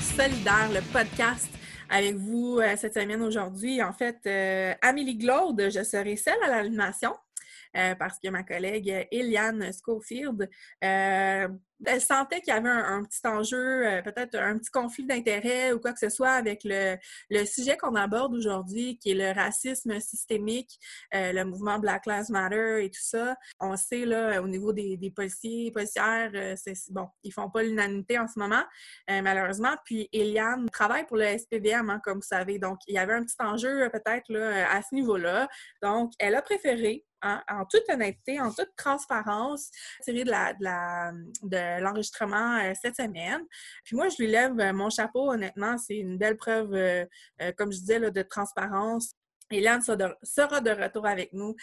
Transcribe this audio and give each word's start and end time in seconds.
Solidaire, 0.00 0.70
le 0.74 0.80
podcast 0.92 1.48
avec 1.88 2.16
vous 2.16 2.58
euh, 2.58 2.76
cette 2.76 2.94
semaine 2.94 3.22
aujourd'hui. 3.22 3.82
En 3.82 3.92
fait, 3.92 4.18
euh, 4.26 4.74
Amélie 4.82 5.16
Glaude, 5.16 5.70
je 5.70 5.82
serai 5.82 6.16
seule 6.16 6.42
à 6.44 6.48
l'animation. 6.48 7.14
Euh, 7.76 7.94
parce 7.94 8.18
que 8.18 8.28
ma 8.28 8.42
collègue 8.42 9.06
Eliane 9.10 9.70
Schofield, 9.72 10.48
elle 11.84 12.00
sentait 12.00 12.40
qu'il 12.40 12.54
y 12.54 12.56
avait 12.56 12.68
un, 12.68 13.04
petit 13.04 13.26
enjeu, 13.26 13.86
euh, 13.86 14.02
peut-être 14.02 14.36
un 14.36 14.56
petit 14.58 14.70
conflit 14.70 15.04
d'intérêt 15.04 15.72
ou 15.72 15.78
quoi 15.78 15.92
que 15.92 15.98
ce 15.98 16.08
soit 16.08 16.30
avec 16.30 16.62
le, 16.64 16.96
sujet 17.44 17.76
qu'on 17.76 17.94
aborde 17.94 18.34
aujourd'hui, 18.34 18.98
qui 18.98 19.10
est 19.10 19.14
le 19.14 19.32
racisme 19.32 20.00
systémique, 20.00 20.78
le 21.12 21.44
mouvement 21.44 21.78
Black 21.78 22.06
Lives 22.06 22.30
Matter 22.30 22.84
et 22.84 22.90
tout 22.90 23.02
ça. 23.02 23.36
On 23.60 23.76
sait, 23.76 24.04
là, 24.04 24.40
au 24.42 24.48
niveau 24.48 24.72
des, 24.72 25.12
policiers, 25.14 25.70
policières, 25.70 26.32
bon, 26.90 27.08
ils 27.22 27.32
font 27.32 27.50
pas 27.50 27.62
l'unanimité 27.62 28.18
en 28.18 28.26
ce 28.26 28.38
moment, 28.38 28.64
malheureusement. 29.08 29.74
Puis 29.84 30.08
Eliane 30.12 30.68
travaille 30.70 31.06
pour 31.06 31.16
le 31.16 31.38
SPVM, 31.38 31.90
hein, 31.90 32.00
comme 32.02 32.18
vous 32.18 32.22
savez. 32.22 32.58
Donc, 32.58 32.78
il 32.86 32.94
y 32.94 32.98
avait 32.98 33.14
un 33.14 33.24
petit 33.24 33.36
enjeu 33.38 33.88
peut-être 33.90 34.34
à 34.34 34.82
ce 34.82 34.94
niveau-là. 34.94 35.48
Donc, 35.82 36.12
elle 36.18 36.34
a 36.34 36.42
préféré 36.42 37.04
en, 37.22 37.64
toute 37.66 37.88
honnêteté, 37.88 38.40
en 38.40 38.52
toute 38.52 38.74
transparence, 38.76 39.70
tiré 40.02 40.24
de, 40.24 40.30
la, 40.30 41.12
de, 41.42 41.75
l'enregistrement 41.80 42.58
euh, 42.58 42.72
cette 42.80 42.96
semaine. 42.96 43.42
Puis 43.84 43.96
moi, 43.96 44.08
je 44.08 44.16
lui 44.18 44.30
lève 44.30 44.58
euh, 44.58 44.72
mon 44.72 44.90
chapeau, 44.90 45.30
honnêtement, 45.30 45.78
c'est 45.78 45.96
une 45.96 46.18
belle 46.18 46.36
preuve, 46.36 46.72
euh, 46.74 47.04
comme 47.56 47.72
je 47.72 47.78
disais, 47.78 48.10
de 48.10 48.22
transparence. 48.22 49.14
Hélène 49.50 49.80
sera 49.80 50.60
de 50.60 50.70
retour 50.70 51.06
avec 51.06 51.32
nous 51.32 51.54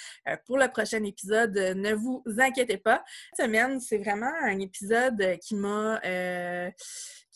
pour 0.45 0.57
le 0.57 0.69
prochain 0.69 1.03
épisode. 1.03 1.53
Ne 1.53 1.93
vous 1.93 2.23
inquiétez 2.37 2.77
pas. 2.77 3.03
Cette 3.33 3.47
semaine, 3.47 3.81
c'est 3.81 3.97
vraiment 3.97 4.31
un 4.41 4.57
épisode 4.59 5.37
qui 5.41 5.55
m'a 5.55 5.99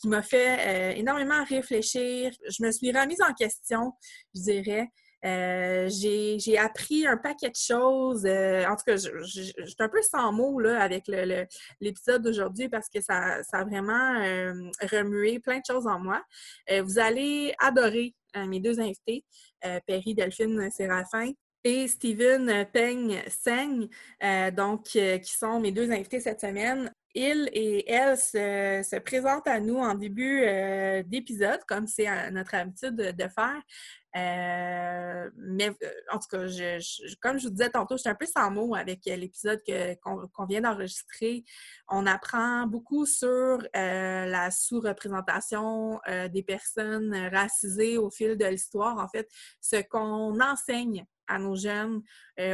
qui 0.00 0.08
m'a 0.08 0.22
fait 0.22 0.96
énormément 0.98 1.44
réfléchir. 1.44 2.32
Je 2.48 2.64
me 2.64 2.70
suis 2.70 2.90
remise 2.92 3.20
en 3.20 3.34
question, 3.34 3.92
je 4.34 4.40
dirais. 4.40 4.88
Euh, 5.24 5.88
j'ai 5.90 6.58
appris 6.58 7.06
un 7.06 7.16
paquet 7.16 7.50
de 7.50 7.56
choses. 7.56 8.24
Euh, 8.24 8.64
en 8.66 8.76
tout 8.76 8.84
cas, 8.86 8.96
je, 8.96 9.22
suis 9.24 9.54
un 9.78 9.88
peu 9.88 10.02
sans 10.02 10.32
mots 10.32 10.60
là, 10.60 10.80
avec 10.80 11.08
l'épisode 11.80 12.22
d'aujourd'hui 12.22 12.68
parce 12.68 12.88
que 12.88 13.00
ça, 13.00 13.42
ça 13.42 13.58
a 13.58 13.64
vraiment 13.64 14.20
euh, 14.20 14.52
remué 14.92 15.40
plein 15.40 15.58
de 15.58 15.64
choses 15.66 15.86
en 15.86 15.98
moi. 15.98 16.22
vous 16.82 16.98
allez 16.98 17.54
adorer 17.58 18.14
mes 18.36 18.60
deux 18.60 18.78
invités, 18.78 19.24
Perry 19.86 20.14
Delphine 20.14 20.70
Séraphin 20.70 21.32
et 21.64 21.88
Steven 21.88 22.66
Peng 22.72 23.20
Seng, 23.28 23.88
donc 24.54 24.84
qui 24.84 25.32
sont 25.32 25.60
mes 25.60 25.72
deux 25.72 25.90
invités 25.90 26.20
cette 26.20 26.40
semaine 26.40 26.92
il 27.18 27.48
et 27.52 27.90
elle 27.90 28.16
se, 28.16 28.98
présentent 29.00 29.48
à 29.48 29.60
nous 29.60 29.78
en 29.78 29.94
début 29.94 30.42
d'épisode, 31.06 31.60
comme 31.66 31.86
c'est 31.86 32.30
notre 32.30 32.54
habitude 32.54 32.96
de 32.96 33.28
faire. 33.28 33.62
Euh, 34.16 35.30
mais 35.36 35.68
euh, 35.68 35.90
en 36.10 36.18
tout 36.18 36.28
cas, 36.30 36.38
comme 37.20 37.38
je 37.38 37.44
vous 37.44 37.50
disais 37.50 37.70
tantôt, 37.70 37.96
je 37.96 38.00
suis 38.00 38.08
un 38.08 38.14
peu 38.14 38.26
sans 38.26 38.50
mots 38.50 38.74
avec 38.74 39.06
euh, 39.06 39.16
l'épisode 39.16 39.62
qu'on 40.02 40.46
vient 40.46 40.62
d'enregistrer. 40.62 41.44
On 41.88 42.06
apprend 42.06 42.66
beaucoup 42.66 43.06
sur 43.06 43.58
la 43.74 44.50
sous-représentation 44.50 46.00
des 46.32 46.42
personnes 46.42 47.14
racisées 47.32 47.98
au 47.98 48.10
fil 48.10 48.36
de 48.36 48.46
l'histoire. 48.46 48.98
En 48.98 49.08
fait, 49.08 49.28
ce 49.60 49.76
qu'on 49.82 50.40
enseigne 50.40 51.06
à 51.28 51.38
nos 51.38 51.54
jeunes 51.54 52.02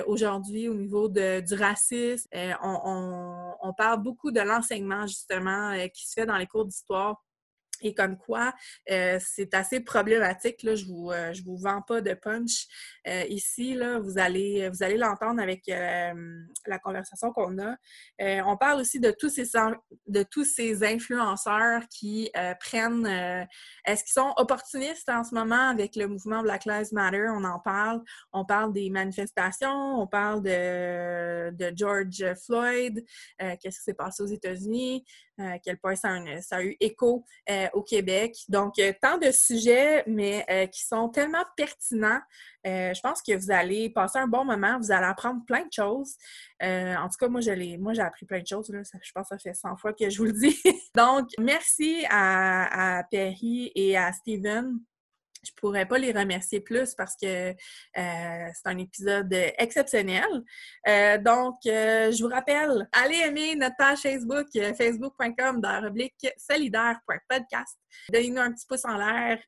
aujourd'hui 0.06 0.68
au 0.68 0.74
niveau 0.74 1.08
du 1.08 1.54
racisme. 1.54 2.28
on, 2.62 3.54
on, 3.62 3.72
parle 3.74 4.02
beaucoup 4.02 4.30
de 4.30 4.40
l'enseignement, 4.40 5.06
justement, 5.06 5.76
qui 5.92 6.06
se 6.06 6.12
fait 6.14 6.26
dans 6.26 6.36
les 6.36 6.46
cours 6.46 6.64
d'histoire 6.64 7.22
et 7.80 7.94
comme 7.94 8.16
quoi, 8.16 8.54
euh, 8.90 9.18
c'est 9.20 9.54
assez 9.54 9.80
problématique. 9.80 10.62
Là, 10.62 10.74
je 10.74 10.84
ne 10.84 10.88
vous, 10.88 11.10
euh, 11.10 11.32
vous 11.44 11.56
vends 11.56 11.82
pas 11.82 12.00
de 12.00 12.14
punch 12.14 12.66
euh, 13.06 13.24
ici. 13.28 13.74
Là, 13.74 13.98
vous 13.98 14.18
allez, 14.18 14.68
vous 14.70 14.82
allez 14.82 14.96
l'entendre 14.96 15.40
avec 15.40 15.62
la 15.66 16.78
conversation 16.82 17.32
qu'on 17.32 17.58
a. 17.58 17.76
on 18.20 18.56
parle 18.56 18.80
aussi 18.80 19.00
de 19.00 19.10
tous 19.10 19.28
ces, 19.28 19.50
de 20.06 20.22
tous 20.22 20.44
ces 20.44 20.84
influenceurs 20.84 21.82
qui 21.88 22.30
prennent... 22.60 23.06
Est-ce 23.86 24.04
qu'ils 24.04 24.12
sont 24.12 24.32
opportunistes 24.36 25.08
en 25.08 25.24
ce 25.24 25.34
moment 25.34 25.68
avec 25.68 25.96
le 25.96 26.06
mouvement 26.06 26.42
Black 26.42 26.64
Lives 26.64 26.92
Matter? 26.92 27.26
On 27.30 27.44
en 27.44 27.60
parle. 27.60 28.02
On 28.32 28.44
parle 28.44 28.72
des 28.72 28.90
manifestations. 28.90 30.00
On 30.00 30.06
parle 30.06 30.42
de, 30.42 31.50
de 31.50 31.72
George 31.76 32.24
Floyd. 32.44 33.04
Qu'est-ce 33.38 33.78
qui 33.78 33.84
s'est 33.84 33.94
passé 33.94 34.22
aux 34.22 34.26
États-Unis? 34.26 35.04
À 35.38 35.58
quel 35.58 35.78
point 35.78 35.96
ça 35.96 36.10
a, 36.50 36.62
eu 36.62 36.76
écho 36.80 37.24
au 37.72 37.82
Québec. 37.82 38.36
Donc, 38.48 38.78
euh, 38.78 38.92
tant 39.00 39.18
de 39.18 39.30
sujets, 39.30 40.04
mais 40.06 40.44
euh, 40.50 40.66
qui 40.66 40.84
sont 40.84 41.08
tellement 41.08 41.44
pertinents. 41.56 42.20
Euh, 42.66 42.94
je 42.94 43.00
pense 43.00 43.20
que 43.22 43.36
vous 43.36 43.50
allez 43.50 43.90
passer 43.90 44.18
un 44.18 44.26
bon 44.26 44.44
moment, 44.44 44.78
vous 44.78 44.92
allez 44.92 45.06
apprendre 45.06 45.44
plein 45.46 45.64
de 45.64 45.72
choses. 45.72 46.16
en 46.60 47.08
tout 47.08 47.18
cas, 47.18 47.28
moi, 47.28 47.40
j'ai 47.40 48.00
appris 48.00 48.26
plein 48.26 48.40
de 48.40 48.46
choses. 48.46 48.70
je 48.70 49.12
pense 49.12 49.28
que 49.28 49.36
ça 49.36 49.38
fait 49.38 49.54
100 49.54 49.76
fois 49.76 49.92
que 49.92 50.08
je 50.08 50.18
vous 50.18 50.24
le 50.24 50.32
dis. 50.32 50.58
Donc, 50.96 51.28
merci 51.38 52.04
à, 52.08 52.98
à 52.98 53.04
Perry 53.04 53.70
et 53.74 53.96
à 53.96 54.12
Steven 54.12 54.78
je 55.46 55.52
pourrais 55.56 55.86
pas 55.86 55.98
les 55.98 56.12
remercier 56.12 56.60
plus 56.60 56.94
parce 56.94 57.16
que 57.20 57.50
euh, 57.50 57.54
c'est 57.94 58.66
un 58.66 58.78
épisode 58.78 59.32
exceptionnel. 59.58 60.26
Euh, 60.88 61.18
donc, 61.18 61.56
euh, 61.66 62.10
je 62.12 62.22
vous 62.22 62.28
rappelle, 62.28 62.88
allez 62.92 63.18
aimer 63.18 63.54
notre 63.56 63.76
page 63.76 63.98
Facebook, 63.98 64.46
facebook.com 64.52 65.62
solidaire.podcast. 66.36 67.78
Donnez-nous 68.12 68.40
un 68.40 68.52
petit 68.52 68.66
pouce 68.66 68.84
en 68.84 68.96
l'air. 68.96 69.38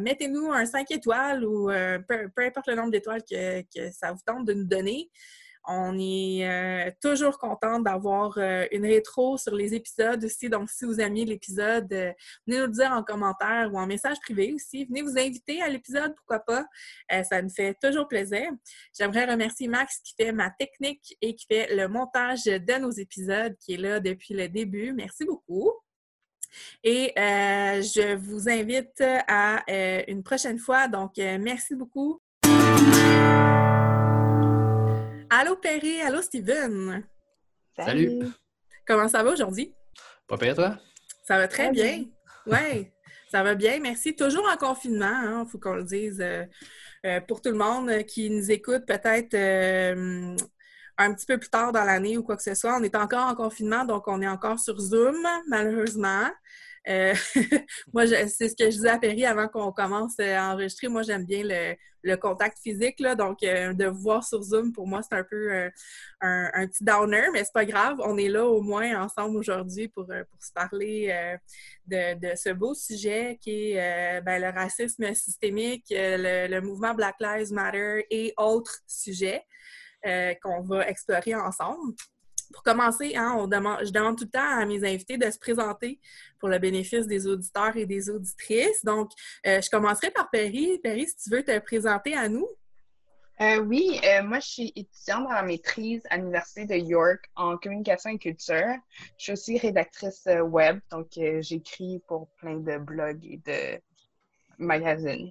Mettez-nous 0.00 0.52
un 0.52 0.66
5 0.66 0.90
étoiles 0.90 1.44
ou 1.44 1.68
peu, 1.68 2.30
importe 2.38 2.68
le 2.68 2.74
nombre 2.74 2.90
d'étoiles 2.90 3.22
que, 3.22 3.62
que, 3.62 3.90
ça 3.92 4.12
vous 4.12 4.20
tente 4.24 4.46
de 4.46 4.54
nous 4.54 4.64
donner. 4.66 5.10
On 5.70 5.98
est 5.98 6.48
euh, 6.48 6.90
toujours 7.02 7.38
content 7.38 7.78
d'avoir 7.78 8.38
euh, 8.38 8.66
une 8.72 8.86
rétro 8.86 9.36
sur 9.36 9.54
les 9.54 9.74
épisodes 9.74 10.24
aussi. 10.24 10.48
Donc, 10.48 10.70
si 10.70 10.86
vous 10.86 10.98
aimiez 10.98 11.26
l'épisode, 11.26 11.92
euh, 11.92 12.10
venez 12.46 12.60
nous 12.60 12.66
le 12.66 12.72
dire 12.72 12.90
en 12.90 13.02
commentaire 13.02 13.68
ou 13.70 13.78
en 13.78 13.86
message 13.86 14.16
privé 14.20 14.54
aussi. 14.54 14.86
Venez 14.86 15.02
vous 15.02 15.18
inviter 15.18 15.60
à 15.60 15.68
l'épisode, 15.68 16.14
pourquoi 16.16 16.40
pas. 16.40 16.64
ça 17.24 17.42
nous 17.42 17.50
fait 17.50 17.76
toujours 17.82 18.08
plaisir. 18.08 18.50
J'aimerais 18.98 19.26
remercier 19.26 19.68
Max 19.68 19.98
qui 19.98 20.14
fait 20.18 20.32
ma 20.32 20.48
technique 20.50 21.14
et 21.20 21.34
qui 21.34 21.44
fait 21.44 21.74
le 21.76 21.86
montage 21.86 22.44
de 22.44 22.78
nos 22.80 22.90
épisodes, 22.90 23.54
qui 23.60 23.74
est 23.74 23.78
là 23.78 24.00
depuis 24.00 24.32
le 24.32 24.48
début. 24.48 24.94
Merci 24.94 25.26
beaucoup. 25.26 25.70
Et 26.82 27.12
je 27.16 28.16
vous 28.16 28.48
invite 28.48 29.02
à 29.28 29.62
une 30.08 30.22
prochaine 30.22 30.58
fois. 30.58 30.88
Donc, 30.88 31.18
merci 31.18 31.74
beaucoup. 31.74 32.22
Allô 35.40 35.54
Perry, 35.54 36.00
allô 36.00 36.20
Steven. 36.20 37.06
Salut. 37.76 38.26
Comment 38.84 39.06
ça 39.06 39.22
va 39.22 39.30
aujourd'hui? 39.30 39.72
Pas 40.26 40.36
pire, 40.36 40.56
toi? 40.56 40.76
Ça 41.22 41.38
va 41.38 41.46
très 41.46 41.70
bien. 41.70 42.06
Oui, 42.44 42.90
ça 43.30 43.44
va 43.44 43.54
bien, 43.54 43.78
merci. 43.78 44.16
Toujours 44.16 44.48
en 44.52 44.56
confinement, 44.56 45.22
il 45.22 45.28
hein, 45.28 45.46
faut 45.48 45.60
qu'on 45.60 45.74
le 45.74 45.84
dise 45.84 46.20
euh, 46.20 46.44
euh, 47.06 47.20
pour 47.20 47.40
tout 47.40 47.50
le 47.50 47.56
monde 47.56 48.02
qui 48.02 48.30
nous 48.30 48.50
écoute 48.50 48.84
peut-être 48.84 49.34
euh, 49.34 50.34
un 50.98 51.14
petit 51.14 51.26
peu 51.26 51.38
plus 51.38 51.50
tard 51.50 51.70
dans 51.70 51.84
l'année 51.84 52.18
ou 52.18 52.24
quoi 52.24 52.36
que 52.36 52.42
ce 52.42 52.56
soit. 52.56 52.76
On 52.76 52.82
est 52.82 52.96
encore 52.96 53.28
en 53.28 53.36
confinement, 53.36 53.84
donc 53.84 54.08
on 54.08 54.20
est 54.20 54.28
encore 54.28 54.58
sur 54.58 54.76
Zoom, 54.76 55.24
malheureusement. 55.46 56.28
Euh, 56.88 57.14
moi, 57.92 58.06
c'est 58.06 58.48
ce 58.48 58.56
que 58.56 58.64
je 58.64 58.76
disais 58.76 58.88
à 58.88 58.98
Perry 58.98 59.26
avant 59.26 59.48
qu'on 59.48 59.72
commence 59.72 60.18
à 60.20 60.52
enregistrer. 60.52 60.88
Moi, 60.88 61.02
j'aime 61.02 61.24
bien 61.24 61.42
le, 61.44 61.76
contact 62.16 62.58
physique, 62.62 63.00
là, 63.00 63.14
donc 63.14 63.42
euh, 63.42 63.74
de 63.74 63.84
voir 63.84 64.24
sur 64.24 64.40
Zoom, 64.40 64.72
pour 64.72 64.86
moi, 64.86 65.02
c'est 65.02 65.14
un 65.14 65.24
peu 65.24 65.52
euh, 65.52 65.68
un, 66.22 66.66
petit 66.66 66.82
downer, 66.82 67.26
mais 67.34 67.44
c'est 67.44 67.52
pas 67.52 67.66
grave. 67.66 67.98
On 68.02 68.16
est 68.16 68.28
là 68.28 68.46
au 68.46 68.62
moins 68.62 69.02
ensemble 69.02 69.36
aujourd'hui 69.36 69.88
pour, 69.88 70.06
pour 70.06 70.42
se 70.42 70.52
parler 70.52 71.36
de, 71.86 72.34
ce 72.34 72.50
beau 72.50 72.72
sujet 72.72 73.38
qui 73.42 73.72
est 73.72 74.22
ben, 74.22 74.40
le 74.40 74.48
racisme 74.48 75.12
systémique, 75.12 75.86
le, 75.90 76.60
mouvement 76.60 76.94
Black 76.94 77.16
Lives 77.20 77.52
Matter 77.52 78.06
et 78.10 78.32
autres 78.38 78.78
sujets 78.86 79.44
qu'on 80.42 80.62
va 80.62 80.88
explorer 80.88 81.34
ensemble. 81.34 81.92
Pour 82.52 82.62
commencer, 82.62 83.14
hein, 83.14 83.36
on 83.38 83.46
demande, 83.46 83.84
je 83.84 83.90
demande 83.90 84.16
tout 84.16 84.24
le 84.24 84.30
temps 84.30 84.58
à 84.58 84.64
mes 84.64 84.82
invités 84.88 85.18
de 85.18 85.30
se 85.30 85.38
présenter 85.38 86.00
pour 86.38 86.48
le 86.48 86.58
bénéfice 86.58 87.06
des 87.06 87.26
auditeurs 87.26 87.76
et 87.76 87.84
des 87.84 88.08
auditrices. 88.08 88.84
Donc, 88.84 89.10
euh, 89.46 89.60
je 89.60 89.68
commencerai 89.68 90.10
par 90.10 90.30
Perry. 90.30 90.78
Perry, 90.82 91.06
si 91.06 91.16
tu 91.16 91.30
veux 91.30 91.42
te 91.42 91.58
présenter 91.58 92.14
à 92.14 92.28
nous. 92.28 92.48
Euh, 93.40 93.58
oui, 93.60 94.00
euh, 94.04 94.22
moi, 94.22 94.40
je 94.40 94.48
suis 94.48 94.72
étudiante 94.74 95.24
dans 95.24 95.32
la 95.32 95.42
maîtrise 95.42 96.02
à 96.10 96.16
l'Université 96.16 96.64
de 96.64 96.74
York 96.74 97.30
en 97.36 97.56
communication 97.56 98.10
et 98.10 98.18
culture. 98.18 98.74
Je 99.16 99.24
suis 99.24 99.32
aussi 99.32 99.58
rédactrice 99.58 100.26
web, 100.42 100.80
donc 100.90 101.06
j'écris 101.40 102.02
pour 102.08 102.28
plein 102.38 102.56
de 102.56 102.78
blogs 102.78 103.24
et 103.24 103.40
de 103.44 103.80
magazines. 104.58 105.30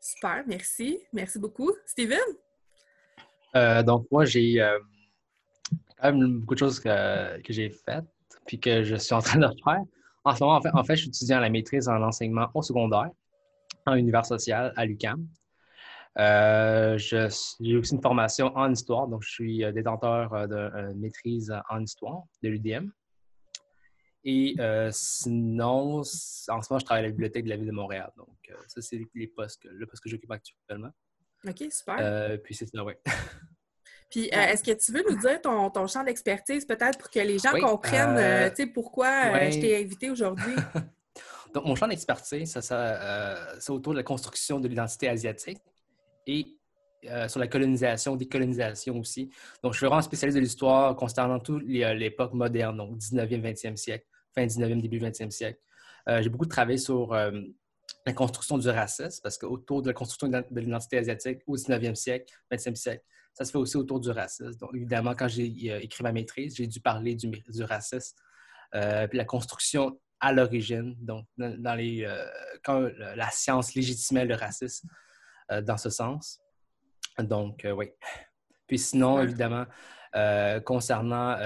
Super, 0.00 0.44
merci. 0.46 1.00
Merci 1.12 1.38
beaucoup. 1.38 1.72
Steven? 1.86 2.18
donc, 3.84 4.06
moi, 4.10 4.24
j'ai 4.26 4.60
même 6.12 6.40
beaucoup 6.40 6.54
de 6.54 6.58
choses 6.58 6.80
que, 6.80 7.40
que 7.40 7.52
j'ai 7.52 7.70
faites 7.70 8.04
puis 8.46 8.60
que 8.60 8.84
je 8.84 8.96
suis 8.96 9.14
en 9.14 9.20
train 9.20 9.38
de 9.38 9.48
faire. 9.64 9.80
En 10.24 10.34
ce 10.34 10.42
moment, 10.42 10.56
en 10.56 10.62
fait, 10.62 10.70
en 10.72 10.84
fait, 10.84 10.96
je 10.96 11.02
suis 11.02 11.08
étudiant 11.08 11.38
à 11.38 11.40
la 11.40 11.50
maîtrise 11.50 11.88
en 11.88 12.02
enseignement 12.02 12.48
au 12.54 12.62
secondaire, 12.62 13.10
en 13.86 13.94
univers 13.94 14.24
social 14.24 14.72
à 14.76 14.84
l'UCAM. 14.84 15.26
Euh, 16.18 16.96
j'ai 16.96 17.76
aussi 17.76 17.94
une 17.94 18.02
formation 18.02 18.56
en 18.56 18.70
histoire, 18.70 19.08
donc 19.08 19.22
je 19.22 19.30
suis 19.30 19.72
détenteur 19.72 20.48
de 20.48 20.92
maîtrise 20.94 21.52
en 21.68 21.80
histoire 21.80 22.22
de 22.42 22.48
l'UDM. 22.48 22.88
Et 24.24 24.56
sinon, 24.92 25.98
en 25.98 26.02
ce 26.04 26.50
moment, 26.50 26.78
je 26.78 26.84
travaille 26.84 27.04
à 27.04 27.06
la 27.06 27.10
bibliothèque 27.10 27.44
de 27.44 27.50
la 27.50 27.56
ville 27.56 27.66
de 27.66 27.72
Montréal. 27.72 28.10
Donc, 28.16 28.38
ça, 28.68 28.80
c'est 28.80 29.00
les 29.14 29.26
postes 29.26 29.64
le 29.64 29.86
poste 29.86 30.02
que 30.02 30.08
j'occupe 30.08 30.30
actuellement. 30.30 30.90
OK, 31.46 31.64
super. 31.70 32.40
puis 32.42 32.54
c'est 32.54 32.66
ça, 32.66 32.82
oui. 32.82 32.94
Puis, 34.14 34.30
euh, 34.32 34.42
est-ce 34.42 34.62
que 34.62 34.70
tu 34.70 34.92
veux 34.92 35.02
nous 35.10 35.18
dire 35.18 35.42
ton, 35.42 35.70
ton 35.70 35.88
champ 35.88 36.04
d'expertise, 36.04 36.64
peut-être, 36.64 36.98
pour 36.98 37.10
que 37.10 37.18
les 37.18 37.36
gens 37.36 37.50
comprennent 37.60 38.16
euh, 38.16 38.48
euh, 38.48 38.66
pourquoi 38.72 39.50
je 39.50 39.58
t'ai 39.58 39.76
invité 39.76 40.08
aujourd'hui? 40.08 40.54
Donc, 41.52 41.64
mon 41.64 41.74
champ 41.74 41.88
d'expertise, 41.88 42.52
ça, 42.52 43.56
c'est 43.58 43.70
autour 43.72 43.92
de 43.92 43.98
la 43.98 44.04
construction 44.04 44.60
de 44.60 44.68
l'identité 44.68 45.08
asiatique 45.08 45.58
et 46.28 46.46
sur 47.26 47.40
la 47.40 47.48
colonisation, 47.48 48.14
décolonisation 48.14 49.00
aussi. 49.00 49.30
Donc, 49.64 49.72
je 49.72 49.78
suis 49.78 49.86
vraiment 49.86 50.00
spécialiste 50.00 50.36
de 50.36 50.42
l'histoire 50.42 50.94
concernant 50.94 51.40
toute 51.40 51.64
l'époque 51.64 52.34
moderne, 52.34 52.76
donc 52.76 52.96
19e, 52.96 53.42
20e 53.42 53.76
siècle, 53.76 54.06
fin 54.32 54.46
19e, 54.46 54.80
début 54.80 55.00
20e 55.00 55.30
siècle. 55.30 55.58
J'ai 56.06 56.28
beaucoup 56.28 56.46
travaillé 56.46 56.78
sur 56.78 57.12
la 57.12 58.12
construction 58.12 58.58
du 58.58 58.68
racisme, 58.68 59.20
parce 59.24 59.38
qu'autour 59.38 59.82
de 59.82 59.88
la 59.88 59.92
construction 59.92 60.28
de 60.28 60.60
l'identité 60.60 60.98
asiatique 60.98 61.40
au 61.48 61.56
19e 61.56 61.96
siècle, 61.96 62.32
20e 62.52 62.76
siècle, 62.76 63.04
ça 63.34 63.44
se 63.44 63.50
fait 63.50 63.58
aussi 63.58 63.76
autour 63.76 64.00
du 64.00 64.10
racisme. 64.10 64.58
Donc, 64.60 64.70
évidemment, 64.74 65.14
quand 65.14 65.28
j'ai 65.28 65.52
euh, 65.70 65.80
écrit 65.80 66.04
ma 66.04 66.12
maîtrise, 66.12 66.56
j'ai 66.56 66.68
dû 66.68 66.80
parler 66.80 67.16
du, 67.16 67.32
racisme, 67.64 68.16
euh, 68.74 69.08
puis 69.08 69.18
la 69.18 69.24
construction 69.24 70.00
à 70.20 70.32
l'origine, 70.32 70.94
donc 71.00 71.26
dans 71.36 71.74
les, 71.74 72.04
euh, 72.04 72.24
quand 72.62 72.88
la 72.98 73.28
science 73.30 73.74
légitimait 73.74 74.24
le 74.24 74.36
racisme 74.36 74.88
dans 75.62 75.76
ce 75.76 75.90
sens. 75.90 76.40
Donc, 77.18 77.66
oui. 77.76 77.90
Puis 78.66 78.78
sinon, 78.78 79.20
évidemment, 79.20 79.66
concernant 80.64 81.36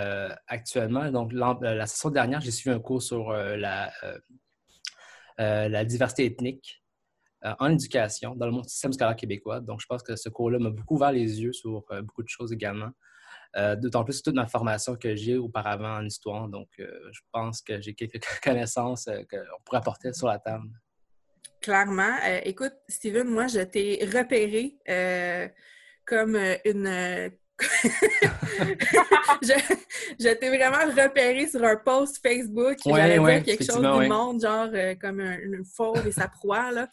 actuellement, 0.46 1.10
donc 1.10 1.32
la 1.32 1.86
session 1.86 2.10
dernière, 2.10 2.40
j'ai 2.40 2.52
suivi 2.52 2.76
un 2.76 2.78
cours 2.78 3.02
sur 3.02 3.32
la, 3.32 3.90
la 5.38 5.84
diversité 5.84 6.26
ethnique 6.26 6.80
euh, 7.44 7.54
en 7.60 7.70
éducation 7.70 8.34
dans 8.34 8.46
le 8.46 8.62
système 8.64 8.92
scolaire 8.92 9.14
québécois. 9.14 9.60
Donc, 9.60 9.80
je 9.80 9.86
pense 9.86 10.02
que 10.02 10.16
ce 10.16 10.28
cours-là 10.28 10.58
m'a 10.58 10.70
beaucoup 10.70 10.96
ouvert 10.96 11.12
les 11.12 11.40
yeux 11.40 11.52
sur 11.52 11.84
euh, 11.92 12.02
beaucoup 12.02 12.24
de 12.24 12.28
choses 12.28 12.52
également. 12.52 12.90
Euh, 13.56 13.76
d'autant 13.76 14.04
plus 14.04 14.20
toute 14.22 14.34
ma 14.34 14.46
formation 14.46 14.96
que 14.96 15.14
j'ai 15.14 15.36
auparavant 15.36 15.98
en 15.98 16.04
histoire. 16.04 16.48
Donc, 16.48 16.68
je 16.78 17.20
pense 17.32 17.62
que 17.62 17.80
j'ai 17.80 17.94
quelques 17.94 18.20
connaissances 18.42 19.06
qu'on 19.30 19.62
pourrait 19.64 19.78
apporter 19.78 20.12
sur 20.12 20.26
la 20.26 20.38
table. 20.38 20.68
Clairement. 21.60 22.16
écoute, 22.44 22.74
Steven, 22.88 23.28
moi, 23.28 23.46
je 23.46 23.60
t'ai 23.60 24.04
repéré 24.04 24.76
comme 26.04 26.36
une 26.64 27.30
je, 29.42 29.52
je 30.20 30.34
t'ai 30.34 30.48
vraiment 30.48 30.86
repéré 30.96 31.48
sur 31.48 31.64
un 31.64 31.76
post 31.76 32.20
Facebook. 32.22 32.76
Ouais, 32.86 33.00
J'allais 33.00 33.18
dire 33.18 33.42
quelque 33.42 33.64
chose 33.64 33.82
du 33.82 34.08
monde, 34.08 34.40
genre 34.40 34.68
euh, 34.72 34.94
comme 35.00 35.20
une 35.20 35.64
fauve 35.64 36.06
et 36.06 36.12
sa 36.12 36.28
proie. 36.28 36.70
Là. 36.70 36.88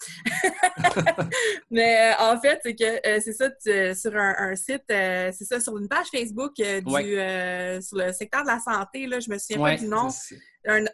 Mais 1.71 2.11
euh, 2.11 2.31
en 2.31 2.39
fait, 2.39 2.59
c'est 2.63 2.75
que 2.75 3.07
euh, 3.07 3.19
c'est 3.23 3.33
ça, 3.33 3.49
sur 3.93 4.15
un, 4.15 4.55
site, 4.55 4.83
c'est 4.87 5.45
ça, 5.45 5.59
sur 5.59 5.77
une 5.77 5.87
page 5.87 6.07
Facebook 6.11 6.55
du, 6.55 6.63
sur 7.81 7.97
le 7.97 8.11
secteur 8.13 8.41
de 8.43 8.47
la 8.47 8.59
santé, 8.59 9.05
là, 9.05 9.19
je 9.19 9.29
me 9.29 9.37
souviens 9.37 9.59
pas 9.59 9.75
du 9.75 9.87
nom 9.87 10.09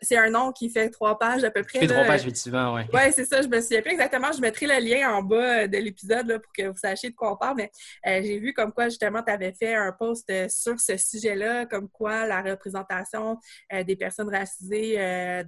c'est 0.02 0.18
un 0.18 0.30
nom 0.30 0.52
qui 0.52 0.70
fait 0.70 0.90
trois 0.90 1.18
pages 1.18 1.44
à 1.44 1.52
peu 1.52 1.64
près. 1.64 1.80
Fait 1.80 1.88
trois 1.88 2.04
pages, 2.04 2.22
effectivement, 2.22 2.74
oui. 2.74 2.82
Oui, 2.94 3.02
c'est 3.12 3.26
ça. 3.26 3.42
Je 3.42 3.48
me 3.48 3.62
souviens 3.62 3.82
plus 3.82 3.92
exactement. 3.92 4.32
Je 4.32 4.42
mettrai 4.42 4.68
le 4.68 4.80
lien 4.80 5.14
en 5.14 5.24
bas 5.24 5.68
de 5.68 5.78
l'épisode 5.78 6.42
pour 6.42 6.52
que 6.52 6.68
vous 6.68 6.78
sachiez 6.78 7.10
de 7.10 7.16
quoi 7.16 7.34
on 7.34 7.38
parle. 7.38 7.58
Mais 7.58 7.72
euh, 8.08 8.22
j'ai 8.24 8.40
vu 8.40 8.54
comme 8.54 8.72
quoi, 8.72 8.90
justement, 8.90 9.24
tu 9.24 9.32
avais 9.32 9.54
fait 9.54 9.74
un 9.74 9.92
post 9.92 10.30
euh, 10.30 10.48
sur 10.50 10.80
ce 10.80 10.98
sujet-là, 10.98 11.66
comme 11.66 11.90
quoi 11.90 12.26
la 12.28 12.42
représentation 12.42 13.40
euh, 13.74 13.84
des 13.84 13.96
personnes 13.96 14.30
racisées 14.30 14.98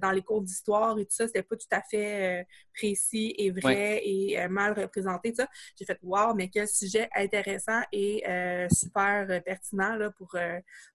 dans 0.00 0.10
les 0.10 0.22
cours 0.22 0.42
d'histoire 0.42 0.98
et 0.98 1.04
tout 1.04 1.14
ça, 1.14 1.26
c'était 1.26 1.42
pas 1.42 1.56
tout 1.56 1.66
à 1.70 1.82
fait 1.82 2.46
précis 2.74 3.34
et 3.38 3.50
vrai 3.50 4.00
et 4.04 4.48
mal 4.48 4.72
représenté. 4.78 5.34
ça. 5.34 5.46
J'ai 5.78 5.84
fait, 5.84 5.98
wow, 6.02 6.34
mais 6.34 6.48
quel 6.48 6.68
sujet 6.68 7.08
intéressant 7.14 7.80
et 7.92 8.24
super 8.72 9.42
pertinent 9.44 9.96
là, 9.96 10.10
pour 10.10 10.36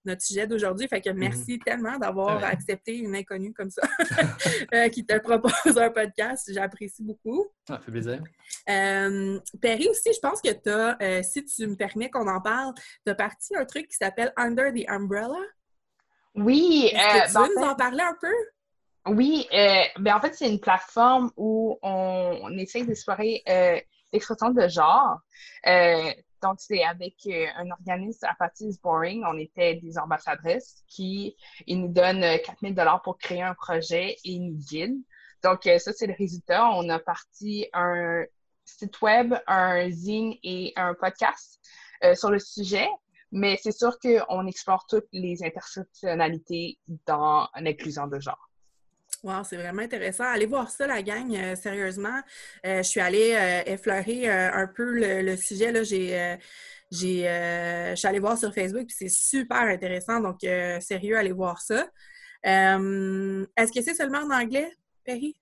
notre 0.04 0.22
sujet 0.22 0.46
d'aujourd'hui. 0.46 0.88
Fait 0.88 1.00
que 1.00 1.10
mm-hmm. 1.10 1.14
merci 1.14 1.58
tellement 1.58 1.98
d'avoir 1.98 2.42
accepté 2.44 2.98
une 2.98 3.14
inconnu 3.20 3.52
comme 3.52 3.70
ça 3.70 3.82
euh, 4.74 4.88
qui 4.88 5.04
te 5.04 5.18
propose 5.18 5.78
un 5.78 5.90
podcast. 5.90 6.50
J'apprécie 6.52 7.02
beaucoup. 7.02 7.48
Ça 7.66 7.78
fait 7.78 7.90
plaisir. 7.90 8.22
Euh, 8.68 9.38
Perry 9.60 9.88
aussi, 9.88 10.12
je 10.12 10.20
pense 10.20 10.40
que 10.40 10.50
tu 10.50 10.70
as, 10.70 10.96
euh, 11.00 11.22
si 11.22 11.44
tu 11.44 11.66
me 11.66 11.76
permets 11.76 12.10
qu'on 12.10 12.28
en 12.28 12.40
parle, 12.40 12.74
tu 13.04 13.12
as 13.12 13.14
parti 13.14 13.54
un 13.56 13.64
truc 13.64 13.88
qui 13.88 13.96
s'appelle 13.96 14.32
Under 14.36 14.72
the 14.72 14.88
Umbrella. 14.88 15.40
Oui. 16.34 16.90
Est-ce 16.92 16.96
que 16.96 17.26
tu 17.28 17.34
ben, 17.34 17.42
veux 17.42 17.54
nous 17.56 17.66
en 17.66 17.74
parler 17.74 18.02
un 18.02 18.16
peu? 18.20 18.34
Oui, 19.06 19.46
ben 19.50 20.14
en 20.14 20.20
fait, 20.20 20.34
c'est 20.34 20.48
une 20.48 20.60
plateforme 20.60 21.30
où 21.36 21.78
on, 21.82 22.38
on 22.42 22.58
essaie 22.58 22.84
d'explorer 22.84 23.42
l'expression 24.12 24.50
de 24.50 24.68
genre. 24.68 25.18
Donc, 26.42 26.56
c'est 26.58 26.82
avec 26.82 27.14
euh, 27.26 27.46
un 27.56 27.70
organisme 27.70 28.26
Apathy 28.26 28.78
Boring. 28.82 29.24
On 29.26 29.36
était 29.38 29.76
des 29.76 29.98
ambassadrices 29.98 30.82
qui 30.86 31.36
ils 31.66 31.80
nous 31.80 31.92
donnent 31.92 32.20
4000 32.20 32.72
euh, 32.72 32.74
dollars 32.74 33.02
pour 33.02 33.18
créer 33.18 33.42
un 33.42 33.54
projet 33.54 34.12
et 34.12 34.18
ils 34.24 34.46
nous 34.46 34.58
guident. 34.58 35.02
Donc, 35.42 35.66
euh, 35.66 35.78
ça, 35.78 35.92
c'est 35.92 36.06
le 36.06 36.14
résultat. 36.18 36.70
On 36.70 36.88
a 36.88 36.98
parti 36.98 37.66
un 37.72 38.24
site 38.64 39.00
web, 39.02 39.34
un 39.46 39.90
zine 39.90 40.34
et 40.42 40.72
un 40.76 40.94
podcast 40.94 41.60
sur 42.14 42.30
le 42.30 42.38
sujet. 42.38 42.88
Mais 43.32 43.58
c'est 43.62 43.72
sûr 43.72 43.98
qu'on 43.98 44.46
explore 44.46 44.86
toutes 44.88 45.08
les 45.12 45.44
intersectionnalités 45.44 46.78
dans 47.06 47.48
l'inclusion 47.56 48.06
de 48.06 48.18
genre. 48.18 48.49
Wow, 49.22 49.44
c'est 49.44 49.56
vraiment 49.56 49.82
intéressant. 49.82 50.24
Allez 50.24 50.46
voir 50.46 50.70
ça, 50.70 50.86
la 50.86 51.02
gang, 51.02 51.34
euh, 51.34 51.54
sérieusement. 51.54 52.20
Euh, 52.64 52.78
je 52.78 52.88
suis 52.88 53.00
allée 53.00 53.34
euh, 53.34 53.70
effleurer 53.70 54.30
un 54.30 54.66
peu 54.66 54.84
le, 54.84 55.36
sujet. 55.36 55.72
Là. 55.72 55.82
J'ai, 55.82 56.38
j'ai, 56.90 57.22
je 57.24 57.94
suis 57.96 58.08
allée 58.08 58.18
voir 58.18 58.38
sur 58.38 58.54
Facebook, 58.54 58.86
puis 58.86 58.96
c'est 58.98 59.10
super 59.10 59.60
intéressant. 59.60 60.20
Donc, 60.20 60.40
sérieux, 60.80 61.18
allez 61.18 61.32
voir 61.32 61.60
ça. 61.60 61.86
est-ce 62.42 63.72
que 63.72 63.82
c'est 63.82 63.94
seulement 63.94 64.20
en 64.20 64.30
anglais, 64.30 64.70
Perry? 65.04 65.36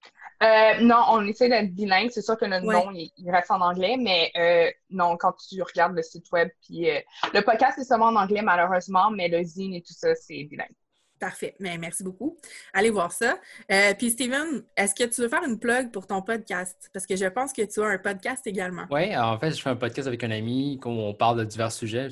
non, 0.81 1.05
on 1.11 1.25
essaie 1.27 1.49
d'être 1.49 1.73
bilingue. 1.73 2.11
C'est 2.11 2.23
sûr 2.23 2.37
que 2.37 2.47
le 2.47 2.59
nom, 2.59 2.91
il, 2.93 3.31
reste 3.31 3.53
en 3.53 3.61
anglais, 3.61 3.97
mais 3.97 4.75
non, 4.91 5.17
quand 5.17 5.35
tu 5.49 5.63
regardes 5.63 5.95
le 5.95 6.03
site 6.03 6.31
web, 6.33 6.49
puis 6.67 6.89
le 7.33 7.41
podcast 7.43 7.79
est 7.79 7.85
seulement 7.85 8.07
en 8.07 8.17
anglais, 8.17 8.43
malheureusement, 8.43 9.13
mais 9.13 9.29
le 9.29 9.45
zine 9.45 9.75
et 9.75 9.83
tout 9.83 9.95
ça, 9.95 10.17
c'est 10.17 10.43
bilingue. 10.45 10.75
Parfait. 11.19 11.55
Mais 11.59 11.77
merci 11.79 12.05
beaucoup. 12.05 12.37
Allez 12.73 12.91
voir 12.91 13.13
ça. 13.13 13.39
Euh, 13.71 13.95
puis, 13.97 14.11
Steven, 14.11 14.63
est-ce 14.77 14.95
que 14.95 15.05
tu 15.05 15.21
veux 15.21 15.29
faire 15.29 15.43
une 15.45 15.59
plug 15.59 15.91
pour 15.91 16.07
ton 16.07 16.23
podcast? 16.23 16.91
Parce 16.93 17.07
que 17.07 17.17
je 17.17 17.27
pense 17.27 17.53
que 17.53 17.63
tu 17.63 17.81
as 17.81 17.87
un 17.87 17.99
podcast 17.99 18.47
également. 18.47 18.87
Oui, 18.91 19.17
en 19.17 19.39
fait, 19.39 19.53
je 19.53 19.61
fais 19.61 19.71
un 19.71 19.77
podcast 19.77 20.07
avec 20.07 20.23
un 20.25 20.31
ami 20.31 20.79
où 20.85 20.89
on 20.89 21.15
parle 21.15 21.39
de 21.39 21.45
divers 21.45 21.73
sujets. 21.73 22.09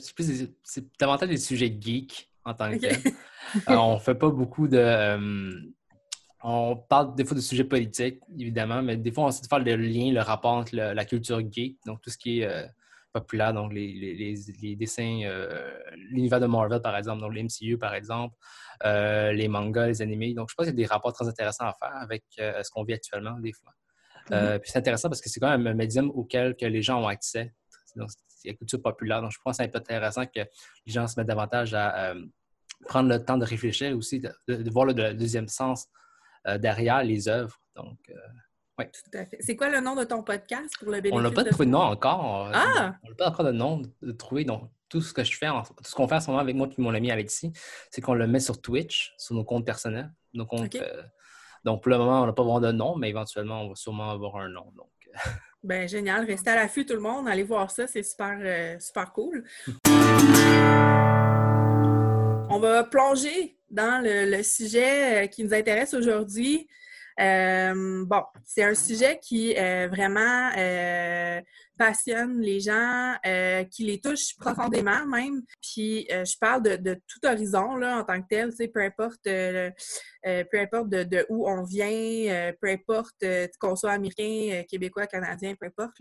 C'est 0.63 0.85
davantage 0.99 1.29
des 1.29 1.37
sujets 1.37 1.77
geeks 1.81 2.31
en 2.45 2.55
tant 2.55 2.71
que 2.73 2.79
tel. 2.79 3.01
Euh, 3.69 3.77
on 3.77 4.01
fait 4.01 4.17
pas 4.17 4.29
beaucoup 4.29 4.67
de. 4.67 4.77
Euh, 4.77 5.53
on 6.43 6.77
parle 6.77 7.15
des 7.15 7.25
fois 7.25 7.37
de 7.37 7.41
sujets 7.41 7.63
politiques, 7.63 8.21
évidemment, 8.37 8.83
mais 8.83 8.97
des 8.97 9.13
fois, 9.13 9.25
on 9.25 9.29
essaie 9.29 9.43
de 9.43 9.47
faire 9.47 9.61
le 9.61 9.77
lien, 9.77 10.13
le 10.13 10.21
rapport 10.21 10.55
entre 10.55 10.75
la 10.75 11.05
culture 11.05 11.41
geek, 11.41 11.79
donc 11.87 12.01
tout 12.01 12.11
ce 12.11 12.19
qui 12.19 12.41
est 12.41 12.67
populaire, 13.21 13.55
donc 13.55 13.73
les, 13.73 14.77
dessins, 14.77 15.23
euh, 15.25 15.79
l'univers 16.11 16.41
de 16.41 16.47
Marvel, 16.47 16.81
par 16.83 16.97
exemple, 16.97 17.21
donc 17.23 17.35
l'MCU, 17.35 17.79
par 17.79 17.95
exemple, 17.95 18.35
euh, 18.85 19.33
les 19.33 19.49
mangas, 19.49 19.87
les 19.87 20.03
animés. 20.03 20.35
Donc, 20.35 20.51
je 20.51 20.55
pense 20.55 20.67
qu'il 20.67 20.75
y 20.75 20.83
a 20.83 20.83
des 20.85 20.93
rapports 20.93 21.13
très 21.13 21.27
intéressants 21.27 21.67
à 21.67 21.73
faire 21.73 21.97
avec 21.97 22.25
euh, 22.39 22.63
ce 22.63 22.71
qu'on 22.71 22.85
vit 22.85 22.95
actuellement, 22.95 23.39
des 23.41 23.53
fois. 23.53 23.73
Mm-hmm. 24.31 24.59
Puis 24.59 24.71
c'est 24.71 24.79
intéressant 24.79 25.09
parce 25.09 25.21
que 25.21 25.29
c'est 25.31 25.41
quand 25.41 25.49
même 25.49 25.67
un 25.67 25.75
médium 25.75 26.11
auquel 26.11 26.57
que 26.57 26.67
les 26.67 26.83
gens 26.83 27.03
ont 27.03 27.09
accès. 27.09 27.55
Donc, 27.95 28.11
c'est 28.29 28.49
la 28.49 28.55
culture 28.55 28.83
populaire. 28.83 29.23
Donc, 29.23 29.31
je 29.31 29.39
pense 29.43 29.57
que 29.57 29.63
c'est 29.63 29.69
un 29.69 29.73
peu 29.73 29.79
intéressant 29.79 30.27
que 30.27 30.41
les 30.41 30.93
gens 30.93 31.07
se 31.07 31.19
mettent 31.19 31.29
davantage 31.29 31.73
à 31.73 32.15
prendre 32.87 33.09
le 33.09 33.25
temps 33.25 33.39
de 33.39 33.45
réfléchir 33.47 33.97
aussi, 33.97 34.21
de, 34.21 34.71
voir 34.71 34.85
le, 34.87 35.15
deuxième 35.15 35.49
sens 35.49 35.87
derrière 36.59 37.03
les 37.03 37.29
œuvres. 37.29 37.57
Donc, 37.77 37.99
oui. 38.79 38.85
Tout 38.93 39.19
à 39.19 39.25
fait. 39.25 39.39
C'est 39.41 39.57
quoi 39.57 39.71
le 39.71 39.81
nom 39.81 39.95
de 39.95 40.05
ton 40.05 40.23
podcast 40.23 40.75
pour 40.79 40.91
le 40.91 41.01
bénéfice? 41.01 41.19
On 41.19 41.23
n'a 41.23 41.31
pas 41.31 41.45
trouvé 41.45 41.67
de 41.67 41.71
nom 41.71 41.81
encore. 41.81 42.51
Ah! 42.53 42.95
On 43.03 43.09
n'a 43.09 43.15
pas 43.15 43.29
encore 43.29 43.47
de 43.47 43.53
nom 43.53 43.83
de 44.03 44.13
trouver. 44.13 44.45
Donc, 44.45 44.71
tout 44.89 45.01
ce 45.01 45.13
que 45.13 45.25
je 45.25 45.37
fais, 45.37 45.47
tout 45.47 45.85
ce 45.85 45.95
qu'on 45.95 46.07
fait 46.07 46.17
en 46.17 46.21
ce 46.21 46.27
moment 46.29 46.41
avec 46.41 46.55
moi 46.55 46.69
et 46.69 46.81
mon 46.81 46.95
ami 46.95 47.11
Alexis, 47.11 47.53
c'est 47.91 48.01
qu'on 48.01 48.15
le 48.15 48.27
met 48.27 48.41
sur 48.41 48.61
Twitch, 48.61 49.15
sur 49.19 49.35
nos 49.35 49.45
comptes 49.45 49.65
personnels. 49.65 50.13
Nos 50.35 50.47
comptes, 50.47 50.75
euh, 50.75 51.03
donc, 51.65 51.83
pour 51.83 51.91
le 51.91 51.99
moment, 51.99 52.23
on 52.23 52.27
n'a 52.27 52.33
pas 52.33 52.43
vraiment 52.43 52.61
de 52.61 52.71
nom, 52.71 52.97
mais 52.97 53.09
éventuellement, 53.09 53.63
on 53.63 53.71
va 53.71 53.75
sûrement 53.75 54.11
avoir 54.11 54.37
un 54.37 54.49
nom. 54.49 54.71
Donc, 54.77 54.91
euh. 55.09 55.13
ben, 55.65 55.89
génial. 55.89 56.27
Restez 56.27 56.51
à 56.51 56.57
l'affût, 56.57 56.85
tout 56.85 56.95
le 56.95 57.01
monde. 57.01 57.27
Allez 57.29 57.43
voir 57.43 57.71
ça. 57.71 57.87
C'est 57.87 58.03
super, 58.03 58.39
euh, 58.41 58.79
super 58.79 59.13
cool. 59.13 59.45
on 62.49 62.59
va 62.61 62.85
plonger 62.85 63.59
dans 63.71 64.03
le 64.05 64.43
sujet 64.43 65.29
qui 65.33 65.43
nous 65.43 65.55
intéresse 65.55 65.95
aujourd'hui. 65.95 66.69
Euh, 67.19 68.05
bon, 68.05 68.23
c'est 68.45 68.63
un 68.63 68.75
sujet 68.75 69.19
qui 69.23 69.57
euh, 69.57 69.89
vraiment 69.89 70.51
euh, 70.59 71.41
passionne 71.79 72.41
les 72.41 72.61
gens, 72.61 73.15
qui 73.71 73.85
les 73.85 74.01
touche 74.01 74.37
profondément 74.39 75.07
même. 75.07 75.43
Puis 75.63 76.07
je 76.11 76.39
parle 76.39 76.63
de, 76.63 76.95
tout 76.95 77.27
horizon 77.27 77.77
là, 77.77 77.99
en 77.99 78.05
tant 78.05 78.21
que 78.23 78.27
tel, 78.29 78.51
peu 78.73 78.81
importe, 78.81 79.25
peu 79.25 80.61
importe 80.61 80.89
de, 80.89 81.27
où 81.29 81.49
on 81.49 81.65
vient, 81.65 82.53
peu 82.61 82.69
importe 82.69 83.25
qu'on 83.61 83.77
soit 83.77 83.93
américain, 83.93 84.63
québécois, 84.69 85.07
canadien, 85.07 85.55
peu 85.61 85.67
importe. 85.67 86.01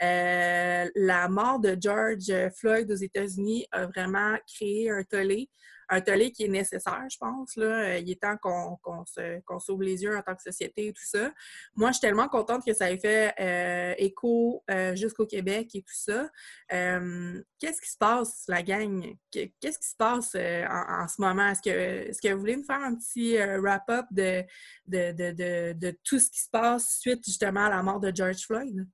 la 0.00 1.28
mort 1.28 1.60
de 1.60 1.76
George 1.80 2.32
Floyd 2.58 2.90
aux 2.90 2.96
États-Unis 2.96 3.66
a 3.72 3.86
vraiment 3.86 4.36
créé 4.46 4.90
un 4.90 5.02
tollé 5.02 5.48
un 5.88 6.00
tollé 6.00 6.32
qui 6.32 6.44
est 6.44 6.48
nécessaire, 6.48 7.04
je 7.10 7.16
pense. 7.18 7.56
Là. 7.56 7.66
Euh, 7.66 7.98
il 7.98 8.10
est 8.10 8.20
temps 8.20 8.36
qu'on 8.36 9.60
s'ouvre 9.60 9.82
les 9.82 10.02
yeux 10.02 10.16
en 10.16 10.22
tant 10.22 10.34
que 10.34 10.42
société 10.42 10.88
et 10.88 10.92
tout 10.92 11.04
ça. 11.04 11.30
Moi, 11.74 11.90
je 11.90 11.94
suis 11.94 12.00
tellement 12.00 12.28
contente 12.28 12.64
que 12.64 12.72
ça 12.72 12.90
ait 12.90 12.98
fait 12.98 13.34
euh, 13.40 13.94
écho 13.98 14.64
euh, 14.70 14.94
jusqu'au 14.96 15.26
Québec 15.26 15.74
et 15.74 15.82
tout 15.82 15.94
ça. 15.94 16.28
Qu'est-ce 16.68 17.80
qui 17.80 17.90
se 17.90 17.98
passe, 17.98 18.44
la 18.48 18.62
gang? 18.62 19.16
Qu'est-ce 19.30 19.78
qui 19.78 19.88
se 19.88 19.96
passe 19.96 20.34
en, 20.34 21.08
ce 21.08 21.20
moment? 21.20 21.48
Est-ce 21.48 21.62
que, 21.62 21.70
est 21.70 22.22
que 22.22 22.32
vous 22.32 22.40
voulez 22.40 22.56
me 22.56 22.64
faire 22.64 22.80
un 22.80 22.94
petit 22.94 23.36
wrap-up 23.36 24.06
de 24.10 24.44
de, 24.86 25.12
de, 25.12 25.72
de, 25.72 25.98
tout 26.04 26.18
ce 26.18 26.30
qui 26.30 26.40
se 26.40 26.50
passe 26.50 26.98
suite 27.00 27.24
justement 27.24 27.66
à 27.66 27.70
la 27.70 27.82
mort 27.82 28.00
de 28.00 28.12
George 28.14 28.44
Floyd? 28.44 28.86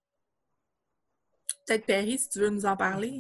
Peut-être 1.67 1.87
Perry, 1.87 2.19
si 2.19 2.29
tu 2.29 2.41
veux 2.41 2.51
nous 2.51 2.67
en 2.67 2.77
parler. 2.77 3.19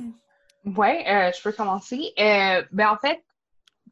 Oui, 0.64 1.05
je 1.05 1.43
peux 1.43 1.52
commencer. 1.52 2.12
ben, 2.17 2.88
en 2.88 2.97
fait, 2.97 3.23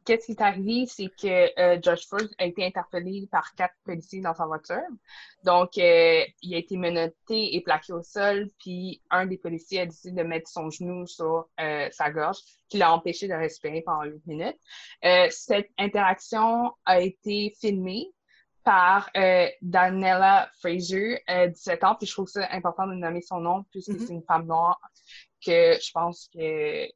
qu'est-ce 0.05 0.25
qui 0.27 0.31
est 0.31 0.41
arrivé, 0.41 0.85
c'est 0.87 1.09
que 1.09 1.59
euh, 1.59 1.79
Josh 1.81 2.07
Ford 2.07 2.27
a 2.37 2.45
été 2.45 2.65
interpellé 2.65 3.27
par 3.31 3.53
quatre 3.55 3.75
policiers 3.83 4.21
dans 4.21 4.33
sa 4.33 4.45
voiture. 4.45 4.81
Donc, 5.43 5.77
euh, 5.77 6.23
il 6.41 6.53
a 6.53 6.57
été 6.57 6.77
menotté 6.77 7.55
et 7.55 7.61
plaqué 7.61 7.93
au 7.93 8.01
sol, 8.01 8.49
puis 8.59 9.01
un 9.09 9.25
des 9.25 9.37
policiers 9.37 9.81
a 9.81 9.85
décidé 9.85 10.21
de 10.21 10.27
mettre 10.27 10.49
son 10.49 10.69
genou 10.69 11.05
sur 11.07 11.49
euh, 11.59 11.87
sa 11.91 12.09
gorge, 12.11 12.37
qui 12.69 12.77
l'a 12.77 12.93
empêché 12.93 13.27
de 13.27 13.33
respirer 13.33 13.81
pendant 13.81 14.03
huit 14.03 14.25
minutes. 14.25 14.59
cette 15.29 15.69
interaction 15.77 16.71
a 16.85 16.99
été 17.01 17.53
filmée 17.59 18.07
par 18.63 19.09
Daniela 19.61 20.49
Fraser, 20.59 21.21
17 21.27 21.83
ans, 21.83 21.95
puis 21.95 22.07
je 22.07 22.13
trouve 22.13 22.27
ça 22.27 22.47
important 22.51 22.87
de 22.87 22.93
nommer 22.93 23.21
son 23.21 23.39
nom, 23.39 23.65
puisque 23.71 23.89
mm-hmm. 23.89 24.05
c'est 24.05 24.13
une 24.13 24.23
femme 24.23 24.45
noire 24.45 24.79
que 25.43 25.73
je 25.81 25.91
pense 25.91 26.29
que 26.33 26.87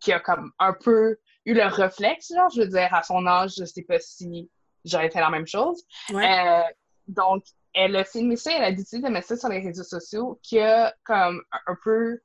qui 0.00 0.12
a 0.12 0.20
comme 0.20 0.52
un 0.58 0.72
peu 0.72 1.16
eu 1.44 1.54
le 1.54 1.64
réflexe, 1.64 2.32
genre, 2.34 2.50
je 2.50 2.62
veux 2.62 2.68
dire, 2.68 2.92
à 2.94 3.02
son 3.02 3.26
âge, 3.26 3.54
je 3.58 3.64
sais 3.64 3.82
pas 3.82 3.98
si 3.98 4.50
j'aurais 4.84 5.10
fait 5.10 5.20
la 5.20 5.30
même 5.30 5.46
chose. 5.46 5.82
Euh, 6.10 6.62
donc, 7.08 7.44
elle 7.74 7.96
a 7.96 8.04
filmé 8.04 8.36
ça, 8.36 8.52
elle 8.52 8.64
a 8.64 8.72
décidé 8.72 9.02
de 9.02 9.12
mettre 9.12 9.28
ça 9.28 9.36
sur 9.36 9.48
les 9.48 9.60
réseaux 9.60 9.84
sociaux, 9.84 10.38
qui 10.42 10.58
a 10.58 10.94
comme 11.04 11.42
un 11.66 11.76
peu 11.82 12.20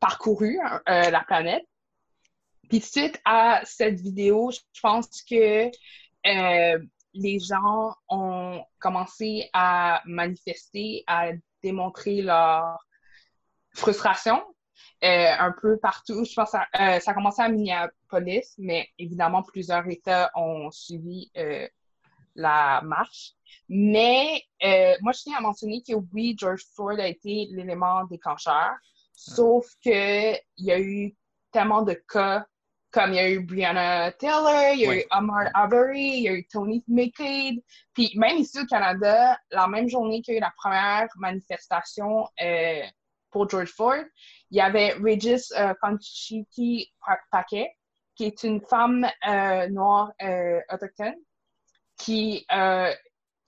parcouru 0.00 0.58
euh, 0.88 1.10
la 1.10 1.24
planète. 1.24 1.64
Puis 2.68 2.80
suite 2.80 3.20
à 3.24 3.60
cette 3.64 4.00
vidéo, 4.00 4.50
je 4.50 4.80
pense 4.80 5.22
que 5.22 5.66
euh, 6.26 6.78
les 7.14 7.38
gens 7.38 7.94
ont 8.08 8.64
commencé 8.78 9.50
à 9.52 10.00
manifester, 10.06 11.04
à 11.06 11.32
démontrer 11.62 12.22
leur 12.22 12.78
frustration 13.74 14.42
euh, 15.04 15.32
un 15.38 15.52
peu 15.60 15.78
partout. 15.78 16.24
Je 16.24 16.34
pense 16.34 16.52
que 16.52 16.56
euh, 16.56 17.00
ça 17.00 17.10
a 17.10 17.14
commencé 17.14 17.42
à 17.42 17.48
Minneapolis, 17.48 18.54
mais 18.58 18.88
évidemment, 18.98 19.42
plusieurs 19.42 19.86
États 19.88 20.30
ont 20.34 20.70
suivi 20.70 21.30
euh, 21.36 21.66
la 22.34 22.80
marche. 22.84 23.32
Mais 23.68 24.42
moi, 25.00 25.12
je 25.12 25.22
tiens 25.22 25.38
à 25.38 25.40
mentionner 25.40 25.82
que 25.86 25.94
oui, 26.12 26.34
George 26.38 26.64
Floyd 26.74 27.00
a 27.00 27.06
été 27.06 27.48
l'élément 27.50 28.04
déclencheur, 28.04 28.70
sauf 29.12 29.66
qu'il 29.80 30.38
y 30.58 30.72
a 30.72 30.80
eu 30.80 31.14
tellement 31.50 31.82
de 31.82 31.94
cas 31.94 32.46
comme 32.92 33.12
il 33.12 33.16
y 33.16 33.18
a 33.18 33.30
eu 33.30 33.40
Brianna 33.40 34.12
Taylor, 34.12 34.74
il 34.74 34.80
y 34.80 34.86
a 34.86 34.96
eu 34.98 35.04
Amar 35.10 35.48
Avery, 35.54 36.18
il 36.18 36.22
y 36.24 36.28
a 36.28 36.32
eu 36.32 36.46
Tony 36.46 36.84
McCade. 36.86 37.58
Puis 37.94 38.12
même 38.16 38.36
ici 38.36 38.60
au 38.60 38.66
Canada, 38.66 39.38
la 39.50 39.66
même 39.66 39.88
journée 39.88 40.20
qu'il 40.20 40.34
y 40.34 40.36
a 40.36 40.38
eu 40.38 40.42
la 40.42 40.52
première 40.56 41.08
manifestation 41.16 42.28
pour 43.32 43.48
George 43.48 43.70
Floyd, 43.70 44.06
il 44.50 44.58
y 44.58 44.60
avait 44.60 44.92
Regis 44.92 45.50
uh, 45.56 45.74
Conchiki 45.80 46.92
Paquet, 47.30 47.74
qui 48.14 48.24
est 48.24 48.42
une 48.44 48.60
femme 48.60 49.06
euh, 49.26 49.68
noire 49.68 50.12
euh, 50.22 50.60
autochtone 50.72 51.16
qui, 51.98 52.44
euh, 52.52 52.92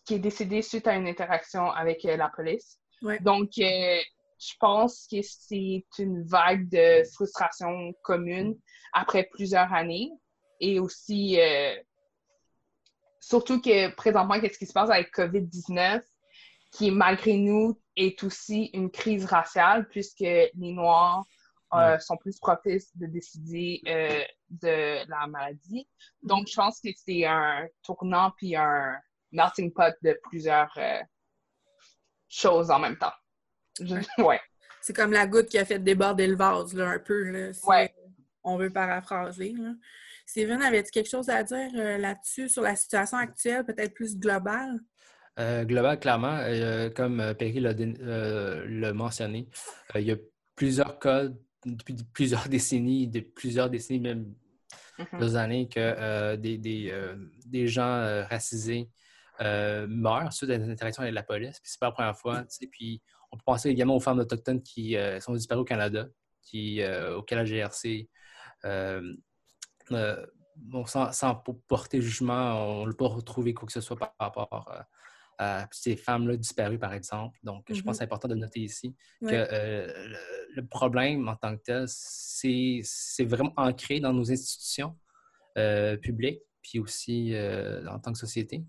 qui 0.04 0.14
est 0.14 0.18
décédée 0.18 0.62
suite 0.62 0.86
à 0.86 0.94
une 0.94 1.06
interaction 1.06 1.70
avec 1.70 2.02
la 2.04 2.28
police. 2.28 2.78
Donc, 3.20 3.50
je 3.56 4.54
pense 4.58 5.06
que 5.10 5.18
c'est 5.22 5.84
une 5.98 6.24
vague 6.24 6.68
de 6.70 7.04
frustration 7.12 7.92
commune 8.02 8.56
après 8.92 9.24
plusieurs 9.24 9.72
années. 9.72 10.10
Et 10.60 10.78
aussi, 10.78 11.38
surtout 13.20 13.60
que 13.60 13.94
présentement, 13.94 14.40
qu'est-ce 14.40 14.58
qui 14.58 14.66
se 14.66 14.72
passe 14.72 14.90
avec 14.90 15.12
COVID-19, 15.14 16.02
qui, 16.72 16.90
malgré 16.90 17.36
nous, 17.36 17.78
est 17.96 18.22
aussi 18.22 18.70
une 18.74 18.90
crise 18.90 19.24
raciale, 19.24 19.88
puisque 19.88 20.20
les 20.20 20.52
Noirs 20.54 21.24
euh, 21.74 21.98
sont 21.98 22.16
plus 22.16 22.38
propices 22.38 22.96
de 22.96 23.06
décider 23.06 23.80
euh, 23.88 24.22
de 24.48 25.08
la 25.08 25.26
maladie. 25.26 25.88
Donc, 26.22 26.46
je 26.48 26.54
pense 26.54 26.80
que 26.80 26.88
c'est 26.94 27.24
un 27.24 27.66
tournant 27.82 28.30
puis 28.36 28.54
un 28.54 28.96
melting 29.32 29.72
pot 29.72 29.92
de 30.02 30.16
plusieurs 30.22 30.72
euh, 30.76 31.00
choses 32.28 32.70
en 32.70 32.78
même 32.78 32.96
temps. 32.96 33.12
ouais. 34.18 34.40
C'est 34.82 34.94
comme 34.94 35.10
la 35.10 35.26
goutte 35.26 35.48
qui 35.48 35.58
a 35.58 35.64
fait 35.64 35.80
déborder 35.80 36.28
le 36.28 36.36
vase, 36.36 36.74
là, 36.74 36.90
un 36.90 36.98
peu, 37.00 37.24
là, 37.24 37.52
si 37.52 37.66
on 38.44 38.56
veut 38.56 38.70
paraphraser. 38.70 39.54
Là. 39.58 39.72
Steven, 40.26 40.62
avais-tu 40.62 40.90
quelque 40.90 41.10
chose 41.10 41.28
à 41.28 41.42
dire 41.42 41.70
là-dessus, 41.72 42.48
sur 42.48 42.62
la 42.62 42.76
situation 42.76 43.16
actuelle, 43.16 43.64
peut-être 43.64 43.94
plus 43.94 44.16
globale? 44.16 44.78
Euh, 45.40 45.64
global, 45.64 45.98
clairement, 45.98 46.38
euh, 46.42 46.90
comme 46.90 47.18
euh, 47.18 47.34
Perry 47.34 47.58
l'a 47.58 48.92
mentionné, 48.92 49.48
il 49.96 50.02
y 50.02 50.12
a 50.12 50.16
plusieurs 50.54 51.00
cas 51.00 51.24
depuis 51.64 51.96
plusieurs 52.12 52.48
décennies, 52.48 53.08
de 53.08 53.20
plusieurs 53.20 53.68
décennies, 53.68 54.00
même 54.00 54.32
mm-hmm. 54.98 55.18
deux 55.18 55.36
années, 55.36 55.68
que 55.68 56.36
des, 56.36 56.58
des, 56.58 57.66
gens 57.66 58.24
racisés 58.28 58.88
meurent 59.40 60.32
suite 60.32 60.50
à 60.50 60.58
des 60.58 60.70
interactions 60.70 61.02
avec 61.02 61.14
la 61.14 61.24
police. 61.24 61.58
Puis 61.58 61.70
c'est 61.70 61.80
pas 61.80 61.86
la 61.86 61.92
première 61.92 62.16
fois. 62.16 62.44
Puis 62.70 63.02
on 63.32 63.36
peut 63.36 63.42
penser 63.44 63.70
également 63.70 63.96
aux 63.96 64.00
femmes 64.00 64.20
autochtones 64.20 64.62
qui 64.62 64.96
sont 65.18 65.34
disparues 65.34 65.62
au 65.62 65.64
Canada, 65.64 66.06
qui, 66.42 66.80
auxquelles 67.16 67.38
la 67.38 67.44
GRC 67.44 68.08
bon, 70.56 70.86
sans, 70.86 71.10
sans, 71.10 71.34
porter 71.66 72.00
jugement, 72.00 72.80
on 72.82 72.86
ne 72.86 72.92
peut 72.92 72.98
pas 72.98 73.08
retrouver 73.08 73.52
quoi 73.52 73.66
que 73.66 73.72
ce 73.72 73.80
soit 73.80 73.96
par 73.96 74.14
rapport 74.20 74.86
ces 75.70 75.96
femmes-là 75.96 76.36
disparues, 76.36 76.78
par 76.78 76.92
exemple. 76.92 77.38
Donc, 77.42 77.64
je 77.68 77.74
pense 77.74 77.82
que 77.82 77.88
mm-hmm. 77.90 77.94
c'est 77.98 78.04
important 78.04 78.28
de 78.28 78.34
noter 78.34 78.60
ici 78.60 78.94
que 79.20 79.32
euh, 79.32 79.92
le, 80.54 80.66
problème 80.66 81.28
en 81.28 81.36
tant 81.36 81.56
que 81.56 81.62
tel, 81.62 81.84
c'est 81.88 83.24
vraiment 83.24 83.52
ancré 83.56 84.00
dans 84.00 84.12
nos 84.12 84.30
institutions 84.30 84.96
euh, 85.58 85.96
publiques, 85.96 86.40
puis 86.62 86.78
aussi 86.78 87.34
euh, 87.34 87.86
en 87.88 87.98
tant 87.98 88.12
que 88.12 88.18
société 88.18 88.64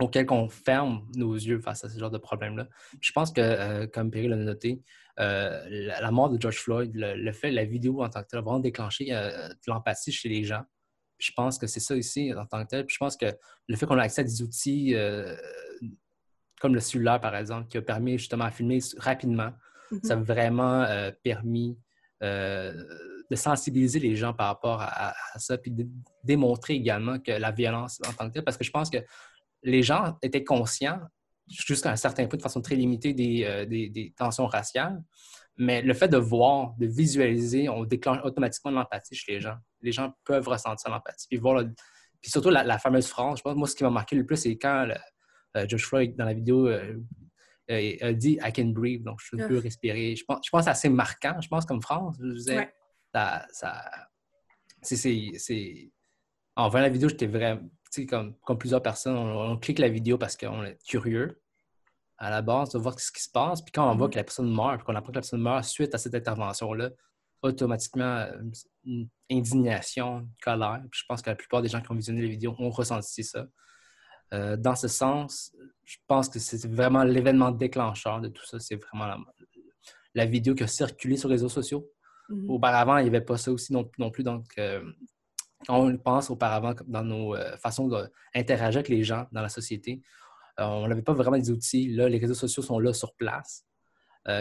auquel 0.00 0.26
on 0.30 0.48
ferme 0.48 1.06
nos 1.14 1.34
yeux 1.34 1.60
face 1.60 1.84
à 1.84 1.90
ce 1.90 1.98
genre 1.98 2.10
de 2.10 2.18
problème-là. 2.18 2.68
Je 3.00 3.12
pense 3.12 3.30
que, 3.30 3.84
comme 3.86 4.10
Perry 4.10 4.28
l'a 4.28 4.36
noté, 4.36 4.82
la, 5.18 6.10
mort 6.10 6.30
de 6.30 6.40
George 6.40 6.58
Floyd, 6.58 6.90
le, 6.94 7.32
fait, 7.32 7.50
la 7.50 7.66
vidéo 7.66 8.02
en 8.02 8.08
tant 8.08 8.22
que 8.22 8.28
tel, 8.28 8.38
a 8.38 8.42
vraiment 8.42 8.60
déclenché 8.60 9.06
de 9.06 9.54
l'empathie 9.66 10.10
chez 10.10 10.30
les 10.30 10.42
gens. 10.42 10.64
Je 11.18 11.30
pense 11.36 11.58
que 11.58 11.66
c'est 11.66 11.80
ça 11.80 11.96
ici 11.96 12.32
en 12.34 12.46
tant 12.46 12.62
que 12.64 12.68
tel. 12.68 12.86
Puis 12.86 12.94
je 12.94 12.98
pense 12.98 13.16
que 13.16 13.26
le 13.68 13.76
fait 13.76 13.86
qu'on 13.86 13.98
a 13.98 14.02
accès 14.02 14.22
à 14.22 14.24
des 14.24 14.42
outils 14.42 14.94
comme 16.64 16.74
le 16.74 16.80
cellulaire, 16.80 17.20
par 17.20 17.36
exemple, 17.36 17.68
qui 17.68 17.76
a 17.76 17.82
permis 17.82 18.16
justement 18.16 18.44
à 18.44 18.50
filmer 18.50 18.78
rapidement. 18.96 19.52
Mm-hmm. 19.92 20.06
Ça 20.06 20.14
a 20.14 20.16
vraiment 20.16 20.80
euh, 20.84 21.10
permis 21.22 21.78
euh, 22.22 22.72
de 23.30 23.36
sensibiliser 23.36 24.00
les 24.00 24.16
gens 24.16 24.32
par 24.32 24.46
rapport 24.46 24.80
à, 24.80 25.14
ça, 25.36 25.58
puis 25.58 25.70
de 25.70 25.86
démontrer 26.22 26.72
également 26.72 27.18
que 27.18 27.32
la 27.32 27.50
violence 27.50 28.00
en 28.08 28.14
tant 28.14 28.28
que 28.28 28.32
telle, 28.32 28.44
parce 28.44 28.56
que 28.56 28.64
je 28.64 28.70
pense 28.70 28.88
que 28.88 28.96
les 29.62 29.82
gens 29.82 30.16
étaient 30.22 30.42
conscients, 30.42 31.00
jusqu'à 31.48 31.90
un 31.90 31.96
certain 31.96 32.26
point, 32.26 32.38
de 32.38 32.42
façon 32.42 32.62
très 32.62 32.76
limitée, 32.76 33.12
des, 33.12 33.44
euh, 33.44 33.66
des, 33.66 34.14
tensions 34.16 34.46
raciales, 34.46 35.02
mais 35.58 35.82
le 35.82 35.92
fait 35.92 36.08
de 36.08 36.16
voir, 36.16 36.74
de 36.78 36.86
visualiser, 36.86 37.68
on 37.68 37.84
déclenche 37.84 38.20
automatiquement 38.24 38.70
l'empathie 38.70 39.14
chez 39.14 39.32
les 39.32 39.40
gens. 39.42 39.56
Les 39.84 39.92
gens 39.92 40.12
peuvent 40.24 40.48
ressentir 40.48 40.90
l'empathie, 40.90 41.26
puis 41.28 41.38
voir 41.38 41.62
puis 42.24 42.30
surtout 42.30 42.48
la, 42.48 42.78
fameuse 42.78 43.06
phrase, 43.06 43.36
je 43.36 43.42
pense, 43.42 43.54
moi, 43.54 43.68
ce 43.68 43.76
qui 43.76 43.84
m'a 43.84 43.90
marqué 43.90 44.16
le 44.16 44.24
plus, 44.24 44.38
c'est 44.38 44.56
quand 44.56 44.88
euh, 45.58 45.66
George 45.68 45.84
Floyd, 45.84 46.16
dans 46.16 46.24
la 46.24 46.32
vidéo, 46.32 46.66
euh, 46.68 46.98
euh, 47.70 47.96
a 48.00 48.12
dit 48.14 48.38
I 48.42 48.50
can 48.50 48.68
breathe, 48.68 49.02
donc 49.02 49.20
je 49.22 49.36
peux 49.36 49.58
respirer. 49.58 50.16
Je 50.16 50.24
pense, 50.24 50.38
je 50.42 50.48
pense 50.48 50.60
que 50.60 50.64
c'est 50.64 50.70
assez 50.70 50.88
marquant, 50.88 51.38
je 51.38 51.48
pense, 51.48 51.66
comme 51.66 51.82
France. 51.82 52.16
Je 52.18 52.32
disais, 52.32 52.72
ça, 53.12 53.46
ça 53.52 53.84
c'est, 54.80 55.92
En 56.56 56.70
voyant 56.70 56.86
la 56.86 56.90
vidéo, 56.90 57.10
j'étais 57.10 57.26
vraiment. 57.26 57.60
comme, 58.08 58.34
comme 58.38 58.56
plusieurs 58.56 58.82
personnes, 58.82 59.18
on, 59.18 59.58
clique 59.58 59.78
la 59.78 59.90
vidéo 59.90 60.16
parce 60.16 60.34
qu'on 60.34 60.64
est 60.64 60.82
curieux 60.82 61.42
à 62.16 62.30
la 62.30 62.40
base 62.40 62.70
de 62.70 62.78
voir 62.78 62.98
ce 62.98 63.12
qui 63.12 63.22
se 63.22 63.30
passe. 63.30 63.60
Puis 63.60 63.72
quand 63.72 63.86
on 63.90 63.96
voit 63.96 64.08
mm-hmm. 64.08 64.12
que 64.12 64.16
la 64.16 64.24
personne 64.24 64.50
meurt, 64.50 64.76
puis 64.78 64.86
qu'on 64.86 64.94
apprend 64.94 65.12
que 65.12 65.16
la 65.16 65.20
personne 65.20 65.42
meurt 65.42 65.64
suite 65.64 65.94
à 65.94 65.98
cette 65.98 66.14
intervention-là, 66.14 66.88
automatiquement, 67.44 68.26
une 68.84 69.08
indignation, 69.30 70.20
une 70.20 70.28
colère. 70.42 70.80
Puis 70.90 71.00
je 71.00 71.04
pense 71.06 71.22
que 71.22 71.30
la 71.30 71.36
plupart 71.36 71.62
des 71.62 71.68
gens 71.68 71.80
qui 71.80 71.90
ont 71.92 71.94
visionné 71.94 72.22
les 72.22 72.28
vidéos 72.28 72.54
ont 72.58 72.70
ressenti 72.70 73.22
ça. 73.22 73.46
Euh, 74.32 74.56
dans 74.56 74.74
ce 74.74 74.88
sens, 74.88 75.54
je 75.84 75.98
pense 76.06 76.28
que 76.28 76.38
c'est 76.38 76.66
vraiment 76.66 77.04
l'événement 77.04 77.50
déclencheur 77.50 78.20
de 78.20 78.28
tout 78.28 78.44
ça. 78.46 78.58
C'est 78.58 78.76
vraiment 78.76 79.14
la, 80.14 80.26
vidéo 80.26 80.54
qui 80.54 80.64
a 80.64 80.66
circulé 80.66 81.16
sur 81.16 81.28
les 81.28 81.34
réseaux 81.34 81.50
sociaux. 81.50 81.86
Mm-hmm. 82.30 82.48
Auparavant, 82.48 82.96
il 82.98 83.02
n'y 83.02 83.08
avait 83.08 83.20
pas 83.20 83.36
ça 83.36 83.52
aussi 83.52 83.72
non, 83.72 83.84
plus. 84.10 84.24
Donc, 84.24 84.46
euh, 84.58 84.82
on 85.68 85.96
pense 85.98 86.30
auparavant 86.30 86.74
dans 86.86 87.04
nos 87.04 87.36
euh, 87.36 87.56
façons 87.58 87.88
d'interagir 87.88 88.78
avec 88.78 88.88
les 88.88 89.04
gens 89.04 89.26
dans 89.32 89.42
la 89.42 89.48
société, 89.48 90.02
on 90.56 90.86
n'avait 90.86 91.02
pas 91.02 91.14
vraiment 91.14 91.36
des 91.36 91.50
outils. 91.50 91.88
Là, 91.88 92.08
les 92.08 92.18
réseaux 92.18 92.34
sociaux 92.34 92.62
sont 92.62 92.78
là 92.78 92.92
sur 92.92 93.12
place. 93.14 93.66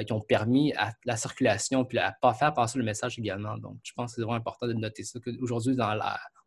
Qui 0.06 0.14
ont 0.14 0.22
permis 0.22 0.74
à 0.74 0.94
la 1.04 1.18
circulation 1.18 1.84
puis 1.84 1.98
à 1.98 2.14
pas 2.22 2.34
faire 2.34 2.54
passer 2.54 2.78
le 2.78 2.86
message 2.86 3.20
également. 3.20 3.58
Donc, 3.58 3.80
je 3.84 3.92
pense 3.94 4.12
que 4.12 4.16
c'est 4.16 4.22
vraiment 4.22 4.38
important 4.38 4.66
de 4.66 4.74
noter 4.74 5.04
ça. 5.04 5.20
Aujourd'hui, 5.42 5.76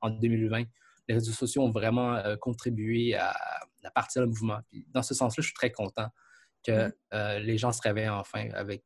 en 0.00 0.10
2020, 0.10 0.64
les 1.08 1.14
réseaux 1.14 1.32
sociaux 1.32 1.62
ont 1.62 1.70
vraiment 1.70 2.14
euh, 2.14 2.36
contribué 2.36 3.14
à, 3.14 3.34
partir 3.94 4.22
du 4.22 4.28
mouvement. 4.28 4.58
dans 4.88 5.02
ce 5.02 5.14
sens-là, 5.14 5.40
je 5.40 5.46
suis 5.46 5.54
très 5.54 5.70
content 5.70 6.08
que 6.64 6.72
mm-hmm. 6.72 6.92
euh, 7.14 7.38
les 7.38 7.56
gens 7.56 7.72
se 7.72 7.80
réveillent 7.80 8.08
enfin 8.08 8.50
avec 8.52 8.82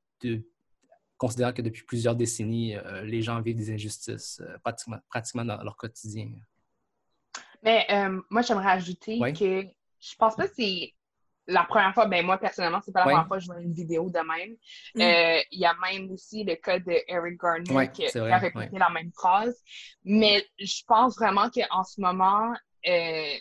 considérant 1.17 1.53
que 1.53 1.63
depuis 1.63 1.85
plusieurs 1.85 2.15
décennies, 2.15 2.77
euh, 2.77 3.03
les 3.03 3.23
gens 3.23 3.41
vivent 3.41 3.57
des 3.57 3.73
injustices 3.73 4.43
pratiquement, 4.63 5.45
dans 5.45 5.63
leur 5.63 5.77
quotidien. 5.77 6.31
Mais 7.63 7.87
moi, 8.31 8.43
j'aimerais 8.43 8.73
ajouter 8.73 9.19
que 9.33 9.67
je 10.01 10.17
pense 10.17 10.37
pas 10.37 10.49
que 10.49 10.55
c'est 10.57 10.95
la 11.51 11.65
première 11.65 11.93
fois, 11.93 12.07
ben 12.07 12.25
moi 12.25 12.39
personnellement, 12.39 12.81
c'est 12.85 12.93
pas 12.93 13.01
la 13.01 13.07
première 13.07 13.27
fois 13.27 13.39
que 13.39 13.43
je 13.43 13.49
vois 13.49 13.61
une 13.61 13.73
vidéo 13.73 14.09
de 14.09 14.19
même. 14.19 14.57
Mm. 14.95 15.01
Euh, 15.01 15.43
il 15.51 15.61
y 15.61 15.67
a 15.67 15.75
même 15.83 16.11
aussi 16.11 16.45
le 16.45 16.55
cas 16.55 16.79
de 16.79 16.95
Eric 17.09 17.41
Garner 17.41 17.91
qui, 17.93 18.07
a 18.19 18.39
répété 18.39 18.79
la 18.79 18.91
même 18.91 19.11
phrase. 19.13 19.61
Mais 20.05 20.45
je 20.59 20.83
pense 20.87 21.17
vraiment 21.17 21.51
qu'en 21.51 21.85
ce 21.85 22.01
moment, 22.01 22.53
euh, 22.89 23.35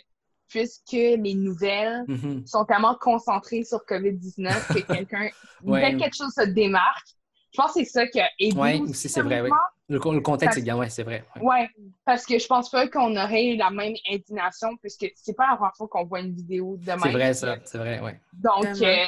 puisque 0.48 0.92
les 0.92 1.34
nouvelles 1.34 2.04
mm-hmm. 2.08 2.46
sont 2.46 2.64
tellement 2.64 2.96
concentrées 3.00 3.64
sur 3.64 3.78
COVID-19 3.88 4.74
que 4.74 4.80
quelqu'un, 4.92 5.28
dès 5.62 5.96
quelque 5.96 6.16
chose 6.16 6.32
se 6.34 6.46
démarque, 6.46 7.08
je 7.52 7.60
pense 7.60 7.72
que 7.72 7.80
c'est 7.80 7.84
ça 7.84 8.06
qui 8.06 8.20
a 8.20 8.28
aidé. 8.38 8.56
Oui, 8.56 8.80
aussi, 8.88 9.08
c'est 9.08 9.22
vrai, 9.22 9.48
oui. 9.90 10.14
Le, 10.14 10.20
contexte 10.20 10.58
est 10.58 10.62
bien, 10.62 10.78
oui, 10.78 10.86
c'est 10.90 11.02
vrai. 11.02 11.24
Oui, 11.36 11.42
ouais, 11.42 11.68
parce 12.04 12.24
que 12.24 12.38
je 12.38 12.46
pense 12.46 12.70
pas 12.70 12.88
qu'on 12.88 13.16
aurait 13.16 13.46
eu 13.46 13.56
la 13.56 13.70
même 13.70 13.94
indignation, 14.10 14.76
puisque 14.76 15.06
c'est 15.16 15.34
pas 15.34 15.48
la 15.50 15.56
première 15.56 15.74
fois 15.76 15.88
qu'on 15.88 16.04
voit 16.04 16.20
une 16.20 16.34
vidéo 16.34 16.76
de 16.78 16.86
même. 16.86 17.00
C'est 17.00 17.10
vrai, 17.10 17.34
ça, 17.34 17.56
c'est 17.64 17.78
vrai, 17.78 18.00
oui. 18.02 18.12
Donc, 18.32 18.66
euh, 18.82 19.04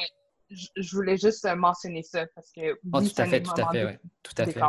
je 0.51 0.97
voulais 0.97 1.17
juste 1.17 1.47
mentionner 1.57 2.03
ça, 2.03 2.27
parce 2.35 2.51
que. 2.51 2.79
Oh, 2.93 3.01
tout 3.01 3.11
à 3.17 3.27
fait, 3.27 3.43
tout 3.43 3.53
à 3.57 3.71
fait, 3.71 3.85
oui. 3.85 3.93
Tout 4.23 4.35
à 4.37 4.47
fait. 4.47 4.61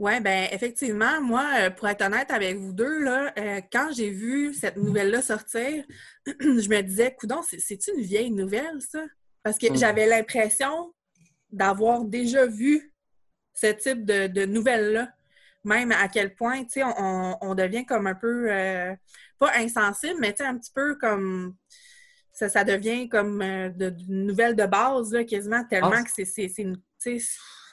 Oui, 0.00 0.18
bien, 0.22 0.48
effectivement, 0.50 1.20
moi, 1.20 1.46
euh, 1.60 1.70
pour 1.70 1.86
être 1.86 2.00
honnête 2.00 2.30
avec 2.30 2.56
vous 2.56 2.72
deux, 2.72 3.04
là, 3.04 3.34
euh, 3.38 3.60
quand 3.70 3.90
j'ai 3.94 4.08
vu 4.08 4.54
cette 4.54 4.78
nouvelle-là 4.78 5.20
sortir, 5.20 5.84
je 6.26 6.68
me 6.70 6.80
disais, 6.80 7.14
coudon, 7.14 7.42
c'est 7.42 7.86
une 7.88 8.00
vieille 8.00 8.30
nouvelle, 8.30 8.80
ça? 8.80 9.04
Parce 9.42 9.58
que 9.58 9.70
mm. 9.70 9.76
j'avais 9.76 10.06
l'impression 10.06 10.94
d'avoir 11.50 12.04
déjà 12.04 12.46
vu 12.46 12.89
ce 13.60 13.66
type 13.72 14.04
de, 14.04 14.44
nouvelles-là. 14.44 15.08
Même 15.62 15.92
à 15.92 16.08
quel 16.08 16.34
point, 16.34 16.64
tu 16.64 16.80
sais, 16.80 16.82
on, 16.84 17.54
devient 17.54 17.84
comme 17.84 18.06
un 18.06 18.14
peu, 18.14 18.50
euh, 18.50 18.94
pas 19.38 19.52
insensible, 19.56 20.18
mais 20.18 20.32
tu 20.32 20.38
sais, 20.38 20.48
un 20.48 20.56
petit 20.56 20.72
peu 20.74 20.94
comme, 20.94 21.54
ça, 22.32 22.48
ça 22.48 22.64
devient 22.64 23.10
comme 23.10 23.42
euh, 23.42 23.68
de, 23.68 23.94
nouvelles 24.08 24.56
de 24.56 24.64
base, 24.64 25.12
là, 25.12 25.24
quasiment, 25.24 25.62
tellement 25.64 25.92
ah. 25.92 26.02
que 26.02 26.10
c'est 26.24 26.48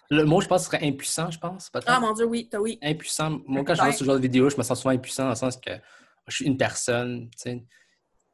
le 0.09 0.23
mot, 0.23 0.39
je 0.39 0.47
pense, 0.47 0.65
serait 0.65 0.85
impuissant, 0.85 1.29
je 1.31 1.37
pense. 1.37 1.69
Ah, 1.85 1.99
mon 1.99 2.13
Dieu, 2.13 2.25
oui, 2.25 2.49
oui. 2.53 2.79
Impuissant. 2.81 3.41
Moi, 3.45 3.63
quand 3.65 3.75
je 3.75 3.81
vois 3.81 3.91
ce 3.91 4.03
genre 4.05 4.15
de 4.15 4.21
vidéo, 4.21 4.49
je 4.49 4.55
me 4.55 4.63
sens 4.63 4.79
souvent 4.79 4.93
impuissant 4.93 5.23
dans 5.23 5.31
le 5.31 5.35
sens 5.35 5.57
que 5.57 5.71
je 6.27 6.35
suis 6.35 6.45
une 6.45 6.57
personne, 6.57 7.29
tu 7.31 7.37
sais. 7.37 7.65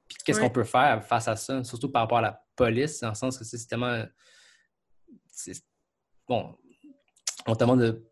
Puis 0.07 0.17
qu'est-ce 0.23 0.39
qu'on 0.39 0.51
peut 0.51 0.63
faire 0.63 1.03
face 1.03 1.27
à 1.27 1.35
ça, 1.35 1.63
surtout 1.63 1.89
par 1.89 2.03
rapport 2.03 2.19
à 2.19 2.21
la 2.21 2.43
police, 2.55 2.99
dans 2.99 3.09
le 3.09 3.15
sens 3.15 3.37
que 3.37 3.43
c'est 3.43 3.65
tellement 3.65 4.03
bon, 6.27 6.55
on 7.47 7.53
demande 7.53 7.81
de, 7.81 8.03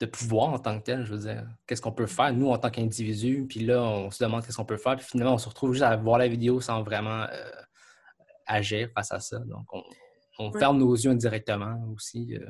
de, 0.00 0.06
pouvoir 0.06 0.50
en 0.50 0.58
tant 0.58 0.78
que 0.78 0.84
tel, 0.84 1.04
je 1.04 1.12
veux 1.14 1.20
dire. 1.20 1.46
Qu'est-ce 1.66 1.82
qu'on 1.82 1.92
peut 1.92 2.06
faire, 2.06 2.32
nous, 2.32 2.50
en 2.50 2.58
tant 2.58 2.70
qu'individu, 2.70 3.46
puis 3.48 3.60
là, 3.60 3.82
on 3.82 4.10
se 4.10 4.22
demande 4.22 4.44
qu'est-ce 4.44 4.56
qu'on 4.56 4.64
peut 4.64 4.76
faire, 4.76 4.96
puis 4.96 5.06
finalement, 5.06 5.34
on 5.34 5.38
se 5.38 5.48
retrouve 5.48 5.72
juste 5.72 5.84
à 5.84 5.96
voir 5.96 6.18
la 6.18 6.28
vidéo 6.28 6.60
sans 6.60 6.82
vraiment 6.82 7.22
euh, 7.22 7.50
agir 8.46 8.88
face 8.94 9.12
à 9.12 9.20
ça. 9.20 9.38
Donc, 9.40 9.66
on, 10.38 10.52
ferme 10.52 10.78
nos 10.78 10.94
yeux 10.94 11.10
indirectement 11.10 11.82
aussi. 11.94 12.36
Euh, 12.36 12.46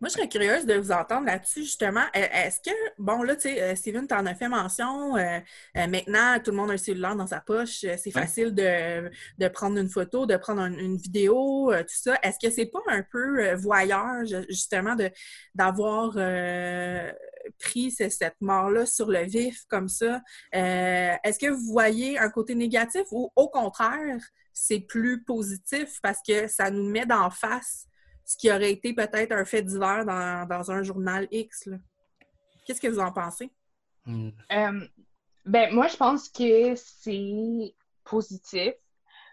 moi, 0.00 0.08
je 0.08 0.14
serais 0.14 0.28
curieuse 0.28 0.64
de 0.64 0.74
vous 0.74 0.92
entendre 0.92 1.26
là-dessus, 1.26 1.62
justement. 1.62 2.04
E, 2.16 2.20
est-ce 2.20 2.60
que, 2.60 2.74
bon, 2.96 3.22
là, 3.22 3.36
tu 3.36 3.42
sais, 3.42 3.60
euh, 3.60 3.74
Steven, 3.74 4.08
tu 4.08 4.14
en 4.14 4.24
as 4.24 4.34
fait 4.34 4.48
mention. 4.48 5.14
Euh, 5.16 5.38
euh, 5.76 5.86
maintenant, 5.86 6.38
tout 6.42 6.52
le 6.52 6.56
monde 6.56 6.70
a 6.70 6.74
un 6.74 6.78
cellulaire 6.78 7.14
dans 7.16 7.26
sa 7.26 7.40
poche. 7.40 7.80
C'est 7.80 8.10
facile 8.10 8.54
de, 8.54 9.48
prendre 9.48 9.76
une 9.76 9.90
photo, 9.90 10.24
de 10.24 10.36
prendre 10.38 10.62
une 10.62 10.96
vidéo, 10.96 11.70
tout 11.80 11.86
ça. 11.88 12.16
Est-ce 12.22 12.38
que 12.44 12.50
c'est 12.50 12.66
pas 12.66 12.80
un 12.88 13.02
peu 13.02 13.52
voyeur, 13.56 14.24
justement, 14.48 14.96
d'avoir 15.54 16.14
pris 17.58 17.90
cette 17.90 18.40
mort-là 18.40 18.86
sur 18.86 19.10
le 19.10 19.24
vif 19.24 19.64
comme 19.68 19.88
ça? 19.88 20.22
Est-ce 20.52 21.38
que 21.38 21.50
vous 21.50 21.72
voyez 21.72 22.18
un 22.18 22.30
côté 22.30 22.54
négatif 22.54 23.02
ou, 23.10 23.30
au 23.36 23.48
contraire, 23.48 24.20
c'est 24.54 24.80
plus 24.80 25.22
positif 25.24 25.98
parce 26.02 26.20
que 26.26 26.46
ça 26.48 26.70
nous 26.70 26.88
met 26.88 27.04
d'en 27.04 27.30
face 27.30 27.86
ce 28.30 28.36
qui 28.36 28.48
aurait 28.48 28.70
été 28.70 28.94
peut-être 28.94 29.32
un 29.32 29.44
fait 29.44 29.60
divers 29.62 30.04
dans, 30.04 30.70
un 30.70 30.82
journal 30.84 31.26
X. 31.32 31.68
Qu'est-ce 32.64 32.80
que 32.80 32.86
vous 32.86 33.00
en 33.00 33.10
pensez? 33.10 33.50
Euh, 34.06 34.86
ben, 35.44 35.74
moi, 35.74 35.88
je 35.88 35.96
pense 35.96 36.28
que 36.28 36.76
c'est 36.76 37.74
positif, 38.04 38.72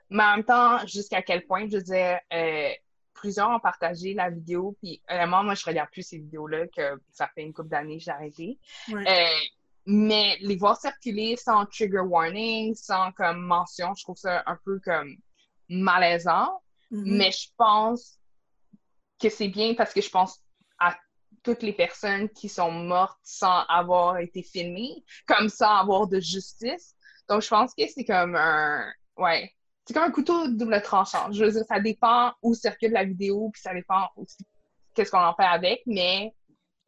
mais 0.09 0.23
en 0.23 0.37
même 0.37 0.45
temps, 0.45 0.79
jusqu'à 0.87 1.21
quel 1.21 1.45
point, 1.45 1.67
je 1.69 1.77
veux 1.77 1.83
dire, 1.83 2.17
euh, 2.33 2.69
plusieurs 3.13 3.51
ont 3.51 3.59
partagé 3.59 4.15
la 4.15 4.31
vidéo, 4.31 4.75
puis 4.81 4.99
vraiment, 5.07 5.43
moi, 5.43 5.53
je 5.53 5.63
regarde 5.63 5.91
plus 5.91 6.01
ces 6.01 6.17
vidéos-là, 6.17 6.65
que 6.75 6.99
ça 7.11 7.29
fait 7.35 7.43
une 7.43 7.53
couple 7.53 7.69
d'années 7.69 7.99
que 7.99 8.03
j'ai 8.03 8.11
arrêté. 8.11 8.57
Euh, 8.89 9.03
mais 9.85 10.37
les 10.39 10.55
voir 10.55 10.75
circuler 10.75 11.35
sans 11.35 11.67
trigger 11.67 11.99
warning, 11.99 12.73
sans 12.73 13.11
comme 13.11 13.41
mention, 13.41 13.93
je 13.93 14.03
trouve 14.03 14.17
ça 14.17 14.41
un 14.47 14.57
peu 14.65 14.79
comme 14.83 15.17
malaisant. 15.69 16.63
Mm-hmm. 16.91 17.17
Mais 17.17 17.31
je 17.31 17.47
pense 17.57 18.16
que 19.19 19.29
c'est 19.29 19.47
bien 19.47 19.73
parce 19.75 19.93
que 19.93 20.01
je 20.01 20.09
pense 20.09 20.39
à 20.79 20.95
toutes 21.43 21.63
les 21.63 21.73
personnes 21.73 22.29
qui 22.29 22.49
sont 22.49 22.71
mortes 22.71 23.19
sans 23.23 23.63
avoir 23.69 24.17
été 24.17 24.43
filmées, 24.43 25.03
comme 25.25 25.49
sans 25.49 25.77
avoir 25.77 26.07
de 26.07 26.19
justice. 26.19 26.95
Donc, 27.29 27.41
je 27.41 27.47
pense 27.47 27.73
que 27.73 27.87
c'est 27.87 28.05
comme 28.05 28.35
un... 28.35 28.91
Ouais. 29.17 29.51
C'est 29.85 29.93
comme 29.93 30.03
un 30.03 30.11
couteau 30.11 30.49
double 30.49 30.81
tranchant. 30.81 31.31
Je 31.31 31.45
veux 31.45 31.51
dire, 31.51 31.63
ça 31.67 31.79
dépend 31.79 32.33
où 32.41 32.53
circule 32.53 32.91
la 32.91 33.05
vidéo, 33.05 33.49
puis 33.53 33.61
ça 33.61 33.73
dépend 33.73 34.09
aussi 34.17 34.45
qu'est-ce 34.93 35.11
qu'on 35.11 35.23
en 35.23 35.35
fait 35.35 35.45
avec, 35.45 35.83
mais 35.85 36.33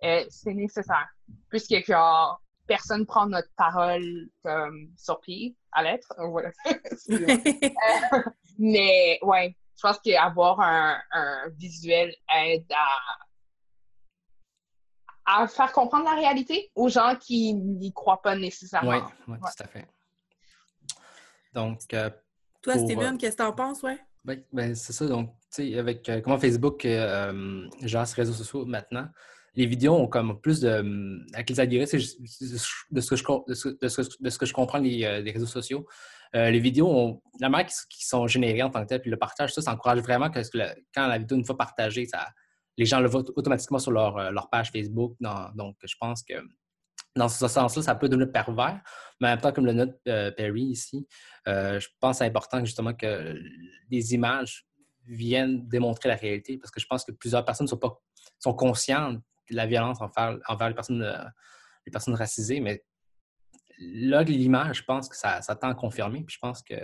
euh, 0.04 0.26
c'est 0.30 0.54
nécessaire. 0.54 1.08
Puisque, 1.50 1.86
genre, 1.86 2.42
personne 2.68 3.06
prend 3.06 3.28
notre 3.28 3.50
parole 3.56 4.30
comme 4.44 4.90
sur 4.98 5.20
pied, 5.22 5.56
à 5.72 5.84
l'être. 5.84 6.14
Voilà. 6.18 6.52
Euh, 7.10 8.22
mais, 8.58 9.20
ouais, 9.22 9.56
je 9.80 9.88
pense 9.88 10.00
qu'avoir 10.00 10.60
un, 10.60 11.00
un 11.12 11.50
visuel 11.50 12.14
aide 12.36 12.66
à, 15.26 15.42
à 15.42 15.48
faire 15.48 15.72
comprendre 15.72 16.06
la 16.06 16.16
réalité 16.16 16.70
aux 16.76 16.90
gens 16.90 17.16
qui 17.16 17.54
n'y 17.54 17.94
croient 17.94 18.22
pas 18.22 18.36
nécessairement. 18.36 18.92
Oui, 19.28 19.34
ouais, 19.34 19.38
tout 19.38 19.64
à 19.64 19.68
fait. 19.68 19.88
Donc, 21.54 21.82
euh, 21.94 22.10
toi, 22.62 22.78
Steven, 22.78 23.16
euh, 23.16 23.18
qu'est-ce 23.18 23.38
que 23.38 23.44
tu 23.44 23.48
en 23.48 23.54
penses, 23.54 23.84
ouais? 23.84 23.98
Ben, 24.26 24.44
ben, 24.52 24.76
c'est 24.76 24.94
ça. 24.94 25.08
Donc, 25.08 25.32
tu 25.54 25.72
sais, 25.72 25.80
avec 25.80 26.08
euh, 26.10 26.22
comment 26.22 26.38
Facebook 26.38 26.86
euh, 26.86 27.68
gère 27.82 28.06
ses 28.06 28.16
réseaux 28.16 28.34
sociaux 28.34 28.66
maintenant, 28.66 29.08
les 29.56 29.66
vidéos 29.66 29.94
ont 29.94 30.08
comme 30.08 30.40
plus 30.40 30.60
de. 30.60 31.24
Avec 31.34 31.50
les 31.50 31.60
algorithmes, 31.60 31.98
de 31.98 33.02
ce 33.02 33.10
que 33.10 33.16
je, 33.16 33.24
de 33.48 33.54
ce, 33.54 33.70
de 34.20 34.30
ce 34.30 34.38
que 34.38 34.46
je 34.46 34.54
comprends 34.54 34.80
des, 34.80 35.32
réseaux 35.32 35.46
sociaux, 35.46 35.88
euh, 36.36 36.52
les 36.52 36.60
vidéos, 36.60 36.90
ont, 36.90 37.22
la 37.40 37.50
manière 37.50 37.68
qui, 37.90 38.06
sont 38.06 38.28
générées 38.28 38.62
en 38.62 38.70
tant 38.70 38.84
que 38.84 38.90
tel, 38.90 39.02
puis 39.02 39.10
le 39.10 39.18
partage, 39.18 39.54
ça, 39.54 39.72
encourage 39.72 40.00
vraiment 40.00 40.30
que, 40.30 40.40
quand 40.94 41.08
la 41.08 41.18
vidéo, 41.18 41.38
une 41.38 41.46
fois 41.46 41.58
partagée, 41.58 42.08
les 42.78 42.86
gens 42.86 43.00
le 43.00 43.10
voient 43.10 43.24
automatiquement 43.36 43.80
sur 43.80 43.92
leur, 43.92 44.18
euh, 44.18 44.32
page 44.52 44.72
Facebook. 44.72 45.16
donc, 45.20 45.76
je 45.84 45.96
pense 46.00 46.24
que 46.24 46.36
dans 47.16 47.28
ce 47.28 47.48
sens-là, 47.48 47.82
ça 47.82 47.96
peut 47.96 48.08
devenir 48.08 48.32
pervers. 48.32 48.80
Mais 49.20 49.28
en 49.28 49.32
même 49.32 49.42
temps, 49.42 49.52
comme 49.52 49.66
le 49.66 49.74
note 49.74 50.00
euh, 50.08 50.32
Perry 50.32 50.64
ici, 50.64 51.08
je 51.48 51.88
pense 52.00 52.18
que 52.18 52.18
c'est 52.20 52.26
important 52.26 52.64
justement 52.64 52.94
que 52.94 53.36
les 53.90 54.14
images 54.14 54.68
viennent 55.06 55.68
démontrer 55.68 56.08
la 56.10 56.16
réalité 56.16 56.60
parce 56.60 56.70
que 56.70 56.80
je 56.80 56.86
pense 56.86 57.04
que 57.04 57.12
plusieurs 57.12 57.44
personnes 57.44 57.68
sont, 57.68 57.78
pas, 57.78 58.00
sont 58.38 58.54
conscientes 58.54 59.20
de 59.50 59.56
la 59.56 59.66
violence 59.66 60.00
envers, 60.00 60.38
envers 60.48 60.70
les, 60.70 60.76
personnes, 60.76 61.32
les 61.88 61.92
personnes 61.92 62.14
racisées, 62.14 62.60
mais 62.60 62.84
là, 63.80 64.24
l'image, 64.24 64.80
je 64.80 64.84
pense 64.84 65.10
que 65.10 65.16
ça, 65.16 65.42
ça 65.42 65.56
tend 65.56 65.70
à 65.70 65.76
confirmer. 65.76 66.24
Puis 66.24 66.36
je 66.36 66.40
pense 66.40 66.62
que 66.62 66.76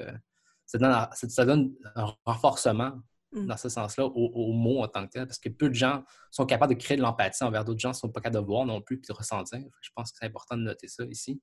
ça 0.65 0.77
donne, 0.77 1.07
ça 1.13 1.45
donne 1.45 1.73
un 1.95 2.13
renforcement 2.25 2.93
mm. 3.31 3.45
dans 3.45 3.57
ce 3.57 3.69
sens-là 3.69 4.05
au, 4.05 4.53
mot 4.53 4.81
en 4.81 4.87
tant 4.87 5.05
que 5.05 5.11
tel, 5.11 5.27
parce 5.27 5.39
que 5.39 5.49
peu 5.49 5.69
de 5.69 5.75
gens 5.75 6.03
sont 6.31 6.45
capables 6.45 6.73
de 6.73 6.79
créer 6.79 6.97
de 6.97 7.01
l'empathie 7.01 7.43
envers 7.43 7.65
d'autres 7.65 7.79
gens, 7.79 7.89
ne 7.89 7.93
sont 7.93 8.09
pas 8.09 8.21
capables 8.21 8.43
de 8.43 8.47
voir 8.47 8.65
non 8.65 8.81
plus 8.81 8.99
puis 8.99 9.07
de 9.07 9.13
ressentir. 9.13 9.61
Je 9.81 9.89
pense 9.95 10.11
que 10.11 10.17
c'est 10.19 10.25
important 10.25 10.57
de 10.57 10.63
noter 10.63 10.87
ça 10.87 11.03
ici. 11.05 11.41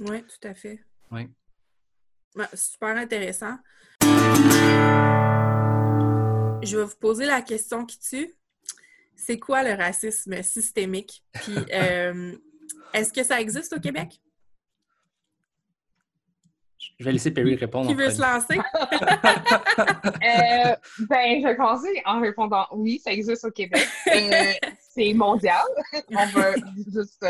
Oui, 0.00 0.22
tout 0.22 0.48
à 0.48 0.54
fait. 0.54 0.80
Oui. 1.10 1.28
super 2.54 2.96
intéressant. 2.96 3.58
Je 6.62 6.78
vais 6.78 6.84
vous 6.84 6.96
poser 6.98 7.26
la 7.26 7.42
question 7.42 7.84
qui 7.84 7.98
tue. 7.98 8.34
C'est 9.16 9.38
quoi 9.38 9.62
le 9.62 9.74
racisme 9.74 10.42
systémique? 10.42 11.22
Puis, 11.32 11.54
euh, 11.72 12.36
est-ce 12.92 13.12
que 13.12 13.22
ça 13.22 13.40
existe 13.40 13.72
au 13.74 13.80
Québec? 13.80 14.20
Je 16.78 17.04
vais 17.04 17.12
laisser 17.12 17.30
Perry 17.30 17.56
répondre. 17.56 17.88
Qui 17.88 17.94
veut 17.94 18.10
se 18.10 18.20
lancer? 18.20 18.58
Euh, 20.24 20.74
ben, 21.08 21.40
je 21.40 21.46
vais 21.46 21.56
commencer 21.56 22.02
en 22.06 22.20
répondant 22.20 22.66
oui, 22.72 22.98
ça 22.98 23.12
existe 23.12 23.44
au 23.44 23.50
Québec. 23.50 23.86
Euh, 24.14 24.52
c'est 24.94 25.12
mondial. 25.12 25.62
On 26.10 26.26
va 26.26 26.54
juste 26.92 27.26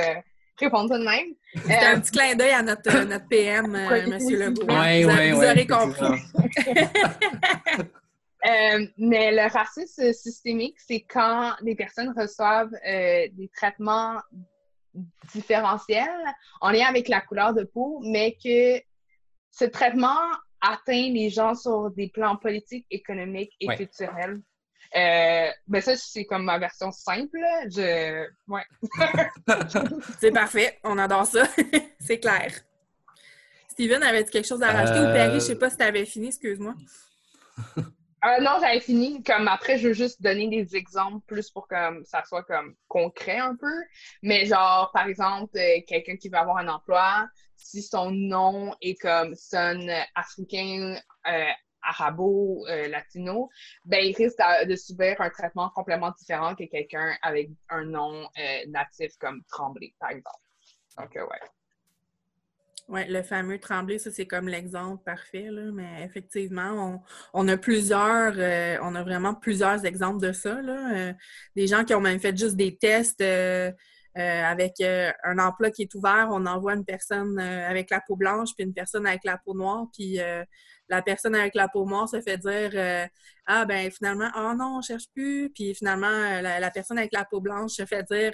répondre 0.58 0.94
tout 0.94 0.98
de 1.00 1.04
même. 1.04 1.34
C'est 1.66 1.86
un 1.86 2.00
petit 2.00 2.12
clin 2.12 2.34
d'œil 2.34 2.50
à 2.50 2.62
notre, 2.62 3.04
notre 3.04 3.26
PM, 3.26 3.74
M. 3.74 4.18
Legault. 4.30 4.66
Oui, 4.68 5.04
oui, 5.04 5.30
vous, 5.30 5.38
vous 5.38 5.44
aurez 5.44 5.66
compris. 5.66 6.22
Euh, 8.46 8.86
mais 8.98 9.32
le 9.32 9.50
racisme 9.50 10.12
systémique, 10.12 10.76
c'est 10.78 11.00
quand 11.00 11.54
les 11.62 11.74
personnes 11.74 12.12
reçoivent 12.14 12.74
euh, 12.86 13.26
des 13.32 13.50
traitements 13.56 14.20
différentiels 15.32 16.34
en 16.60 16.70
lien 16.70 16.86
avec 16.86 17.08
la 17.08 17.22
couleur 17.22 17.54
de 17.54 17.64
peau, 17.64 18.00
mais 18.04 18.32
que 18.32 18.78
ce 19.54 19.64
traitement 19.64 20.18
atteint 20.60 21.10
les 21.10 21.30
gens 21.30 21.54
sur 21.54 21.90
des 21.90 22.08
plans 22.08 22.36
politiques, 22.36 22.86
économiques 22.90 23.52
et 23.60 23.66
culturels. 23.68 24.40
Euh, 24.96 25.50
ben 25.66 25.80
ça, 25.80 25.96
c'est 25.96 26.24
comme 26.24 26.44
ma 26.44 26.58
version 26.58 26.90
simple. 26.90 27.38
Je... 27.68 28.26
Ouais. 28.48 28.62
c'est 30.20 30.30
parfait. 30.30 30.78
On 30.84 30.98
adore 30.98 31.26
ça. 31.26 31.44
c'est 32.00 32.18
clair. 32.18 32.52
Steven, 33.68 34.02
avait-tu 34.02 34.30
quelque 34.30 34.46
chose 34.46 34.62
à 34.62 34.70
rajouter? 34.72 35.00
Ou 35.00 35.12
Perry, 35.12 35.34
je 35.34 35.40
sais 35.40 35.58
pas 35.58 35.70
si 35.70 35.76
tu 35.76 35.82
avais 35.82 36.04
fini, 36.04 36.28
excuse-moi. 36.28 36.74
Euh, 38.24 38.40
non, 38.40 38.58
j'avais 38.60 38.80
fini. 38.80 39.22
Comme 39.22 39.48
après, 39.48 39.78
je 39.78 39.88
veux 39.88 39.94
juste 39.94 40.22
donner 40.22 40.48
des 40.48 40.76
exemples 40.76 41.24
plus 41.26 41.50
pour 41.50 41.68
que 41.68 41.74
ça 42.04 42.24
soit 42.24 42.42
comme 42.44 42.74
concret 42.88 43.38
un 43.38 43.54
peu. 43.56 43.82
Mais 44.22 44.46
genre, 44.46 44.90
par 44.92 45.06
exemple, 45.06 45.56
euh, 45.58 45.80
quelqu'un 45.86 46.16
qui 46.16 46.28
veut 46.30 46.38
avoir 46.38 46.56
un 46.56 46.68
emploi, 46.68 47.28
si 47.56 47.82
son 47.82 48.10
nom 48.10 48.74
est 48.80 48.94
comme 49.00 49.34
son 49.34 49.88
africain, 50.14 50.98
euh, 51.26 51.50
arabo, 51.82 52.64
latino, 52.88 53.50
ben 53.84 54.02
il 54.02 54.16
risque 54.16 54.38
de, 54.66 54.74
subir 54.74 55.20
un 55.20 55.28
traitement 55.28 55.68
complètement 55.68 56.12
différent 56.12 56.54
que 56.54 56.64
quelqu'un 56.64 57.14
avec 57.20 57.50
un 57.68 57.84
nom 57.84 58.26
natif 58.68 59.12
comme 59.18 59.42
Tremblay, 59.50 59.92
par 59.98 60.08
exemple. 60.08 60.40
Donc, 60.96 61.14
ouais. 61.14 61.40
Oui, 62.88 63.00
le 63.08 63.22
fameux 63.22 63.58
Tremblay, 63.58 63.98
ça 63.98 64.10
c'est 64.10 64.26
comme 64.26 64.46
l'exemple 64.46 65.02
parfait, 65.04 65.48
là, 65.50 65.70
mais 65.72 66.04
effectivement, 66.04 67.02
on, 67.32 67.48
a 67.48 67.56
plusieurs, 67.56 68.34
euh, 68.36 68.76
on 68.82 68.94
a 68.94 69.02
vraiment 69.02 69.34
plusieurs 69.34 69.86
exemples 69.86 70.20
de 70.20 70.32
ça. 70.32 70.60
Là. 70.60 70.92
Euh, 70.94 71.12
des 71.56 71.66
gens 71.66 71.84
qui 71.84 71.94
ont 71.94 72.00
même 72.00 72.20
fait 72.20 72.36
juste 72.36 72.56
des 72.56 72.76
tests 72.76 73.22
euh, 73.22 73.72
avec 74.14 74.74
un 74.80 75.38
emploi 75.38 75.70
qui 75.70 75.82
est 75.82 75.94
ouvert, 75.94 76.28
on 76.30 76.44
envoie 76.44 76.74
une 76.74 76.84
personne 76.84 77.38
avec 77.38 77.90
la 77.90 78.00
peau 78.00 78.16
blanche 78.16 78.50
puis 78.54 78.64
une 78.64 78.74
personne 78.74 79.06
avec 79.06 79.24
la 79.24 79.38
peau 79.38 79.54
noire, 79.54 79.86
puis 79.92 80.20
la 80.88 81.02
personne 81.02 81.34
avec 81.34 81.54
la 81.56 81.68
peau 81.68 81.84
noire 81.86 82.08
se 82.08 82.20
fait 82.20 82.38
dire 82.38 83.08
Ah 83.46 83.64
ben 83.64 83.90
finalement, 83.90 84.30
oh 84.36 84.52
non, 84.56 84.78
on 84.78 84.82
cherche 84.82 85.06
plus, 85.14 85.50
puis 85.50 85.74
finalement, 85.74 86.06
la, 86.08 86.60
la, 86.60 86.70
personne 86.70 86.98
avec 86.98 87.12
la 87.12 87.24
peau 87.24 87.40
blanche 87.40 87.72
se 87.72 87.86
fait 87.86 88.04
dire 88.04 88.32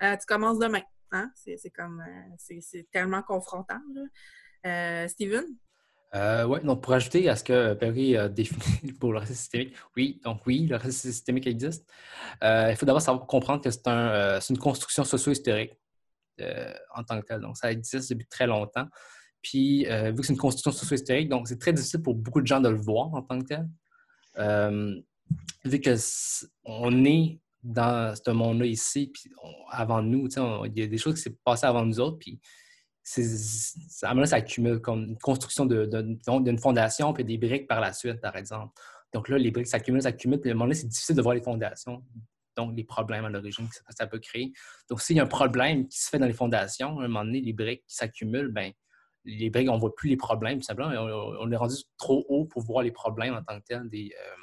Tu 0.00 0.26
commences 0.28 0.60
demain. 0.60 0.82
Hein? 1.12 1.30
C'est 1.34 1.70
comme 1.70 2.00
euh, 2.00 2.56
c'est 2.60 2.90
tellement 2.90 3.22
confrontant. 3.22 3.80
Euh, 4.66 5.06
Steven? 5.08 5.44
Euh, 6.14 6.44
oui, 6.44 6.60
donc 6.62 6.82
pour 6.82 6.92
ajouter 6.92 7.28
à 7.28 7.36
ce 7.36 7.44
que 7.44 7.74
Perry 7.74 8.16
a 8.16 8.28
défini 8.28 8.92
pour 9.00 9.12
le 9.12 9.18
racisme 9.18 9.40
systémique, 9.40 9.74
oui, 9.96 10.20
donc 10.24 10.46
oui, 10.46 10.66
le 10.66 10.76
racisme 10.76 11.10
systémique 11.10 11.46
existe. 11.46 11.90
il 12.42 12.74
faut 12.76 12.86
d'abord 12.86 13.00
savoir 13.00 13.26
comprendre 13.26 13.62
que 13.62 13.70
c'est 13.70 13.86
un, 13.88 14.38
une 14.38 14.58
construction 14.58 15.04
socio-historique 15.04 15.72
en 16.94 17.04
tant 17.04 17.20
que 17.20 17.26
telle. 17.26 17.40
Donc, 17.40 17.56
ça 17.56 17.70
existe 17.70 18.10
depuis 18.10 18.26
très 18.26 18.46
longtemps. 18.46 18.88
Puis, 19.42 19.84
vu 19.84 20.14
que 20.16 20.22
c'est 20.22 20.32
une 20.32 20.38
construction 20.38 20.72
socio-historique, 20.72 21.28
donc 21.28 21.48
c'est 21.48 21.58
très 21.58 21.72
difficile 21.72 22.02
pour 22.02 22.14
beaucoup 22.14 22.40
de 22.40 22.46
gens 22.46 22.60
de 22.60 22.68
le 22.68 22.76
voir 22.76 23.12
en 23.14 23.22
tant 23.22 23.38
que 23.38 23.46
tel. 23.46 25.04
vu 25.64 25.80
que 25.80 25.96
on 26.64 27.04
est 27.04 27.41
dans 27.62 28.14
ce 28.16 28.30
monde-là 28.30 28.66
ici, 28.66 29.10
puis 29.12 29.30
avant 29.70 30.02
nous, 30.02 30.28
il 30.28 30.78
y 30.78 30.82
a 30.82 30.86
des 30.86 30.98
choses 30.98 31.14
qui 31.14 31.22
s'est 31.22 31.36
passées 31.44 31.66
avant 31.66 31.84
nous 31.84 32.00
autres, 32.00 32.18
puis 32.18 32.40
à 34.02 34.10
un 34.10 34.14
moment, 34.14 34.26
ça 34.26 34.36
accumule 34.36 34.80
comme 34.80 35.04
une 35.04 35.18
construction 35.18 35.66
d'une 35.66 36.58
fondation, 36.58 37.12
puis 37.12 37.24
des 37.24 37.38
briques 37.38 37.66
par 37.66 37.80
la 37.80 37.92
suite, 37.92 38.20
par 38.20 38.36
exemple. 38.36 38.72
Donc 39.12 39.28
là, 39.28 39.38
les 39.38 39.50
briques 39.50 39.66
s'accumulent, 39.66 40.02
s'accumulent, 40.02 40.40
puis 40.40 40.50
à 40.50 40.52
un 40.52 40.54
moment 40.54 40.66
donné, 40.66 40.74
c'est 40.74 40.88
difficile 40.88 41.16
de 41.16 41.22
voir 41.22 41.34
les 41.34 41.42
fondations, 41.42 42.02
donc 42.56 42.76
les 42.76 42.84
problèmes 42.84 43.24
à 43.24 43.28
l'origine 43.28 43.68
que 43.68 43.74
ça, 43.88 44.06
peut 44.06 44.18
créer. 44.18 44.52
Donc, 44.88 45.00
s'il 45.00 45.16
y 45.16 45.20
a 45.20 45.24
un 45.24 45.26
problème 45.26 45.88
qui 45.88 46.00
se 46.00 46.08
fait 46.08 46.18
dans 46.18 46.26
les 46.26 46.32
fondations, 46.32 47.00
à 47.00 47.04
un 47.04 47.08
moment 47.08 47.24
donné, 47.24 47.40
les 47.40 47.52
briques 47.52 47.84
qui 47.86 47.94
s'accumulent, 47.94 48.52
ben 48.52 48.72
les 49.24 49.50
briques, 49.50 49.70
on 49.70 49.76
ne 49.76 49.80
voit 49.80 49.94
plus 49.94 50.08
les 50.08 50.16
problèmes, 50.16 50.58
tout 50.58 50.64
simplement. 50.64 50.90
On, 50.90 51.50
est 51.52 51.56
rendu 51.56 51.76
trop 51.96 52.24
haut 52.28 52.44
pour 52.44 52.62
voir 52.62 52.82
les 52.82 52.90
problèmes 52.90 53.34
en 53.34 53.42
tant 53.42 53.60
que 53.60 53.64
tel 53.64 53.88
des, 53.88 54.12
euh, 54.18 54.34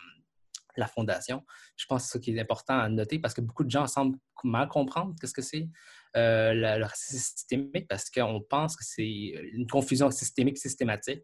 la 0.78 0.88
fondation. 0.88 1.46
Je 1.78 1.86
pense 1.86 2.04
que 2.04 2.08
c'est 2.08 2.14
ça 2.14 2.20
qui 2.20 2.36
est 2.36 2.40
important 2.40 2.80
à 2.80 2.90
noter 2.90 3.20
parce 3.20 3.34
que 3.34 3.42
beaucoup 3.42 3.64
de 3.64 3.72
gens 3.72 3.88
semblent 3.88 4.18
mal 4.44 4.68
comprendre 4.68 5.14
qu'est-ce 5.20 5.34
que 5.34 5.42
c'est 5.42 5.70
euh, 6.16 6.54
le, 6.54 6.84
racisme 6.84 7.20
systémique 7.20 7.88
parce 7.88 8.10
qu'on 8.10 8.42
pense 8.42 8.76
que 8.76 8.84
c'est 8.84 9.06
une 9.06 9.68
confusion 9.68 10.10
systémique 10.12 10.58
systématique. 10.58 11.24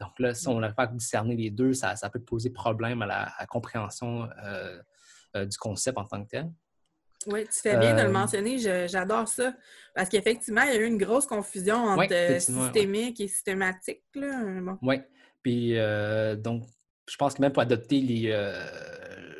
Donc 0.00 0.18
là, 0.18 0.34
si 0.34 0.46
on 0.48 0.60
n'arrive 0.60 0.74
pas 0.74 0.82
à 0.82 0.86
discerner 0.88 1.36
les 1.36 1.50
deux, 1.50 1.72
ça, 1.72 1.94
peut 2.12 2.20
poser 2.20 2.50
problème 2.50 3.00
à 3.02 3.06
la 3.06 3.46
compréhension 3.48 4.28
euh, 4.44 4.78
euh, 5.36 5.46
du 5.46 5.56
concept 5.56 5.96
en 5.96 6.04
tant 6.04 6.22
que 6.22 6.28
tel. 6.28 6.50
Oui, 7.26 7.44
tu 7.44 7.60
fais 7.60 7.78
bien 7.78 7.96
de 7.96 8.02
le 8.02 8.10
mentionner, 8.10 8.58
j'adore 8.88 9.26
ça. 9.26 9.54
Parce 9.94 10.08
qu'effectivement, 10.08 10.62
il 10.62 10.74
y 10.74 10.76
a 10.76 10.80
eu 10.80 10.86
une 10.86 10.98
grosse 10.98 11.26
confusion 11.26 11.76
entre 11.76 12.40
systémique 12.40 13.20
et 13.20 13.28
systématique. 13.28 14.04
Oui, 14.82 15.00
puis 15.42 15.76
donc 16.36 16.64
je 17.08 17.16
pense 17.16 17.34
que 17.34 17.42
même 17.42 17.52
pour 17.52 17.62
adopter 17.62 18.04
euh, 18.32 18.66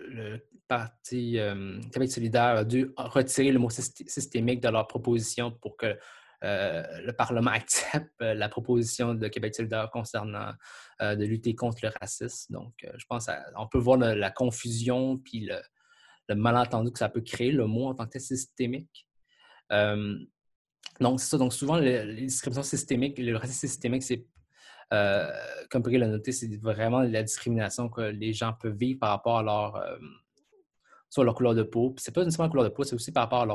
le 0.08 0.46
Parti 0.68 1.38
euh, 1.38 1.80
Québec 1.92 2.10
solidaire 2.10 2.56
a 2.56 2.64
dû 2.64 2.92
retirer 2.96 3.52
le 3.52 3.58
mot 3.58 3.70
systémique 3.70 4.60
de 4.60 4.68
leur 4.68 4.86
proposition 4.86 5.50
pour 5.50 5.76
que 5.76 5.96
euh, 6.44 7.00
le 7.02 7.12
Parlement 7.12 7.50
accepte 7.54 8.20
la 8.20 8.48
proposition 8.48 9.14
de 9.14 9.28
Québec 9.28 9.54
solidaire 9.54 9.90
concernant 9.90 10.52
de 11.00 11.24
lutter 11.24 11.54
contre 11.54 11.78
le 11.82 11.90
racisme. 12.00 12.54
Donc, 12.54 12.72
je 12.82 13.04
pense 13.08 13.26
qu'on 13.26 13.66
peut 13.68 13.78
voir 13.78 13.98
la, 13.98 14.30
confusion 14.30 15.18
puis 15.18 15.48
le, 16.28 16.34
malentendu 16.34 16.90
que 16.90 16.98
ça 16.98 17.08
peut 17.08 17.20
créer, 17.20 17.52
le 17.52 17.66
mot 17.66 17.88
en 17.88 17.94
tant 17.94 18.06
que 18.06 18.18
systémique. 18.18 19.08
donc, 19.70 21.20
c'est 21.20 21.28
ça. 21.28 21.38
Donc, 21.38 21.52
souvent, 21.52 21.76
les, 21.76 22.22
descriptions 22.22 22.62
systémiques, 22.62 23.18
le 23.18 23.36
racisme 23.36 23.68
systémique, 23.68 24.02
c'est 24.02 24.26
euh, 24.92 25.30
comme 25.70 25.82
Brigitte 25.82 26.00
l'a 26.00 26.08
noté, 26.08 26.32
c'est 26.32 26.54
vraiment 26.60 27.00
la 27.00 27.22
discrimination 27.22 27.88
que 27.88 28.02
les 28.02 28.32
gens 28.32 28.52
peuvent 28.52 28.76
vivre 28.76 29.00
par 29.00 29.10
rapport 29.10 29.38
à 29.38 29.42
leur, 29.42 29.76
euh, 29.76 29.96
leur 31.18 31.34
couleur 31.34 31.54
de 31.54 31.62
peau. 31.62 31.90
Puis 31.90 32.04
c'est 32.04 32.14
pas 32.14 32.28
seulement 32.30 32.44
la 32.44 32.50
couleur 32.50 32.64
de 32.64 32.70
peau, 32.70 32.84
c'est 32.84 32.94
aussi 32.94 33.10
par 33.10 33.24
rapport 33.24 33.42
à 33.42 33.46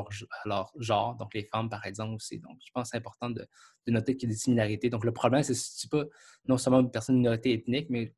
leur, 0.44 0.72
genre, 0.78 1.16
donc 1.16 1.32
les 1.34 1.44
femmes 1.44 1.70
par 1.70 1.86
exemple 1.86 2.14
aussi. 2.14 2.38
Donc 2.38 2.58
je 2.64 2.70
pense 2.72 2.84
que 2.84 2.88
c'est 2.90 2.96
important 2.98 3.30
de, 3.30 3.46
noter 3.86 4.16
qu'il 4.16 4.28
y 4.28 4.32
a 4.32 4.34
des 4.34 4.38
similarités. 4.38 4.90
Donc 4.90 5.04
le 5.04 5.12
problème, 5.12 5.42
c'est 5.42 5.54
si 5.54 5.88
pas 5.88 6.04
non 6.48 6.58
seulement 6.58 6.80
une 6.80 6.90
personne 6.90 7.16
de 7.16 7.20
minorité 7.20 7.52
ethnique, 7.54 7.86
mais 7.88 8.14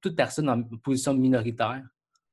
toute 0.00 0.16
personne 0.16 0.48
en 0.48 0.62
position 0.62 1.14
minoritaire, 1.14 1.84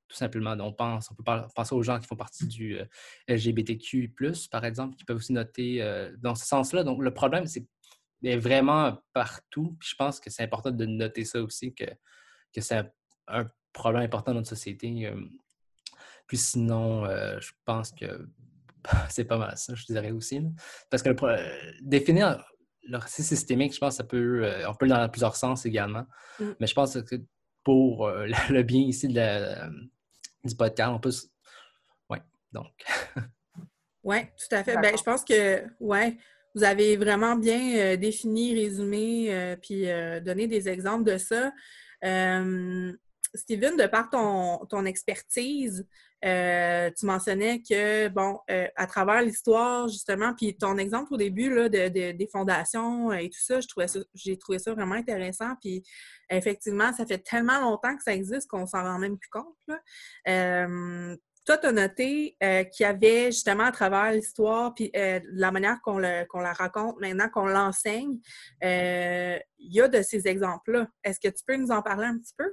tout 0.08 0.18
simplement. 0.18 0.56
Donc, 0.56 0.74
on 0.74 0.74
pense, 0.74 1.12
on 1.12 1.16
peut 1.16 1.24
penser 1.56 1.76
aux 1.76 1.84
gens 1.84 2.00
qui 2.00 2.08
font 2.08 2.16
partie 2.16 2.46
du 2.48 2.80
euh, 2.80 2.86
LGBTQ, 3.28 4.14
par 4.52 4.64
exemple, 4.64 4.96
qui 4.96 5.06
peuvent 5.06 5.18
aussi 5.18 5.34
noter 5.34 5.80
dans 6.20 6.36
ce 6.36 6.46
sens-là. 6.46 6.84
Le 6.84 7.14
problème, 7.14 7.46
c'est 7.48 7.66
est 8.24 8.38
vraiment 8.38 9.02
partout. 9.14 9.76
Puis 9.80 9.90
je 9.92 9.96
pense 9.96 10.20
que 10.20 10.30
c'est 10.30 10.44
important 10.44 10.72
de 10.72 10.86
noter 10.86 11.26
ça 11.26 11.42
aussi, 11.42 11.74
que, 11.74 11.86
que 12.54 12.62
c'est 12.62 12.84
un, 13.28 13.50
problème 13.74 14.04
important 14.04 14.32
dans 14.32 14.40
notre 14.40 14.50
société. 14.50 15.08
Euh. 15.08 15.20
Puis 16.28 16.38
sinon, 16.38 17.06
euh, 17.06 17.40
je 17.40 17.52
pense 17.66 17.92
que 17.92 18.28
c'est 19.10 19.26
pas 19.26 19.38
mal 19.38 19.58
ça, 19.58 19.74
je 19.76 19.86
dirais 19.86 20.12
aussi. 20.12 20.42
Parce 20.90 21.02
que 21.02 21.10
euh, 21.10 21.72
définir 21.82 22.46
le 22.84 22.98
racisme 22.98 23.36
systémique, 23.36 23.74
je 23.74 23.80
pense 23.80 23.94
que 23.94 23.98
ça 23.98 24.04
peut, 24.04 24.52
on 24.68 24.74
peut 24.76 24.86
le 24.86 24.92
dans 24.92 25.10
plusieurs 25.10 25.36
sens 25.36 25.66
également. 25.66 26.06
Mmh. 26.40 26.46
Mais 26.60 26.68
je 26.68 26.74
pense 26.74 27.02
que 27.02 27.16
pour 27.64 28.10
le, 28.10 28.62
bien 28.62 28.82
ici 28.82 29.08
de 29.08 29.94
du 30.44 30.56
podcast, 30.56 30.92
on 30.94 31.00
peut. 31.00 31.12
Oui, 32.10 32.18
donc. 32.52 32.68
oui, 34.04 34.18
tout 34.26 34.56
à 34.56 34.64
fait. 34.64 34.78
Ben, 34.78 34.98
je 34.98 35.04
pense 35.04 35.24
que, 35.24 35.64
ouais, 35.80 36.18
vous 36.56 36.64
avez 36.64 36.98
vraiment 36.98 37.36
bien 37.36 37.96
défini, 37.98 38.54
résumé, 38.54 39.56
puis 39.62 39.86
donné 40.24 40.48
des 40.48 40.70
exemples 40.70 41.04
de 41.04 41.18
ça. 41.18 41.52
Steven, 43.36 43.78
de 43.78 43.88
par 43.88 44.10
ton, 44.10 44.66
ton 44.68 44.86
expertise, 44.86 45.88
euh, 46.24 46.90
tu 46.98 47.06
mentionnais 47.06 47.62
que, 47.62 48.08
bon, 48.08 48.40
euh, 48.50 48.68
à 48.76 48.88
travers 48.88 49.22
l'histoire, 49.22 49.90
justement, 49.90 50.34
puis 50.34 50.56
ton 50.56 50.78
exemple 50.78 51.14
au 51.14 51.18
début 51.18 51.54
là, 51.54 51.68
de, 51.68 51.90
des 51.90 52.30
fondations 52.32 53.12
et 53.12 53.30
tout 53.30 53.42
ça, 53.42 53.60
j'ai 54.14 54.38
trouvé 54.38 54.60
ça 54.60 54.74
vraiment 54.74 54.96
intéressant. 54.96 55.56
Puis 55.62 55.84
effectivement, 56.30 56.94
ça 56.94 57.06
fait 57.06 57.18
tellement 57.18 57.60
longtemps 57.60 57.96
que 57.98 58.04
ça 58.04 58.14
existe 58.14 58.50
qu'on 58.50 58.66
s'en 58.66 58.84
rend 58.84 59.00
même 59.00 59.18
plus 59.18 59.30
compte. 59.30 59.80
Euh, 60.30 61.16
toi, 61.46 61.58
tu 61.58 61.68
as 61.68 61.72
noté 61.72 62.38
qu'il 62.40 62.84
y 62.84 62.86
avait 62.86 63.26
justement 63.28 63.66
à 63.66 63.72
travers 63.72 64.12
l'histoire, 64.12 64.74
puis 64.74 64.92
la 64.94 65.52
manière 65.52 65.80
qu'on 65.82 65.98
la 65.98 66.54
raconte 66.54 67.00
maintenant, 67.00 67.30
qu'on 67.30 67.48
l'enseigne, 67.48 68.18
il 68.62 69.40
y 69.60 69.82
a 69.82 69.88
de 69.88 70.02
ces 70.02 70.28
exemples-là. 70.28 70.88
Est-ce 71.04 71.20
que 71.20 71.34
tu 71.34 71.44
peux 71.46 71.56
nous 71.56 71.72
en 71.72 71.82
parler 71.82 72.06
un 72.06 72.18
petit 72.18 72.34
peu? 72.38 72.52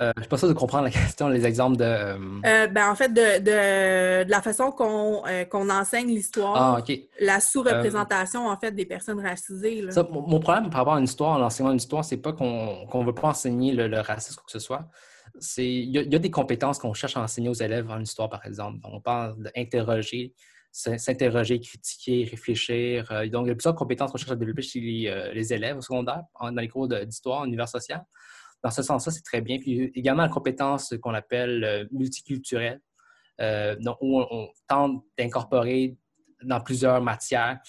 Euh, 0.00 0.12
je 0.16 0.22
suis 0.22 0.28
pas 0.28 0.38
sûr 0.38 0.48
de 0.48 0.54
comprendre 0.54 0.84
la 0.84 0.90
question, 0.90 1.28
les 1.28 1.46
exemples 1.46 1.76
de. 1.76 1.84
Euh, 1.84 2.18
euh, 2.44 2.66
ben, 2.66 2.90
en 2.90 2.96
fait, 2.96 3.12
de, 3.12 4.28
la 4.28 4.42
façon 4.42 4.72
qu'on 4.72 5.70
enseigne 5.70 6.08
l'histoire, 6.08 6.78
ah, 6.78 6.92
la 7.20 7.38
sous-représentation 7.38 8.48
en 8.48 8.56
fait 8.56 8.72
des 8.72 8.86
personnes 8.86 9.24
racisées. 9.24 9.86
mon, 10.10 10.40
problème 10.40 10.68
par 10.68 10.80
rapport 10.80 10.94
à 10.94 10.98
une 10.98 11.04
histoire, 11.04 11.38
l'enseignement 11.38 11.70
d'une 11.70 11.78
histoire, 11.78 12.04
c'est 12.04 12.16
pas 12.16 12.32
qu'on 12.32 12.88
ne 12.92 13.04
veut 13.04 13.14
pas 13.14 13.28
enseigner 13.28 13.72
le, 13.72 14.00
racisme 14.00 14.40
ou 14.42 14.46
que 14.46 14.52
ce 14.52 14.58
soit. 14.58 14.88
Il 15.58 15.90
y, 15.90 15.98
a 15.98 16.18
des 16.18 16.30
compétences 16.30 16.78
qu'on 16.78 16.94
cherche 16.94 17.16
à 17.16 17.20
enseigner 17.20 17.48
aux 17.48 17.54
élèves 17.54 17.90
en 17.90 18.00
histoire, 18.00 18.28
par 18.28 18.44
exemple. 18.46 18.78
on 18.84 19.00
parle 19.00 19.36
d'interroger, 19.42 20.32
s'interroger, 20.70 21.60
critiquer, 21.60 22.24
réfléchir. 22.24 23.08
donc, 23.30 23.46
il 23.46 23.48
y 23.48 23.52
a 23.52 23.54
plusieurs 23.54 23.74
compétences 23.74 24.12
qu'on 24.12 24.18
cherche 24.18 24.32
à 24.32 24.36
développer 24.36 24.62
chez 24.62 24.80
les, 24.80 25.30
les 25.34 25.52
élèves 25.52 25.76
au 25.76 25.80
secondaire, 25.80 26.22
dans 26.40 26.50
les 26.52 26.68
cours 26.68 26.88
d'histoire, 26.88 27.40
en 27.40 27.46
univers 27.46 27.68
social 27.68 28.04
dans 28.64 28.70
ce 28.70 28.82
sens-là, 28.82 29.12
c'est 29.12 29.22
très 29.22 29.42
bien. 29.42 29.58
Puis 29.58 29.92
également 29.94 30.22
la 30.22 30.30
compétence 30.30 30.94
qu'on 31.02 31.14
appelle 31.14 31.62
euh, 31.62 31.84
multiculturelle, 31.92 32.80
euh, 33.40 33.76
où 34.00 34.20
on, 34.20 34.48
tente 34.66 35.04
d'incorporer 35.18 35.96
dans 36.42 36.60
plusieurs 36.60 37.02
matières. 37.02 37.60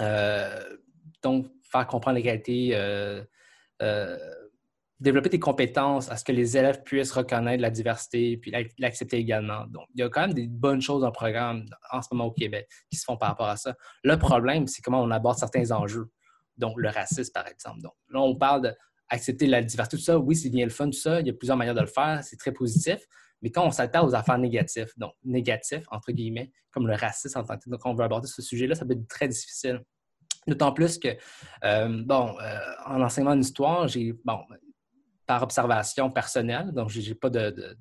Euh, 0.00 0.76
donc, 1.22 1.46
faire 1.70 1.86
comprendre 1.86 2.16
l'égalité, 2.16 2.74
développer 5.02 5.28
des 5.28 5.40
compétences 5.40 6.10
à 6.10 6.16
ce 6.16 6.24
que 6.24 6.32
les 6.32 6.56
élèves 6.56 6.82
puissent 6.84 7.12
reconnaître 7.12 7.60
la 7.60 7.70
diversité 7.70 8.36
puis 8.36 8.52
l'accepter 8.78 9.18
également. 9.18 9.66
Donc, 9.66 9.86
il 9.94 10.00
y 10.00 10.04
a 10.04 10.08
quand 10.08 10.22
même 10.22 10.34
des 10.34 10.46
bonnes 10.46 10.80
choses 10.80 11.00
dans 11.00 11.08
le 11.08 11.12
programme 11.12 11.64
en 11.90 12.00
ce 12.00 12.08
moment 12.12 12.26
au 12.26 12.30
Québec 12.30 12.68
qui 12.90 12.96
se 12.96 13.04
font 13.04 13.16
par 13.16 13.30
rapport 13.30 13.48
à 13.48 13.56
ça. 13.56 13.74
Le 14.04 14.16
problème, 14.16 14.66
c'est 14.68 14.80
comment 14.80 15.02
on 15.02 15.10
aborde 15.10 15.38
certains 15.38 15.70
enjeux, 15.72 16.08
donc 16.56 16.74
le 16.76 16.88
racisme, 16.88 17.32
par 17.32 17.48
exemple. 17.48 17.80
Donc, 17.80 17.92
là, 18.10 18.20
on 18.20 18.36
parle 18.36 18.62
de 18.62 18.74
accepter 19.08 19.46
la 19.46 19.62
diversité, 19.62 19.96
tout 19.98 20.02
ça, 20.02 20.18
oui, 20.18 20.34
c'est 20.34 20.48
bien 20.48 20.64
le 20.64 20.70
fun, 20.70 20.86
tout 20.86 20.92
ça. 20.92 21.20
Il 21.20 21.26
y 21.26 21.30
a 21.30 21.34
plusieurs 21.34 21.56
manières 21.56 21.74
de 21.74 21.80
le 21.80 21.86
faire, 21.86 22.20
c'est 22.22 22.36
très 22.36 22.52
positif. 22.52 23.04
Mais 23.42 23.50
quand 23.50 23.66
on 23.66 23.70
s'attaque 23.70 24.04
aux 24.04 24.14
affaires 24.14 24.38
négatives, 24.38 24.92
donc 24.96 25.12
négatifs, 25.24 25.84
entre 25.90 26.12
guillemets, 26.12 26.50
comme 26.70 26.86
le 26.86 26.94
racisme 26.94 27.40
en 27.40 27.44
tant 27.44 27.58
que 27.58 27.68
donc 27.68 27.84
on 27.84 27.92
veut 27.92 28.04
aborder 28.04 28.28
ce 28.28 28.40
sujet-là, 28.40 28.74
ça 28.74 28.86
peut 28.86 28.92
être 28.92 29.08
très 29.08 29.28
difficile. 29.28 29.82
D'autant 30.46 30.72
plus 30.72 30.98
que, 30.98 31.08
euh, 31.64 32.02
bon, 32.04 32.34
euh, 32.40 32.58
en 32.86 33.02
enseignement 33.02 33.36
d'histoire, 33.36 33.86
j'ai, 33.88 34.14
bon, 34.24 34.38
par 35.26 35.42
observation 35.42 36.10
personnelle, 36.10 36.72
donc 36.72 36.88
j'ai 36.90 37.14
pas 37.14 37.30
de, 37.30 37.76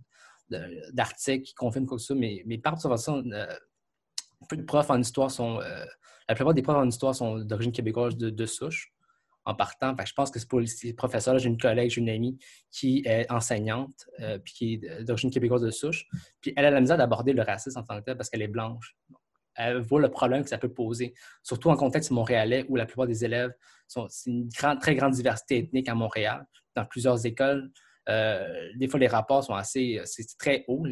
d'articles 0.93 1.43
qui 1.43 1.53
confirment 1.53 1.85
quoi 1.85 1.97
que 1.97 2.01
ce 2.01 2.07
soit, 2.07 2.15
mais, 2.15 2.57
par 2.57 2.73
observation, 2.73 3.23
euh, 3.31 3.45
peu 4.49 4.57
de 4.57 4.63
profs 4.63 4.89
en 4.89 4.99
histoire 4.99 5.31
sont, 5.31 5.59
la 6.27 6.35
plupart 6.35 6.53
des 6.53 6.61
profs 6.61 6.77
en 6.77 6.87
histoire 6.87 7.15
sont 7.15 7.39
d'origine 7.39 7.71
québécoise 7.71 8.17
de 8.17 8.45
souche 8.45 8.91
en 9.45 9.55
partant. 9.55 9.95
je 10.05 10.13
pense 10.13 10.31
que 10.31 10.39
c'est 10.39 10.47
pour 10.47 10.59
les 10.59 10.93
professeurs. 10.93 11.37
J'ai 11.39 11.49
une 11.49 11.57
collègue, 11.57 11.89
j'ai 11.89 12.01
une 12.01 12.09
amie 12.09 12.37
qui 12.69 13.03
est 13.05 13.29
enseignante, 13.31 14.07
euh, 14.19 14.37
puis 14.39 14.53
qui 14.53 14.73
est 14.73 15.03
d'origine 15.03 15.31
québécoise 15.31 15.61
de 15.61 15.71
souche. 15.71 16.05
Puis 16.41 16.53
elle 16.55 16.65
a 16.65 16.71
la 16.71 16.81
misère 16.81 16.97
d'aborder 16.97 17.33
le 17.33 17.41
racisme 17.41 17.79
en 17.79 17.83
tant 17.83 17.99
que 17.99 18.05
tel 18.05 18.17
parce 18.17 18.29
qu'elle 18.29 18.41
est 18.41 18.47
blanche. 18.47 18.95
Elle 19.61 19.81
voit 19.81 20.01
le 20.01 20.09
problème 20.09 20.43
que 20.43 20.49
ça 20.49 20.57
peut 20.57 20.73
poser, 20.73 21.13
surtout 21.43 21.69
en 21.69 21.75
contexte 21.75 22.11
montréalais 22.11 22.65
où 22.69 22.75
la 22.75 22.85
plupart 22.85 23.07
des 23.07 23.23
élèves 23.25 23.51
sont. 23.87 24.07
Une 24.25 24.49
très 24.49 24.95
grande 24.95 25.13
diversité 25.13 25.59
ethnique 25.59 25.89
à 25.89 25.95
Montréal. 25.95 26.45
Dans 26.75 26.85
plusieurs 26.85 27.25
écoles, 27.25 27.69
euh, 28.09 28.69
des 28.75 28.87
fois, 28.87 28.99
les 28.99 29.07
rapports 29.07 29.43
sont 29.43 29.53
assez. 29.53 30.01
C'est 30.05 30.25
très 30.37 30.65
haut. 30.67 30.85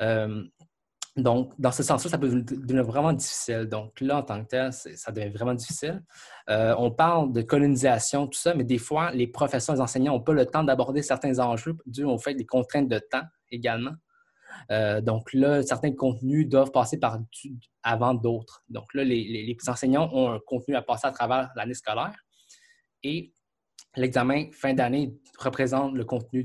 Euh, 0.00 0.44
donc, 1.16 1.52
dans 1.58 1.72
ce 1.72 1.82
sens-là, 1.82 2.10
ça 2.10 2.18
peut 2.18 2.28
devenir 2.28 2.84
vraiment 2.84 3.12
difficile. 3.12 3.66
Donc, 3.66 4.00
là, 4.00 4.18
en 4.18 4.22
tant 4.22 4.42
que 4.42 4.48
tel, 4.48 4.72
ça 4.72 5.10
devient 5.10 5.28
vraiment 5.30 5.54
difficile. 5.54 6.02
Euh, 6.48 6.74
on 6.78 6.90
parle 6.90 7.32
de 7.32 7.42
colonisation, 7.42 8.26
tout 8.26 8.38
ça, 8.38 8.54
mais 8.54 8.64
des 8.64 8.78
fois, 8.78 9.10
les 9.10 9.26
professeurs, 9.26 9.74
les 9.74 9.80
enseignants 9.80 10.14
n'ont 10.14 10.22
pas 10.22 10.32
le 10.32 10.46
temps 10.46 10.62
d'aborder 10.62 11.02
certains 11.02 11.38
enjeux 11.40 11.76
dû 11.84 12.04
au 12.04 12.18
fait 12.18 12.34
des 12.34 12.46
contraintes 12.46 12.88
de 12.88 12.98
temps 12.98 13.24
également. 13.50 13.92
Euh, 14.70 15.00
donc 15.00 15.32
là, 15.32 15.62
certains 15.62 15.92
contenus 15.92 16.48
doivent 16.48 16.70
passer 16.70 16.98
par 16.98 17.18
avant 17.82 18.14
d'autres. 18.14 18.62
Donc 18.68 18.92
là, 18.94 19.04
les, 19.04 19.56
enseignants 19.66 20.10
ont 20.12 20.32
un 20.32 20.40
contenu 20.46 20.76
à 20.76 20.82
passer 20.82 21.06
à 21.06 21.12
travers 21.12 21.50
l'année 21.56 21.74
scolaire 21.74 22.14
et 23.02 23.32
l'examen 23.96 24.50
fin 24.52 24.74
d'année 24.74 25.14
représente 25.38 25.94
le 25.94 26.04
contenu 26.04 26.44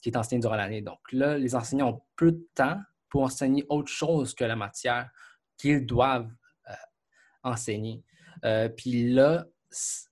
qui 0.00 0.08
est 0.08 0.16
enseigné 0.16 0.40
durant 0.40 0.56
l'année. 0.56 0.82
Donc 0.82 1.00
là, 1.12 1.36
les 1.36 1.54
enseignants 1.54 1.90
ont 1.90 2.02
peu 2.16 2.32
de 2.32 2.48
temps 2.54 2.80
pour 3.08 3.22
enseigner 3.22 3.64
autre 3.68 3.90
chose 3.90 4.34
que 4.34 4.44
la 4.44 4.56
matière 4.56 5.10
qu'ils 5.58 5.84
doivent 5.84 6.30
euh, 6.68 6.74
enseigner. 7.42 8.02
Euh, 8.44 8.68
puis 8.68 9.12
là, 9.12 9.46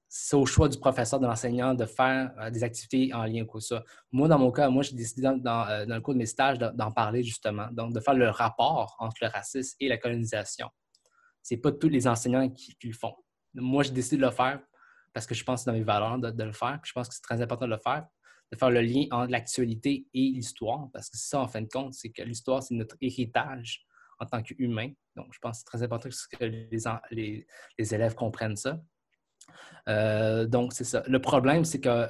c'est 0.08 0.36
au 0.36 0.46
choix 0.46 0.68
du 0.68 0.78
professeur, 0.78 1.20
de 1.20 1.26
l'enseignant 1.26 1.74
de 1.74 1.84
faire 1.84 2.32
euh, 2.40 2.50
des 2.50 2.64
activités 2.64 3.12
en 3.12 3.24
lien 3.24 3.42
avec 3.42 3.62
ça. 3.62 3.84
Moi, 4.10 4.26
dans 4.28 4.38
mon 4.38 4.50
cas, 4.50 4.68
moi, 4.70 4.82
j'ai 4.82 4.94
décidé 4.94 5.22
dans, 5.22 5.34
le 5.86 6.00
cours 6.00 6.14
de 6.14 6.18
mes 6.18 6.26
stages 6.26 6.58
d'en 6.58 6.90
parler 6.92 7.22
justement, 7.22 7.68
donc 7.72 7.92
de 7.92 8.00
faire 8.00 8.14
le 8.14 8.30
rapport 8.30 8.96
entre 8.98 9.16
le 9.20 9.28
racisme 9.28 9.76
et 9.80 9.88
la 9.88 9.98
colonisation. 9.98 10.68
Ce 11.42 11.54
n'est 11.54 11.60
pas 11.60 11.72
tous 11.72 11.88
les 11.88 12.08
enseignants 12.08 12.48
qui, 12.48 12.76
le 12.82 12.92
font. 12.92 13.14
Moi, 13.54 13.82
j'ai 13.82 13.92
décidé 13.92 14.16
de 14.16 14.22
le 14.22 14.30
faire 14.30 14.60
parce 15.12 15.26
que 15.26 15.34
je 15.34 15.44
pense 15.44 15.60
que 15.60 15.64
c'est 15.64 15.70
dans 15.70 15.76
mes 15.76 15.84
valeurs 15.84 16.18
de, 16.18 16.42
le 16.42 16.52
faire. 16.52 16.80
Je 16.84 16.92
pense 16.92 17.08
que 17.08 17.14
c'est 17.14 17.22
très 17.22 17.40
important 17.42 17.66
de 17.66 17.72
le 17.72 17.78
faire 17.78 18.06
de 18.50 18.56
faire 18.56 18.70
le 18.70 18.80
lien 18.80 19.04
entre 19.10 19.30
l'actualité 19.30 20.06
et 20.14 20.30
l'histoire, 20.30 20.88
parce 20.92 21.10
que 21.10 21.16
c'est 21.16 21.28
ça, 21.28 21.40
en 21.40 21.48
fin 21.48 21.60
de 21.60 21.68
compte, 21.68 21.94
c'est 21.94 22.10
que 22.10 22.22
l'histoire, 22.22 22.62
c'est 22.62 22.74
notre 22.74 22.96
héritage 23.00 23.84
en 24.18 24.26
tant 24.26 24.42
qu'humain. 24.42 24.90
Donc, 25.16 25.26
je 25.32 25.38
pense 25.38 25.58
que 25.58 25.58
c'est 25.58 25.78
très 25.78 25.82
important 25.82 26.08
que 26.08 26.44
les, 26.44 27.94
élèves 27.94 28.14
comprennent 28.14 28.56
ça. 28.56 28.80
Euh, 29.88 30.46
donc, 30.46 30.72
c'est 30.72 30.84
ça. 30.84 31.02
Le 31.06 31.20
problème, 31.20 31.64
c'est 31.64 31.80
qu'il 31.80 32.08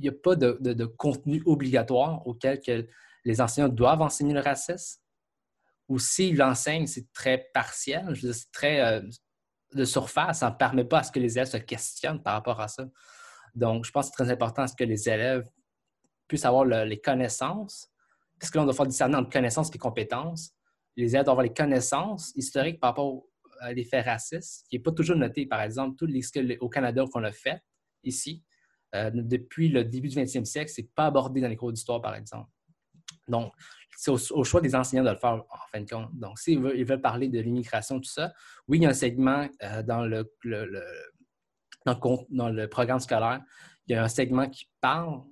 n'y 0.00 0.08
a 0.08 0.12
pas 0.12 0.36
de, 0.36 0.84
contenu 0.84 1.42
obligatoire 1.46 2.26
auquel 2.26 2.60
que 2.60 2.86
les 3.24 3.40
enseignants 3.40 3.68
doivent 3.68 4.02
enseigner 4.02 4.34
le 4.34 4.40
racisme. 4.40 5.00
Ou 5.88 5.98
s'ils 5.98 6.36
l'enseignent, 6.36 6.86
c'est 6.86 7.12
très 7.12 7.50
partiel, 7.52 8.16
c'est 8.16 8.52
très 8.52 8.80
euh, 8.80 9.00
de 9.74 9.84
surface. 9.84 10.38
Ça 10.38 10.50
ne 10.50 10.56
permet 10.56 10.84
pas 10.84 11.00
à 11.00 11.02
ce 11.02 11.12
que 11.12 11.18
les 11.18 11.36
élèves 11.36 11.48
se 11.48 11.56
questionnent 11.56 12.22
par 12.22 12.34
rapport 12.34 12.60
à 12.60 12.68
ça. 12.68 12.86
Donc, 13.54 13.84
je 13.84 13.90
pense 13.90 14.06
que 14.06 14.16
c'est 14.16 14.24
très 14.24 14.32
important 14.32 14.62
à 14.62 14.68
ce 14.68 14.76
que 14.76 14.84
les 14.84 15.08
élèves 15.08 15.48
puissent 16.28 16.44
avoir 16.44 16.64
les 16.64 17.00
connaissances, 17.00 17.90
parce 18.38 18.50
que 18.50 18.58
là, 18.58 18.62
on 18.62 18.66
doit 18.66 18.74
faire 18.74 18.86
discerner 18.86 19.16
entre 19.16 19.30
connaissances 19.30 19.68
et 19.74 19.78
compétences. 19.78 20.52
Les 20.96 21.10
élèves 21.10 21.24
doivent 21.24 21.34
avoir 21.34 21.42
les 21.42 21.52
connaissances 21.52 22.32
historiques 22.36 22.78
par 22.78 22.90
rapport 22.90 23.24
faits 23.84 24.06
racistes, 24.06 24.66
qui 24.68 24.76
n'est 24.76 24.82
pas 24.82 24.92
toujours 24.92 25.16
noté. 25.16 25.46
Par 25.46 25.62
exemple, 25.62 25.96
tout 25.96 26.06
les 26.06 26.58
au 26.60 26.68
Canada 26.68 27.04
qu'on 27.10 27.24
a 27.24 27.32
fait 27.32 27.62
ici, 28.04 28.42
euh, 28.94 29.10
depuis 29.12 29.68
le 29.68 29.84
début 29.84 30.08
du 30.08 30.16
20e 30.16 30.44
siècle, 30.44 30.70
ce 30.70 30.80
n'est 30.80 30.88
pas 30.94 31.06
abordé 31.06 31.40
dans 31.40 31.48
les 31.48 31.56
cours 31.56 31.72
d'histoire, 31.72 32.00
par 32.00 32.14
exemple. 32.14 32.50
Donc, 33.28 33.52
c'est 33.96 34.10
au, 34.10 34.44
choix 34.44 34.60
des 34.60 34.74
enseignants 34.74 35.04
de 35.04 35.10
le 35.10 35.16
faire, 35.16 35.34
en 35.34 35.68
fin 35.70 35.80
de 35.80 35.88
compte. 35.88 36.10
Donc, 36.18 36.38
s'ils 36.38 36.58
veulent, 36.58 36.82
veulent 36.82 37.00
parler 37.00 37.28
de 37.28 37.38
l'immigration, 37.38 38.00
tout 38.00 38.10
ça, 38.10 38.32
oui, 38.66 38.78
il 38.78 38.82
y 38.82 38.86
a 38.86 38.90
un 38.90 38.94
segment 38.94 39.46
euh, 39.62 39.82
dans, 39.82 40.04
le, 40.06 40.32
dans 41.84 42.48
le 42.48 42.66
programme 42.68 43.00
scolaire, 43.00 43.42
il 43.86 43.92
y 43.92 43.94
a 43.94 44.02
un 44.02 44.08
segment 44.08 44.48
qui 44.48 44.68
parle 44.80 45.22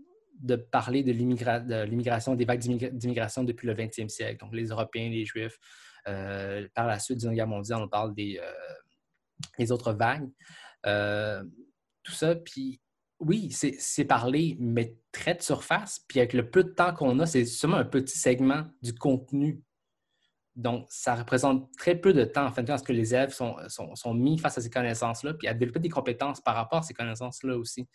de 0.41 0.55
parler 0.55 1.03
de 1.03 1.11
l'immigration, 1.11 2.35
des 2.35 2.45
vagues 2.45 2.61
d'immigration 2.61 3.43
depuis 3.43 3.67
le 3.67 3.75
20e 3.75 4.09
siècle. 4.09 4.39
Donc, 4.45 4.55
les 4.55 4.67
Européens, 4.67 5.09
les 5.11 5.25
Juifs. 5.25 5.59
Euh, 6.07 6.67
par 6.75 6.87
la 6.87 6.99
suite, 6.99 7.17
Deuxième 7.17 7.35
Guerre 7.35 7.47
mondiale, 7.47 7.83
on 7.83 7.89
parle 7.89 8.15
des, 8.15 8.41
euh, 8.41 9.67
autres 9.73 9.93
vagues. 9.93 10.29
Euh, 10.87 11.43
tout 12.03 12.13
ça, 12.13 12.35
puis 12.35 12.81
oui, 13.21 13.51
c'est 13.51 14.05
parler, 14.05 14.57
mais 14.61 14.97
très 15.11 15.35
de 15.35 15.43
surface. 15.43 16.05
Puis 16.09 16.21
avec 16.21 16.33
le 16.33 16.51
peu 16.51 16.63
de 16.63 16.71
temps 16.71 16.95
qu'on 16.95 17.19
a, 17.19 17.27
c'est 17.27 17.45
seulement 17.45 17.77
un 17.79 17.85
petit 17.85 18.17
segment 18.17 18.65
du 18.81 18.95
contenu. 18.95 19.61
Donc, 20.55 20.87
ça 20.89 21.15
représente 21.15 21.71
très 21.77 21.95
peu 21.95 22.13
de 22.13 22.25
temps, 22.25 22.47
en 22.47 22.53
fait, 22.53 22.69
à 22.71 22.79
ce 22.79 22.83
que 22.83 22.93
les 22.93 23.15
élèves 23.15 23.33
sont, 23.33 23.57
sont 23.69 24.15
mis 24.15 24.39
face 24.39 24.59
à 24.59 24.61
ces 24.61 24.71
connaissances-là, 24.71 25.35
puis 25.35 25.47
à 25.47 25.55
développer 25.55 25.81
des 25.81 25.89
compétences 25.89 26.41
par 26.41 26.55
rapport 26.55 26.81
à 26.81 26.83
ces 26.83 26.95
connaissances-là 26.95 27.57
aussi. 27.57 27.89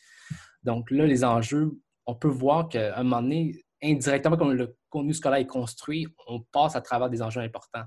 Donc 0.63 0.91
là, 0.91 1.05
les 1.05 1.23
enjeux 1.23 1.71
on 2.05 2.15
peut 2.15 2.27
voir 2.27 2.69
qu'à 2.69 2.97
un 2.97 3.03
moment 3.03 3.21
donné, 3.21 3.62
indirectement, 3.83 4.37
comme 4.37 4.53
le 4.53 4.75
contenu 4.89 5.13
scolaire 5.13 5.39
est 5.39 5.47
construit, 5.47 6.07
on 6.27 6.41
passe 6.41 6.75
à 6.75 6.81
travers 6.81 7.09
des 7.09 7.21
enjeux 7.21 7.41
importants. 7.41 7.83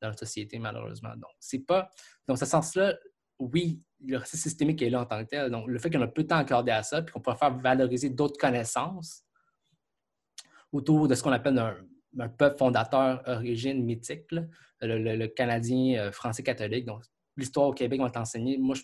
dans 0.00 0.08
la 0.08 0.16
société, 0.16 0.58
malheureusement. 0.58 1.10
Donc, 1.16 1.30
c'est 1.38 1.58
pas. 1.58 1.90
Dans 2.26 2.36
ce 2.36 2.46
sens-là, 2.46 2.94
oui, 3.38 3.82
le 4.04 4.16
racisme 4.16 4.42
systémique 4.42 4.80
est 4.80 4.90
là 4.90 5.02
en 5.02 5.06
tant 5.06 5.22
que 5.22 5.28
tel. 5.28 5.50
Donc, 5.50 5.66
le 5.68 5.78
fait 5.78 5.90
qu'on 5.90 6.00
a 6.00 6.06
peu 6.06 6.22
de 6.22 6.28
temps 6.28 6.36
accordé 6.36 6.70
à 6.70 6.82
ça, 6.82 7.02
puis 7.02 7.12
qu'on 7.12 7.34
faire 7.34 7.56
valoriser 7.58 8.08
d'autres 8.08 8.38
connaissances 8.38 9.24
autour 10.72 11.08
de 11.08 11.14
ce 11.14 11.22
qu'on 11.22 11.32
appelle 11.32 11.58
un, 11.58 12.28
peuple 12.28 12.58
fondateur 12.58 13.22
origine 13.26 13.84
mythique, 13.84 14.24
le, 14.80 15.26
Canadien 15.28 15.98
euh, 15.98 16.12
français 16.12 16.42
catholique. 16.42 16.86
Donc, 16.86 17.02
l'histoire 17.36 17.68
au 17.68 17.72
Québec, 17.72 18.00
va 18.00 18.10
t'enseigner. 18.10 18.58
Moi, 18.58 18.76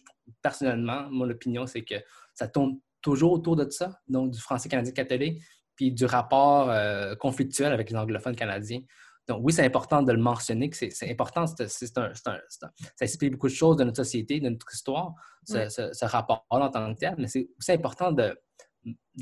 personnellement, 0.43 1.09
mon 1.11 1.29
opinion, 1.31 1.67
c'est 1.67 1.83
que 1.83 1.97
ça 2.35 2.49
tourne 2.49 2.79
toujours 3.03 3.33
autour 3.33 3.57
de 3.57 3.69
ça, 3.71 4.01
donc 4.09 4.33
du 4.33 4.41
français 4.41 4.69
canadien 4.69 4.93
catholique, 4.93 5.43
puis 5.77 5.93
du 5.93 6.05
rapport 6.05 6.71
euh, 6.71 7.15
conflictuel 7.15 7.73
avec 7.73 7.91
les 7.91 7.97
anglophones 7.97 8.37
canadiens. 8.37 8.81
Donc, 9.29 9.41
oui, 9.43 9.53
c'est 9.53 9.65
important 9.65 10.03
de 10.03 10.13
le 10.13 10.21
mentionner, 10.21 10.71
que 10.71 10.77
c'est 10.77 11.11
important, 11.11 11.47
c'est 11.47 11.99
un, 11.99 12.13
ça 12.15 12.71
explique 13.01 13.33
beaucoup 13.33 13.49
de 13.49 13.53
choses 13.53 13.77
de 13.77 13.83
notre 13.83 13.97
société, 13.97 14.39
de 14.39 14.49
notre 14.49 14.73
histoire, 14.73 15.15
ce, 15.45 16.05
rapport-là 16.05 16.67
en 16.67 16.71
tant 16.71 16.95
que 16.95 16.99
tel, 16.99 17.17
mais 17.19 17.27
c'est 17.27 17.49
aussi 17.59 17.73
important 17.73 18.13
de, 18.13 18.37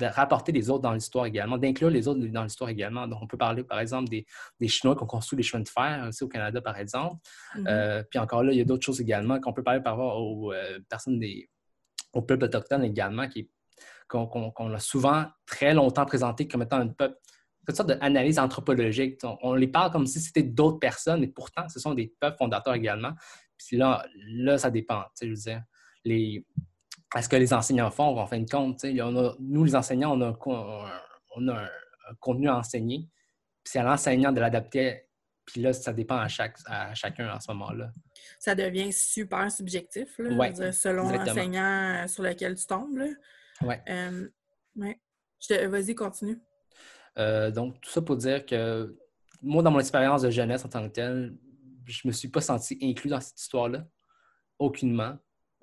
rapporter 0.02 0.52
les 0.52 0.68
autres 0.68 0.82
dans 0.82 0.92
l'histoire 0.92 1.24
également, 1.24 1.56
d'inclure 1.56 1.88
les 1.88 2.06
autres 2.06 2.20
dans 2.20 2.44
l'histoire 2.44 2.68
également. 2.68 3.08
Donc, 3.08 3.22
on 3.22 3.26
peut 3.26 3.38
parler, 3.38 3.64
par 3.64 3.80
exemple, 3.80 4.10
des, 4.10 4.26
Chinois 4.68 4.94
qui 4.94 5.02
ont 5.02 5.06
construit 5.06 5.38
les 5.38 5.42
chemins 5.42 5.62
de 5.62 5.68
fer 5.68 6.04
aussi 6.06 6.22
au 6.22 6.28
Canada, 6.28 6.60
par 6.60 6.76
exemple. 6.76 7.16
Mm-hmm. 7.56 7.68
Euh, 7.68 8.02
puis 8.10 8.18
encore 8.18 8.42
là, 8.42 8.52
il 8.52 8.58
y 8.58 8.60
a 8.60 8.64
d'autres 8.64 8.84
choses 8.84 9.00
également 9.00 9.40
qu'on 9.40 9.54
peut 9.54 9.62
parler 9.62 9.80
par 9.80 9.94
rapport 9.94 10.20
aux 10.20 10.52
euh, 10.52 10.80
personnes 10.90 11.18
des, 11.18 11.48
aux 12.12 12.22
peuples 12.22 12.44
autochtones 12.44 12.84
également, 12.84 13.26
qu'on 14.08 14.72
a 14.72 14.78
souvent 14.78 15.26
très 15.46 15.74
longtemps 15.74 16.06
présenté 16.06 16.46
comme 16.46 16.62
étant 16.62 16.78
un 16.78 16.88
peuple 16.88 17.16
une 17.68 17.74
sorte 17.74 17.88
d'analyse 17.88 18.38
anthropologique. 18.38 19.20
On, 19.42 19.54
les 19.54 19.68
parle 19.68 19.90
comme 19.90 20.06
si 20.06 20.20
c'était 20.20 20.42
d'autres 20.42 20.78
personnes, 20.78 21.22
et 21.22 21.28
pourtant, 21.28 21.68
ce 21.68 21.80
sont 21.80 21.94
des 21.94 22.14
peuples 22.20 22.36
fondateurs 22.36 22.74
également. 22.74 23.12
Puis 23.56 23.76
là, 23.76 24.04
là 24.26 24.58
ça 24.58 24.70
dépend. 24.70 25.04
Je 25.20 25.28
veux 25.28 25.34
dire, 25.34 25.62
les, 26.04 26.46
ce 27.20 27.28
que 27.28 27.36
les 27.36 27.52
enseignants 27.54 27.90
font, 27.90 28.18
en 28.18 28.26
fin 28.26 28.40
de 28.40 28.50
compte. 28.50 28.84
nous, 28.84 29.64
les 29.64 29.76
enseignants, 29.76 30.18
on 30.18 30.20
a, 30.22 31.52
un, 31.52 31.68
contenu 32.20 32.48
à 32.48 32.58
enseigner. 32.58 33.08
Puis 33.62 33.72
c'est 33.72 33.78
à 33.78 33.84
l'enseignant 33.84 34.32
de 34.32 34.40
l'adapter. 34.40 35.08
Puis 35.46 35.60
là, 35.60 35.72
ça 35.72 35.92
dépend 35.92 36.16
à, 36.16 36.28
chaque, 36.28 36.56
à 36.66 36.94
chacun 36.94 37.34
en 37.34 37.40
ce 37.40 37.50
moment-là. 37.52 37.90
Ça 38.38 38.54
devient 38.54 38.92
super 38.92 39.50
subjectif, 39.50 40.18
là, 40.18 40.72
selon 40.72 41.08
l'enseignant 41.10 42.06
sur 42.08 42.22
lequel 42.22 42.54
tu 42.56 42.66
tombes. 42.66 42.98
Oui. 43.64 43.74
Euh, 43.88 44.28
ouais. 44.76 44.98
Vas-y, 45.66 45.94
continue. 45.94 46.40
Euh, 47.18 47.50
donc, 47.50 47.80
tout 47.80 47.90
ça 47.90 48.02
pour 48.02 48.16
dire 48.16 48.44
que 48.44 48.96
moi, 49.42 49.62
dans 49.62 49.70
mon 49.70 49.80
expérience 49.80 50.22
de 50.22 50.30
jeunesse 50.30 50.64
en 50.64 50.68
tant 50.68 50.88
que 50.88 50.92
telle, 50.92 51.36
je 51.86 52.00
ne 52.04 52.08
me 52.08 52.12
suis 52.12 52.28
pas 52.28 52.40
senti 52.40 52.78
inclus 52.82 53.10
dans 53.10 53.20
cette 53.20 53.38
histoire-là, 53.38 53.86
aucunement. 54.58 55.18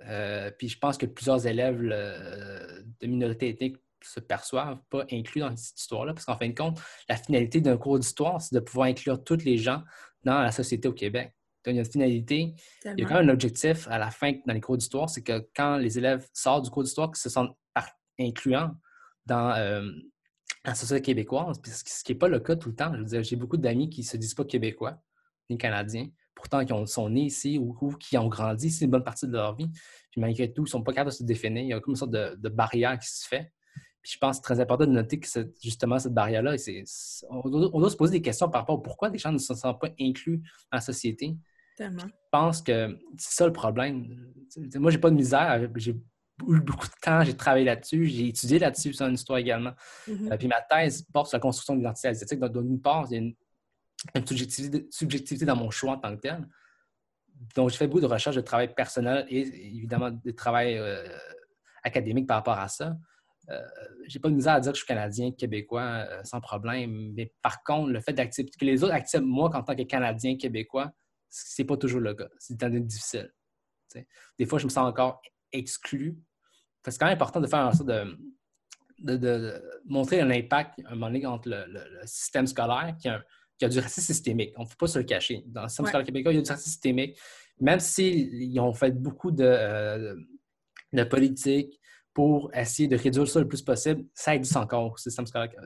Euh, 0.07 0.51
puis 0.57 0.69
je 0.69 0.77
pense 0.77 0.97
que 0.97 1.05
plusieurs 1.05 1.45
élèves 1.47 1.81
de 1.81 3.07
minorité 3.07 3.49
ethnique 3.49 3.77
se 4.03 4.19
perçoivent 4.19 4.79
pas 4.89 5.05
inclus 5.11 5.41
dans 5.41 5.55
cette 5.55 5.79
histoire-là, 5.79 6.13
parce 6.13 6.25
qu'en 6.25 6.37
fin 6.37 6.49
de 6.49 6.55
compte, 6.55 6.79
la 7.09 7.17
finalité 7.17 7.61
d'un 7.61 7.77
cours 7.77 7.99
d'histoire, 7.99 8.41
c'est 8.41 8.55
de 8.55 8.59
pouvoir 8.59 8.87
inclure 8.87 9.23
tous 9.23 9.43
les 9.43 9.57
gens 9.57 9.83
dans 10.23 10.41
la 10.41 10.51
société 10.51 10.87
au 10.87 10.93
Québec. 10.93 11.33
Il 11.65 11.75
y 11.75 11.77
a 11.77 11.81
une 11.81 11.85
finalité, 11.85 12.55
il 12.85 12.99
y 12.99 13.03
a 13.03 13.07
quand 13.07 13.15
même 13.15 13.29
un 13.29 13.33
objectif 13.33 13.87
à 13.89 13.97
la 13.97 14.09
fin 14.09 14.33
dans 14.45 14.53
les 14.53 14.61
cours 14.61 14.77
d'histoire, 14.77 15.09
c'est 15.09 15.21
que 15.21 15.47
quand 15.55 15.77
les 15.77 15.97
élèves 15.97 16.27
sortent 16.33 16.65
du 16.65 16.71
cours 16.71 16.83
d'histoire, 16.83 17.09
qu'ils 17.09 17.17
se 17.17 17.29
sentent 17.29 17.55
incluants 18.19 18.71
dans, 19.25 19.51
euh, 19.51 19.89
la 20.63 20.75
société 20.75 21.01
québécoise, 21.01 21.59
ce 21.65 22.03
qui 22.03 22.11
n'est 22.11 22.17
pas 22.17 22.27
le 22.27 22.39
cas 22.39 22.55
tout 22.55 22.69
le 22.69 22.75
temps. 22.75 22.93
Je 22.93 22.99
veux 22.99 23.05
dire, 23.05 23.23
j'ai 23.23 23.35
beaucoup 23.35 23.57
d'amis 23.57 23.89
qui 23.89 24.01
ne 24.01 24.05
se 24.05 24.17
disent 24.17 24.33
pas 24.33 24.45
québécois 24.45 25.01
ni 25.49 25.57
canadiens, 25.57 26.07
pourtant 26.35 26.63
qui 26.63 26.73
sont 26.87 27.09
nés 27.09 27.25
ici 27.25 27.57
ou, 27.57 27.75
qui 27.99 28.17
ont 28.17 28.27
grandi 28.27 28.67
ici 28.67 28.85
une 28.85 28.91
bonne 28.91 29.03
partie 29.03 29.27
de 29.27 29.33
leur 29.33 29.55
vie. 29.55 29.69
Puis 30.11 30.21
malgré 30.21 30.51
tout, 30.51 30.61
ils 30.61 30.65
ne 30.65 30.69
sont 30.69 30.83
pas 30.83 30.93
capables 30.93 31.11
de 31.11 31.15
se 31.15 31.23
définir. 31.23 31.63
Il 31.63 31.69
y 31.69 31.73
a 31.73 31.79
comme 31.79 31.93
une 31.93 31.97
sorte 31.97 32.11
de, 32.11 32.49
barrière 32.49 32.97
qui 32.99 33.09
se 33.09 33.27
fait. 33.27 33.51
Puis 34.01 34.13
je 34.13 34.17
pense 34.17 34.37
que 34.39 34.47
c'est 34.47 34.53
très 34.53 34.59
important 34.59 34.85
de 34.85 34.91
noter 34.91 35.19
que 35.19 35.27
justement, 35.61 35.99
cette 35.99 36.13
barrière-là, 36.13 36.55
on, 37.29 37.49
doit 37.49 37.89
se 37.89 37.95
poser 37.95 38.13
des 38.13 38.21
questions 38.21 38.49
par 38.49 38.61
rapport 38.61 38.79
à 38.79 38.81
pourquoi 38.81 39.09
des 39.09 39.19
gens 39.19 39.31
ne 39.31 39.37
se 39.37 39.53
sentent 39.53 39.79
pas 39.79 39.89
inclus 39.99 40.37
dans 40.71 40.77
la 40.77 40.81
société. 40.81 41.35
Tellement. 41.77 42.03
Je 42.03 42.29
pense 42.31 42.61
que 42.61 42.97
c'est 43.17 43.35
ça 43.35 43.45
le 43.45 43.53
problème. 43.53 44.33
Moi, 44.75 44.91
j'ai 44.91 44.97
pas 44.97 45.09
de 45.09 45.15
misère. 45.15 45.69
J'ai 45.75 45.91
eu 46.47 46.59
beaucoup 46.61 46.87
de 46.87 46.93
temps, 47.01 47.23
j'ai 47.23 47.35
travaillé 47.35 47.65
là-dessus, 47.65 48.05
j'ai 48.07 48.27
étudié 48.27 48.59
là-dessus, 48.59 48.93
c'est 48.93 49.03
une 49.03 49.13
histoire 49.13 49.39
également. 49.39 49.73
Mm-hmm. 50.07 50.33
Euh, 50.33 50.37
puis 50.37 50.47
ma 50.47 50.61
thèse 50.61 51.03
porte 51.13 51.27
sur 51.27 51.37
la 51.37 51.41
construction 51.41 51.73
de 51.73 51.79
l'identité 51.79 52.07
asiatique. 52.09 52.39
Donc, 52.39 52.65
d'une 52.65 52.81
part, 52.81 53.05
il 53.09 53.13
y 53.13 53.15
a 53.15 53.19
une, 53.19 53.35
subjectivité, 54.89 55.45
dans 55.45 55.55
mon 55.55 55.69
choix 55.69 55.93
en 55.93 55.97
tant 55.97 56.15
que 56.15 56.21
tel. 56.21 56.47
Donc, 57.55 57.69
j'ai 57.69 57.77
fait 57.77 57.87
beaucoup 57.87 58.01
de 58.01 58.07
recherches 58.07 58.35
de 58.35 58.41
travail 58.41 58.73
personnel 58.73 59.25
et 59.29 59.41
évidemment 59.77 60.11
de 60.11 60.31
travail 60.31 60.77
euh, 60.77 61.03
académique 61.83 62.27
par 62.27 62.37
rapport 62.37 62.57
à 62.57 62.67
ça. 62.67 62.95
Euh, 63.49 63.59
j'ai 64.07 64.19
pas 64.19 64.29
de 64.29 64.35
misère 64.35 64.53
à 64.53 64.59
dire 64.59 64.71
que 64.71 64.77
je 64.77 64.83
suis 64.83 64.87
canadien, 64.87 65.31
québécois, 65.31 66.07
sans 66.23 66.39
problème. 66.41 67.13
Mais 67.13 67.31
par 67.41 67.63
contre, 67.63 67.91
le 67.91 67.99
fait 67.99 68.13
d'accepter 68.13 68.57
que 68.57 68.65
les 68.65 68.83
autres 68.83 68.93
acceptent 68.93 69.25
moi 69.25 69.55
en 69.55 69.63
tant 69.63 69.75
que 69.75 69.83
canadien, 69.83 70.37
québécois, 70.37 70.91
c'est 71.31 71.65
pas 71.65 71.77
toujours 71.77 72.01
le 72.01 72.13
cas. 72.13 72.27
C'est 72.37 72.57
difficile. 72.85 73.33
Des 74.37 74.45
fois, 74.45 74.59
je 74.59 74.65
me 74.65 74.69
sens 74.69 74.87
encore 74.87 75.21
exclu 75.51 76.21
c'est 76.89 76.97
quand 76.97 77.05
même 77.05 77.13
important 77.13 77.39
de 77.39 77.47
faire 77.47 77.59
en 77.59 77.71
sorte 77.73 77.89
de, 77.89 79.15
de, 79.17 79.61
montrer 79.85 80.21
un 80.21 80.31
impact 80.31 80.79
un 80.85 80.91
moment 80.91 81.07
donné 81.07 81.25
entre 81.25 81.49
le, 81.49 81.81
système 82.05 82.47
scolaire 82.47 82.95
qui 82.99 83.07
a, 83.07 83.21
qui 83.57 83.65
a, 83.65 83.69
du 83.69 83.79
racisme 83.79 84.13
systémique. 84.13 84.53
On 84.57 84.63
ne 84.63 84.67
peut 84.67 84.75
pas 84.79 84.87
se 84.87 84.99
le 84.99 85.05
cacher. 85.05 85.43
Dans 85.47 85.63
le 85.63 85.67
système 85.67 85.85
scolaire 85.85 86.05
québécois, 86.05 86.31
il 86.31 86.37
y 86.37 86.39
a 86.39 86.41
du 86.41 86.49
racisme 86.49 86.69
systémique. 86.69 87.19
Même 87.59 87.79
s'ils 87.79 88.59
ont 88.59 88.73
fait 88.73 88.91
beaucoup 88.91 89.31
de, 89.31 89.43
euh, 89.43 90.15
de 90.93 91.03
politique 91.03 91.79
pour 92.13 92.51
essayer 92.55 92.87
de 92.87 92.97
réduire 92.97 93.27
ça 93.27 93.39
le 93.39 93.47
plus 93.47 93.61
possible, 93.61 94.05
ça 94.13 94.35
existe 94.35 94.57
encore 94.57 94.95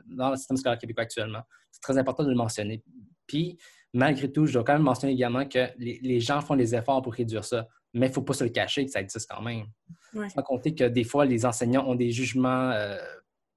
dans 0.06 0.30
le 0.30 0.36
système 0.36 0.56
scolaire 0.56 0.78
québécois 0.78 1.04
actuellement. 1.04 1.42
C'est 1.70 1.80
très 1.80 1.98
important 1.98 2.24
de 2.24 2.30
le 2.30 2.36
mentionner. 2.36 2.84
Puis, 3.26 3.58
malgré 3.92 4.30
tout, 4.30 4.46
je 4.46 4.54
dois 4.54 4.64
quand 4.64 4.74
même 4.74 4.82
mentionner 4.82 5.12
également 5.12 5.46
que 5.46 5.68
les, 5.78 5.98
les 6.02 6.20
gens 6.20 6.40
font 6.40 6.56
des 6.56 6.74
efforts 6.74 7.02
pour 7.02 7.14
réduire 7.14 7.44
ça 7.44 7.66
mais 7.96 8.06
il 8.06 8.10
ne 8.10 8.14
faut 8.14 8.22
pas 8.22 8.34
se 8.34 8.44
le 8.44 8.50
cacher 8.50 8.84
que 8.84 8.90
ça 8.90 9.00
existe 9.00 9.28
quand 9.28 9.40
même. 9.40 9.66
Sans 10.12 10.42
compter 10.42 10.74
que 10.74 10.84
des 10.84 11.04
fois, 11.04 11.24
les 11.24 11.46
enseignants 11.46 11.86
ont 11.88 11.94
des 11.94 12.10
jugements 12.10 12.70
euh, 12.70 12.98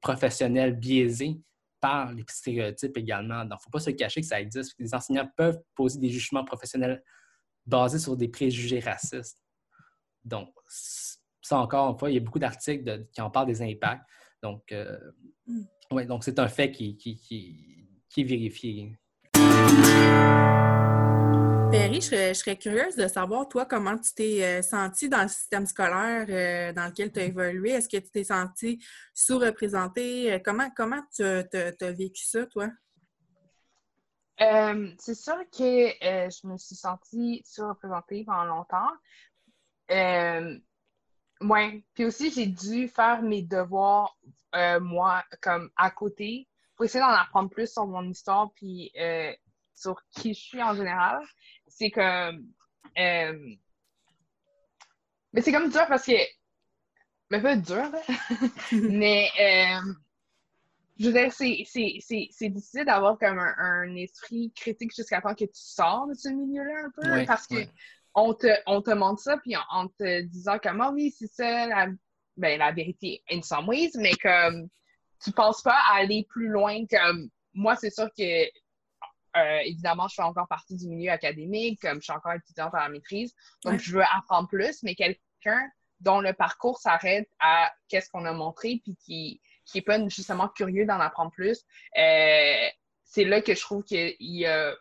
professionnels 0.02 0.76
biaisés 0.78 1.42
par 1.82 2.14
les 2.14 2.24
stéréotypes 2.28 2.98
également. 2.98 3.44
Donc, 3.44 3.52
il 3.52 3.56
ne 3.56 3.64
faut 3.64 3.70
pas 3.70 3.80
se 3.80 3.90
le 3.90 3.96
cacher 3.98 4.22
que 4.22 4.28
ça 4.28 4.40
existe. 4.40 4.76
Les 4.80 4.94
enseignants 4.94 5.30
peuvent 5.36 5.60
poser 5.76 6.00
des 6.00 6.10
jugements 6.10 6.46
professionnels 6.46 7.04
basés 7.66 8.00
sur 8.00 8.16
des 8.16 8.30
préjugés 8.30 8.80
racistes. 8.80 9.42
Donc, 10.24 10.54
ça 11.42 11.58
encore 11.58 11.92
une 11.92 12.00
fois, 12.00 12.10
il 12.10 12.16
y 12.16 12.18
a 12.18 12.22
beaucoup 12.22 12.40
d'articles 12.40 13.08
qui 13.12 13.22
en 13.22 13.30
parlent 13.30 13.48
des 13.48 13.62
impacts. 13.62 14.06
Donc, 14.42 14.72
euh, 14.72 14.98
mm. 15.48 16.06
donc 16.06 16.24
c'est 16.24 16.40
un 16.40 16.48
fait 16.48 16.72
qui, 16.72 16.96
qui, 16.96 17.18
qui 17.18 18.22
est 18.22 18.24
vérifié. 18.24 18.98
Perry, 21.72 22.02
je 22.02 22.34
serais, 22.34 22.58
curieuse 22.58 22.96
de 22.96 23.08
savoir, 23.08 23.48
toi, 23.48 23.64
comment 23.64 23.96
tu 23.96 24.12
t'es 24.16 24.44
euh, 24.44 24.62
senti 24.64 25.08
dans 25.08 25.22
le 25.22 25.28
système 25.28 25.68
scolaire 25.68 26.26
euh, 26.28 26.74
dans 26.74 26.88
lequel 26.88 27.12
tu 27.12 27.20
as 27.20 27.26
évolué? 27.26 27.72
Est-ce 27.72 27.88
que 27.88 27.98
tu 27.98 28.10
t'es 28.10 28.24
senti 28.24 28.84
sous-représenté? 29.14 30.34
Euh, 30.34 30.40
comment, 30.44 30.72
comment 30.76 31.02
tu 31.16 31.24
as, 31.24 31.92
vécu 31.92 32.26
ça, 32.26 32.48
toi? 32.48 32.70
c'est 34.40 35.16
sûr 35.16 35.38
que 35.52 35.90
je 36.00 36.48
me 36.48 36.58
suis 36.58 36.76
sentie 36.76 37.44
sous-représentée 37.46 38.24
pendant 38.26 38.46
longtemps. 38.46 38.90
oui. 41.42 41.86
Puis 41.94 42.06
aussi, 42.06 42.32
j'ai 42.32 42.48
dû 42.48 42.88
faire 42.88 43.22
mes 43.22 43.44
devoirs, 43.44 44.18
moi, 44.82 45.24
comme 45.42 45.70
à 45.76 45.92
côté, 45.92 46.48
pour 46.76 46.86
essayer 46.86 47.04
d'en 47.04 47.10
apprendre 47.10 47.50
plus 47.50 47.72
sur 47.72 47.86
mon 47.86 48.10
histoire, 48.10 48.52
puis 48.56 48.92
sur 49.80 50.02
qui 50.12 50.34
je 50.34 50.40
suis 50.40 50.64
en 50.64 50.76
général 50.76 51.20
c'est 51.70 51.92
comme. 51.92 52.48
Euh, 52.98 53.56
mais 55.32 55.42
c'est 55.42 55.52
comme 55.52 55.70
dur 55.70 55.86
parce 55.88 56.06
que. 56.06 56.20
Mais 57.32 57.42
pas 57.42 57.56
dur, 57.56 57.90
mais. 58.72 59.30
Euh, 59.40 59.94
je 61.00 61.10
veux 61.10 61.14
dire, 61.14 61.32
c'est 61.32 62.50
difficile 62.50 62.84
d'avoir 62.86 63.18
comme 63.18 63.40
un, 63.40 63.96
esprit 63.96 64.52
critique 64.54 64.94
jusqu'à 64.94 65.22
temps 65.22 65.34
que 65.34 65.46
tu 65.46 65.52
sors 65.54 66.08
de 66.08 66.14
ce 66.14 66.28
milieu-là 66.28 66.88
un 66.88 66.90
peu. 66.90 67.26
parce 67.26 67.48
que 67.48 67.56
on, 68.14 68.34
te, 68.34 68.48
on 68.66 68.82
te 68.82 68.92
montre 68.92 69.22
ça, 69.22 69.38
puis 69.38 69.56
en, 69.70 69.88
te 69.88 70.22
disant 70.24 70.60
comme, 70.60 70.82
ah 70.82 70.92
oui, 70.92 71.16
c'est 71.18 71.32
ça, 71.32 71.68
la, 71.68 71.88
ben, 72.36 72.60
la 72.60 72.74
vérité, 72.74 73.24
in 73.32 73.42
some 73.42 73.70
ways, 73.70 73.92
mais 73.96 74.12
comme, 74.22 74.68
tu 75.24 75.32
penses 75.32 75.62
pas 75.62 75.80
à 75.90 76.00
aller 76.00 76.28
plus 76.30 76.50
loin. 76.50 76.86
Comme, 76.88 77.30
moi, 77.54 77.78
c'est 77.78 77.92
sûr 77.92 78.10
que 78.18 78.50
euh, 79.38 79.60
évidemment, 79.66 80.08
je 80.08 80.16
fais 80.16 80.24
encore 80.24 80.48
partie 80.48 80.76
du 80.76 80.88
milieu 80.88 81.12
académique, 81.12 81.82
comme 81.82 81.98
je 81.98 82.06
suis 82.06 82.14
encore 82.14 82.34
étudiante 82.34 82.74
à 82.74 82.80
la 82.84 82.90
maîtrise. 82.90 83.34
Donc, 83.64 83.80
je 83.80 83.94
veux 83.94 84.04
apprendre 84.04 84.48
plus, 84.48 84.82
mais 84.84 84.96
quelqu'un 84.96 85.70
dont 86.00 86.22
le 86.22 86.34
parcours 86.34 86.80
s'arrête 86.80 87.30
à 87.40 87.72
qu'est-ce 87.90 88.10
qu'on 88.10 88.26
a 88.26 88.34
montré, 88.34 88.82
puis 88.84 88.96
qui 88.96 89.42
n'est 89.76 89.82
pas 89.82 90.00
justement 90.08 90.48
curieux 90.48 90.86
d'en 90.86 91.00
apprendre 91.00 91.32
plus, 91.32 91.64
euh, 91.98 92.68
c'est 93.04 93.26
là 93.26 93.42
que 93.42 93.54
je 93.54 93.62
trouve 93.62 93.84
qu'il 93.84 94.16
y 94.20 94.46
a 94.46 94.76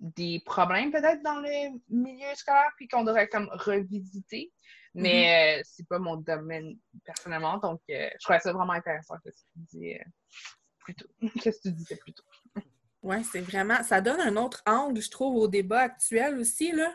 des 0.00 0.42
problèmes 0.44 0.90
peut-être 0.90 1.22
dans 1.22 1.40
le 1.40 1.78
milieu 1.88 2.34
scolaire, 2.34 2.72
puis 2.76 2.88
qu'on 2.88 3.04
devrait 3.04 3.28
comme 3.28 3.48
revisiter. 3.52 4.52
Mais 4.94 5.60
mm-hmm. 5.60 5.62
c'est 5.64 5.88
pas 5.88 5.98
mon 5.98 6.16
domaine 6.16 6.78
personnellement, 7.04 7.58
donc 7.58 7.80
je 7.88 8.18
trouvais 8.22 8.40
ça 8.40 8.52
vraiment 8.52 8.72
intéressant 8.72 9.16
que 9.24 9.30
tu 9.30 9.44
dis 9.76 9.94
plus 10.86 10.94
tôt. 10.94 11.08
Qu'est-ce 11.42 11.58
que 11.62 11.68
tu 11.68 11.72
disais 11.74 11.96
plus 11.96 12.12
tôt? 12.12 12.24
Oui, 13.06 13.18
c'est 13.30 13.40
vraiment, 13.40 13.84
ça 13.84 14.00
donne 14.00 14.20
un 14.20 14.34
autre 14.34 14.64
angle, 14.66 15.00
je 15.00 15.10
trouve, 15.10 15.36
au 15.36 15.46
débat 15.46 15.82
actuel 15.82 16.40
aussi, 16.40 16.72
là, 16.72 16.92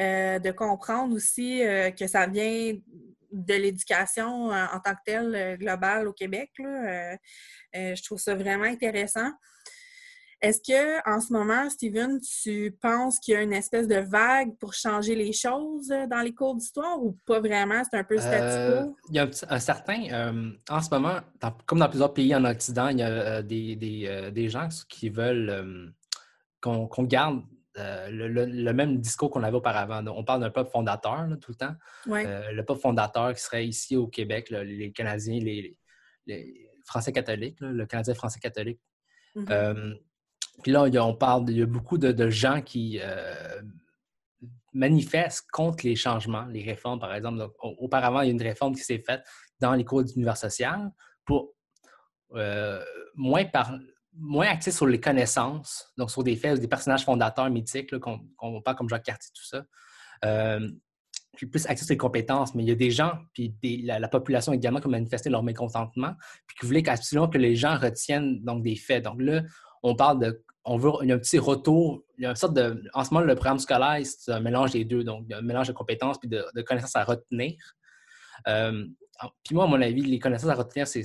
euh, 0.00 0.40
de 0.40 0.50
comprendre 0.50 1.14
aussi 1.14 1.64
euh, 1.64 1.92
que 1.92 2.08
ça 2.08 2.26
vient 2.26 2.76
de 3.30 3.54
l'éducation 3.54 4.52
euh, 4.52 4.64
en 4.72 4.80
tant 4.80 4.94
que 4.94 5.02
telle 5.06 5.56
globale 5.58 6.08
au 6.08 6.12
Québec. 6.12 6.50
Là. 6.58 7.16
je 7.72 8.02
trouve 8.02 8.18
ça 8.18 8.34
vraiment 8.34 8.64
intéressant. 8.64 9.30
Est-ce 10.42 10.60
que 10.60 11.08
en 11.08 11.20
ce 11.20 11.32
moment, 11.32 11.70
Steven, 11.70 12.20
tu 12.20 12.76
penses 12.82 13.20
qu'il 13.20 13.34
y 13.34 13.36
a 13.36 13.42
une 13.42 13.52
espèce 13.52 13.86
de 13.86 13.98
vague 13.98 14.56
pour 14.58 14.74
changer 14.74 15.14
les 15.14 15.32
choses 15.32 15.92
euh, 15.92 16.08
dans 16.08 16.20
les 16.20 16.34
cours 16.34 16.56
d'histoire 16.56 17.00
ou 17.00 17.16
pas 17.26 17.38
vraiment? 17.38 17.80
C'est 17.88 17.96
un 17.96 18.02
peu 18.02 18.18
statu 18.18 18.42
euh, 18.42 18.86
il 19.08 19.14
y 19.14 19.18
a 19.20 19.28
un, 19.48 19.58
certain. 19.60 20.02
Euh, 20.10 20.50
en 20.68 20.80
ce 20.82 20.90
moment, 20.90 21.20
comme 21.64 21.78
dans 21.78 21.88
plusieurs 21.88 22.12
pays 22.12 22.34
en 22.34 22.44
Occident, 22.44 22.88
il 22.88 22.98
y 22.98 23.02
a 23.04 23.40
des, 23.40 24.48
gens 24.48 24.68
qui 24.88 25.10
veulent 25.10 25.94
qu'on 26.60 27.04
garde 27.04 27.44
le, 27.76 28.72
même 28.72 28.98
discours 28.98 29.30
qu'on 29.30 29.44
avait 29.44 29.56
auparavant. 29.56 30.04
On 30.08 30.24
parle 30.24 30.40
d'un 30.40 30.50
peuple 30.50 30.72
fondateur 30.72 31.24
tout 31.40 31.52
le 31.52 31.56
temps. 31.56 31.74
le 32.06 32.62
peuple 32.62 32.80
fondateur 32.80 33.32
qui 33.32 33.40
serait 33.40 33.64
ici 33.64 33.94
au 33.94 34.08
Québec, 34.08 34.50
les 34.50 34.90
Canadiens, 34.90 35.38
les, 35.38 35.78
Français 36.84 37.12
catholiques, 37.12 37.58
le 37.60 37.86
Canadien 37.86 38.14
français 38.14 38.40
catholique. 38.40 38.80
Mm-hmm. 39.36 39.98
Puis 40.62 40.72
là, 40.72 40.84
on 40.84 41.14
parle, 41.14 41.50
il 41.50 41.58
y 41.58 41.62
a 41.62 41.66
beaucoup 41.66 41.98
de, 41.98 42.30
gens 42.30 42.60
qui 42.60 43.00
euh, 43.02 43.62
manifestent 44.72 45.50
contre 45.50 45.84
les 45.84 45.96
changements, 45.96 46.44
les 46.46 46.62
réformes, 46.62 47.00
par 47.00 47.14
exemple. 47.14 47.48
auparavant, 47.60 48.20
il 48.20 48.26
y 48.26 48.28
a 48.28 48.32
une 48.32 48.42
réforme 48.42 48.74
qui 48.74 48.82
s'est 48.82 49.02
faite 49.04 49.22
dans 49.60 49.74
les 49.74 49.84
cours 49.84 50.04
d'univers 50.04 50.36
social 50.36 50.90
pour 51.24 51.54
euh, 52.34 52.82
moins, 53.14 53.44
par, 53.44 53.72
moins 54.14 54.60
sur 54.60 54.86
les 54.86 55.00
connaissances, 55.00 55.92
donc 55.96 56.10
sur 56.10 56.22
des 56.22 56.36
faits, 56.36 56.60
des 56.60 56.68
personnages 56.68 57.04
fondateurs 57.04 57.50
mythiques, 57.50 57.98
qu'on 57.98 58.62
parle 58.62 58.76
comme 58.76 58.88
Jacques 58.88 59.04
Cartier, 59.04 59.30
tout 59.34 59.44
ça. 59.44 59.64
Euh, 60.24 60.70
puis 61.36 61.46
plus 61.46 61.66
axé 61.66 61.84
sur 61.84 61.94
les 61.94 61.98
compétences, 61.98 62.54
mais 62.54 62.62
il 62.62 62.68
y 62.68 62.72
a 62.72 62.74
des 62.74 62.90
gens, 62.90 63.12
puis 63.32 63.54
la, 63.84 64.08
population 64.08 64.52
également 64.52 64.80
qui 64.80 64.86
a 64.86 64.90
manifesté 64.90 65.30
leur 65.30 65.42
mécontentement, 65.42 66.14
puis 66.46 66.56
qui 66.58 66.66
voulaient 66.66 66.86
absolument 66.88 67.28
que 67.28 67.38
les 67.38 67.56
gens 67.56 67.76
retiennent 67.78 68.42
donc 68.44 68.62
des 68.62 68.76
faits. 68.76 69.04
Donc 69.04 69.20
là, 69.20 69.42
on 69.82 69.94
parle 69.94 70.20
de. 70.20 70.44
On 70.64 70.76
veut 70.76 70.92
il 71.02 71.08
y 71.08 71.12
a 71.12 71.16
un 71.16 71.18
petit 71.18 71.38
retour. 71.38 72.04
Il 72.18 72.24
y 72.24 72.26
a 72.26 72.30
une 72.30 72.36
sorte 72.36 72.54
de. 72.54 72.82
En 72.94 73.04
ce 73.04 73.12
moment, 73.12 73.26
le 73.26 73.34
programme 73.34 73.58
scolaire, 73.58 74.00
c'est 74.04 74.32
un 74.32 74.40
mélange 74.40 74.72
des 74.72 74.84
deux. 74.84 75.02
Donc, 75.02 75.30
un 75.32 75.42
mélange 75.42 75.68
de 75.68 75.72
compétences 75.72 76.18
et 76.22 76.28
de, 76.28 76.62
connaissances 76.62 76.96
à 76.96 77.04
retenir. 77.04 77.54
Euh, 78.48 78.86
puis 79.44 79.54
moi, 79.54 79.64
à 79.64 79.66
mon 79.66 79.80
avis, 79.80 80.02
les 80.02 80.18
connaissances 80.18 80.50
à 80.50 80.54
retenir, 80.54 80.86
c'est 80.86 81.02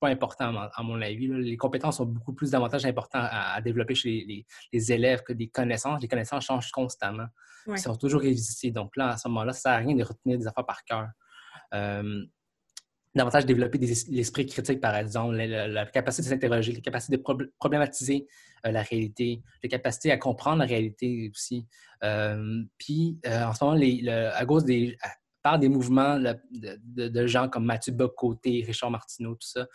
pas 0.00 0.08
important, 0.08 0.54
à 0.56 0.82
mon 0.82 1.00
avis. 1.00 1.28
Les 1.28 1.56
compétences 1.56 1.98
sont 1.98 2.06
beaucoup 2.06 2.34
plus 2.34 2.50
davantage 2.50 2.84
importantes 2.84 3.26
à, 3.30 3.60
développer 3.60 3.94
chez 3.94 4.44
les, 4.72 4.92
élèves 4.92 5.22
que 5.22 5.32
des 5.32 5.48
connaissances. 5.48 6.00
Les 6.02 6.08
connaissances 6.08 6.44
changent 6.44 6.70
constamment. 6.70 7.26
Ils 7.66 7.78
sont 7.78 7.96
toujours 7.96 8.20
révisitées. 8.20 8.70
Donc 8.70 8.96
là, 8.96 9.10
à 9.10 9.16
ce 9.16 9.28
moment-là, 9.28 9.52
ça 9.52 9.58
ne 9.58 9.62
sert 9.62 9.72
à 9.72 9.76
rien 9.86 9.96
de 9.96 10.04
retenir 10.04 10.38
des 10.38 10.46
affaires 10.46 10.66
par 10.66 10.84
cœur. 10.84 11.08
Euh, 11.72 12.24
davantage 13.14 13.46
développer 13.46 13.78
l'esprit 13.78 14.46
critique, 14.46 14.80
par 14.80 14.96
exemple, 14.96 15.36
la, 15.36 15.86
capacité 15.86 16.28
de 16.28 16.34
s'interroger, 16.34 16.72
la 16.72 16.80
capacité 16.80 17.16
de 17.16 17.22
problématiser 17.58 18.26
euh, 18.66 18.72
la 18.72 18.82
réalité, 18.82 19.42
la 19.62 19.68
capacité 19.68 20.10
à 20.10 20.16
comprendre 20.16 20.58
la 20.58 20.66
réalité 20.66 21.30
aussi. 21.32 21.66
Euh, 22.02 22.62
puis, 22.78 23.18
euh, 23.26 23.44
en 23.44 23.54
ce 23.54 23.64
moment, 23.64 24.32
à 24.34 24.46
cause 24.46 24.64
des, 24.64 24.96
par 25.42 25.58
des 25.58 25.68
mouvements 25.68 26.18
de, 26.18 27.26
gens 27.26 27.48
comme 27.48 27.64
Mathieu 27.64 27.92
Bocoté, 27.92 28.64
Richard 28.66 28.90
Martineau, 28.90 29.34
tout 29.34 29.46
ça, 29.46 29.66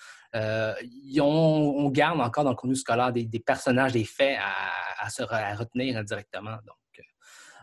on, 1.21 1.89
garde 1.91 2.19
encore 2.19 2.43
dans 2.43 2.51
le 2.51 2.55
contenu 2.55 2.75
scolaire 2.75 3.13
des, 3.13 3.39
personnages, 3.39 3.93
des 3.93 4.05
faits 4.05 4.37
à, 4.39 5.07
à 5.29 5.55
retenir 5.55 5.97
indirectement. 5.97 6.57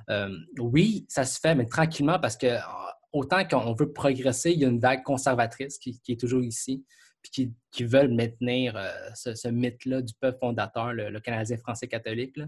Donc, 0.08 0.32
oui, 0.58 1.04
ça 1.08 1.24
se 1.24 1.38
fait, 1.38 1.54
mais 1.54 1.66
tranquillement 1.66 2.18
parce 2.18 2.36
que 2.36 2.56
autant 3.16 3.46
qu'on 3.46 3.72
veut 3.72 3.92
progresser, 3.92 4.52
il 4.52 4.58
y 4.58 4.64
a 4.64 4.68
une 4.68 4.78
vague 4.78 5.02
conservatrice 5.02 5.78
qui, 5.78 6.00
est 6.08 6.20
toujours 6.20 6.42
ici, 6.42 6.84
puis 7.22 7.52
qui, 7.70 7.84
veulent 7.84 8.12
maintenir 8.12 8.76
euh, 8.76 8.90
ce, 9.14 9.48
mythe-là 9.48 10.02
du 10.02 10.12
peuple 10.20 10.38
fondateur, 10.38 10.92
le, 10.92 11.18
Canadien 11.20 11.56
français 11.56 11.88
catholique. 11.88 12.38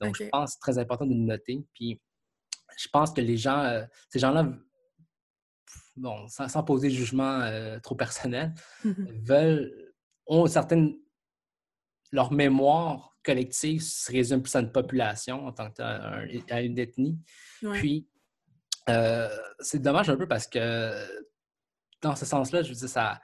Donc, 0.00 0.16
je 0.16 0.28
pense 0.28 0.50
que 0.50 0.52
c'est 0.52 0.72
très 0.72 0.78
important 0.78 1.06
de 1.06 1.14
le 1.14 1.20
noter. 1.20 1.64
Puis, 1.74 2.00
je 2.78 2.88
pense 2.88 3.12
que 3.12 3.20
les 3.20 3.36
gens, 3.36 3.62
euh, 3.64 3.82
ces 4.10 4.18
gens-là, 4.18 4.52
bon, 5.96 6.28
sans, 6.28 6.62
poser 6.62 6.88
de 6.88 6.94
jugement 6.94 7.40
euh, 7.40 7.78
trop 7.80 7.94
personnel, 7.94 8.52
veulent, 8.84 9.92
ont 10.26 10.46
certaines. 10.46 10.96
Leur 12.12 12.32
mémoire 12.32 13.16
collective 13.22 13.80
se 13.82 14.10
résume 14.10 14.42
plus 14.42 14.56
à 14.56 14.60
une 14.60 14.72
population 14.72 15.46
en 15.46 15.52
tant 15.52 15.70
qu'à 15.70 16.60
une 16.60 16.78
ethnie. 16.78 17.18
Puis, 17.60 18.08
euh, 18.88 19.28
c'est 19.60 19.80
dommage 19.80 20.08
un 20.08 20.16
peu 20.16 20.26
parce 20.26 20.46
que 20.46 20.92
dans 22.02 22.16
ce 22.16 22.24
sens-là, 22.24 22.62
je 22.62 22.70
veux 22.70 22.74
dire, 22.74 22.88
ça, 22.88 23.20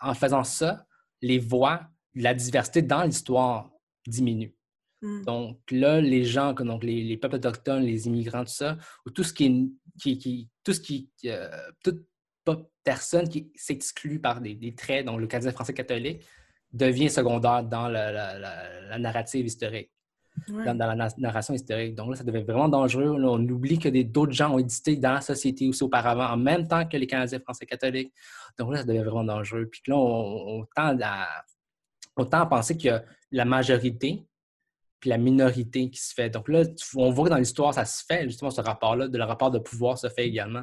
en 0.00 0.14
faisant 0.14 0.44
ça, 0.44 0.86
les 1.22 1.38
voix, 1.38 1.86
la 2.14 2.34
diversité 2.34 2.82
dans 2.82 3.02
l'histoire 3.02 3.70
diminue. 4.06 4.54
Hmm. 5.02 5.22
Donc 5.24 5.60
là, 5.70 6.00
les 6.00 6.24
gens, 6.24 6.54
donc 6.54 6.82
les, 6.82 7.16
peuples 7.18 7.36
autochtones, 7.36 7.82
les 7.82 8.06
immigrants, 8.06 8.44
tout 8.44 8.52
ça, 8.52 8.78
ou 9.04 9.10
tout 9.10 9.22
ce 9.22 9.32
qui 9.32 9.44
est, 9.46 10.16
qui, 10.18 10.48
tout 10.64 10.72
ce 10.72 10.80
qui, 10.80 11.10
euh, 11.26 11.50
toute 11.82 12.06
personne 12.82 13.28
qui 13.28 13.50
s'exclut 13.54 14.20
par 14.20 14.40
des, 14.40 14.74
traits, 14.74 15.04
donc 15.04 15.20
le 15.20 15.26
Canadien 15.26 15.52
français 15.52 15.74
catholique, 15.74 16.24
devient 16.72 17.10
secondaire 17.10 17.64
dans 17.64 17.88
la 17.88 18.98
narrative 18.98 19.46
historique 19.46 19.90
dans, 20.48 20.76
la 20.76 21.08
narration 21.18 21.54
historique. 21.54 21.94
Donc 21.94 22.10
là, 22.10 22.16
ça 22.16 22.24
devient 22.24 22.42
vraiment 22.42 22.68
dangereux. 22.68 23.16
on 23.22 23.48
oublie 23.48 23.78
que 23.78 23.88
d'autres 24.02 24.32
gens 24.32 24.54
ont 24.54 24.58
existé 24.58 24.96
dans 24.96 25.12
la 25.12 25.20
société 25.20 25.68
aussi 25.68 25.82
auparavant, 25.82 26.26
en 26.26 26.36
même 26.36 26.66
temps 26.68 26.86
que 26.86 26.96
les 26.96 27.06
Canadiens 27.06 27.40
français 27.40 27.66
catholiques. 27.66 28.12
Donc 28.58 28.72
là, 28.72 28.78
ça 28.78 28.84
devient 28.84 29.00
vraiment 29.00 29.24
dangereux. 29.24 29.68
Puis 29.70 29.82
là, 29.88 29.96
on, 29.96 30.66
tend, 30.74 30.96
à, 31.02 32.46
penser 32.46 32.76
qu'il 32.76 32.90
y 32.90 32.92
a 32.92 33.04
la 33.32 33.44
majorité 33.44 34.26
puis 34.98 35.10
la 35.10 35.18
minorité 35.18 35.90
qui 35.90 36.00
se 36.00 36.14
fait. 36.14 36.30
Donc 36.30 36.48
là, 36.48 36.62
on 36.94 37.10
voit 37.10 37.26
que 37.26 37.30
dans 37.30 37.36
l'histoire, 37.36 37.74
ça 37.74 37.84
se 37.84 38.02
fait, 38.02 38.24
justement, 38.24 38.50
ce 38.50 38.62
rapport-là, 38.62 39.08
le 39.12 39.24
rapport 39.24 39.50
de 39.50 39.58
pouvoir 39.58 39.98
se 39.98 40.08
fait 40.08 40.26
également. 40.26 40.62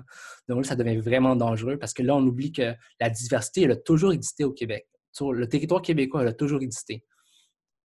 Donc 0.49 0.57
là, 0.57 0.63
ça 0.63 0.75
devient 0.75 0.97
vraiment 0.97 1.35
dangereux 1.35 1.77
parce 1.77 1.93
que 1.93 2.01
là, 2.01 2.15
on 2.15 2.25
oublie 2.25 2.51
que 2.51 2.73
la 2.99 3.09
diversité, 3.11 3.61
elle 3.61 3.71
a 3.71 3.75
toujours 3.75 4.11
existé 4.11 4.43
au 4.43 4.51
Québec. 4.51 4.87
Le 5.21 5.47
territoire 5.47 5.83
québécois, 5.83 6.23
elle 6.23 6.29
a 6.29 6.33
toujours 6.33 6.63
existé 6.63 7.03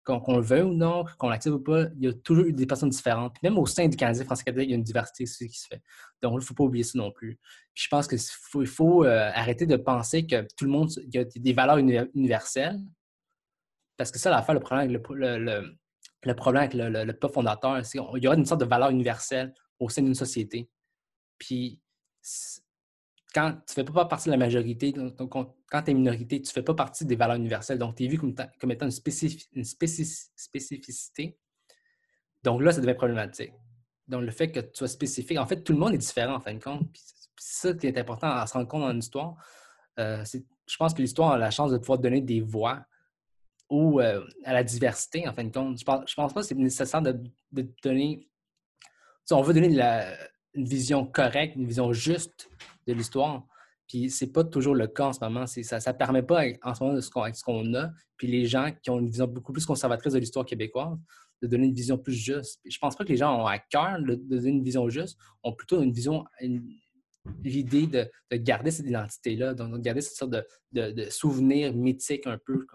qu'on 0.04 0.38
le 0.38 0.42
veuille 0.42 0.64
ou 0.64 0.74
non, 0.74 1.06
qu'on 1.18 1.30
l'accepte 1.30 1.56
ou 1.56 1.60
pas, 1.60 1.86
il 1.96 2.06
y 2.06 2.08
a 2.08 2.14
toujours 2.14 2.46
eu 2.46 2.54
des 2.54 2.66
personnes 2.66 2.90
différentes. 2.90 3.36
même 3.44 3.58
au 3.58 3.66
sein 3.66 3.88
du 3.88 3.96
Canadien 3.96 4.26
français 4.26 4.44
catholique, 4.44 4.70
il 4.70 4.72
y 4.72 4.74
a 4.74 4.78
une 4.78 4.84
diversité 4.84 5.26
qui 5.26 5.60
se 5.60 5.68
fait. 5.68 5.82
Donc, 6.22 6.34
il 6.34 6.36
ne 6.38 6.42
faut 6.42 6.54
pas 6.54 6.64
oublier 6.64 6.84
ça 6.84 6.98
non 6.98 7.12
plus. 7.12 7.40
Puis 7.74 7.84
je 7.84 7.88
pense 7.88 8.08
qu'il 8.08 8.68
faut, 8.68 9.06
euh, 9.06 9.32
arrêter 9.34 9.66
de 9.66 9.76
penser 9.76 10.26
que 10.26 10.46
tout 10.58 10.66
le 10.66 10.72
monde, 10.72 10.90
a 11.16 11.24
des 11.24 11.54
valeurs 11.54 11.78
universelles. 11.78 12.80
Parce 13.98 14.12
que 14.12 14.18
ça, 14.18 14.32
l'affaire, 14.32 14.56
le 14.56 14.62
problème 14.62 14.90
avec 14.90 15.08
le, 15.10 15.76
le, 16.24 16.36
problème 16.36 16.64
avec 16.64 16.74
le, 16.74 17.14
peuple 17.14 17.34
fondateur, 17.34 17.86
c'est 17.86 18.00
qu'il 18.00 18.24
y 18.24 18.28
aura 18.28 18.36
une 18.36 18.46
sorte 18.46 18.62
de 18.62 18.66
valeur 18.66 18.90
universelle 18.90 19.54
au 19.80 19.90
sein 19.90 20.02
d'une 20.02 20.16
société. 20.16 20.70
Puis 21.38 21.80
quand 23.34 23.54
tu 23.66 23.80
ne 23.80 23.86
fais 23.86 23.92
pas 23.92 24.06
partie 24.06 24.26
de 24.26 24.32
la 24.32 24.38
majorité, 24.38 24.94
quand 24.94 25.82
tu 25.84 25.92
es 25.92 25.94
minorité, 25.94 26.42
tu 26.42 26.50
ne 26.50 26.54
fais 26.54 26.64
pas 26.64 26.74
partie 26.74 27.06
des 27.06 27.16
valeurs 27.16 27.38
universelles. 27.38 27.78
Donc, 27.78 27.96
tu 27.96 28.04
es 28.04 28.08
vu 28.08 28.18
comme, 28.18 28.34
étant 28.72 28.88
une, 28.88 28.92
spécificité. 29.64 31.38
Donc 32.44 32.62
là, 32.62 32.72
ça 32.72 32.82
devient 32.82 32.96
problématique. 32.96 33.54
Donc, 34.08 34.24
le 34.24 34.32
fait 34.32 34.52
que 34.52 34.60
tu 34.60 34.72
sois 34.74 34.90
spécifique, 34.90 35.38
en 35.38 35.46
fait, 35.46 35.64
tout 35.64 35.72
le 35.74 35.80
monde 35.80 35.94
est 35.94 35.98
différent, 35.98 36.36
en 36.36 36.40
fin 36.42 36.54
de 36.54 36.64
compte. 36.64 36.88
c'est 37.38 37.70
ça 37.70 37.74
qui 37.74 37.88
est 37.88 37.98
important 37.98 38.30
à 38.30 38.46
se 38.48 38.54
rendre 38.54 38.68
compte 38.68 38.82
dans 38.82 38.92
l'histoire. 38.92 39.36
Euh, 40.00 40.24
je 40.66 40.78
pense 40.78 40.94
que 40.94 41.02
l'histoire 41.02 41.32
a 41.32 41.38
la 41.38 41.52
chance 41.52 41.72
de 41.72 41.78
pouvoir 41.78 42.00
donner 42.00 42.22
des 42.22 42.42
voix 42.42 42.86
euh, 43.72 44.28
à 44.44 44.54
la 44.54 44.64
diversité, 44.66 45.26
en 45.28 45.34
fin 45.34 45.46
de 45.46 45.52
compte. 45.52 45.80
Je 45.80 45.86
pense, 45.86 46.14
pense 46.14 46.34
pas 46.34 46.42
que 46.42 46.48
c'est 46.48 46.56
nécessaire 46.56 47.02
de, 47.02 47.18
donner. 47.82 48.28
Si 49.24 49.34
on 49.34 49.42
veut 49.42 49.54
donner 49.54 49.80
une 50.54 50.66
vision 50.66 51.06
correcte, 51.06 51.56
une 51.56 51.68
vision 51.68 51.94
juste 51.94 52.50
de 52.88 52.94
l'histoire. 52.94 53.46
Puis 53.88 54.10
c'est 54.10 54.32
pas 54.32 54.44
toujours 54.44 54.76
le 54.76 54.88
cas 54.88 55.08
en 55.08 55.14
ce 55.14 55.20
moment. 55.22 55.46
Ça 55.48 55.78
ne 55.78 55.98
permet 55.98 56.24
pas 56.24 56.44
en 56.64 56.74
ce 56.74 56.84
moment 56.84 56.96
de 56.96 57.02
ce 57.02 57.10
qu'on 57.10 57.74
a. 57.74 57.90
Puis 58.16 58.28
les 58.28 58.46
gens 58.46 58.72
qui 58.82 58.90
ont 58.90 59.00
une 59.00 59.10
vision 59.10 59.28
beaucoup 59.28 59.52
plus 59.52 59.66
conservatrice 59.66 60.14
de 60.14 60.20
l'histoire 60.20 60.46
québécoise, 60.46 60.98
de 61.42 61.48
donner 61.48 61.66
une 61.66 61.74
vision 61.74 61.98
plus 61.98 62.14
juste. 62.14 62.62
Je 62.64 62.78
pense 62.78 62.96
pas 62.96 63.04
que 63.04 63.10
les 63.10 63.18
gens 63.18 63.36
ont 63.42 63.48
à 63.48 63.60
cœur 63.60 64.00
de 64.00 64.16
donner 64.16 64.50
une 64.50 64.64
vision 64.64 64.88
juste, 64.90 65.18
ont 65.44 65.54
plutôt 65.54 65.82
une 65.82 65.92
vision, 65.92 66.24
l'idée 67.44 67.88
de, 67.88 68.10
garder 68.38 68.72
cette 68.72 68.86
identité-là, 68.86 69.54
de 69.54 69.78
garder 69.78 70.02
cette 70.02 70.18
sorte 70.18 70.32
de, 70.32 70.92
de, 70.92 71.10
souvenir 71.10 71.74
mythique 71.74 72.28
un 72.28 72.38
peu. 72.38 72.66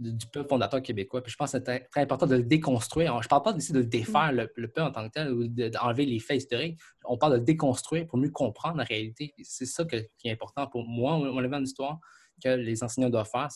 Du 0.00 0.26
peuple 0.26 0.48
fondateur 0.48 0.82
québécois. 0.82 1.22
Puis 1.22 1.30
je 1.30 1.36
pense 1.36 1.52
que 1.52 1.58
c'est 1.58 1.88
très, 1.90 2.00
important 2.00 2.26
de 2.26 2.36
le 2.36 2.42
déconstruire. 2.42 3.20
Je 3.20 3.26
ne 3.26 3.28
parle 3.28 3.42
pas 3.42 3.52
d'essayer 3.52 3.74
de 3.74 3.82
défaire 3.82 4.32
le, 4.32 4.46
peuple 4.46 4.80
en 4.80 4.90
tant 4.90 5.06
que 5.06 5.12
tel 5.12 5.32
ou 5.32 5.46
d'enlever 5.46 6.06
les 6.06 6.18
faits 6.18 6.38
historiques. 6.38 6.80
On 7.04 7.18
parle 7.18 7.34
de 7.34 7.38
le 7.38 7.44
déconstruire 7.44 8.06
pour 8.06 8.18
mieux 8.18 8.30
comprendre 8.30 8.78
la 8.78 8.84
réalité. 8.84 9.34
C'est 9.42 9.66
ça 9.66 9.84
qui 9.84 9.96
est 9.96 10.32
important 10.32 10.66
pour 10.66 10.84
moi, 10.84 11.18
mon 11.18 11.38
élément 11.38 11.60
d'histoire, 11.60 11.98
que 12.42 12.48
les 12.48 12.82
enseignants 12.82 13.10
doivent 13.10 13.30
faire. 13.30 13.48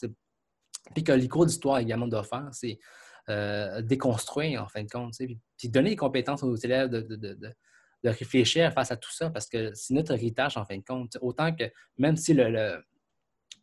Puis 0.94 1.02
que 1.02 1.12
les 1.12 1.28
cours 1.28 1.46
d'histoire 1.46 1.78
également 1.78 2.06
doivent 2.06 2.28
faire. 2.28 2.48
C'est 2.52 2.78
euh, 3.30 3.80
déconstruire, 3.80 4.62
en 4.62 4.68
fin 4.68 4.82
de 4.82 4.90
compte. 4.90 5.14
Puis, 5.56 5.68
donner 5.70 5.90
les 5.90 5.96
compétences 5.96 6.42
aux 6.42 6.56
élèves 6.56 6.90
de, 6.90 7.54
réfléchir 8.04 8.70
face 8.74 8.90
à 8.90 8.98
tout 8.98 9.10
ça, 9.10 9.30
parce 9.30 9.46
que 9.46 9.72
c'est 9.72 9.94
notre 9.94 10.12
héritage, 10.12 10.58
en 10.58 10.66
fin 10.66 10.76
de 10.76 10.84
compte. 10.84 11.16
Autant 11.22 11.54
que, 11.54 11.64
même 11.96 12.18
si 12.18 12.34
le, 12.34 12.82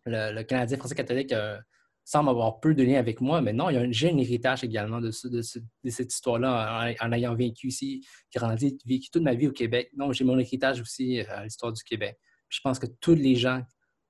le, 0.08 0.42
Canadien 0.42 0.78
français 0.78 0.96
catholique 0.96 1.32
euh, 1.32 1.60
semble 2.04 2.30
avoir 2.30 2.60
peu 2.60 2.74
de 2.74 2.84
liens 2.84 3.00
avec 3.00 3.22
moi, 3.22 3.42
mais 3.42 3.54
non, 3.54 3.70
j'ai 3.92 4.10
un 4.10 4.18
héritage 4.18 4.64
également 4.64 5.00
de, 5.00 5.12
cette 5.12 6.14
histoire-là 6.14 6.96
en, 7.00 7.12
ayant 7.12 7.36
vécu 7.36 7.68
ici, 7.68 8.06
grandi, 8.36 8.78
vécu 8.86 9.10
toute 9.10 9.24
ma 9.24 9.34
vie 9.34 9.48
au 9.48 9.52
Québec. 9.52 9.92
Non, 9.96 10.12
j'ai 10.12 10.24
mon 10.24 10.38
héritage 10.40 10.82
aussi 10.82 11.20
euh, 11.20 11.26
à 11.30 11.44
l'histoire 11.44 11.72
du 11.72 11.84
Québec. 11.84 12.18
Je 12.50 12.60
pense 12.64 12.80
que 12.80 12.88
tous 13.00 13.16
les 13.16 13.36
gens 13.36 13.62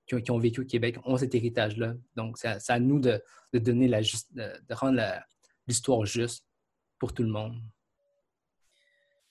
qui 0.07 0.31
ont, 0.31 0.39
vécu 0.39 0.61
au 0.61 0.65
Québec 0.65 0.97
ont 1.05 1.15
cet 1.15 1.35
héritage-là. 1.35 1.93
Donc, 2.15 2.37
c'est 2.37 2.69
à, 2.69 2.79
nous 2.79 2.99
de, 2.99 3.21
donner 3.53 3.87
la 3.87 4.01
juste, 4.01 4.33
de, 4.33 4.73
rendre 4.73 5.01
l'histoire 5.67 6.05
juste 6.05 6.45
pour 6.99 7.13
tout 7.13 7.23
le 7.23 7.29
monde. 7.29 7.61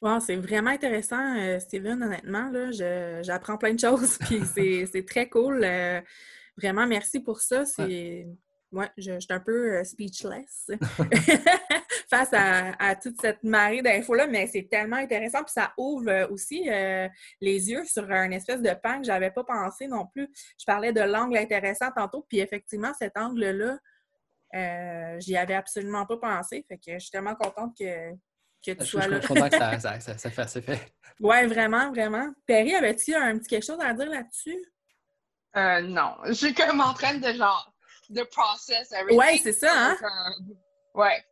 Wow, 0.00 0.20
c'est 0.20 0.36
vraiment 0.36 0.70
intéressant, 0.70 1.36
euh, 1.36 1.58
Steven, 1.58 2.02
honnêtement. 2.02 2.50
J'apprends 3.22 3.58
plein 3.58 3.74
de 3.74 3.80
choses, 3.86 4.16
puis 4.18 4.40
c'est 4.46 5.04
très 5.06 5.28
cool. 5.28 5.62
Euh, 5.62 6.00
vraiment, 6.56 6.86
merci 6.86 7.20
pour 7.20 7.40
ça. 7.40 7.66
C'est. 7.66 7.82
Ouais. 7.82 8.28
Je, 8.96 9.18
suis 9.18 9.32
un 9.32 9.40
peu 9.40 9.78
euh, 9.78 9.84
speechless 9.84 10.70
face 12.10 12.30
à, 12.32 12.94
toute 12.96 13.20
cette 13.20 13.42
marée 13.42 13.82
d'infos-là, 13.82 14.26
mais 14.26 14.46
c'est 14.46 14.68
tellement 14.68 14.96
intéressant. 14.96 15.44
Puis 15.44 15.52
ça 15.52 15.72
ouvre 15.76 16.28
aussi 16.30 16.68
les 17.40 17.70
yeux 17.70 17.84
sur 17.84 18.10
un 18.10 18.30
espèce 18.32 18.60
de 18.60 18.74
pan 18.82 18.98
que 18.98 19.04
j'avais 19.04 19.30
pas 19.30 19.44
pensé 19.44 19.86
non 19.86 20.06
plus. 20.06 20.28
Je 20.58 20.64
parlais 20.64 20.92
de 20.92 21.00
l'angle 21.00 21.36
intéressant 21.36 21.90
tantôt, 21.94 22.26
puis 22.28 22.40
effectivement, 22.40 22.92
cet 22.98 23.16
angle-là, 23.16 23.78
euh, 24.54 25.20
j'y 25.20 25.36
avais 25.36 25.54
absolument 25.54 26.06
pas 26.06 26.16
pensé. 26.16 26.64
Fait 26.66 26.76
que 26.76 26.94
je 26.94 26.98
suis 26.98 27.10
tellement 27.10 27.36
contente 27.36 27.76
que, 27.78 28.12
que 28.64 28.72
tu 28.72 28.86
sois 28.86 29.06
là. 29.06 29.20
Je 29.20 29.26
suis 29.26 29.34
content 29.34 29.48
que 29.48 29.80
ça, 29.80 30.00
ça, 30.00 30.18
ça, 30.18 30.30
fait, 30.30 30.60
fait. 30.60 30.92
Ouais, 31.20 31.46
vraiment, 31.46 31.90
vraiment. 31.90 32.32
Perry, 32.46 32.74
avais-tu 32.74 33.14
un 33.14 33.38
petit 33.38 33.48
quelque 33.48 33.66
chose 33.66 33.80
à 33.80 33.92
dire 33.92 34.08
là-dessus? 34.08 34.58
Euh, 35.56 35.82
non. 35.82 36.16
Je 36.26 36.32
suis 36.32 36.54
comme 36.54 36.80
en 36.80 36.94
train 36.94 37.14
de 37.14 37.32
genre 37.32 37.69
de 38.10 38.22
process 38.24 38.92
everything. 38.92 39.18
Ouais, 39.18 39.40
c'est 39.42 39.52
ça, 39.52 39.72
hein? 39.72 39.96
Ouais. 40.94 41.24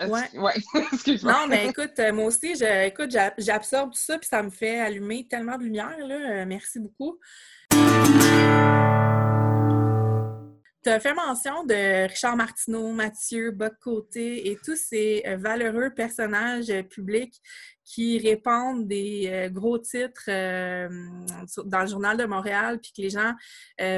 Ouais. 0.00 0.38
ouais. 0.38 0.54
Excuse-moi. 0.92 1.32
Non, 1.32 1.46
mais 1.48 1.68
écoute, 1.68 1.98
euh, 1.98 2.12
moi 2.12 2.26
aussi, 2.26 2.54
je, 2.54 2.86
écoute, 2.86 3.16
j'absorbe 3.38 3.90
tout 3.90 3.98
ça, 3.98 4.18
puis 4.18 4.28
ça 4.28 4.42
me 4.42 4.50
fait 4.50 4.78
allumer 4.78 5.26
tellement 5.28 5.58
de 5.58 5.64
lumière. 5.64 5.96
Là. 5.98 6.44
Merci 6.44 6.78
beaucoup. 6.78 7.18
Tu 10.82 10.90
as 10.90 10.98
fait 10.98 11.14
mention 11.14 11.64
de 11.64 12.08
Richard 12.08 12.36
Martineau, 12.36 12.90
Mathieu 12.92 13.52
Bocoté 13.52 14.50
et 14.50 14.56
tous 14.56 14.76
ces 14.76 15.22
euh, 15.26 15.36
valeureux 15.36 15.90
personnages 15.94 16.70
euh, 16.70 16.82
publics 16.82 17.40
qui 17.84 18.18
répandent 18.18 18.88
des 18.88 19.28
euh, 19.28 19.48
gros 19.48 19.78
titres 19.78 20.24
dans 20.26 21.80
le 21.82 21.86
Journal 21.86 22.16
de 22.16 22.24
Montréal, 22.24 22.80
puis 22.80 22.92
que 22.96 23.02
les 23.02 23.10
gens 23.10 23.32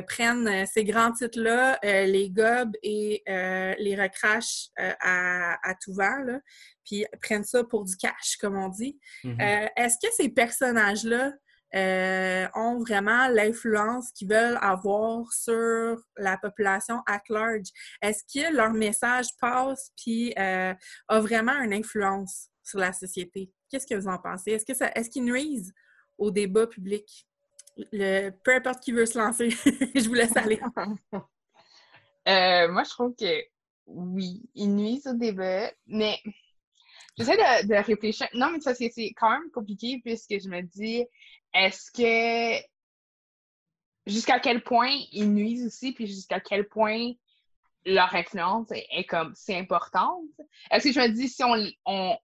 prennent 0.06 0.66
ces 0.66 0.84
grands 0.84 1.12
titres-là, 1.12 1.78
les 1.82 2.30
gobent 2.30 2.76
et 2.82 3.22
les 3.26 3.96
recrachent 4.00 4.68
à, 4.78 5.74
tout 5.82 5.92
vent, 5.92 6.40
puis 6.84 7.04
prennent 7.20 7.44
ça 7.44 7.62
pour 7.62 7.84
du 7.84 7.96
cash, 7.96 8.36
comme 8.40 8.56
on 8.56 8.68
dit. 8.68 8.98
Mm-hmm. 9.22 9.70
Est-ce 9.76 9.96
que 10.02 10.12
ces 10.14 10.30
personnages-là 10.30 11.32
euh, 11.74 12.46
ont 12.54 12.78
vraiment 12.78 13.28
l'influence 13.28 14.12
qu'ils 14.12 14.28
veulent 14.28 14.58
avoir 14.60 15.32
sur 15.32 15.96
la 16.16 16.36
population 16.38 17.00
at 17.06 17.22
large? 17.28 17.68
Est-ce 18.00 18.22
que 18.24 18.54
leur 18.54 18.72
message 18.72 19.26
passe 19.40 19.90
puis 19.96 20.32
euh, 20.38 20.74
a 21.08 21.20
vraiment 21.20 21.60
une 21.62 21.72
influence 21.72 22.48
sur 22.62 22.78
la 22.78 22.92
société? 22.92 23.50
Qu'est-ce 23.70 23.86
que 23.86 23.94
vous 23.94 24.08
en 24.08 24.18
pensez? 24.18 24.52
Est-ce 24.52 24.64
est-ce 24.70 25.10
qu'ils 25.10 25.24
nuisent 25.24 25.72
au 26.18 26.30
débat 26.30 26.66
public? 26.66 27.26
Le, 27.76 28.30
peu 28.30 28.54
importe 28.54 28.80
qui 28.80 28.92
veut 28.92 29.06
se 29.06 29.18
lancer, 29.18 29.50
je 29.94 30.06
vous 30.06 30.14
laisse 30.14 30.36
aller. 30.36 30.60
Euh, 32.26 32.68
moi, 32.68 32.84
je 32.84 32.88
trouve 32.88 33.14
que 33.14 33.44
oui, 33.86 34.42
ils 34.54 34.74
nuisent 34.74 35.06
au 35.06 35.12
débat, 35.12 35.70
mais 35.86 36.18
j'essaie 37.18 37.36
de, 37.36 37.68
de 37.68 37.74
réfléchir. 37.74 38.26
Non, 38.32 38.50
mais 38.50 38.60
ça, 38.60 38.74
c'est 38.74 38.90
quand 39.16 39.28
même 39.28 39.50
compliqué 39.52 40.00
puisque 40.02 40.42
je 40.42 40.48
me 40.48 40.62
dis, 40.62 41.04
est-ce 41.54 41.90
que 41.90 42.64
jusqu'à 44.06 44.40
quel 44.40 44.62
point 44.62 44.92
ils 45.12 45.32
nuisent 45.32 45.66
aussi, 45.66 45.92
puis 45.92 46.06
jusqu'à 46.06 46.40
quel 46.40 46.68
point 46.68 47.12
leur 47.86 48.14
influence 48.14 48.68
est, 48.70 49.04
comme 49.04 49.32
c'est 49.34 49.56
importante? 49.56 50.24
Est-ce 50.70 50.88
que 50.88 50.92
je 50.92 51.00
me 51.00 51.08
dis 51.08 51.28
si 51.28 51.42
on 51.44 52.18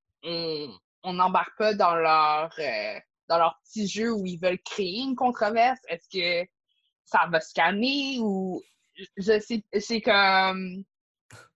on, 1.03 1.15
n'embarque 1.15 1.57
pas 1.57 1.75
dans 1.75 1.95
leur 1.95 2.53
euh, 2.59 3.01
dans 3.29 3.39
leur 3.39 3.59
petit 3.65 3.89
jeu 3.89 4.13
où 4.13 4.27
ils 4.27 4.39
veulent 4.39 4.61
créer 4.63 5.01
une 5.01 5.17
controverse, 5.17 5.81
est-ce 5.89 6.09
que 6.09 6.51
ça 7.05 7.27
va 7.31 7.41
se 7.41 7.55
calmer 7.55 8.19
ou 8.21 8.63
je 9.17 9.41
sais 9.41 9.65
c'est 9.79 10.01
comme 10.03 10.85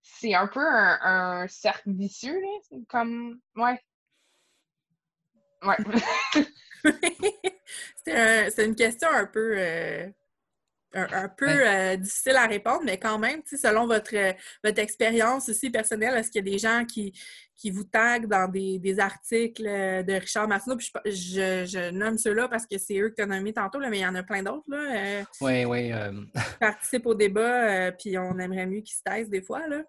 c'est 0.03 0.35
un 0.35 0.47
peu 0.47 0.65
un, 0.65 1.47
cercle 1.49 1.93
vicieux 1.93 2.41
là, 2.41 2.79
comme 2.89 3.41
ouais. 3.57 3.79
Ouais. 5.63 5.77
c'est 8.07 8.65
une 8.65 8.75
question 8.75 9.09
un 9.11 9.27
peu, 9.27 9.55
euh, 9.57 10.07
un, 10.95 11.29
peu 11.29 11.49
euh, 11.49 11.97
difficile 11.97 12.37
à 12.37 12.47
répondre, 12.47 12.83
mais 12.85 12.99
quand 12.99 13.19
même, 13.19 13.43
selon 13.47 13.87
votre, 13.87 14.15
votre 14.63 14.79
expérience 14.79 15.49
aussi 15.49 15.71
personnelle, 15.71 16.17
est-ce 16.17 16.31
qu'il 16.31 16.47
y 16.47 16.49
a 16.49 16.53
des 16.53 16.59
gens 16.59 16.85
qui, 16.85 17.13
qui 17.57 17.71
vous 17.71 17.85
taguent 17.85 18.27
dans 18.27 18.49
des, 18.49 18.99
articles 18.99 19.65
de 19.65 20.13
Richard 20.13 20.49
Martineau? 20.49 20.77
je, 20.79 21.65
je, 21.67 21.91
nomme 21.91 22.19
ceux-là 22.19 22.49
parce 22.49 22.67
que 22.67 22.79
c'est 22.79 22.99
eux 22.99 23.11
que 23.11 23.17
tu 23.17 23.23
as 23.23 23.27
nommés 23.27 23.53
tantôt, 23.53 23.79
mais 23.79 23.99
il 23.99 24.03
y 24.03 24.07
en 24.07 24.15
a 24.15 24.23
plein 24.23 24.43
d'autres. 24.43 24.65
oui, 25.41 25.65
oui. 25.65 25.93
participent 26.61 27.07
au 27.07 27.15
débat, 27.15 27.93
puis 27.93 28.19
on 28.19 28.39
aimerait 28.39 28.67
mieux 28.67 28.81
qu'ils 28.81 28.97
se 28.97 29.03
taisent 29.03 29.31
des 29.31 29.43
fois. 29.43 29.67
Là 29.69 29.83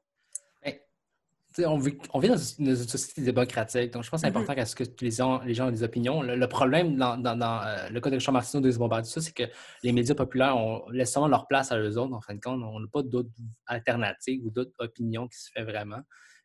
on 1.63 1.77
vit, 1.77 1.97
dans 2.13 2.37
une, 2.37 2.75
société 2.75 3.21
démocratique, 3.21 3.93
donc 3.93 4.03
je 4.03 4.09
pense 4.09 4.21
que 4.21 4.27
c'est 4.27 4.33
mm-hmm. 4.33 4.41
important 4.41 4.65
ce 4.65 4.75
que 4.75 4.83
les 5.01 5.11
gens, 5.11 5.41
les 5.43 5.53
gens 5.53 5.67
ont 5.67 5.71
des 5.71 5.83
opinions. 5.83 6.21
Le, 6.21 6.47
problème 6.47 6.97
dans, 6.97 7.23
euh, 7.23 7.89
le 7.89 7.99
cas 8.01 8.09
de 8.09 8.15
Richard 8.15 8.33
Martineau 8.33 8.61
de 8.61 8.77
Bombardier, 8.77 9.21
c'est 9.21 9.33
que 9.33 9.43
les 9.83 9.91
médias 9.91 10.15
populaires 10.15 10.57
ont, 10.57 10.89
laissent 10.89 11.13
seulement 11.13 11.27
leur 11.27 11.47
place 11.47 11.71
à 11.71 11.79
eux 11.79 11.97
autres, 11.97 12.13
en 12.13 12.21
fin 12.21 12.35
de 12.35 12.39
compte. 12.39 12.61
On 12.63 12.79
n'a 12.79 12.87
pas 12.91 13.03
d'autres 13.03 13.29
alternatives 13.67 14.41
ou 14.45 14.49
d'autres 14.49 14.73
opinions 14.79 15.27
qui 15.27 15.37
se 15.37 15.49
font 15.55 15.63
vraiment. 15.63 16.01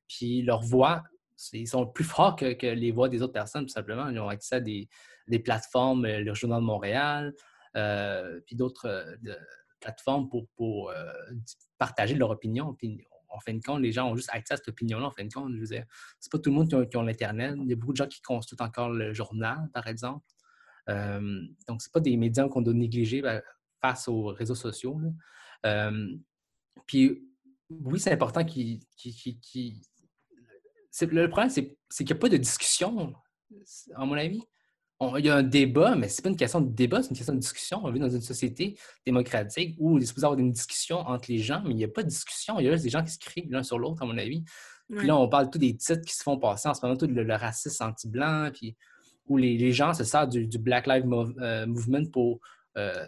Puis 0.08 0.42
leur 0.42 0.62
voix, 0.62 1.02
ils 1.52 1.68
sont 1.68 1.86
plus 1.86 2.04
forts 2.04 2.36
que, 2.36 2.66
les 2.66 2.90
voix 2.92 3.08
des 3.08 3.22
autres 3.22 3.32
personnes, 3.32 3.64
tout 3.64 3.72
simplement. 3.72 4.08
Ils 4.08 4.18
ont 4.18 4.28
accès 4.28 4.56
à 4.56 4.60
des, 4.60 4.88
plateformes, 5.44 6.04
euh, 6.04 6.20
le 6.20 6.34
Journal 6.34 6.60
de 6.60 6.66
Montréal, 6.66 7.34
euh, 7.76 8.40
puis 8.46 8.56
d'autres 8.56 9.16
plateformes 9.80 10.28
pour, 10.28 10.92
partager 11.78 12.14
leur 12.14 12.30
opinion. 12.30 12.74
Puis 12.74 13.02
en 13.30 13.40
fin 13.40 13.54
de 13.54 13.62
compte, 13.62 13.80
les 13.80 13.92
gens 13.92 14.10
ont 14.10 14.16
juste 14.16 14.30
accès 14.32 14.54
à 14.54 14.56
cette 14.56 14.68
opinion-là. 14.68 15.06
En 15.06 15.10
fin 15.10 15.24
de 15.24 15.32
compte, 15.32 15.54
je 15.54 15.60
veux 15.60 15.66
dire, 15.66 15.84
c'est 16.18 16.30
pas 16.30 16.38
tout 16.38 16.50
le 16.50 16.56
monde 16.56 16.68
qui 16.68 16.96
a, 16.96 17.02
l'Internet. 17.02 17.54
Il 17.62 17.68
y 17.68 17.72
a 17.72 17.76
beaucoup 17.76 17.92
de 17.92 17.96
gens 17.96 18.06
qui 18.06 18.20
consultent 18.22 18.60
encore 18.60 18.90
le 18.90 19.12
journal, 19.12 19.68
par 19.72 19.86
exemple. 19.86 20.24
Euh, 20.88 21.40
donc, 21.68 21.82
c'est 21.82 21.92
pas 21.92 22.00
des 22.00 22.16
médias 22.16 22.48
qu'on 22.48 22.62
doit 22.62 22.74
négliger 22.74 23.22
ben, 23.22 23.42
face 23.80 24.08
aux 24.08 24.26
réseaux 24.26 24.54
sociaux. 24.54 25.00
Euh, 25.66 26.16
puis, 26.86 27.22
oui, 27.68 28.00
c'est 28.00 28.12
important 28.12 28.44
qu'il. 28.44 28.80
le 31.00 31.26
problème, 31.28 31.50
c'est 31.50 31.76
qu'il 31.98 32.06
n'y 32.06 32.12
a 32.12 32.16
pas 32.16 32.28
de 32.28 32.36
discussion, 32.36 33.14
à 33.94 34.04
mon 34.04 34.14
avis 34.14 34.42
il 35.18 35.24
y 35.24 35.30
a 35.30 35.36
un 35.36 35.42
débat, 35.42 35.94
mais 35.94 36.08
ce 36.08 36.18
n'est 36.18 36.22
pas 36.24 36.28
une 36.28 36.36
question 36.36 36.60
de 36.60 36.70
débat, 36.70 37.02
c'est 37.02 37.10
une 37.10 37.16
question 37.16 37.34
de 37.34 37.38
discussion. 37.38 37.80
On 37.82 37.90
vit 37.90 38.00
dans 38.00 38.10
une 38.10 38.20
société 38.20 38.76
démocratique 39.06 39.74
où 39.78 39.96
il 39.96 40.02
est 40.02 40.06
supposé 40.06 40.26
avoir 40.26 40.38
une 40.38 40.52
discussion 40.52 40.98
entre 40.98 41.30
les 41.30 41.38
gens, 41.38 41.62
mais 41.64 41.70
il 41.70 41.76
n'y 41.76 41.84
a 41.84 41.88
pas 41.88 42.02
de 42.02 42.08
discussion. 42.08 42.58
Il 42.58 42.66
y 42.66 42.68
a 42.68 42.72
juste 42.72 42.84
des 42.84 42.90
gens 42.90 43.02
qui 43.02 43.12
se 43.12 43.18
crient 43.18 43.46
l'un 43.48 43.62
sur 43.62 43.78
l'autre, 43.78 44.02
à 44.02 44.06
mon 44.06 44.18
avis. 44.18 44.44
Puis 44.94 45.06
là, 45.06 45.16
on 45.16 45.28
parle 45.28 45.50
tous 45.50 45.58
des 45.58 45.76
titres 45.76 46.02
qui 46.02 46.14
se 46.14 46.22
font 46.22 46.38
passer 46.38 46.68
en 46.68 46.74
ce 46.74 46.84
moment, 46.84 46.96
tout 46.96 47.06
le, 47.06 47.34
racisme 47.34 47.84
anti-blanc, 47.84 48.50
puis 48.52 48.76
où 49.26 49.36
les, 49.36 49.72
gens 49.72 49.94
se 49.94 50.04
servent 50.04 50.28
du, 50.28 50.58
Black 50.58 50.86
Lives 50.86 51.06
euh, 51.40 51.66
Movement 51.66 52.10
pour 52.12 52.40
euh, 52.76 53.06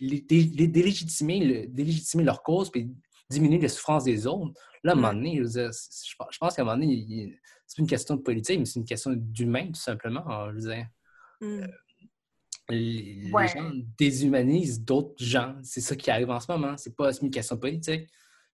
délégitimer, 0.00 1.68
leur 2.16 2.42
cause, 2.42 2.70
puis 2.70 2.90
diminuer 3.28 3.58
les 3.58 3.68
souffrances 3.68 4.04
des 4.04 4.26
autres. 4.26 4.52
Là, 4.84 4.92
à 4.92 4.94
un 4.94 4.96
moment 4.96 5.12
donné, 5.12 5.42
je, 5.44 6.38
pense 6.38 6.54
qu'à 6.54 6.62
un 6.62 6.64
moment 6.64 6.78
donné, 6.78 7.36
c'est 7.68 7.82
une 7.82 7.86
question 7.86 8.16
de 8.16 8.22
politique, 8.22 8.58
mais 8.58 8.64
c'est 8.64 8.80
une 8.80 8.86
question 8.86 9.12
d'humain, 9.14 9.66
tout 9.66 9.80
simplement. 9.80 10.50
Je 10.50 10.54
veux 10.54 10.72
dire. 10.72 10.86
Mm. 11.40 11.46
Euh, 11.46 11.66
les, 12.70 13.30
gens 13.30 13.72
déshumanisent 13.98 14.82
d'autres 14.82 15.22
gens. 15.22 15.54
C'est 15.62 15.82
ça 15.82 15.94
qui 15.94 16.10
arrive 16.10 16.30
en 16.30 16.40
ce 16.40 16.50
moment. 16.50 16.76
C'est 16.78 16.96
pas 16.96 17.12
une 17.18 17.30
question 17.30 17.58
politique. 17.58 18.08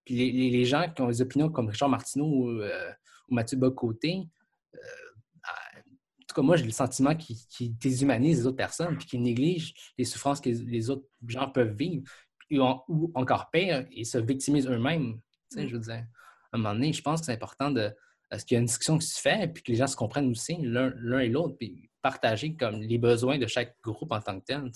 Puis 0.04 0.50
les, 0.50 0.64
gens 0.64 0.92
qui 0.94 1.00
ont 1.00 1.08
des 1.08 1.22
opinions 1.22 1.48
comme 1.48 1.68
Richard 1.68 1.88
Martineau 1.88 2.26
ou, 2.26 2.60
euh, 2.60 2.90
Mathieu 3.30 3.56
Bocoté, 3.56 4.28
euh, 4.74 4.78
en 4.78 6.26
tout 6.28 6.34
cas, 6.34 6.42
moi, 6.42 6.56
j'ai 6.56 6.64
le 6.64 6.72
sentiment 6.72 7.14
qu'ils 7.14 7.78
déshumanisent 7.78 8.40
les 8.40 8.46
autres 8.46 8.56
personnes 8.56 8.98
puis 8.98 9.06
qu'ils 9.06 9.22
négligent 9.22 9.74
les 9.96 10.04
souffrances 10.04 10.40
que 10.40 10.50
les 10.50 10.90
autres 10.90 11.06
gens 11.26 11.48
peuvent 11.48 11.74
vivre. 11.74 12.04
Ou, 12.50 13.10
encore 13.14 13.50
pire, 13.50 13.86
ils 13.92 14.06
se 14.06 14.18
victimisent 14.18 14.66
eux-mêmes. 14.66 15.20
Tu 15.50 15.58
sais, 15.58 15.64
mm. 15.64 15.68
je 15.68 15.74
veux 15.74 15.82
dire, 15.82 16.04
à 16.52 16.56
un 16.56 16.58
moment 16.58 16.74
donné, 16.74 16.92
je 16.92 17.02
pense 17.02 17.20
que 17.20 17.26
c'est 17.26 17.32
important 17.32 17.70
de 17.70 17.94
ce 18.32 18.44
qu'il 18.44 18.54
y 18.54 18.58
a 18.58 18.60
une 18.60 18.66
discussion 18.66 18.98
qui 18.98 19.06
se 19.06 19.20
fait, 19.20 19.52
puis 19.52 19.62
que 19.62 19.72
les 19.72 19.78
gens 19.78 19.86
se 19.86 19.96
comprennent 19.96 20.30
aussi 20.30 20.56
l'un 20.60 21.18
et 21.18 21.28
l'autre, 21.28 21.56
puis 21.58 21.90
partager 22.02 22.54
comme 22.54 22.80
les 22.80 22.98
besoins 22.98 23.38
de 23.38 23.46
chaque 23.46 23.76
groupe 23.82 24.12
en 24.12 24.20
tant 24.20 24.38
que 24.38 24.44
tel. 24.44 24.70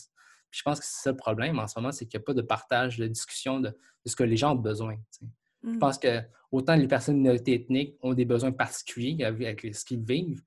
je 0.51 0.63
pense 0.63 0.81
que 0.81 0.87
c'est 0.87 1.03
ça 1.03 1.11
le 1.11 1.17
problème 1.17 1.59
en 1.59 1.67
ce 1.67 1.79
moment, 1.79 1.93
c'est 1.93 2.07
qu'il 2.07 2.19
n'y 2.19 2.23
a 2.23 2.27
pas 2.27 2.35
de 2.35 2.43
partage, 2.43 2.99
de 2.99 3.07
discussion 3.07 3.61
de, 3.61 3.77
ce 4.07 4.17
que 4.17 4.25
les 4.25 4.37
gens 4.37 4.53
ont 4.53 4.61
besoin. 4.61 4.97
Je 5.63 5.69
mm. 5.69 5.79
pense 5.79 5.99
que 5.99 6.23
autant 6.51 6.75
les 6.75 6.89
personnes 6.89 7.17
de 7.17 7.21
minorité 7.21 7.55
ethnique 7.55 7.97
ont 8.01 8.15
des 8.15 8.25
besoins 8.25 8.53
particuliers 8.53 9.25
avec 9.25 9.67
ce 9.75 9.85
qu'ils 9.85 10.03
vivent, 10.03 10.43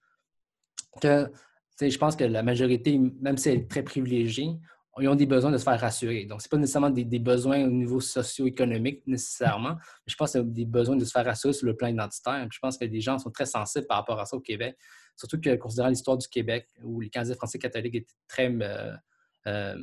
que 1.02 1.32
je 1.80 1.98
pense 1.98 2.16
que 2.16 2.24
la 2.24 2.44
majorité, 2.44 2.98
même 2.98 3.38
si 3.38 3.50
elle 3.50 3.60
est 3.60 3.70
très 3.70 3.84
privilégiée, 3.84 4.58
ils 5.00 5.08
ont 5.08 5.16
des 5.16 5.26
besoins 5.26 5.52
de 5.52 5.58
se 5.58 5.64
faire 5.64 5.80
rassurer. 5.80 6.26
Donc, 6.26 6.42
ce 6.42 6.48
n'est 6.48 6.50
pas 6.50 6.58
nécessairement 6.58 6.90
des, 6.90 7.20
besoins 7.20 7.64
au 7.64 7.70
niveau 7.70 8.02
socio-économique 8.02 9.04
nécessairement, 9.08 9.76
mais 9.76 10.08
je 10.08 10.16
pense 10.16 10.34
que 10.34 10.40
c'est 10.40 10.52
des 10.52 10.66
besoins 10.66 10.98
de 10.98 11.06
se 11.06 11.12
faire 11.12 11.26
rassurer 11.26 11.54
sur 11.54 11.66
le 11.66 11.78
plan 11.78 11.88
identitaire. 11.88 12.46
je 12.52 12.60
pense 12.60 12.78
que 12.78 12.86
les 12.86 13.00
gens 13.00 13.18
sont 13.18 13.32
très 13.32 13.46
sensibles 13.46 13.88
par 13.88 13.98
rapport 13.98 14.20
à 14.20 14.26
ça 14.26 14.36
au 14.36 14.42
Québec. 14.42 14.76
Surtout 15.16 15.40
que, 15.40 15.56
considérant 15.56 15.90
l'histoire 15.90 16.18
du 16.18 16.28
Québec, 16.28 16.68
où 16.84 17.00
les 17.00 17.10
Canadiens 17.10 17.36
français 17.36 17.60
catholiques 17.60 17.96
étaient 17.96 18.14
très 18.28 18.52
euh, 18.52 18.94
euh, 19.48 19.76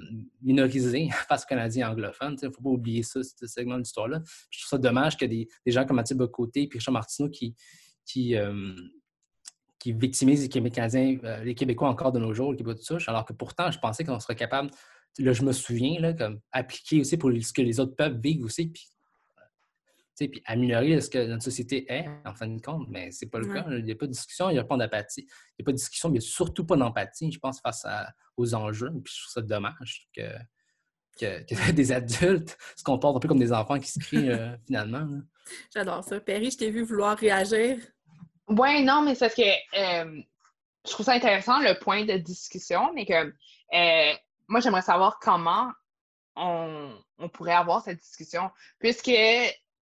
minorisés 0.43 1.09
face 1.29 1.45
aux 1.45 1.49
Canadiens 1.49 1.91
anglophones. 1.91 2.37
Il 2.43 2.49
ne 2.49 2.53
faut 2.53 2.63
pas 2.63 2.71
oublier 2.71 3.03
ça, 3.03 3.21
ce 3.23 3.47
segment 3.47 3.75
de 3.75 3.81
l'histoire-là. 3.81 4.21
Je 4.51 4.61
trouve 4.61 4.69
ça 4.69 4.79
dommage 4.79 5.17
que 5.17 5.25
des, 5.25 5.49
des 5.65 5.73
gens 5.73 5.87
comme 5.87 5.97
Mathieu 5.97 6.17
Bocoté 6.17 6.65
et 6.65 6.69
Richard 6.71 6.93
Martineau 6.93 7.31
qui, 7.31 7.55
qui, 8.05 8.37
euh, 8.37 8.75
qui 9.79 9.93
victimisent 9.93 10.43
les 10.43 10.71
Canadiens, 10.71 11.19
les 11.43 11.55
Québécois 11.55 11.89
encore 11.89 12.13
de 12.13 12.19
nos 12.19 12.35
jours, 12.35 12.53
les 12.53 12.59
Québécois 12.59 12.75
de 12.75 12.83
souche, 12.83 13.09
alors 13.09 13.25
que 13.25 13.33
pourtant, 13.33 13.71
je 13.71 13.79
pensais 13.79 14.05
qu'on 14.05 14.21
serait 14.21 14.37
capable 14.37 14.71
là, 15.19 15.33
je 15.33 15.43
me 15.43 15.53
souviens, 15.53 16.01
là, 16.01 16.13
comme 16.13 16.41
appliquer 16.53 17.01
aussi 17.01 17.17
pour 17.17 17.31
ce 17.31 17.53
que 17.53 17.63
les 17.63 17.81
autres 17.81 17.97
peuples 17.97 18.21
vivent 18.21 18.45
aussi, 18.45 18.69
puis, 18.69 18.87
puis 20.29 20.43
améliorer 20.47 21.01
ce 21.01 21.11
que 21.11 21.27
notre 21.27 21.45
société 21.45 21.91
est, 21.93 22.09
en 22.25 22.35
fin 22.35 22.49
de 22.49 22.61
compte. 22.61 22.89
Mais 22.89 23.11
c'est 23.13 23.27
pas 23.27 23.39
le 23.39 23.47
cas. 23.47 23.65
Il 23.71 23.85
n'y 23.85 23.93
a 23.93 23.95
pas 23.95 24.07
de 24.07 24.13
discussion, 24.13 24.51
il 24.51 24.55
n'y 24.55 24.59
a 24.59 24.65
pas 24.65 24.77
d'apathie. 24.77 25.23
Il 25.23 25.61
n'y 25.61 25.63
a 25.63 25.65
pas 25.65 25.73
de 25.73 25.77
discussion, 25.77 26.09
mais 26.09 26.21
surtout 26.21 26.65
pas 26.65 26.77
d'empathie, 26.77 27.31
je 27.31 27.39
pense, 27.39 27.61
face 27.61 27.87
aux 28.37 28.55
enjeux. 28.55 28.91
Puis 29.05 29.15
je 29.15 29.23
trouve 29.23 29.33
ça 29.33 29.43
dommage 29.43 30.09
que, 30.15 30.23
que, 31.19 31.73
des 31.73 31.93
adultes 31.93 32.57
se 32.77 32.83
comportent 32.83 33.17
un 33.17 33.21
peu 33.21 33.29
comme 33.29 33.39
des 33.39 33.53
enfants 33.53 33.79
qui 33.79 33.91
se 33.91 33.99
crient 33.99 34.31
euh, 34.31 34.57
finalement. 34.67 35.07
J'adore 35.75 36.05
ça. 36.05 36.21
Perry, 36.21 36.51
je 36.51 36.59
t'ai 36.59 36.71
vu 36.71 36.83
vouloir 36.83 37.17
réagir. 37.17 37.79
Oui, 38.49 38.83
non, 38.83 39.03
mais 39.03 39.15
c'est 39.15 39.27
parce 39.27 39.35
que 39.35 39.43
euh, 39.43 40.23
je 40.87 40.91
trouve 40.91 41.07
ça 41.07 41.13
intéressant 41.13 41.61
le 41.61 41.79
point 41.79 42.05
de 42.05 42.17
discussion, 42.17 42.93
mais 42.95 43.05
que 43.05 43.13
euh, 43.13 44.13
moi, 44.49 44.61
j'aimerais 44.61 44.83
savoir 44.83 45.19
comment 45.21 45.71
on, 46.35 46.95
pourrait 47.33 47.55
avoir 47.55 47.83
cette 47.83 47.99
discussion, 47.99 48.51
puisque 48.79 49.11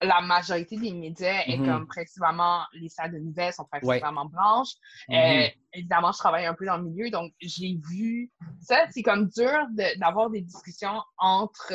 la 0.01 0.21
majorité 0.21 0.77
des 0.77 0.93
médias 0.93 1.43
est 1.47 1.57
mm-hmm. 1.57 1.65
comme 1.65 1.87
principalement, 1.87 2.65
les 2.75 2.89
salles 2.89 3.13
de 3.13 3.19
nouvelles 3.19 3.53
sont 3.53 3.65
principalement 3.65 4.27
blanches. 4.27 4.75
Euh, 5.11 5.49
évidemment, 5.73 6.13
je 6.13 6.19
travaille 6.19 6.47
un 6.47 6.55
peu 6.55 6.67
dans 6.67 6.77
le 6.77 6.85
milieu, 6.85 7.11
donc 7.11 7.33
j'ai 7.41 7.79
vu 7.89 8.31
ça. 8.61 8.87
C'est 8.91 9.03
comme 9.03 9.29
dur 9.29 9.67
d'avoir 9.97 10.31
des 10.31 10.43
discussions 10.43 11.03
entre, 11.17 11.73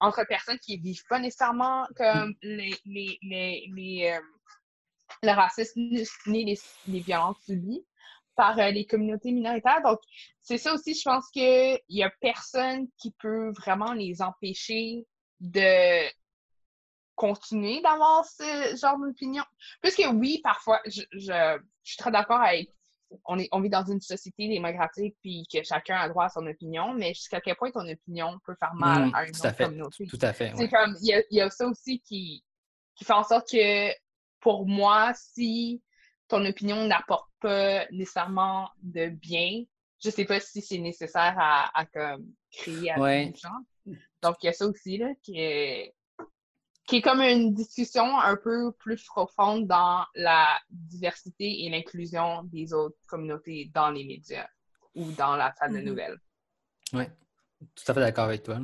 entre 0.00 0.24
personnes 0.28 0.58
qui 0.58 0.78
ne 0.78 0.82
vivent 0.82 1.06
pas 1.08 1.18
nécessairement 1.18 1.86
comme 1.96 2.34
les, 2.42 2.74
les, 2.84 3.18
les, 3.22 4.12
euh, 4.14 4.20
le 5.22 5.32
racisme 5.32 5.80
ni 6.26 6.44
les, 6.44 6.58
les 6.86 7.00
violences 7.00 7.38
subies 7.46 7.84
par 8.38 8.56
euh, 8.60 8.70
les 8.70 8.86
communautés 8.86 9.32
minoritaires. 9.32 9.82
Donc, 9.82 9.98
c'est 10.42 10.58
ça 10.58 10.72
aussi, 10.72 10.94
je 10.94 11.02
pense 11.02 11.28
qu'il 11.30 11.78
n'y 11.90 12.04
a 12.04 12.10
personne 12.20 12.86
qui 12.96 13.12
peut 13.20 13.50
vraiment 13.58 13.92
les 13.92 14.22
empêcher 14.22 15.04
de 15.40 16.08
continuer 17.16 17.82
d'avoir 17.82 18.24
ce 18.24 18.76
genre 18.80 18.96
d'opinion. 18.96 19.42
Puisque 19.82 20.04
oui, 20.14 20.40
parfois, 20.42 20.80
je, 20.86 21.02
suis 21.82 21.96
très 21.96 22.12
d'accord 22.12 22.40
avec 22.40 22.72
on, 23.24 23.38
est, 23.38 23.48
on 23.52 23.60
vit 23.60 23.70
dans 23.70 23.84
une 23.84 24.00
société 24.00 24.48
démocratique 24.48 25.16
puis 25.22 25.44
que 25.52 25.62
chacun 25.64 25.96
a 25.96 26.08
droit 26.08 26.26
à 26.26 26.28
son 26.28 26.46
opinion, 26.46 26.92
mais 26.92 27.14
jusqu'à 27.14 27.40
quel 27.40 27.56
point 27.56 27.72
ton 27.72 27.88
opinion 27.88 28.38
peut 28.44 28.54
faire 28.60 28.74
mal 28.74 29.06
mmh, 29.06 29.14
à 29.14 29.24
une 29.26 29.34
autre 29.34 29.56
communauté? 29.56 30.06
Tout 30.06 30.18
à 30.20 30.32
fait. 30.32 30.52
C'est 30.56 30.68
comme, 30.68 30.94
il 31.02 31.24
y, 31.30 31.40
a, 31.40 31.50
ça 31.50 31.66
aussi 31.66 32.00
qui, 32.00 32.44
qui 32.94 33.04
fait 33.04 33.14
en 33.14 33.24
sorte 33.24 33.50
que 33.50 33.90
pour 34.40 34.66
moi, 34.66 35.12
si 35.14 35.82
ton 36.28 36.44
opinion 36.44 36.84
n'apporte 36.84 37.30
pas 37.40 37.86
nécessairement 37.90 38.70
de 38.82 39.08
bien, 39.08 39.64
je 40.02 40.10
sais 40.10 40.24
pas 40.24 40.40
si 40.40 40.62
c'est 40.62 40.78
nécessaire 40.78 41.34
à, 41.38 41.86
comme, 41.92 42.26
créer 42.52 42.90
à 42.92 43.00
ouais. 43.00 43.32
gens. 43.36 43.94
Donc, 44.22 44.36
il 44.42 44.46
y 44.46 44.48
a 44.48 44.52
ça 44.52 44.66
aussi, 44.66 44.98
là, 44.98 45.08
qui 45.22 45.40
est, 45.40 45.94
qui 46.86 46.96
est 46.96 47.02
comme 47.02 47.20
une 47.20 47.54
discussion 47.54 48.18
un 48.18 48.36
peu 48.36 48.72
plus 48.72 49.04
profonde 49.04 49.66
dans 49.66 50.04
la 50.14 50.58
diversité 50.70 51.64
et 51.64 51.70
l'inclusion 51.70 52.44
des 52.44 52.72
autres 52.72 52.98
communautés 53.06 53.70
dans 53.74 53.90
les 53.90 54.04
médias 54.04 54.48
ou 54.94 55.10
dans 55.12 55.36
la 55.36 55.52
salle 55.52 55.72
de 55.72 55.78
mm-hmm. 55.78 55.84
nouvelles. 55.84 56.18
Oui, 56.92 57.04
tout 57.74 57.84
à 57.90 57.94
fait 57.94 58.00
d'accord 58.00 58.24
avec 58.24 58.42
toi. 58.42 58.58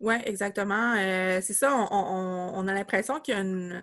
Oui, 0.00 0.14
exactement. 0.24 0.94
Euh, 0.96 1.40
c'est 1.42 1.52
ça, 1.52 1.74
on, 1.90 2.68
a 2.68 2.72
l'impression 2.72 3.20
qu'il 3.20 3.34
y 3.34 3.36
a, 3.36 3.40
une, 3.40 3.82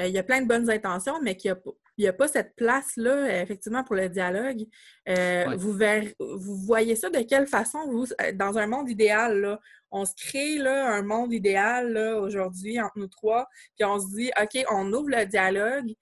euh, 0.00 0.06
il 0.06 0.14
y 0.14 0.18
a 0.18 0.22
plein 0.22 0.40
de 0.40 0.46
bonnes 0.46 0.70
intentions, 0.70 1.20
mais 1.20 1.36
qu'il 1.36 1.52
n'y 1.52 1.58
a, 1.58 1.60
il 1.98 2.02
n'y 2.02 2.08
a 2.08 2.12
pas 2.12 2.28
cette 2.28 2.54
place-là, 2.54 3.42
effectivement, 3.42 3.82
pour 3.82 3.96
le 3.96 4.08
dialogue. 4.08 4.64
Euh, 5.08 5.56
vous, 5.56 5.76
vous 6.20 6.56
voyez 6.56 6.94
ça 6.94 7.10
de 7.10 7.20
quelle 7.22 7.48
façon, 7.48 7.90
vous, 7.90 8.06
euh, 8.22 8.32
dans 8.32 8.56
un 8.56 8.68
monde 8.68 8.88
idéal, 8.88 9.40
là, 9.40 9.60
on 9.90 10.04
se 10.04 10.14
crée 10.14 10.58
là, 10.58 10.94
un 10.94 11.02
monde 11.02 11.32
idéal 11.32 11.96
aujourd'hui 11.96 12.80
entre 12.80 12.98
nous 12.98 13.08
trois, 13.08 13.48
puis 13.76 13.84
on 13.84 13.98
se 13.98 14.14
dit, 14.14 14.30
OK, 14.40 14.64
on 14.70 14.92
ouvre 14.92 15.10
le 15.10 15.26
dialogue. 15.26 15.92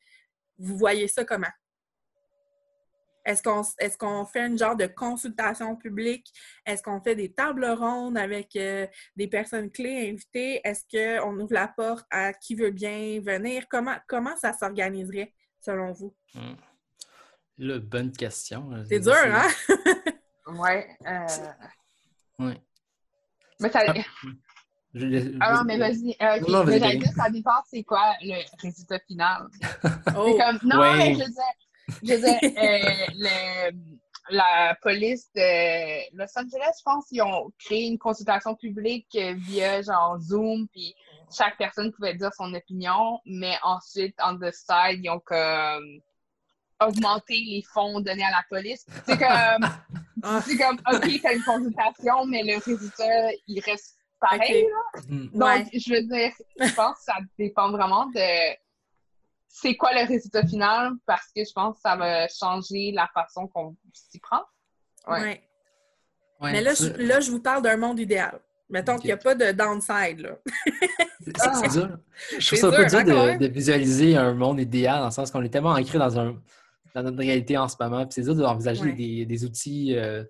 Vous 0.59 0.76
voyez 0.76 1.09
ça 1.09 1.24
comment? 1.24 1.47
Est-ce 3.24 3.42
qu'on 3.42 3.62
est 3.80 3.97
qu'on 3.97 4.24
fait 4.24 4.47
une 4.47 4.59
genre 4.59 4.76
de 4.76 4.86
consultation 4.86 5.76
publique? 5.76 6.26
Est-ce 6.64 6.82
qu'on 6.82 7.01
fait 7.01 7.16
des 7.16 7.32
tables 7.32 7.66
rondes 7.66 8.16
avec 8.16 8.55
euh, 8.55 8.86
des 9.16 9.26
personnes 9.28 9.70
clés 9.70 10.11
invitées? 10.11 10.61
Est-ce 10.62 10.84
qu'on 10.88 11.40
ouvre 11.40 11.53
la 11.53 11.68
porte 11.68 12.07
à 12.11 12.32
qui 12.32 12.55
veut 12.55 12.70
bien 12.70 13.20
venir? 13.20 13.66
Comment, 13.68 13.97
comment 14.07 14.36
ça 14.36 14.53
s'organiserait? 14.53 15.34
Selon 15.67 15.93
vous? 15.93 16.14
Hmm. 16.35 16.55
Le 17.59 17.79
bonne 17.79 18.12
question. 18.12 18.71
C'est 18.89 19.01
dur, 19.01 19.14
hein? 19.14 19.49
ouais. 20.61 20.89
Euh... 21.07 21.27
Ouais. 22.39 22.61
Mais 23.61 23.71
ça. 23.71 23.81
Ah, 23.81 25.47
Alors, 25.47 25.64
mais 25.64 25.79
vas-y. 25.79 26.17
Euh, 26.21 26.41
okay. 26.41 26.53
Non, 26.53 26.64
mais 26.64 26.79
j'allais 26.79 26.99
dire, 26.99 27.12
ça 27.17 27.31
dépend, 27.31 27.62
c'est 27.69 27.83
quoi 27.83 28.12
le 28.23 28.37
résultat 28.62 28.99
final. 29.07 29.47
oh. 30.17 30.27
C'est 30.27 30.45
comme. 30.45 30.59
Non, 30.64 30.93
mais 30.97 31.14
je 31.14 31.19
veux 31.21 31.31
je 32.03 32.14
veux 32.14 32.29
euh, 32.29 33.07
le, 33.14 33.95
la 34.31 34.77
police 34.83 35.31
de 35.35 36.16
Los 36.16 36.37
Angeles, 36.37 36.72
je 36.79 36.83
pense, 36.85 37.07
ils 37.11 37.22
ont 37.22 37.51
créé 37.59 37.87
une 37.87 37.99
consultation 37.99 38.55
publique 38.55 39.16
via 39.16 39.83
genre 39.83 40.18
Zoom, 40.18 40.68
puis 40.68 40.95
chaque 41.35 41.57
personne 41.59 41.93
pouvait 41.93 42.14
dire 42.14 42.31
son 42.35 42.53
opinion, 42.55 43.20
mais 43.24 43.57
ensuite, 43.62 44.16
on 44.22 44.39
the 44.39 44.51
side, 44.53 45.01
ils 45.03 45.11
ont 45.11 45.20
comme 45.20 46.01
augmenté 46.81 47.35
les 47.35 47.62
fonds 47.72 48.01
donnés 48.01 48.24
à 48.24 48.31
la 48.31 48.45
police. 48.49 48.87
C'est 49.07 49.18
comme, 49.18 49.68
ah. 50.22 50.41
c'est 50.45 50.57
comme, 50.57 50.79
OK, 50.93 51.11
c'est 51.22 51.35
une 51.35 51.43
consultation, 51.43 52.27
mais 52.27 52.43
le 52.43 52.59
résultat, 52.59 53.33
il 53.47 53.61
reste 53.61 53.97
pareil. 54.20 54.66
Mm. 55.09 55.29
Donc, 55.39 55.68
je 55.72 55.95
veux 55.95 56.03
dire, 56.03 56.33
je 56.61 56.74
pense 56.74 56.99
que 56.99 57.05
ça 57.05 57.16
dépend 57.39 57.70
vraiment 57.70 58.07
de 58.07 58.57
c'est 59.59 59.74
quoi 59.74 59.90
le 59.94 60.07
résultat 60.07 60.46
final? 60.46 60.92
Parce 61.07 61.28
que 61.34 61.42
je 61.44 61.52
pense 61.52 61.76
que 61.76 61.80
ça 61.80 61.96
va 61.96 62.28
changer 62.28 62.92
la 62.92 63.09
façon 63.14 63.46
qu'on 63.46 63.74
s'y 63.92 64.18
prend. 64.18 64.42
Ouais. 65.09 65.42
Mais 66.42 66.61
là 66.61 66.74
je, 66.74 66.88
là, 67.02 67.20
je 67.20 67.30
vous 67.30 67.40
parle 67.40 67.62
d'un 67.62 67.76
monde 67.76 67.98
idéal. 67.98 68.38
Mettons 68.68 68.96
qu'il 68.96 69.07
n'y 69.07 69.12
a 69.12 69.16
pas 69.16 69.34
de 69.34 69.52
downside. 69.52 70.20
Là. 70.20 70.36
c'est 71.61 71.68
dur. 71.70 71.98
Je 72.38 72.46
trouve 72.46 72.59
ça 72.59 72.66
un 72.66 72.70
peu 72.70 72.86
dur 72.86 73.18
hein, 73.18 73.36
de, 73.36 73.46
visualiser 73.46 74.16
un 74.16 74.34
monde 74.34 74.61
idéal 74.61 74.98
dans 74.98 75.07
le 75.07 75.11
sens 75.11 75.30
qu'on 75.30 75.42
est 75.42 75.48
tellement 75.48 75.70
ancré 75.70 75.98
dans, 75.98 76.18
un, 76.18 76.36
dans 76.94 77.02
notre 77.02 77.18
réalité 77.18 77.57
en 77.57 77.68
ce 77.68 77.76
moment. 77.80 78.04
Puis 78.04 78.14
c'est 78.14 78.22
dur 78.22 78.34
d'envisager 78.34 78.92
des, 78.92 79.24
des, 79.24 79.44
outils, 79.44 79.96
euh, 79.96 80.24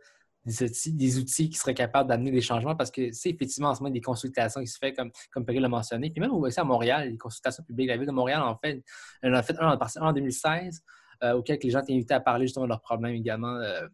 des, 0.46 0.62
outils, 0.62 0.92
des 0.94 1.18
outils 1.18 1.50
qui 1.50 1.58
seraient 1.58 1.74
capables 1.74 2.08
d'amener 2.08 2.30
des 2.30 2.40
changements 2.40 2.76
parce 2.76 2.90
que 2.90 3.12
c'est 3.12 3.30
effectivement 3.30 3.70
en 3.70 3.74
ce 3.74 3.82
moment 3.82 3.92
des 3.92 4.00
consultations 4.00 4.60
qui 4.60 4.68
se 4.68 4.78
font 4.78 4.92
comme, 4.96 5.10
comme 5.32 5.44
Perry 5.44 5.58
l'a 5.58 5.68
mentionné. 5.68 6.10
Puis 6.10 6.20
même 6.20 6.32
aussi 6.32 6.60
à 6.60 6.64
Montréal, 6.64 7.10
les 7.10 7.18
consultations 7.18 7.62
publiques. 7.64 7.88
La 7.88 7.96
ville 7.96 8.06
de 8.06 8.12
Montréal 8.12 8.42
en 8.42 8.56
fait, 8.56 8.82
elle 9.22 9.34
en 9.34 9.38
a 9.38 9.42
fait 9.42 9.56
un 9.58 9.76
en, 10.00 10.12
2016 10.12 10.82
euh, 11.24 11.32
auquel 11.34 11.58
les 11.62 11.70
gens 11.70 11.80
étaient 11.82 11.92
invités 11.94 12.14
à 12.14 12.20
parler 12.20 12.46
justement 12.46 12.64
de 12.64 12.70
leurs 12.70 12.80
problèmes 12.80 13.14
également. 13.14 13.56
Euh, 13.56 13.86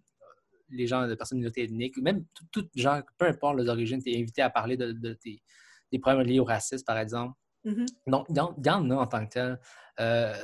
les 0.69 0.87
gens 0.87 1.07
de 1.07 1.15
personnes 1.15 1.39
minorités 1.39 1.65
ethniques, 1.65 1.97
même 1.99 2.25
toutes 2.51 2.71
gens, 2.75 3.03
peu 3.19 3.27
importe 3.27 3.57
leurs 3.57 3.69
origines, 3.69 4.03
tu 4.03 4.11
es 4.11 4.19
invité 4.19 4.41
à 4.43 4.49
parler 4.49 4.77
de, 4.77 4.93
des 4.93 5.99
problèmes 5.99 6.27
liés 6.27 6.41
au 6.41 6.45
racisme, 6.45 6.85
par 6.85 6.99
exemple. 6.99 7.35
Mhm. 7.65 7.87
Donc, 8.07 8.27
il 8.31 8.37
y, 8.37 8.41
en- 8.41 8.55
il 8.59 8.67
y 8.67 8.71
en 8.71 8.91
a 8.91 8.95
en 8.97 9.07
tant 9.07 9.27
que 9.27 9.33
tel. 9.33 9.61
Euh, 10.01 10.35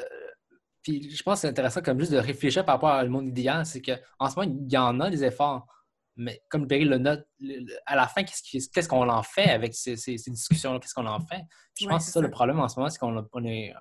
puis 0.83 1.11
je 1.11 1.23
pense 1.23 1.37
que 1.37 1.41
c'est 1.43 1.49
intéressant 1.49 1.81
comme 1.83 1.99
juste 1.99 2.13
de 2.13 2.19
réfléchir 2.19 2.65
par 2.65 2.81
rapport 2.81 3.03
au 3.03 3.09
monde 3.09 3.29
idéal, 3.29 3.67
c'est 3.67 3.81
qu'en 3.83 4.29
ce 4.29 4.39
moment, 4.39 4.55
il 4.63 4.73
y 4.73 4.77
en 4.77 5.01
a 5.01 5.11
des 5.11 5.25
efforts, 5.25 5.67
mais 6.19 6.43
comme 6.51 6.67
Perry 6.67 6.85
le 6.85 6.99
note, 6.99 7.27
à 7.87 7.97
la 7.97 8.07
fin, 8.09 8.23
qu'est-ce 8.25 8.89
qu'on 8.89 9.09
en 9.09 9.23
fait 9.23 9.49
avec 9.51 9.75
ces, 9.75 9.97
ces- 9.97 10.19
ces 10.19 10.31
discussions-là? 10.31 10.79
Qu'est-ce 10.81 10.93
qu'on 10.95 11.07
en 11.07 11.21
fait? 11.21 11.43
Puis 11.75 11.85
je 11.85 11.87
Ouais, 11.87 11.93
pense 11.95 12.03
que 12.03 12.07
c'est 12.07 12.13
ça, 12.13 12.21
ça. 12.21 12.27
le 12.27 12.31
problème 12.31 12.61
en 12.61 12.69
ce 12.69 12.79
moment, 12.79 12.91
c'est 12.91 12.99
qu'on 12.99 13.27
on 13.33 13.45
est. 13.45 13.73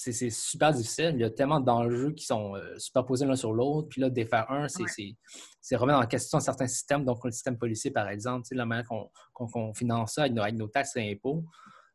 C'est 0.00 0.30
super 0.30 0.72
difficile. 0.72 1.10
Il 1.14 1.20
y 1.20 1.24
a 1.24 1.30
tellement 1.30 1.58
d'enjeux 1.58 2.12
qui 2.12 2.24
sont 2.24 2.54
euh, 2.54 2.78
superposés 2.78 3.26
l'un 3.26 3.34
sur 3.34 3.52
l'autre. 3.52 3.88
Puis 3.88 4.00
là, 4.00 4.08
défaire 4.10 4.48
un, 4.48 4.68
c'est 4.68 4.82
Ouais. 4.84 5.76
remettre 5.76 5.98
en 5.98 6.06
question 6.06 6.38
certains 6.38 6.68
systèmes, 6.68 7.04
donc 7.04 7.24
le 7.24 7.32
système 7.32 7.58
policier, 7.58 7.90
par 7.90 8.08
exemple, 8.08 8.46
la 8.52 8.64
manière 8.64 8.86
qu'on 8.86 9.10
qu'on 9.32 9.74
finance 9.74 10.14
ça 10.14 10.22
avec 10.22 10.34
nos, 10.34 10.42
avec 10.42 10.54
nos 10.54 10.68
taxes 10.68 10.94
et 10.96 11.10
impôts. 11.10 11.44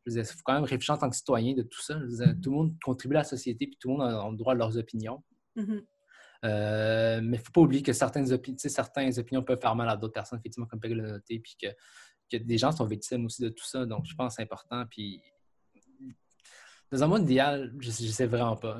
Il 0.06 0.22
faut 0.26 0.34
quand 0.44 0.54
même 0.56 0.64
réfléchir 0.64 0.96
en 0.96 0.98
tant 0.98 1.10
que 1.10 1.16
citoyen 1.16 1.54
de 1.54 1.62
tout 1.62 1.82
ça. 1.82 1.96
Dire, 1.96 2.36
tout 2.44 2.50
le 2.52 2.56
monde 2.58 2.76
contribue 2.84 3.16
à 3.16 3.20
la 3.20 3.24
société, 3.24 3.68
puis 3.68 3.78
tout 3.80 3.88
le 3.90 3.94
monde 3.96 4.02
a, 4.12 4.22
a 4.22 4.30
le 4.30 4.36
droit 4.36 4.52
à 4.52 4.56
leurs 4.58 4.78
opinions. 4.78 5.24
Mhm. 5.56 5.82
Euh, 6.44 7.22
mais 7.22 7.38
il 7.38 7.40
ne 7.40 7.44
faut 7.44 7.52
pas 7.52 7.62
oublier 7.62 7.82
que 7.82 7.94
certaines, 7.94 8.32
opinions 8.34 9.44
peuvent 9.44 9.60
faire 9.62 9.76
mal 9.76 9.90
à 9.90 9.96
d'autres 9.96 10.14
personnes, 10.14 10.40
effectivement, 10.40 10.66
comme 10.66 10.80
Perry 10.80 10.96
l'a 10.96 11.04
noté, 11.04 11.40
puis 11.40 11.56
que, 11.62 11.68
que 12.30 12.38
des 12.38 12.58
gens 12.58 12.72
sont 12.72 12.86
victimes 12.86 13.26
aussi 13.26 13.42
de 13.42 13.50
tout 13.50 13.66
ça. 13.66 13.86
Donc, 13.86 14.06
je 14.06 14.16
pense 14.16 14.34
que 14.34 14.36
c'est 14.38 14.44
important. 14.44 14.86
Puis, 14.90 15.22
dans 16.92 17.04
un 17.04 17.08
monde 17.08 17.24
idéal, 17.24 17.74
je 17.80 17.88
ne 17.88 18.12
sais 18.12 18.26
vraiment 18.28 18.58
pas. 18.58 18.78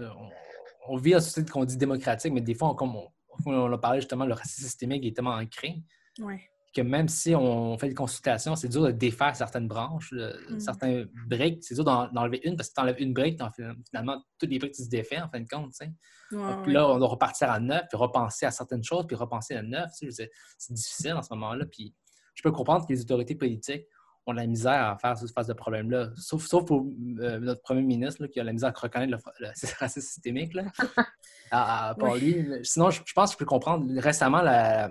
On, 0.88 0.98
vit 0.98 1.14
une 1.14 1.20
société 1.20 1.52
qu'on 1.52 1.66
dit 1.66 1.78
démocratique, 1.78 2.34
mais 2.34 2.42
des 2.42 2.54
fois, 2.54 2.70
on, 2.70 2.76
comme 2.76 2.96
on, 2.96 3.10
on 3.46 3.72
a 3.72 3.78
parlé 3.78 4.02
justement, 4.02 4.26
le 4.26 4.34
racisme 4.34 4.66
systémique 4.66 5.06
est 5.06 5.16
tellement 5.16 5.36
ancré 5.36 5.82
Ouais. 6.20 6.42
Que 6.74 6.82
même 6.82 7.08
si 7.08 7.36
on 7.36 7.78
fait 7.78 7.90
des 7.90 7.94
consultations, 7.94 8.56
c'est 8.56 8.68
dur 8.68 8.82
de 8.82 8.92
défaire 8.92 9.36
certaines 9.36 9.68
branches, 9.68 10.10
le- 10.12 10.34
Mm. 10.56 10.60
certains 10.60 11.06
breaks. 11.28 11.64
C'est 11.64 11.76
dur 11.76 11.84
d'en- 11.84 12.08
d'enlever 12.12 12.42
une 12.44 12.56
parce 12.56 12.70
que 12.70 12.74
tu 12.76 12.82
enlèves 12.82 13.00
une 13.00 13.14
fais- 13.56 13.70
finalement, 13.90 14.24
toutes 14.40 14.50
les 14.50 14.58
breaks, 14.60 14.74
tu 14.74 14.84
se 14.84 14.90
défais 14.90 15.20
en 15.22 15.30
fin 15.30 15.40
de 15.40 15.48
compte. 15.48 15.72
tu 15.72 15.86
sais. 15.86 15.92
Ouais, 16.36 16.42
Puis 16.64 16.68
ouais. 16.68 16.74
là, 16.74 16.90
on 16.90 16.98
doit 16.98 17.10
repartir 17.10 17.52
à 17.52 17.60
neuf, 17.60 17.84
puis 17.90 17.98
repenser 17.98 18.46
à 18.48 18.52
certaines 18.52 18.84
choses, 18.84 19.06
puis 19.06 19.16
repenser 19.16 19.56
à 19.56 19.62
neuf. 19.62 19.92
tu 20.00 20.12
sais, 20.12 20.30
C'est 20.58 20.74
difficile 20.74 21.14
en 21.14 21.22
ce 21.22 21.32
moment-là. 21.34 21.66
Puis 21.72 21.94
je 22.34 22.42
peux 22.42 22.52
comprendre 22.52 22.88
que 22.88 22.92
les 22.94 23.02
autorités 23.02 23.36
politiques 23.36 23.86
ont 24.26 24.32
de 24.32 24.38
la 24.38 24.48
misère 24.48 24.88
à 24.88 24.98
faire 24.98 25.18
face 25.20 25.32
à 25.36 25.44
ce 25.44 25.52
problème-là. 25.52 26.10
Sauf, 26.16 26.46
sauf 26.46 26.66
pour 26.66 26.88
euh, 27.20 27.40
notre 27.40 27.62
premier 27.62 27.82
ministre 27.84 28.22
là, 28.22 28.30
qui 28.30 28.40
a 28.40 28.44
la 28.46 28.54
misère 28.54 28.70
à 28.76 28.80
reconnaître 28.80 29.12
le, 29.12 29.46
le 29.46 29.52
racisme 29.80 30.02
systémique. 30.08 30.54
Là. 30.54 30.64
à, 31.52 31.90
à 31.90 31.98
Ouais. 32.00 32.20
lui. 32.20 32.66
Sinon, 32.66 32.90
je, 32.90 33.02
je 33.06 33.14
pense 33.14 33.30
que 33.30 33.34
je 33.34 33.38
peux 33.40 33.46
comprendre. 33.46 33.86
Récemment, 34.00 34.42
la, 34.42 34.90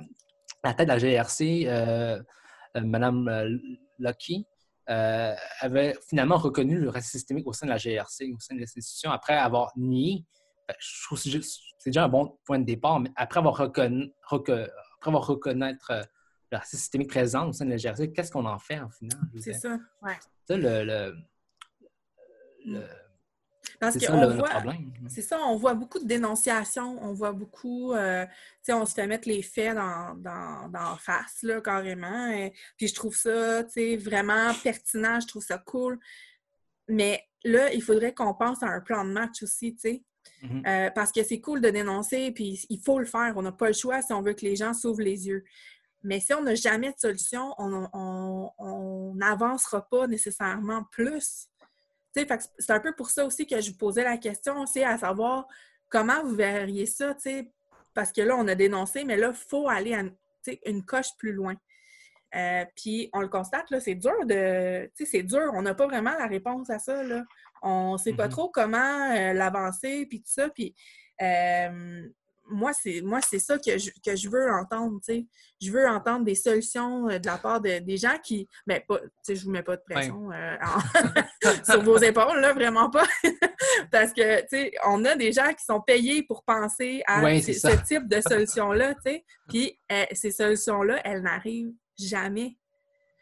la 0.64 0.74
tête 0.74 0.88
de 0.88 0.92
la 0.92 0.98
GRC, 0.98 1.64
euh, 1.66 2.22
euh, 2.76 2.80
Mme 2.80 3.28
euh, 3.28 3.58
Lucky, 3.98 4.46
avait 4.86 5.94
finalement 6.08 6.36
reconnu 6.36 6.78
le 6.78 6.88
racisme 6.90 7.12
systémique 7.18 7.46
au 7.46 7.52
sein 7.52 7.66
de 7.66 7.70
la 7.72 7.78
GRC, 7.78 8.32
au 8.34 8.38
sein 8.40 8.54
de 8.54 8.60
l'institution, 8.60 9.10
après 9.10 9.34
avoir 9.34 9.72
nié. 9.76 10.24
Que 10.68 10.74
Je 10.78 11.04
trouve 11.06 11.22
que 11.22 11.40
c'est 11.40 11.90
déjà 11.90 12.04
un 12.04 12.08
bon 12.08 12.38
point 12.44 12.58
de 12.58 12.64
départ, 12.64 13.00
mais 13.00 13.10
après 13.16 13.38
avoir, 13.40 13.56
reconnu, 13.56 14.12
reco- 14.28 14.52
après 14.96 15.08
avoir 15.10 15.26
reconnaître 15.26 15.92
le 16.50 16.56
racisme 16.58 16.78
systémique 16.78 17.08
présent 17.10 17.48
au 17.48 17.52
sein 17.52 17.64
de 17.64 17.70
la 17.70 17.76
GRC, 17.76 18.12
qu'est-ce 18.12 18.30
qu'on 18.30 18.44
en 18.46 18.58
fait 18.58 18.78
en 18.78 18.90
final? 18.90 19.18
C'est 19.40 19.52
ça. 19.54 19.78
ça, 20.46 20.56
le, 20.56 20.84
le- 20.84 21.16
le- 22.66 22.86
Parce 23.82 23.98
c'est 23.98 24.06
ça 24.06 24.14
le, 24.20 24.28
le 24.30 24.36
voit, 24.38 24.48
problème. 24.48 24.92
c'est 25.08 25.22
ça, 25.22 25.40
on 25.44 25.56
voit 25.56 25.74
beaucoup 25.74 25.98
de 25.98 26.04
dénonciations, 26.06 26.98
on 27.02 27.12
voit 27.12 27.32
beaucoup, 27.32 27.92
euh, 27.92 28.24
tu 28.26 28.32
sais, 28.62 28.72
on 28.72 28.86
se 28.86 28.94
fait 28.94 29.08
mettre 29.08 29.28
les 29.28 29.42
faits 29.42 29.74
dans, 29.74 30.14
dans, 30.14 30.96
face, 30.98 31.42
là, 31.42 31.60
carrément. 31.60 32.28
et- 32.28 32.52
puis 32.76 32.86
je 32.86 32.94
trouve 32.94 33.16
ça, 33.16 33.64
tu 33.64 33.72
sais, 33.72 33.96
vraiment 33.96 34.54
pertinent, 34.62 35.18
je 35.18 35.26
trouve 35.26 35.42
ça 35.44 35.58
cool. 35.58 35.98
Mais 36.88 37.24
là, 37.42 37.72
il 37.72 37.82
faudrait 37.82 38.14
qu'on 38.14 38.34
pense 38.34 38.62
à 38.62 38.66
un 38.66 38.80
plan 38.80 39.04
de 39.04 39.10
match 39.10 39.42
aussi, 39.42 39.74
tu 39.74 39.80
sais. 39.80 40.02
Mhm. 40.42 40.62
Euh, 40.64 40.90
parce 40.94 41.10
que 41.10 41.24
c'est 41.24 41.40
cool 41.40 41.60
de 41.60 41.70
dénoncer, 41.70 42.30
puis 42.30 42.64
il 42.70 42.80
faut 42.80 43.00
le 43.00 43.06
faire. 43.06 43.32
On 43.36 43.42
n'a 43.42 43.50
pas 43.50 43.66
le 43.66 43.72
choix 43.72 44.00
si 44.02 44.12
on 44.12 44.22
veut 44.22 44.34
que 44.34 44.44
les 44.44 44.54
gens 44.54 44.72
s'ouvrent 44.74 45.02
les 45.02 45.26
yeux. 45.26 45.42
Mais 46.04 46.20
si 46.20 46.32
on 46.34 46.42
n'a 46.42 46.54
jamais 46.54 46.92
de 46.92 46.98
solution, 46.98 47.52
on 47.58 47.88
on- 47.92 48.50
on 48.58 49.14
n'avancera 49.16 49.82
pas 49.88 50.06
nécessairement 50.06 50.84
plus. 50.92 51.08
Tu 51.08 51.18
sais, 51.18 51.58
fait 51.58 51.66
que 51.66 52.01
c'est 52.14 52.70
un 52.70 52.80
peu 52.80 52.94
pour 52.94 53.10
ça 53.10 53.24
aussi 53.24 53.46
que 53.46 53.60
je 53.60 53.70
vous 53.70 53.76
posais 53.76 54.04
la 54.04 54.18
question, 54.18 54.66
c'est 54.66 54.84
à 54.84 54.98
savoir 54.98 55.46
comment 55.88 56.22
vous 56.24 56.34
verriez 56.34 56.86
ça, 56.86 57.16
parce 57.94 58.12
que 58.12 58.22
là, 58.22 58.36
on 58.36 58.48
a 58.48 58.54
dénoncé, 58.54 59.04
mais 59.04 59.16
là, 59.16 59.28
il 59.28 59.48
faut 59.48 59.68
aller 59.68 59.94
à, 59.94 60.02
une 60.66 60.84
coche 60.84 61.16
plus 61.18 61.32
loin. 61.32 61.54
Euh, 62.34 62.64
puis 62.74 63.10
on 63.12 63.20
le 63.20 63.28
constate, 63.28 63.70
là, 63.70 63.78
c'est 63.78 63.94
dur 63.94 64.24
de. 64.24 64.86
Tu 64.96 65.04
sais, 65.04 65.10
c'est 65.18 65.22
dur. 65.22 65.50
On 65.54 65.62
n'a 65.62 65.74
pas 65.74 65.86
vraiment 65.86 66.16
la 66.18 66.26
réponse 66.26 66.70
à 66.70 66.78
ça. 66.78 67.02
Là. 67.02 67.24
On 67.62 67.92
ne 67.92 67.98
sait 67.98 68.14
pas 68.14 68.24
Mhm. 68.24 68.30
trop 68.30 68.48
comment 68.48 69.10
euh, 69.12 69.34
l'avancer, 69.34 70.06
puis 70.06 70.20
tout 70.22 70.30
ça. 70.32 70.48
Puis 70.48 70.74
euh, 71.20 72.08
moi, 72.50 72.72
c'est 72.72 73.00
moi, 73.02 73.20
c'est 73.22 73.38
ça 73.38 73.58
que 73.58 73.78
je, 73.78 73.90
que 74.04 74.14
je 74.16 74.28
veux 74.28 74.50
entendre. 74.52 74.98
tu 75.04 75.12
sais. 75.14 75.26
Je 75.60 75.70
veux 75.70 75.86
entendre 75.88 76.24
des 76.24 76.34
solutions 76.34 77.08
euh, 77.08 77.18
de 77.18 77.26
la 77.26 77.38
part 77.38 77.60
de- 77.60 77.78
des 77.78 77.96
gens 77.96 78.18
qui. 78.22 78.48
Mais 78.66 78.80
pas, 78.86 78.98
je 79.28 79.42
vous 79.44 79.50
mets 79.50 79.62
pas 79.62 79.76
de 79.76 79.82
pression 79.88 80.30
euh, 80.32 80.56
en- 80.60 81.64
sur 81.64 81.82
vos 81.82 81.98
épaules, 81.98 82.40
là, 82.40 82.52
vraiment 82.52 82.90
pas. 82.90 83.06
Parce 83.90 84.12
que, 84.12 84.42
on 84.88 85.04
a 85.04 85.14
des 85.16 85.32
gens 85.32 85.52
qui 85.54 85.64
sont 85.64 85.80
payés 85.80 86.22
pour 86.24 86.42
penser 86.44 87.02
à 87.06 87.22
Ouais, 87.22 87.40
ce, 87.40 87.52
ça. 87.52 87.76
type 87.76 88.08
de 88.08 88.20
solution-là. 88.20 88.94
Puis 89.48 89.78
euh, 89.90 90.04
ces 90.12 90.30
solutions-là, 90.32 91.00
elles 91.04 91.22
n'arrivent 91.22 91.72
jamais. 91.98 92.56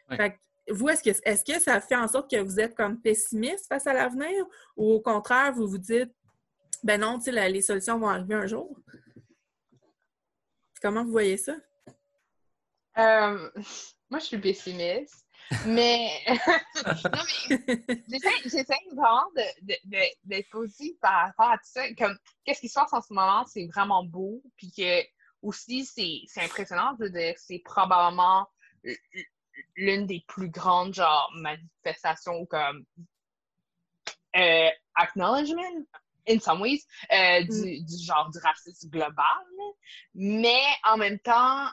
Ouais. 0.09 0.17
Fait 0.17 0.31
que 0.31 0.73
vous, 0.73 0.89
est-ce 0.89 1.03
que, 1.03 1.09
est 1.09 1.45
que 1.47 1.59
ça 1.61 1.79
fait 1.81 1.95
en 1.95 2.07
sorte 2.07 2.29
que 2.29 2.39
vous 2.39 2.59
êtes 2.59 2.75
comme 2.75 2.99
pessimiste 2.99 3.67
face 3.67 3.87
à 3.87 3.93
l'avenir? 3.93 4.45
Ou 4.77 4.93
au 4.93 4.99
contraire, 5.01 5.53
vous 5.53 5.67
vous 5.67 5.77
dites, 5.77 6.11
ben 6.83 6.99
non, 6.99 7.17
tu 7.19 7.25
sais, 7.25 7.31
la- 7.31 7.49
les 7.49 7.61
solutions 7.61 7.99
vont 7.99 8.09
arriver 8.09 8.35
un 8.35 8.47
jour? 8.47 8.75
Comment 10.81 11.03
vous 11.03 11.11
voyez 11.11 11.37
ça? 11.37 11.53
Euh, 12.97 13.49
moi, 14.09 14.19
je 14.19 14.25
suis 14.25 14.37
pessimiste, 14.39 15.25
mais 15.65 16.09
j'essaie 18.09 18.75
vraiment 18.93 19.29
de- 19.35 19.77
de- 19.85 20.15
d'être 20.23 20.49
positive 20.49 20.95
par 21.01 21.27
rapport 21.27 21.51
à 21.51 21.57
tout 21.57 21.63
ça. 21.65 21.93
Comme, 21.93 22.17
qu'est-ce 22.43 22.61
qui 22.61 22.69
se 22.69 22.73
passe 22.79 22.93
en 22.93 23.01
ce 23.01 23.13
moment, 23.13 23.45
c'est 23.45 23.67
vraiment 23.67 24.03
beau, 24.03 24.41
puis 24.57 24.71
que 24.75 25.01
aussi, 25.41 25.85
c'est 25.85 26.41
impressionnant, 26.43 26.95
je 26.99 27.05
veux 27.05 27.09
dire, 27.11 27.33
c'est 27.37 27.59
probablement 27.59 28.47
l'une 29.75 30.05
des 30.05 30.23
plus 30.27 30.49
grandes, 30.49 30.93
genre, 30.93 31.31
manifestations 31.35 32.45
comme 32.47 32.85
euh, 34.35 34.69
acknowledgement, 34.95 35.85
in 36.27 36.39
some 36.39 36.61
ways, 36.61 36.85
euh, 37.11 37.43
du, 37.43 37.83
du 37.83 38.03
genre 38.03 38.29
du 38.31 38.39
racisme 38.39 38.89
global. 38.89 39.25
Mais 40.13 40.61
en 40.83 40.97
même 40.97 41.19
temps, 41.19 41.67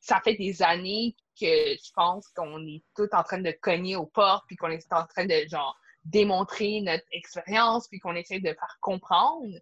ça 0.00 0.20
fait 0.20 0.34
des 0.34 0.62
années 0.62 1.14
que 1.38 1.46
je 1.46 1.92
pense 1.94 2.28
qu'on 2.28 2.66
est 2.66 2.82
tous 2.94 3.08
en 3.12 3.22
train 3.22 3.40
de 3.40 3.50
cogner 3.62 3.96
aux 3.96 4.06
portes, 4.06 4.44
puis 4.46 4.56
qu'on 4.56 4.70
est 4.70 4.92
en 4.92 5.06
train 5.06 5.26
de, 5.26 5.46
genre, 5.48 5.78
démontrer 6.04 6.80
notre 6.80 7.04
expérience, 7.12 7.88
puis 7.88 7.98
qu'on 7.98 8.14
essaie 8.14 8.40
de 8.40 8.48
faire 8.48 8.76
comprendre. 8.80 9.54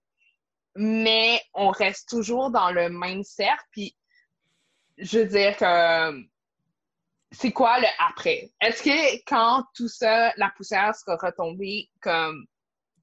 Mais 0.76 1.42
on 1.54 1.70
reste 1.70 2.08
toujours 2.08 2.50
dans 2.50 2.70
le 2.70 2.88
même 2.88 3.24
cercle, 3.24 3.64
puis 3.72 3.96
je 4.96 5.20
veux 5.20 5.26
dire 5.26 5.56
que 5.56 6.24
c'est 7.30 7.52
quoi 7.52 7.78
le 7.78 7.86
après? 7.98 8.50
Est-ce 8.60 8.82
que 8.82 9.24
quand 9.26 9.64
tout 9.74 9.88
ça, 9.88 10.32
la 10.36 10.50
poussière 10.56 10.94
sera 10.94 11.16
retombée, 11.16 11.90
comme 12.00 12.46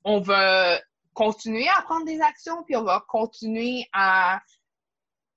on 0.03 0.19
va 0.19 0.81
continuer 1.15 1.67
à 1.69 1.81
prendre 1.81 2.05
des 2.05 2.21
actions, 2.21 2.63
puis 2.63 2.75
on 2.75 2.83
va 2.83 3.03
continuer 3.07 3.87
à 3.93 4.39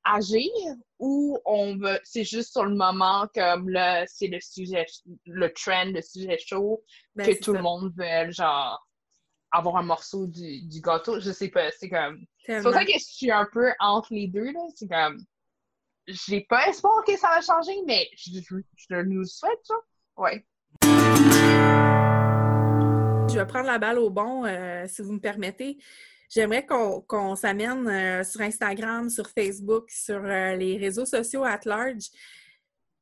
agir, 0.04 0.50
ou 0.98 1.38
on 1.44 1.76
va, 1.78 1.98
c'est 2.04 2.24
juste 2.24 2.52
sur 2.52 2.64
le 2.64 2.74
moment, 2.74 3.26
comme 3.34 3.68
là, 3.70 4.06
c'est 4.06 4.26
le 4.26 4.40
sujet, 4.40 4.84
le 5.26 5.52
trend, 5.52 5.86
le 5.86 6.02
sujet 6.02 6.38
chaud, 6.38 6.82
Ben, 7.14 7.26
que 7.26 7.38
tout 7.38 7.52
ça. 7.52 7.58
le 7.58 7.62
monde 7.62 7.92
veut, 7.96 8.30
genre, 8.32 8.84
avoir 9.50 9.76
un 9.76 9.82
morceau 9.82 10.26
du, 10.26 10.62
du 10.66 10.80
gâteau. 10.80 11.20
Je 11.20 11.30
sais 11.30 11.48
pas, 11.48 11.70
c'est 11.78 11.88
comme. 11.88 12.24
C'est 12.44 12.62
pour 12.62 12.72
ça 12.72 12.84
que 12.84 12.92
je 12.92 12.98
suis 12.98 13.30
un 13.30 13.46
peu 13.52 13.70
entre 13.78 14.12
les 14.12 14.28
deux, 14.28 14.50
là. 14.52 14.60
C'est 14.74 14.88
comme. 14.88 15.18
J'ai 16.06 16.40
pas 16.42 16.68
espoir 16.68 17.04
que 17.04 17.16
ça 17.16 17.28
va 17.28 17.40
changer, 17.40 17.76
mais 17.86 18.08
je, 18.16 18.30
je, 18.40 18.56
je 18.76 18.96
nous 19.02 19.20
le 19.20 19.26
souhaite, 19.26 19.60
ça. 19.62 19.74
Ouais. 20.16 20.44
Je 23.38 23.44
vais 23.44 23.46
prendre 23.46 23.66
la 23.66 23.78
balle 23.78 23.98
au 23.98 24.10
bon, 24.10 24.44
euh, 24.44 24.84
si 24.88 25.00
vous 25.00 25.12
me 25.12 25.20
permettez. 25.20 25.78
J'aimerais 26.28 26.66
qu'on 26.66 27.36
s'amène 27.36 27.86
euh, 27.86 28.24
sur 28.24 28.40
Instagram, 28.40 29.08
sur 29.08 29.28
Facebook, 29.28 29.88
sur 29.92 30.20
euh, 30.24 30.56
les 30.56 30.76
réseaux 30.76 31.04
sociaux 31.06 31.44
at 31.44 31.60
large. 31.64 32.06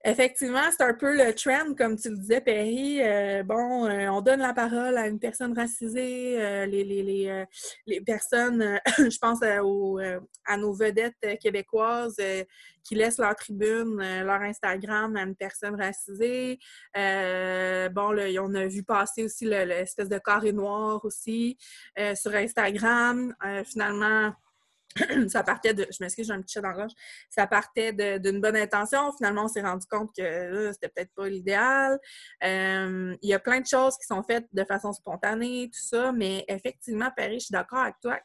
Effectivement, 0.09 0.63
c'est 0.71 0.85
un 0.85 0.95
peu 0.95 1.17
le 1.17 1.35
trend, 1.35 1.75
comme 1.75 1.99
tu 1.99 2.11
le 2.11 2.17
disais, 2.17 2.41
Perry. 2.41 3.03
Euh, 3.03 3.43
bon, 3.43 3.87
euh, 3.87 4.07
on 4.09 4.21
donne 4.21 4.39
la 4.39 4.55
parole 4.55 4.97
à 4.97 5.09
une 5.09 5.19
personne 5.19 5.53
racisée, 5.53 6.41
euh, 6.41 6.65
les, 6.65 6.85
les, 6.85 7.03
les, 7.03 7.45
les, 7.87 8.01
personnes, 8.03 8.79
je 8.99 9.19
pense 9.19 9.43
à 9.43 10.57
nos 10.57 10.73
vedettes 10.75 11.41
québécoises 11.41 12.21
qui 12.85 12.95
laissent 12.95 13.19
leur 13.19 13.35
tribune, 13.35 13.97
leur 13.99 14.43
Instagram 14.43 15.17
à 15.17 15.23
une 15.23 15.35
personne 15.35 15.75
racisée. 15.75 16.61
bon, 16.95 18.13
là, 18.13 18.29
on 18.43 18.55
a 18.55 18.67
vu 18.67 18.85
passer 18.85 19.25
aussi 19.25 19.45
l'espèce 19.45 20.09
de 20.09 20.19
carré 20.19 20.53
noir 20.53 21.05
aussi 21.05 21.59
sur 22.15 22.33
Instagram. 22.33 23.35
finalement, 23.65 24.33
ça 25.29 25.43
partait 25.43 25.75
de. 25.75 25.87
Je 25.91 25.99
m'excuse, 26.01 26.27
j'ai 26.27 26.33
un 26.33 26.41
petit 26.41 26.55
chat 26.55 26.61
dans 26.61 26.87
Ça 27.31 27.47
partait 27.47 27.93
d'une 28.19 28.41
bonne 28.41 28.57
intention. 28.57 29.13
Finalement, 29.17 29.45
on 29.45 29.49
s'est 29.49 29.63
rendu 29.63 29.87
compte 29.87 30.11
que 30.17 30.71
c'était 30.73 30.89
peut-être 30.89 31.15
pas 31.15 31.29
l'idéal. 31.29 31.99
Euh, 32.45 33.17
il 33.23 33.29
y 33.29 33.35
a 33.35 33.39
plein 33.39 33.61
de 33.61 33.67
choses 33.67 33.97
qui 33.99 34.07
sont 34.07 34.23
faites 34.23 34.47
de 34.53 34.65
façon 34.65 34.93
spontanée, 34.93 35.71
tout 35.73 35.81
ça, 35.81 36.13
mais 36.13 36.45
effectivement, 36.49 37.11
Paris, 37.17 37.41
je 37.41 37.47
suis 37.47 37.53
d'accord 37.53 37.81
avec 37.81 37.97
toi. 38.01 38.19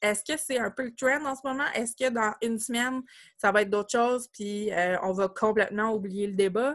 Est-ce 0.00 0.24
que 0.24 0.36
c'est 0.36 0.58
un 0.58 0.72
peu 0.72 0.82
le 0.82 0.94
trend 0.96 1.24
en 1.24 1.36
ce 1.36 1.42
moment? 1.44 1.66
Est-ce 1.76 1.94
que 1.94 2.10
dans 2.10 2.34
une 2.42 2.58
semaine, 2.58 3.02
ça 3.38 3.52
va 3.52 3.62
être 3.62 3.70
d'autres 3.70 3.92
choses, 3.92 4.28
puis 4.32 4.72
euh, 4.72 4.96
on 5.04 5.12
va 5.12 5.28
complètement 5.28 5.94
oublier 5.94 6.26
le 6.26 6.32
débat? 6.34 6.74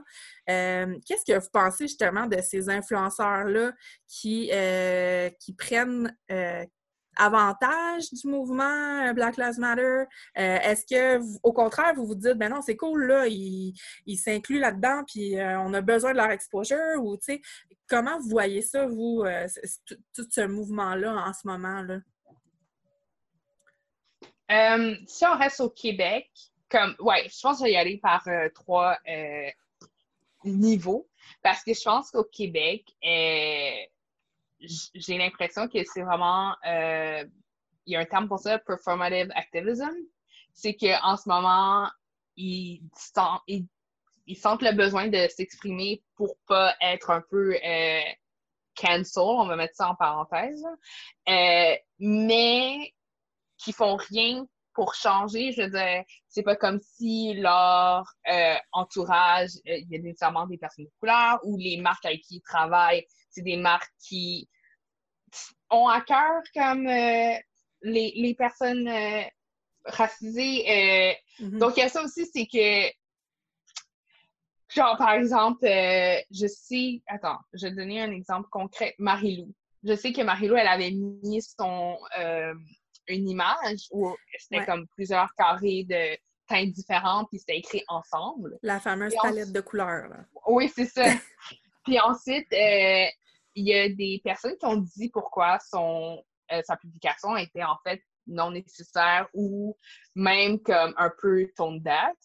Euh, 0.49 0.95
qu'est-ce 1.05 1.29
que 1.29 1.37
vous 1.37 1.49
pensez 1.51 1.87
justement 1.87 2.25
de 2.25 2.39
ces 2.41 2.69
influenceurs-là 2.69 3.73
qui, 4.07 4.49
qui 5.41 5.53
prennent, 5.55 6.15
avantage 7.17 8.11
du 8.11 8.27
mouvement 8.27 9.07
euh, 9.07 9.13
Black 9.13 9.37
Lives 9.37 9.59
Matter? 9.59 9.81
Euh, 9.81 10.05
est-ce 10.35 10.85
que, 10.85 11.21
au 11.43 11.53
contraire, 11.53 11.93
vous 11.95 12.05
vous 12.05 12.15
dites, 12.15 12.35
ben 12.35 12.49
non, 12.49 12.61
c'est 12.61 12.75
cool, 12.75 13.07
là, 13.07 13.27
ils 13.27 13.73
il 14.05 14.17
s'incluent 14.17 14.59
là-dedans, 14.59 15.03
puis 15.05 15.37
euh, 15.37 15.59
on 15.59 15.73
a 15.73 15.81
besoin 15.81 16.11
de 16.11 16.17
leur 16.17 16.31
exposure? 16.31 17.03
Ou, 17.03 17.17
tu 17.17 17.33
sais, 17.33 17.41
comment 17.89 18.19
vous 18.19 18.29
voyez 18.29 18.61
ça, 18.61 18.85
vous, 18.85 19.23
tout 20.13 20.27
ce 20.29 20.41
mouvement-là 20.45 21.13
en 21.13 21.33
ce 21.33 21.47
moment-là? 21.47 21.99
si 25.07 25.25
on 25.25 25.37
reste 25.37 25.59
au 25.59 25.69
Québec, 25.69 26.29
comme, 26.69 26.95
ouais, 26.99 27.27
je 27.27 27.41
pense 27.41 27.57
que 27.57 27.59
je 27.59 27.63
vais 27.65 27.73
y 27.73 27.77
aller 27.77 27.97
par 27.97 28.25
trois 28.53 28.97
niveaux, 30.45 31.09
parce 31.43 31.63
que 31.63 31.73
je 31.73 31.81
pense 31.83 32.11
qu'au 32.11 32.23
Québec, 32.23 32.85
j'ai 34.59 35.17
l'impression 35.17 35.67
que 35.67 35.83
c'est 35.83 36.01
vraiment, 36.01 36.55
euh, 36.65 37.23
il 37.85 37.93
y 37.93 37.95
a 37.95 37.99
un 37.99 38.05
terme 38.05 38.27
pour 38.27 38.39
ça, 38.39 38.59
performative 38.59 39.31
activism. 39.35 39.89
C'est 40.53 40.75
qu'en 40.75 41.17
ce 41.17 41.29
moment, 41.29 41.89
ils, 42.35 42.81
sentent 42.95 44.61
le 44.61 44.75
besoin 44.75 45.07
de 45.07 45.27
s'exprimer 45.29 46.03
pour 46.15 46.35
pas 46.47 46.75
être 46.81 47.11
un 47.11 47.21
peu 47.29 47.55
euh, 47.55 48.01
cancel, 48.75 49.23
on 49.23 49.47
va 49.47 49.55
mettre 49.55 49.75
ça 49.75 49.89
en 49.89 49.95
parenthèse, 49.95 50.65
euh, 51.29 51.75
mais 51.99 52.93
qui 53.57 53.71
font 53.73 53.95
rien 53.95 54.45
pour 54.77 54.93
changer. 54.93 55.51
Je 55.51 55.63
veux 55.63 55.69
dire, 55.69 56.03
c'est 56.29 56.43
pas 56.43 56.55
comme 56.55 56.79
si 56.81 57.33
leur 57.33 58.05
entourage, 58.71 59.49
il 59.65 59.87
y 59.89 59.97
a 59.97 59.99
nécessairement 59.99 60.47
des 60.47 60.57
personnes 60.57 60.85
de 60.85 60.91
couleur 60.99 61.39
ou 61.43 61.57
les 61.57 61.77
marques 61.77 62.05
avec 62.05 62.21
qui 62.21 62.35
ils 62.35 62.41
travaillent 62.41 63.05
c'est 63.37 63.43
des 63.43 63.57
marques 63.57 63.93
qui 63.99 64.49
ont 65.69 65.87
à 65.87 66.01
cœur 66.01 66.41
comme 66.55 66.87
euh, 66.87 67.35
les, 67.83 68.35
personnes 68.35 68.87
euh, 68.87 69.21
racisées. 69.85 70.65
Euh, 70.67 71.13
mm-hmm. 71.43 71.59
Donc, 71.59 71.77
il 71.77 71.81
y 71.81 71.83
a 71.83 71.89
ça 71.89 72.03
aussi, 72.03 72.25
c'est 72.25 72.47
que, 72.47 72.91
genre, 74.73 74.97
par 74.97 75.11
exemple, 75.11 75.65
je 75.65 76.47
sais, 76.47 77.03
attends, 77.05 77.37
je 77.53 77.67
vais 77.67 77.75
donner 77.75 78.01
un 78.01 78.11
exemple 78.11 78.47
concret, 78.49 78.95
Marie-Lou. 78.97 79.53
Je 79.83 79.95
sais 79.95 80.11
que 80.11 80.21
Marie-Lou, 80.21 80.55
elle 80.55 80.67
avait 80.67 80.91
mis 80.91 81.41
son, 81.43 81.99
une 83.07 83.29
image 83.29 83.87
où 83.91 84.15
c'était 84.37 84.65
comme 84.65 84.87
plusieurs 84.87 85.33
carrés 85.35 85.85
de 85.89 86.17
teintes 86.47 86.71
différentes, 86.71 87.27
puis 87.29 87.39
c'était 87.39 87.57
écrit 87.57 87.83
ensemble. 87.87 88.57
La 88.61 88.79
fameuse 88.79 89.13
palette 89.21 89.51
de 89.51 89.61
couleurs. 89.61 90.09
Oui, 90.47 90.71
c'est 90.73 90.85
ça. 90.85 91.03
puis 91.83 91.99
ensuite, 91.99 92.47
il 92.51 93.67
y 93.67 93.73
a 93.73 93.89
des 93.89 94.21
personnes 94.23 94.57
qui 94.57 94.65
ont 94.65 94.77
dit 94.77 95.09
pourquoi 95.09 95.59
son, 95.59 96.23
euh, 96.51 96.61
sa 96.63 96.77
publication 96.77 97.35
était 97.35 97.63
en 97.63 97.77
fait 97.83 98.01
non 98.27 98.51
nécessaire 98.51 99.27
ou 99.33 99.75
même 100.15 100.59
comme 100.59 100.93
un 100.97 101.11
peu 101.21 101.47
tone 101.55 101.79
deaf. 101.81 102.15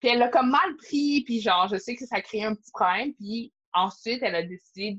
Puis 0.00 0.10
elle 0.10 0.18
l'a 0.18 0.28
comme 0.28 0.50
mal 0.50 0.76
pris, 0.76 1.22
puis 1.24 1.40
genre, 1.40 1.68
je 1.68 1.76
sais 1.76 1.96
que 1.96 2.06
ça 2.06 2.16
a 2.16 2.20
créé 2.20 2.44
un 2.44 2.54
petit 2.54 2.70
problème, 2.70 3.12
puis 3.14 3.52
ensuite, 3.72 4.22
elle 4.22 4.36
a 4.36 4.42
décidé 4.42 4.96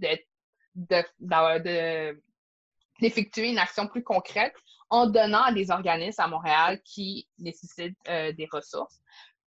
de, 0.76 2.22
d'effectuer 3.00 3.50
une 3.50 3.58
action 3.58 3.88
plus 3.88 4.04
concrète 4.04 4.54
en 4.90 5.08
donnant 5.08 5.44
à 5.44 5.52
des 5.54 5.72
organismes 5.72 6.22
à 6.22 6.28
Montréal 6.28 6.82
qui 6.84 7.28
nécessitent 7.38 7.98
euh, 8.08 8.32
des 8.34 8.48
ressources. 8.52 9.00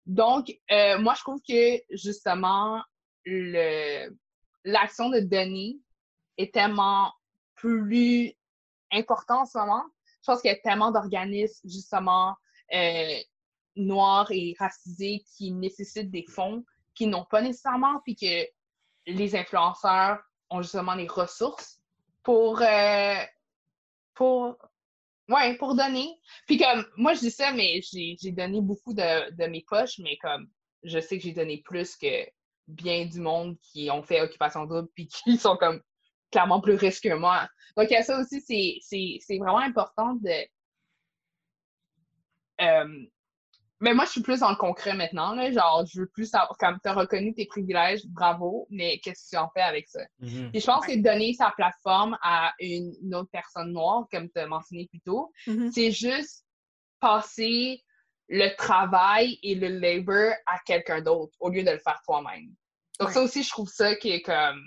Donc, 0.06 0.52
euh, 0.70 0.98
moi, 0.98 1.14
je 1.14 1.20
trouve 1.20 1.40
que 1.46 1.80
justement, 1.90 2.82
l'action 4.64 5.10
de 5.10 5.20
donner 5.20 5.78
est 6.38 6.52
tellement 6.52 7.12
plus 7.54 8.32
important 8.92 9.42
en 9.42 9.46
ce 9.46 9.58
moment. 9.58 9.84
Je 10.22 10.26
pense 10.26 10.40
qu'il 10.40 10.50
y 10.50 10.54
a 10.54 10.58
tellement 10.58 10.90
d'organismes, 10.92 11.68
justement, 11.68 12.36
euh, 12.72 13.18
noirs 13.76 14.30
et 14.30 14.54
racisés 14.58 15.24
qui 15.36 15.50
nécessitent 15.52 16.10
des 16.10 16.24
fonds 16.28 16.64
qui 16.94 17.06
n'ont 17.06 17.24
pas 17.24 17.40
nécessairement, 17.40 18.00
puis 18.04 18.14
que 18.14 18.46
les 19.06 19.34
influenceurs 19.34 20.22
ont 20.50 20.62
justement 20.62 20.94
les 20.94 21.08
ressources 21.08 21.80
pour, 22.22 22.60
euh, 22.60 23.24
pour, 24.14 24.56
ouais, 25.32 25.56
pour 25.56 25.74
donner. 25.74 26.08
Puis 26.46 26.58
comme, 26.58 26.84
moi, 26.96 27.14
je 27.14 27.20
dis 27.20 27.30
ça, 27.30 27.52
mais 27.52 27.80
j'ai 27.82 28.32
donné 28.32 28.60
beaucoup 28.60 28.92
de, 28.94 29.30
de 29.32 29.46
mes 29.46 29.64
poches, 29.68 29.98
mais 29.98 30.16
comme, 30.18 30.48
je 30.82 30.98
sais 30.98 31.18
que 31.18 31.24
j'ai 31.24 31.32
donné 31.32 31.62
plus 31.64 31.96
que 31.96 32.26
bien 32.68 33.06
du 33.06 33.20
monde 33.20 33.56
qui 33.72 33.90
ont 33.90 34.02
fait 34.02 34.20
occupation 34.20 34.64
double 34.64 34.88
puis 34.94 35.08
qui 35.08 35.36
sont 35.38 35.56
comme 35.56 35.80
clairement 36.30 36.60
plus 36.60 36.74
riche 36.74 37.00
que 37.00 37.14
moi. 37.14 37.48
Donc, 37.76 37.88
ça 37.88 38.18
aussi, 38.18 38.40
c'est 38.80 39.38
vraiment 39.38 39.58
important 39.58 40.14
de. 40.14 40.46
Euh, 42.60 43.06
mais 43.82 43.94
moi, 43.94 44.04
je 44.04 44.12
suis 44.12 44.22
plus 44.22 44.40
dans 44.40 44.50
le 44.50 44.56
concret 44.56 44.94
maintenant. 44.94 45.34
Là. 45.34 45.50
Genre, 45.50 45.84
je 45.92 46.00
veux 46.00 46.06
plus 46.06 46.26
savoir, 46.26 46.56
comme 46.56 46.78
tu 46.82 46.88
as 46.88 46.94
reconnu 46.94 47.34
tes 47.34 47.46
privilèges, 47.46 48.06
bravo, 48.06 48.68
mais 48.70 49.00
qu'est-ce 49.00 49.24
que 49.24 49.30
tu 49.30 49.36
en 49.36 49.50
fais 49.50 49.60
avec 49.60 49.88
ça? 49.88 50.02
Mm-hmm. 50.22 50.60
je 50.60 50.64
pense 50.64 50.86
que 50.86 51.02
donner 51.02 51.34
sa 51.34 51.50
plateforme 51.50 52.16
à 52.22 52.52
une, 52.60 53.14
autre 53.14 53.30
personne 53.32 53.72
noire, 53.72 54.06
comme 54.10 54.30
tu 54.30 54.38
as 54.38 54.46
mentionné 54.46 54.86
plus 54.86 55.00
tôt, 55.00 55.32
mm-hmm. 55.48 55.72
c'est 55.72 55.90
juste 55.90 56.46
passer 57.00 57.82
le 58.28 58.54
travail 58.56 59.38
et 59.42 59.56
le 59.56 59.66
labor 59.66 60.32
à 60.46 60.60
quelqu'un 60.64 61.02
d'autre 61.02 61.34
au 61.40 61.50
lieu 61.50 61.64
de 61.64 61.70
le 61.72 61.80
faire 61.80 62.00
toi-même. 62.04 62.54
Donc, 63.00 63.10
ça 63.10 63.20
aussi, 63.20 63.42
je 63.42 63.50
trouve 63.50 63.68
ça 63.68 63.96
qui 63.96 64.10
est 64.10 64.22
comme 64.22 64.62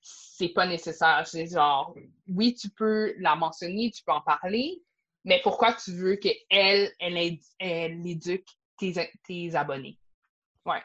c'est 0.00 0.50
pas 0.50 0.66
nécessaire. 0.66 1.26
C'est 1.26 1.46
genre, 1.46 1.94
oui, 2.28 2.54
tu 2.54 2.70
peux 2.70 3.12
la 3.18 3.34
mentionner, 3.34 3.90
tu 3.90 4.04
peux 4.04 4.12
en 4.12 4.22
parler, 4.22 4.80
mais 5.24 5.40
pourquoi 5.42 5.74
tu 5.74 5.92
veux 5.92 6.16
qu'elle, 6.16 6.90
elle, 6.98 7.38
elle 7.58 8.06
éduque 8.06 8.48
tes, 8.78 9.54
abonnés? 9.54 9.98
Ouais. 10.64 10.82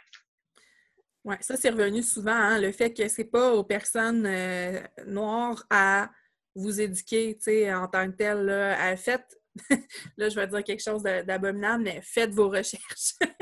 Oui, 1.23 1.35
ça, 1.39 1.57
c'est 1.57 1.69
revenu 1.69 2.03
souvent, 2.03 2.31
hein, 2.31 2.59
le 2.59 2.71
fait 2.71 2.93
que 2.93 3.07
c'est 3.07 3.25
pas 3.25 3.53
aux 3.53 3.63
personnes 3.63 4.25
euh, 4.25 4.81
noires 5.07 5.65
à 5.69 6.09
vous 6.53 6.79
éduquer, 6.79 7.35
tu 7.35 7.43
sais, 7.43 7.73
en 7.73 7.87
tant 7.87 8.09
que 8.11 8.15
telle. 8.15 8.45
Là, 8.45 8.95
faites, 8.95 9.39
là, 10.17 10.29
je 10.29 10.35
vais 10.35 10.47
dire 10.47 10.63
quelque 10.63 10.83
chose 10.83 11.01
d'abominable, 11.01 11.83
mais 11.83 12.01
faites 12.01 12.31
vos 12.31 12.49
recherches. 12.49 13.15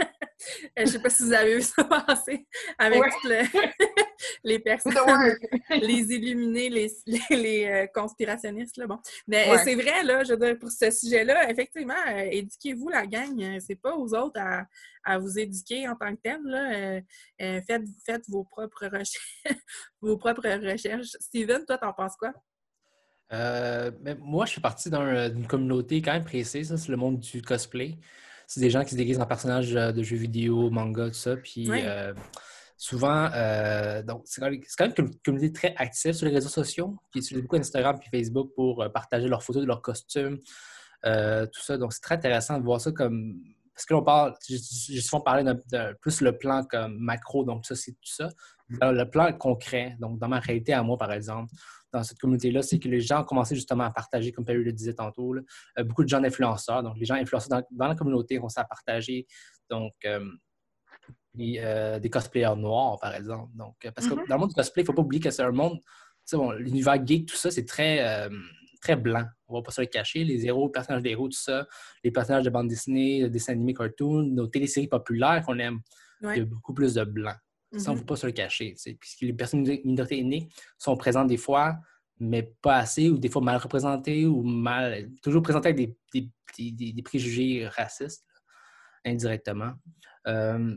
Je 0.76 0.82
ne 0.82 0.88
sais 0.88 1.00
pas 1.00 1.10
si 1.10 1.24
vous 1.24 1.34
avez 1.34 1.56
vu 1.58 1.62
ça 1.62 1.84
passer 1.84 2.46
avec 2.78 3.02
les 4.44 4.60
personnes, 4.60 5.38
les 5.70 6.14
illuminés, 6.14 6.70
les, 6.70 6.92
les, 7.30 7.66
euh, 7.66 7.88
conspirationnistes. 7.94 8.78
Là, 8.78 8.88
bon. 8.88 9.00
Mais 9.28 9.58
c'est 9.64 9.76
vrai, 9.76 10.04
là, 10.04 10.24
je 10.24 10.34
veux 10.34 10.40
dire, 10.40 10.60
pour 10.60 10.72
ce 10.72 10.90
sujet-là, 10.92 11.50
effectivement, 11.50 11.94
euh, 12.10 12.28
éduquez-vous 12.32 12.90
la 12.90 13.06
gang. 13.06 13.42
Euh, 13.42 13.60
c'est 13.60 13.76
pas 13.76 13.96
aux 13.96 14.14
autres 14.14 14.40
à, 14.40 14.66
à, 15.04 15.18
vous 15.18 15.38
éduquer 15.40 15.88
en 15.88 15.96
tant 15.96 16.16
que 16.16 16.22
tel. 16.22 16.40
Là. 16.44 17.02
faites, 17.40 17.84
faites 18.06 18.24
vos 18.28 18.44
propres 18.44 18.86
recherches. 18.86 19.42
vos 20.02 20.18
propres 20.18 20.48
recherches. 20.72 21.16
Steven, 21.20 21.66
toi, 21.66 21.78
t'en 21.78 21.94
penses 21.94 22.16
quoi? 22.16 22.34
mais 23.32 24.14
moi, 24.20 24.46
je 24.46 24.52
suis 24.52 24.62
parti 24.62 24.92
d'une 24.92 25.48
communauté 25.48 26.04
quand 26.04 26.14
même 26.14 26.24
précise, 26.24 26.76
c'est 26.76 26.90
le 26.90 26.98
monde 26.98 27.20
du 27.20 27.42
cosplay 27.42 27.98
c'est 28.54 28.60
des 28.60 28.70
gens 28.70 28.84
qui 28.84 28.92
se 28.92 28.96
déguisent 28.96 29.20
en 29.20 29.26
personnages 29.26 29.76
euh, 29.76 29.92
de 29.92 30.04
jeux 30.04 30.18
vidéo, 30.18 30.70
manga, 30.70 31.08
tout 31.08 31.14
ça. 31.14 31.36
Puis 31.36 31.68
euh, 31.72 32.14
souvent, 32.78 33.28
euh, 33.34 34.04
donc 34.04 34.22
c'est 34.26 34.42
quand, 34.42 34.86
même 34.86 34.94
une 34.96 35.16
communauté 35.26 35.52
très 35.52 35.76
active 35.76 36.14
sur 36.14 36.28
les 36.28 36.34
réseaux 36.34 36.50
sociaux, 36.50 36.96
qui 37.12 37.20
utilisent 37.20 37.42
beaucoup 37.42 37.56
Instagram 37.56 37.98
et 38.06 38.10
Facebook 38.16 38.52
pour 38.56 38.86
partager 38.94 39.28
leurs 39.28 39.42
photos 39.42 39.64
de 39.64 39.68
leurs 39.68 39.82
costumes, 39.82 40.38
tout 41.04 41.62
ça. 41.62 41.78
Donc 41.78 41.94
c'est 41.94 42.02
très 42.02 42.16
intéressant 42.16 42.60
de 42.60 42.64
voir 42.64 42.80
ça 42.80 42.92
comme 42.92 43.42
parce 43.74 43.86
que 43.88 43.94
l'on 43.96 44.04
parle, 44.04 44.36
j'ai 44.48 45.02
souvent 45.02 45.22
parlé 45.22 45.44
de, 45.44 45.98
plus 46.00 46.22
le 46.22 46.38
plan 46.38 46.64
comme 46.64 46.96
macro, 47.00 47.44
donc 47.44 47.66
ça, 47.66 47.76
c'est 47.76 47.94
tout 47.94 47.98
ça. 48.04 48.30
le 48.70 49.04
plan 49.06 49.34
concret, 49.34 49.98
donc 50.00 50.20
dans 50.20 50.28
ma 50.28 50.40
réalité 50.40 50.74
à 50.74 50.84
moi, 50.84 50.96
par 50.96 51.12
exemple, 51.12 51.52
dans 51.94 52.04
cette 52.04 52.18
communauté-là, 52.18 52.64
c'est 52.64 52.80
que 52.80 52.90
les 52.90 53.00
gens 53.00 53.22
ont 53.22 53.24
commencé 53.24 53.56
justement 53.56 53.84
à 53.84 53.92
partager, 53.92 54.32
comme 54.32 54.44
Perry 54.44 54.64
le 54.64 54.74
disait 54.74 54.96
tantôt, 54.96 55.36
euh, 55.36 55.84
beaucoup 55.84 56.04
de 56.04 56.10
gens 56.10 56.20
d'influenceurs. 56.20 56.82
Donc, 56.84 56.98
les 56.98 57.06
gens 57.06 57.16
influenceurs 57.16 57.62
dans, 57.72 57.88
la 57.88 57.96
communauté 57.96 58.40
ont 58.40 58.48
à 58.56 58.64
partager. 58.64 59.28
Donc, 59.70 59.94
euh, 60.06 60.28
euh, 61.40 62.00
des 62.00 62.10
cosplayers 62.10 62.56
noirs, 62.58 62.98
par 63.00 63.16
exemple. 63.16 63.52
Donc, 63.56 63.76
parce 63.96 64.08
que 64.08 64.14
mm-hmm. 64.14 64.28
dans 64.28 64.36
le 64.36 64.40
monde 64.40 64.50
du 64.50 64.56
cosplay, 64.56 64.82
il 64.82 64.84
ne 64.84 64.88
faut 64.88 64.94
pas 64.94 65.02
oublier 65.04 65.22
que 65.22 65.30
c'est 65.30 65.44
un 65.44 65.52
monde, 65.52 65.80
bon, 66.32 66.52
l'univers 66.52 67.06
geek, 67.06 67.28
tout 67.28 67.36
ça, 67.36 67.52
c'est 67.52 67.66
très, 67.66 68.30
très 68.82 68.96
blanc. 68.96 69.26
On 69.48 69.54
ne 69.54 69.60
va 69.60 69.64
pas 69.64 69.72
se 69.72 69.82
le 69.82 69.88
cacher. 69.88 70.24
Les 70.24 70.46
héros, 70.46 70.68
les 70.68 70.72
personnages 70.72 71.04
d'héros, 71.04 71.28
tout 71.28 71.38
ça, 71.38 71.68
les 72.04 72.12
personnages 72.12 72.44
de 72.44 72.50
bande 72.50 72.68
dessinée, 72.68 73.24
de 73.24 73.28
dessins 73.28 73.54
animés, 73.54 73.74
cartoons, 73.74 74.24
nos 74.24 74.48
téléséries 74.48 74.88
populaires 74.88 75.44
qu'on 75.46 75.60
aime, 75.60 75.80
il 76.22 76.38
y 76.38 76.42
a 76.42 76.46
beaucoup 76.46 76.74
plus 76.74 76.96
de 76.96 77.04
blanc. 77.04 77.36
Ça, 77.78 77.92
on 77.92 77.96
ne 77.96 78.00
peut 78.00 78.06
pas 78.06 78.16
se 78.16 78.26
le 78.26 78.34
cacher. 78.34 78.76
Puisque 79.00 79.22
les 79.22 79.34
personnes 79.34 79.64
minorités 79.84 80.20
aînées 80.20 80.48
sont 80.78 80.96
présentes 80.96 81.28
des 81.28 81.38
fois, 81.38 81.78
mais 82.20 82.44
pas 82.62 82.78
assez, 82.78 83.10
ou 83.10 83.18
des 83.18 83.30
fois 83.30 83.42
mal 83.42 83.58
représentées, 83.58 84.26
ou 84.26 84.44
mal. 84.44 85.10
toujours 85.22 85.42
présentées 85.42 85.70
avec 85.70 85.96
des, 86.14 87.02
préjugés 87.04 87.68
racistes, 87.68 88.26
indirectement. 89.06 89.74
Euh, 90.28 90.76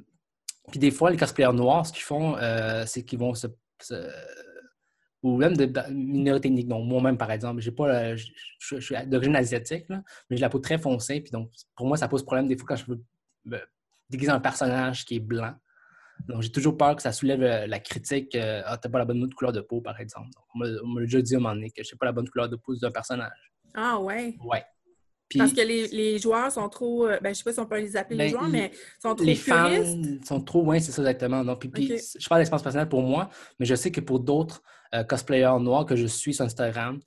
puis 0.71 0.81
des 0.81 0.91
fois, 0.91 1.11
les 1.11 1.17
cosplayers 1.17 1.53
noirs, 1.53 1.87
ce 1.87 1.93
qu'ils 1.93 2.03
font, 2.03 2.37
euh, 2.39 2.85
c'est 2.87 3.05
qu'ils 3.05 3.19
vont 3.19 3.35
se, 3.35 3.47
ou 5.23 5.37
même 5.37 5.57
de, 5.57 5.71
minorités 5.91 6.49
ethniques. 6.49 6.69
Donc, 6.69 6.87
moi-même, 6.87 7.19
par 7.19 7.31
exemple, 7.31 7.61
j'ai 7.61 7.73
pas, 7.73 8.17
je, 8.17 8.27
suis 8.81 8.95
d'origine 9.07 9.37
asiatique, 9.37 9.87
mais 9.89 9.97
j'ai 10.31 10.39
la 10.39 10.49
peau 10.49 10.59
très 10.59 10.79
foncée. 10.79 11.21
Puis 11.21 11.31
donc, 11.31 11.51
pour 11.75 11.87
moi, 11.87 11.97
ça 11.97 12.09
pose 12.09 12.25
problème 12.25 12.49
des 12.49 12.57
fois 12.57 12.69
quand 12.69 12.77
je 12.77 12.87
veux 12.87 13.61
déguiser 14.09 14.31
un 14.31 14.41
personnage 14.41 15.05
qui 15.05 15.17
est 15.17 15.21
blanc. 15.21 15.55
Donc, 16.29 16.43
j'ai 16.43 16.51
toujours 16.51 16.77
peur 16.77 16.97
que 16.97 17.03
ça 17.03 17.13
soulève 17.13 17.43
euh, 17.43 17.67
la 17.67 17.79
critique 17.79 18.35
euh, 18.35 18.63
Ah, 18.65 18.77
t'as 18.77 18.89
pas 18.89 18.99
la 18.99 19.05
bonne 19.05 19.33
couleur 19.35 19.53
de 19.53 19.61
peau, 19.61 19.81
par 19.81 20.01
exemple. 20.01 20.31
on 20.55 20.59
m'a 20.89 21.01
déjà 21.01 21.21
dit 21.21 21.35
à 21.35 21.39
un 21.39 21.41
moment 21.41 21.55
donné 21.55 21.71
que 21.71 21.83
je 21.83 21.95
n'ai 21.95 21.99
pas 21.99 22.07
la 22.07 22.13
bonne 22.13 22.29
couleur 22.29 22.49
de 22.49 22.57
peau 22.57 22.75
d'un 22.77 22.91
personnage. 22.91 23.53
Ah, 23.75 24.01
ouais. 24.01 24.37
Ouais. 24.45 24.65
Parce 25.37 25.53
que 25.53 25.61
les, 25.61 25.89
les, 25.89 26.19
joueurs 26.19 26.53
sont 26.53 26.69
trop. 26.69 27.07
Euh, 27.07 27.19
ben, 27.21 27.35
je 27.35 27.39
sais 27.39 27.45
pas 27.45 27.53
si 27.53 27.59
on 27.59 27.67
peut 27.67 27.81
les 27.81 27.97
appeler 27.97 28.17
les 28.17 28.25
ben, 28.25 28.31
joueurs, 28.31 28.49
mais 28.49 28.71
sont 29.03 29.15
trop 29.15 29.25
Les 29.25 29.35
fans 29.35 29.85
sont 30.25 30.41
trop. 30.41 30.63
Oui, 30.65 30.81
c'est 30.81 30.93
ça 30.93 31.03
exactement. 31.03 31.45
Donc, 31.45 31.61
puis, 31.61 31.89
je 31.89 32.29
parle 32.29 32.41
d'expérience 32.41 32.63
personnelle 32.63 32.89
pour 32.89 33.03
moi, 33.03 33.29
mais 33.59 33.67
je 33.67 33.75
sais 33.75 33.91
que 33.91 34.01
pour 34.01 34.21
d'autres 34.21 34.63
cosplayers 35.09 35.59
noirs 35.61 35.85
que 35.85 35.97
je 35.97 36.07
suis 36.07 36.33
sur 36.33 36.45
Instagram, 36.45 37.01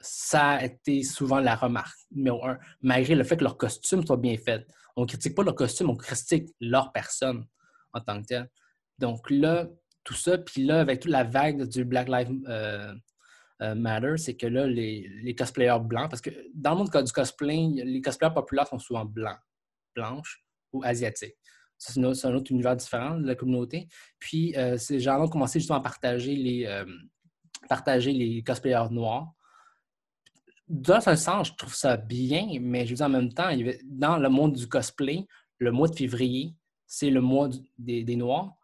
ça 0.00 0.50
a 0.52 0.64
été 0.64 1.02
souvent 1.02 1.40
la 1.40 1.56
remarque 1.56 1.98
numéro 2.12 2.44
un, 2.46 2.58
malgré 2.80 3.14
le 3.14 3.24
fait 3.24 3.36
que 3.36 3.42
leurs 3.42 3.56
costumes 3.56 4.06
soient 4.06 4.16
bien 4.16 4.36
faits. 4.36 4.66
On 4.96 5.02
ne 5.02 5.06
critique 5.06 5.34
pas 5.34 5.42
leur 5.42 5.54
costume, 5.54 5.90
on 5.90 5.96
critique 5.96 6.48
leur 6.60 6.92
personne 6.92 7.44
en 7.94 8.00
tant 8.00 8.20
que 8.20 8.26
tel. 8.26 8.50
Donc 8.98 9.30
là, 9.30 9.66
tout 10.04 10.14
ça, 10.14 10.38
puis 10.38 10.64
là, 10.64 10.80
avec 10.80 11.00
toute 11.00 11.10
la 11.10 11.24
vague 11.24 11.66
du 11.66 11.84
Black 11.84 12.08
Lives 12.08 12.44
euh, 12.48 12.94
euh, 13.62 13.74
Matter, 13.74 14.16
c'est 14.16 14.36
que 14.36 14.46
là, 14.46 14.66
les, 14.66 15.34
cosplayers 15.36 15.80
blancs, 15.80 16.10
parce 16.10 16.20
que 16.20 16.30
dans 16.54 16.72
le 16.72 16.76
monde 16.78 16.90
du 16.90 17.12
cosplay, 17.12 17.68
les 17.84 18.00
cosplayers 18.00 18.34
populaires 18.34 18.66
sont 18.66 18.78
souvent 18.78 19.04
blancs, 19.04 19.38
blanches 19.96 20.44
ou 20.72 20.82
asiatiques. 20.84 21.36
C'est 21.76 21.98
un, 21.98 22.34
autre 22.34 22.52
univers 22.52 22.76
différent 22.76 23.18
de 23.18 23.26
la 23.26 23.34
communauté. 23.34 23.88
Puis, 24.18 24.56
euh, 24.56 24.76
ces 24.76 25.00
gens-là 25.00 25.24
ont 25.24 25.28
commencé 25.28 25.58
justement 25.58 25.78
à 25.78 25.82
partager 25.82 26.36
les, 26.36 26.84
partager 27.68 28.12
les 28.12 28.42
cosplayers 28.42 28.90
noirs. 28.90 29.32
Dans 30.68 31.08
un 31.08 31.16
sens, 31.16 31.48
je 31.48 31.54
trouve 31.54 31.74
ça 31.74 31.96
bien, 31.96 32.58
mais 32.60 32.86
je 32.86 32.90
veux 32.90 32.96
dire 32.96 33.06
en 33.06 33.10
même 33.10 33.32
temps, 33.32 33.50
dans 33.84 34.18
le 34.18 34.28
monde 34.28 34.54
du 34.54 34.66
cosplay, 34.66 35.26
le 35.58 35.72
mois 35.72 35.88
de 35.88 35.94
février, 35.94 36.54
c'est 36.94 37.10
le 37.10 37.20
mois 37.20 37.48
des, 37.76 38.16
Noirs. 38.16 38.56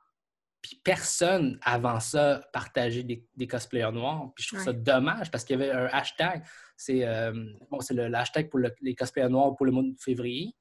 Puis 0.63 0.81
personne 0.85 1.59
avant 1.63 1.99
ça 1.99 2.47
partageait 2.53 3.03
des, 3.03 3.47
cosplayers 3.49 3.91
noirs. 3.93 4.31
Puis 4.35 4.45
je 4.45 4.49
trouve 4.51 4.65
ça 4.65 4.73
dommage 4.73 5.33
parce 5.33 5.43
qu'il 5.43 5.59
y 5.59 5.63
avait 5.63 5.73
un 5.73 5.87
hashtag. 5.87 6.45
C'est 6.77 7.05
euh, 7.05 7.33
bon, 7.71 7.81
c'est 7.81 7.95
le, 7.95 8.15
hashtag 8.15 8.49
pour 8.49 8.61
les 8.61 8.95
cosplayers 8.95 9.31
noirs 9.31 9.57
pour 9.57 9.67
le 9.67 9.73
mois 9.73 9.83
de 9.83 9.97
février. 9.99 10.55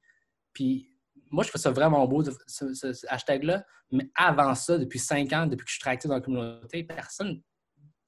Puis 0.52 0.88
moi, 1.30 1.44
je 1.44 1.50
trouve 1.50 1.60
ça 1.60 1.70
vraiment 1.70 2.04
beau, 2.08 2.24
ce, 2.24 3.06
hashtag-là. 3.06 3.64
Mais 3.92 4.10
avant 4.16 4.56
ça, 4.56 4.76
depuis 4.76 4.98
cinq 4.98 5.32
ans, 5.32 5.46
depuis 5.46 5.64
que 5.64 5.70
je 5.70 5.78
suis 5.78 5.88
actif 5.88 6.08
dans 6.08 6.16
la 6.16 6.20
communauté, 6.22 6.82
personne 6.82 7.40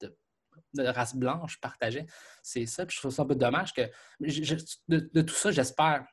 de, 0.01 0.83
race 0.83 1.15
blanche 1.15 1.61
partageait. 1.61 2.05
C'est 2.41 2.65
ça. 2.65 2.85
Puis 2.85 2.95
je 2.95 3.01
trouve 3.01 3.13
ça 3.13 3.21
un 3.21 3.27
peu 3.27 3.35
dommage 3.35 3.71
que. 3.71 3.83
de, 4.19 5.09
de, 5.13 5.21
tout 5.21 5.35
ça, 5.35 5.51
j'espère. 5.51 6.05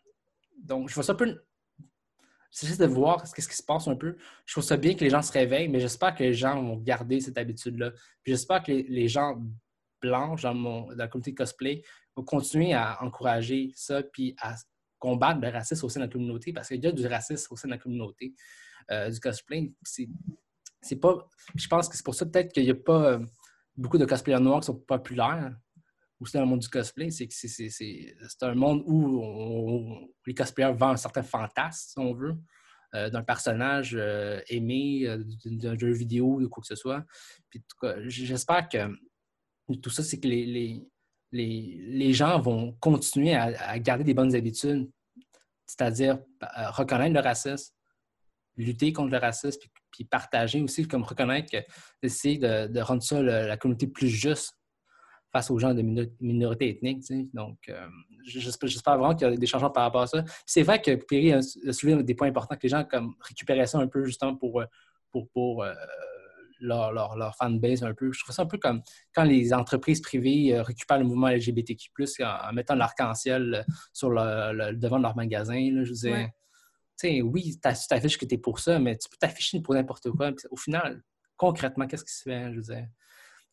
Donc, 0.59 0.89
je 0.89 0.95
trouve 0.95 1.05
ça 1.05 1.15
un 1.15 1.17
peu 1.17 1.43
c'est 2.51 2.67
juste 2.67 2.81
de 2.81 2.87
voir 2.87 3.27
ce 3.27 3.35
qui 3.35 3.43
se 3.43 3.63
passe 3.63 3.87
un 3.87 3.95
peu. 3.95 4.17
Je 4.45 4.55
trouve 4.55 4.65
ça 4.65 4.77
bien 4.77 4.95
que 4.95 5.05
les 5.05 5.11
gens 5.11 5.23
se 5.23 5.33
réveillent, 5.33 5.69
mais 5.69 5.81
j'espère 5.81 6.15
que 6.15 6.25
les 6.25 6.35
gens 6.35 6.61
vont 6.61 6.77
garder 6.77 7.21
cette 7.21 7.39
habitude-là. 7.39 7.93
J'espère 8.25 8.63
que 8.63 8.73
les, 8.73 9.09
gens 9.09 9.41
blancs 10.03 10.41
dans, 10.43 10.89
la 10.91 11.07
communauté 11.07 11.35
cosplay 11.35 11.83
vont 12.17 12.25
continuer 12.25 12.75
à 12.75 13.03
encourager 13.05 13.71
ça, 13.75 14.03
puis 14.03 14.35
à 14.41 14.57
combattre 14.99 15.41
le 15.41 15.49
racisme 15.49 15.87
au 15.87 15.89
sein 15.89 16.01
de 16.01 16.07
la 16.07 16.11
communauté, 16.11 16.53
parce 16.53 16.69
qu'il 16.69 16.83
y 16.83 16.87
a 16.87 16.93
du 16.93 17.07
racisme 17.07 17.53
au 17.53 17.57
sein 17.57 17.69
de 17.69 17.73
la 17.75 17.79
communauté 17.79 18.35
euh, 18.91 19.11
du 19.11 19.21
cosplay. 19.21 19.73
Pas. 21.01 21.29
Je 21.55 21.69
pense 21.69 21.89
que 21.89 21.97
c'est 21.97 22.05
pour 22.05 22.15
ça 22.15 22.27
peut-être 22.27 22.53
qu'il 22.53 22.65
n'y 22.65 22.71
a 22.71 22.75
pas 22.75 23.13
euh, 23.13 23.19
beaucoup 23.77 23.99
de 23.99 24.07
cosplayers 24.07 24.41
noirs 24.41 24.61
qui 24.61 24.67
sont 24.67 24.79
populaires 24.79 25.55
aussi 26.21 26.35
dans 26.35 26.43
le 26.43 26.47
monde 26.47 26.61
du 26.61 26.69
cosplay, 26.69 27.11
c'est 27.11 27.27
que 27.27 27.35
c'est 27.35 28.43
un 28.43 28.55
monde 28.55 28.83
où 28.87 30.11
les 30.27 30.35
cosplayers 30.35 30.75
vendent 30.75 30.95
un 30.95 30.97
certain 30.97 31.23
fantasme, 31.23 31.91
si 31.93 31.99
on 31.99 32.15
veut, 32.15 32.37
euh, 32.95 33.09
d'un 33.09 33.23
personnage 33.23 33.95
euh, 33.99 34.41
aimé, 34.49 35.07
euh, 35.07 35.23
d'un 35.45 35.79
jeu 35.79 35.93
vidéo, 35.93 36.41
de 36.41 36.47
quoi 36.47 36.61
que 36.61 36.67
ce 36.67 36.75
soit. 36.75 37.05
Puis, 37.49 37.63
j'espère 38.07 38.69
que 38.69 38.79
tout 39.81 39.91
ça, 39.91 40.03
c'est 40.03 40.19
que 40.19 40.27
les, 40.27 40.45
les, 40.45 40.85
les, 41.31 42.13
gens 42.13 42.41
vont 42.41 42.73
continuer 42.81 43.37
à, 43.37 43.79
garder 43.79 44.03
des 44.03 44.13
bonnes 44.13 44.35
habitudes, 44.35 44.91
c'est-à-dire 45.67 46.19
reconnaître 46.73 47.15
le 47.15 47.21
racisme, 47.21 47.73
lutter 48.57 48.93
contre 48.93 49.13
le 49.13 49.19
racisme, 49.19 49.61
puis, 49.93 50.05
partager 50.05 50.61
aussi, 50.61 50.89
comme 50.89 51.05
reconnaître 51.05 51.51
que 51.51 51.65
essayer 52.03 52.39
de, 52.39 52.67
de 52.67 52.81
rendre 52.81 53.05
ça 53.05 53.23
la 53.23 53.57
communauté 53.57 53.87
plus 53.87 54.09
juste 54.09 54.60
face 55.33 55.51
aux 55.51 55.59
gens 55.59 55.75
de 55.75 55.83
minorités 56.21 56.71
ethniques. 56.71 57.05
Donc, 57.33 57.59
euh, 57.69 57.87
j'espère 58.25 58.99
vraiment 58.99 59.15
qu'il 59.15 59.29
y 59.29 59.33
a 59.33 59.37
des 59.37 59.47
changements 59.47 59.71
par 59.71 59.85
rapport 59.85 60.03
à 60.03 60.07
ça. 60.07 60.25
C'est 60.47 60.63
vrai 60.63 60.81
que 60.81 60.95
Perry 60.95 61.33
a 61.33 61.43
soulevé 61.73 62.03
des 62.03 62.15
points 62.15 62.29
importants 62.29 62.57
que 62.57 62.63
les 62.65 62.69
gens 62.69 62.85
comme, 62.85 63.15
récupéraient 63.21 63.67
ça 63.67 63.79
un 63.79 63.87
peu 63.87 64.05
justement 64.05 64.37
pour, 64.37 64.61
euh, 64.61 64.67
pour, 65.11 65.29
pour 65.31 65.63
euh, 65.63 65.73
leur, 66.61 66.93
leur, 66.93 67.17
leur, 67.17 67.37
fanbase 67.37 67.83
un 67.85 67.95
peu. 67.95 68.13
Je 68.13 68.23
trouve 68.23 68.35
ça 68.35 68.43
un 68.43 68.47
peu 68.47 68.59
comme 68.59 68.83
quand 69.15 69.25
les 69.25 69.53
entreprises 69.55 70.01
privées 70.01 70.61
récupèrent 70.61 70.99
le 70.99 71.05
mouvement 71.05 71.29
LGBTQ+, 71.29 71.91
en, 72.23 72.53
mettant 72.53 72.75
l'arc-en-ciel 72.75 73.65
sur 73.93 74.11
le, 74.11 74.75
devant 74.75 74.99
de 74.99 75.03
leur 75.03 75.17
magasin. 75.17 75.85
je 75.85 75.91
disais, 75.91 76.33
sais, 76.97 77.23
oui, 77.23 77.59
tu 77.63 77.87
t'affiches 77.89 78.19
que 78.19 78.27
tu 78.27 78.35
es 78.35 78.39
pour 78.39 78.59
ça, 78.59 78.79
mais 78.79 78.97
tu 78.97 79.09
peux 79.09 79.17
t'afficher 79.19 79.61
pour 79.61 79.75
n'importe 79.75 80.11
quoi. 80.11 80.33
Au 80.51 80.57
final, 80.57 81.03
concrètement, 81.37 81.87
qu'est-ce 81.87 82.05
qui 82.05 82.13
se 82.13 82.23
fait? 82.25 82.53
Je 82.53 82.61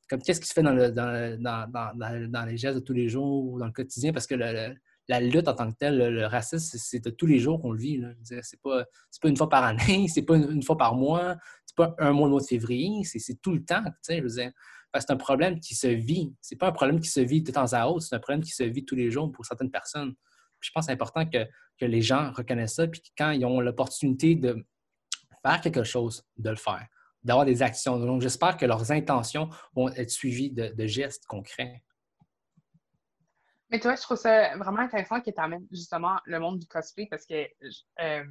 comme 0.09 0.21
qu'est-ce 0.21 0.39
qui 0.39 0.47
se 0.47 0.53
fait 0.53 0.63
dans, 0.63 0.73
les 2.45 2.57
gestes 2.57 2.75
de 2.75 2.83
tous 2.83 2.93
les 2.93 3.09
jours 3.09 3.45
ou 3.45 3.59
dans 3.59 3.65
le 3.65 3.71
quotidien, 3.71 4.13
parce 4.13 4.27
que 4.27 4.35
la 4.35 5.19
lutte 5.19 5.47
en 5.47 5.53
tant 5.53 5.71
que 5.71 5.77
telle, 5.77 5.97
le, 5.97 6.25
racisme, 6.25 6.77
c'est 6.77 7.03
de 7.03 7.09
tous 7.09 7.25
les 7.25 7.39
jours 7.39 7.61
qu'on 7.61 7.71
le 7.71 7.79
vit. 7.79 8.01
C'est 8.23 8.61
pas, 8.61 8.85
pas 9.21 9.29
une 9.29 9.37
fois 9.37 9.49
par 9.49 9.63
année, 9.63 10.07
c'est 10.13 10.23
pas 10.23 10.35
une, 10.35 10.63
fois 10.63 10.77
par 10.77 10.95
mois, 10.95 11.35
c'est 11.65 11.75
pas 11.75 11.95
un 11.99 12.13
mois, 12.13 12.27
le 12.27 12.31
mois 12.31 12.41
de 12.41 12.45
février, 12.45 13.03
c'est 13.03 13.41
tout 13.41 13.53
le 13.53 13.63
temps. 13.63 13.83
Je 14.07 14.21
veux 14.21 14.29
dire, 14.29 14.51
c'est 14.99 15.11
un 15.11 15.17
problème 15.17 15.59
qui 15.59 15.75
se 15.75 15.87
vit. 15.87 16.33
C'est 16.41 16.55
pas 16.55 16.69
un 16.69 16.71
problème 16.71 16.99
qui 16.99 17.09
se 17.09 17.19
vit 17.19 17.41
de 17.41 17.51
temps 17.51 17.73
à 17.73 17.87
autre, 17.87 18.01
c'est 18.01 18.15
un 18.15 18.19
problème 18.19 18.43
qui 18.43 18.51
se 18.51 18.63
vit 18.63 18.85
tous 18.85 18.95
les 18.95 19.11
jours 19.11 19.31
pour 19.31 19.45
certaines 19.45 19.71
personnes. 19.71 20.13
je 20.61 20.71
pense 20.71 20.85
que 20.85 20.85
c'est 20.87 20.93
important 20.93 21.25
que, 21.25 21.45
que, 21.79 21.85
les 21.85 22.01
gens 22.01 22.31
reconnaissent 22.31 22.75
ça, 22.75 22.87
puis 22.87 23.01
quand 23.17 23.31
ils 23.31 23.45
ont 23.45 23.59
l'opportunité 23.59 24.35
de 24.35 24.65
faire 25.45 25.61
quelque 25.61 25.83
chose, 25.83 26.23
de 26.37 26.49
le 26.49 26.55
faire 26.55 26.87
d'avoir 27.23 27.45
des 27.45 27.61
actions. 27.61 27.99
Donc, 27.99 28.21
j'espère 28.21 28.57
que 28.57 28.65
leurs 28.65 28.91
intentions 28.91 29.49
vont 29.75 29.89
être 29.89 30.09
suivies 30.09 30.51
de, 30.51 30.87
gestes 30.87 31.25
concrets. 31.25 31.83
Mais 33.69 33.79
tu 33.79 33.87
vois, 33.87 33.95
je 33.95 34.01
trouve 34.01 34.17
ça 34.17 34.55
vraiment 34.57 34.79
intéressant 34.79 35.19
que 35.19 35.29
tu 35.29 35.39
amènes 35.39 35.67
justement 35.71 36.17
le 36.25 36.39
monde 36.39 36.59
du 36.59 36.67
cosplay 36.67 37.05
parce 37.09 37.25
que 37.25 37.45
euh, 37.99 38.23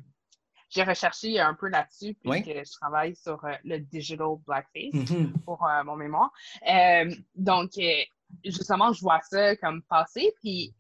j'ai 0.70 0.82
recherché 0.82 1.39
un 1.39 1.53
peu 1.53 1.68
là-dessus 1.68 2.14
puisque 2.14 2.47
je 2.47 2.72
travaille 2.80 3.14
sur 3.14 3.45
euh, 3.45 3.53
le 3.64 3.78
digital 3.78 4.28
blackface 4.47 4.95
mm-hmm. 4.95 5.32
pour 5.45 5.62
euh, 5.66 5.84
mon 5.84 5.97
mémoire. 5.97 6.32
donc, 7.34 7.72
justement, 8.45 8.93
je 8.93 9.01
vois 9.03 9.20
ça 9.22 9.57
comme 9.57 9.82
passer. 9.82 10.32
Puis... 10.41 10.74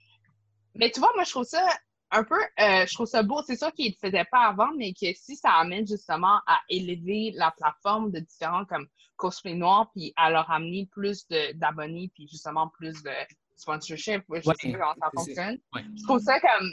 Mais 0.74 0.90
tu 0.90 1.00
vois, 1.00 1.12
moi, 1.14 1.24
je 1.24 1.30
trouve 1.30 1.44
ça 1.44 1.62
un 2.10 2.24
peu, 2.24 2.40
euh, 2.40 2.86
je 2.86 2.94
trouve 2.94 3.06
ça 3.06 3.22
beau. 3.22 3.42
C'est 3.46 3.56
sûr 3.56 3.72
qu'il 3.72 3.86
ne 3.86 3.90
le 3.90 4.08
faisait 4.08 4.26
pas 4.30 4.46
avant, 4.46 4.72
mais 4.76 4.92
que 4.92 5.12
si 5.14 5.36
ça 5.36 5.50
amène 5.52 5.86
justement 5.86 6.40
à 6.46 6.60
élever 6.68 7.32
la 7.34 7.52
plateforme 7.56 8.12
de 8.12 8.20
différents 8.20 8.64
comme 8.64 8.86
cosplay 9.16 9.54
noir, 9.54 9.90
puis 9.94 10.12
à 10.16 10.30
leur 10.30 10.50
amener 10.50 10.88
plus 10.92 11.26
d'abonnés, 11.54 12.10
puis 12.14 12.28
justement 12.28 12.68
plus 12.68 13.02
de 13.02 13.10
sponsorship, 13.56 14.22
je 14.32 14.40
sais 14.40 14.72
pas 14.72 14.78
comment 14.78 14.94
ça 15.00 15.10
fonctionne. 15.14 15.58
Je 15.74 16.04
trouve 16.04 16.20
ça 16.20 16.38
comme 16.40 16.70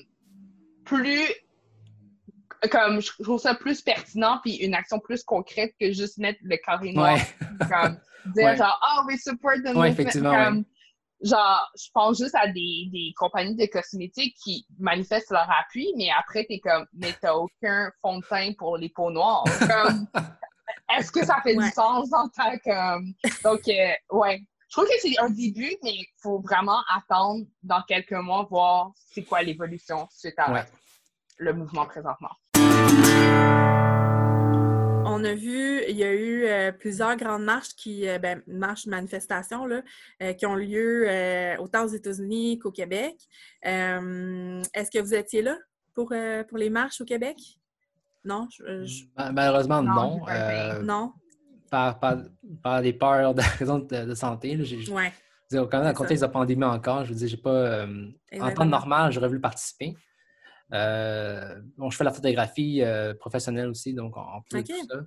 plus 0.86 1.22
comme 2.72 3.02
je 3.02 3.24
trouve 3.24 3.40
ça 3.40 3.56
plus 3.56 3.82
pertinent 3.82 4.40
puis 4.42 4.56
une 4.56 4.74
action 4.74 5.00
plus 5.00 5.22
concrète 5.24 5.74
que 5.80 5.92
juste 5.92 6.18
mettre 6.18 6.40
le 6.44 6.56
carré 6.58 6.94
noir 6.94 7.18
comme 7.70 7.98
dire 8.34 8.56
genre 8.56 8.80
oh 8.82 9.06
we 9.06 9.18
support 9.20 9.58
the 9.66 9.76
ouais, 9.76 9.90
movement 9.92 10.64
genre 11.24 11.72
je 11.76 11.90
pense 11.94 12.18
juste 12.18 12.36
à 12.36 12.48
des, 12.48 12.90
des, 12.92 13.14
compagnies 13.16 13.56
de 13.56 13.66
cosmétiques 13.66 14.36
qui 14.44 14.66
manifestent 14.78 15.32
leur 15.32 15.50
appui 15.50 15.94
mais 15.98 16.10
après 16.18 16.46
t'es 16.46 16.60
comme 16.60 16.86
mais 16.94 17.14
t'as 17.22 17.34
aucun 17.34 17.92
fond 18.02 18.20
de 18.20 18.26
teint 18.26 18.54
pour 18.58 18.78
les 18.78 18.90
peaux 18.90 19.12
noires 19.12 19.44
comme 19.60 20.08
est-ce 20.98 21.12
que 21.12 21.26
ça 21.26 21.40
fait 21.42 21.56
du 21.56 21.70
sens 21.72 22.12
en 22.14 22.28
tant 22.30 22.58
que 22.58 23.44
donc 23.44 23.62
euh, 23.68 24.18
ouais. 24.18 24.42
Je 24.70 24.82
trouve 24.82 24.86
que 24.86 25.00
c'est 25.00 25.20
un 25.20 25.30
début 25.30 25.76
mais 25.84 25.94
il 25.94 26.08
faut 26.22 26.40
vraiment 26.40 26.82
attendre 26.94 27.46
dans 27.62 27.82
quelques 27.84 28.12
mois 28.12 28.48
voir 28.50 28.92
c'est 28.96 29.24
quoi 29.24 29.42
l'évolution 29.42 30.08
suite 30.12 30.38
à 30.38 30.66
le 31.38 31.54
mouvement 31.54 31.86
présentement 31.86 32.32
on 35.24 35.26
a 35.26 35.34
vu, 35.34 35.82
il 35.88 35.96
y 35.96 36.04
a 36.04 36.14
eu 36.14 36.44
euh, 36.46 36.72
plusieurs 36.72 37.16
grandes 37.16 37.44
marches 37.44 37.74
qui, 37.76 38.08
euh, 38.08 38.20
ben, 38.20 38.42
marches, 38.48 38.86
manifestations, 38.88 39.66
là, 39.66 39.82
euh, 40.22 40.34
qui 40.34 40.46
ont 40.46 40.56
lieu 40.56 41.08
autant 41.60 41.86
aux 41.86 41.90
États-Unis 41.90 42.60
qu'au 42.60 42.72
Québec. 42.72 43.16
Est-ce 43.64 44.92
que 44.92 45.00
vous 45.00 45.14
étiez 45.14 45.42
là 45.42 45.58
pour, 45.94 46.14
pour 46.48 46.58
les 46.58 46.70
marches 46.70 47.02
au 47.02 47.06
Québec? 47.06 47.38
Non? 48.26 48.48
Malheureusement, 49.34 49.82
non. 49.82 50.22
non. 50.84 51.14
Par, 51.70 52.00
par, 52.00 52.82
des 52.82 52.94
peurs 52.94 53.34
de 53.34 53.42
raisons 53.60 53.80
de, 53.80 54.14
santé. 54.14 54.56
Là, 54.56 54.64
ouais. 54.64 55.12
quand 55.52 55.60
même, 55.60 55.70
dans 55.70 55.88
le 55.88 55.94
contexte 55.94 56.22
de 56.22 56.28
la 56.28 56.32
pandémie 56.32 56.64
encore, 56.66 57.06
je 57.06 57.10
veux 57.10 57.18
dire, 57.18 57.28
j'ai 57.28 57.38
pas. 57.38 57.88
en 58.40 58.52
temps 58.52 58.66
normal, 58.66 59.12
j'aurais 59.12 59.28
voulu 59.28 59.42
participer. 59.42 59.96
Euh, 60.74 61.62
bon, 61.78 61.90
je 61.90 61.98
fais 61.98 62.04
la 62.04 62.12
photographie 62.12 62.82
euh, 62.82 63.14
professionnelle 63.14 63.68
aussi, 63.68 63.94
donc 63.94 64.18
en 64.18 64.42
plus 64.50 64.64
de 64.64 64.68
tout 64.68 64.88
ça. 64.90 65.06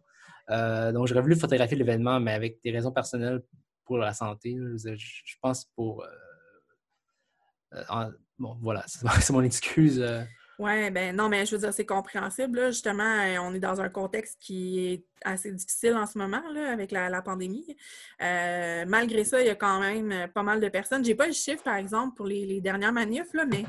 Euh, 0.50 0.92
donc, 0.92 1.08
j'aurais 1.08 1.22
voulu 1.22 1.36
photographier 1.36 1.76
l'événement, 1.76 2.20
mais 2.20 2.32
avec 2.32 2.60
des 2.62 2.70
raisons 2.70 2.92
personnelles 2.92 3.42
pour 3.84 3.98
la 3.98 4.12
santé. 4.12 4.56
Je, 4.56 5.34
pense 5.40 5.64
pour. 5.74 6.04
bon, 8.38 8.58
voilà, 8.62 8.84
c'est 8.86 9.30
mon 9.32 9.42
excuse. 9.42 10.04
Oui, 10.58 10.90
ben 10.90 11.14
non, 11.14 11.28
mais 11.28 11.44
je 11.44 11.54
veux 11.54 11.60
dire, 11.60 11.74
c'est 11.74 11.84
compréhensible. 11.84 12.68
Justement, 12.68 13.02
euh, 13.02 13.36
on 13.40 13.52
est 13.52 13.58
dans 13.58 13.82
un 13.82 13.90
contexte 13.90 14.38
qui 14.40 14.86
est 14.86 15.04
assez 15.22 15.52
difficile 15.52 15.94
en 15.94 16.06
ce 16.06 16.16
moment 16.16 16.42
là, 16.50 16.72
avec 16.72 16.92
la, 16.92 17.20
pandémie. 17.20 17.76
Euh, 18.22 18.86
malgré 18.86 19.24
ça, 19.24 19.42
il 19.42 19.46
y 19.46 19.50
a 19.50 19.54
quand 19.54 19.80
même 19.80 20.12
euh, 20.12 20.26
pas 20.28 20.42
mal 20.42 20.60
de 20.60 20.68
personnes. 20.70 21.04
J'ai 21.04 21.14
pas 21.14 21.26
le 21.26 21.34
chiffre, 21.34 21.62
par 21.62 21.76
exemple, 21.76 22.16
pour 22.16 22.26
les, 22.26 22.62
dernières 22.62 22.92
manifs, 22.92 23.34
là, 23.34 23.44
mais 23.44 23.64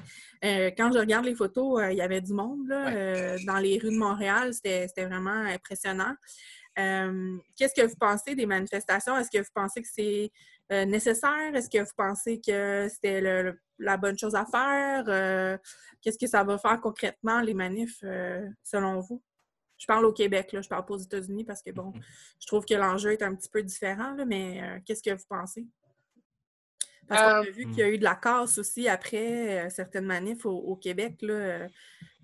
quand 0.78 0.92
je 0.94 1.00
regarde 1.00 1.26
les 1.26 1.36
photos, 1.36 1.82
il 1.92 1.98
y 1.98 2.02
avait 2.02 2.22
du 2.22 2.34
monde 2.34 2.68
là, 2.70 3.38
dans 3.46 3.58
les 3.58 3.80
rues 3.80 3.92
de 3.92 3.98
Montréal. 3.98 4.54
C'était 4.54 4.88
vraiment 5.06 5.32
impressionnant. 5.32 6.16
Qu'est-ce 6.76 7.74
que 7.74 7.86
vous 7.86 7.98
pensez 8.00 8.34
des 8.34 8.46
manifestations? 8.46 9.18
Est-ce 9.18 9.30
que 9.30 9.40
vous 9.40 9.52
pensez 9.54 9.82
que 9.82 9.88
c'est 9.92 10.32
nécessaire? 10.70 11.56
Est-ce 11.56 11.70
que 11.70 11.80
vous 11.80 11.96
pensez 11.96 12.40
que 12.40 12.88
c'était 12.90 13.22
la 13.80 13.98
bonne 13.98 14.18
chose 14.18 14.36
à 14.36 14.46
faire? 14.46 15.60
Qu'est-ce 16.02 16.18
que 16.18 16.28
ça 16.28 16.44
va 16.44 16.58
faire 16.58 16.80
concrètement, 16.80 17.42
les 17.42 17.54
manifs, 17.54 18.00
euh, 18.04 18.48
selon 18.64 19.00
vous? 19.00 19.22
Je 19.78 19.86
parle 19.86 20.06
au 20.06 20.14
Québec, 20.14 20.52
là, 20.54 20.62
je 20.62 20.70
parle 20.70 20.86
pas 20.86 20.94
aux 20.94 21.00
États-Unis 21.00 21.44
parce 21.44 21.62
que, 21.62 21.72
bon, 21.72 21.92
mhm. 21.92 22.02
je 22.40 22.48
trouve 22.48 22.66
que 22.66 22.74
l'enjeu 22.74 23.12
est 23.12 23.22
un 23.22 23.36
petit 23.36 23.50
peu 23.50 23.62
différent, 23.62 24.16
mais 24.26 24.62
euh, 24.62 24.80
qu'est-ce 24.86 25.04
que 25.04 25.14
vous 25.14 25.26
pensez? 25.30 25.68
Parce 27.08 27.22
qu'on 27.22 27.28
a 27.28 27.46
euh, 27.46 27.52
vu 27.52 27.66
qu'il 27.68 27.80
y 27.80 27.84
a 27.84 27.90
eu 27.90 27.98
de 27.98 28.04
la 28.04 28.16
casse 28.16 28.58
aussi 28.58 28.88
après 28.88 29.70
certaines 29.70 30.06
manifs 30.06 30.46
au, 30.46 30.76
Québec. 30.76 31.18
Là, 31.22 31.68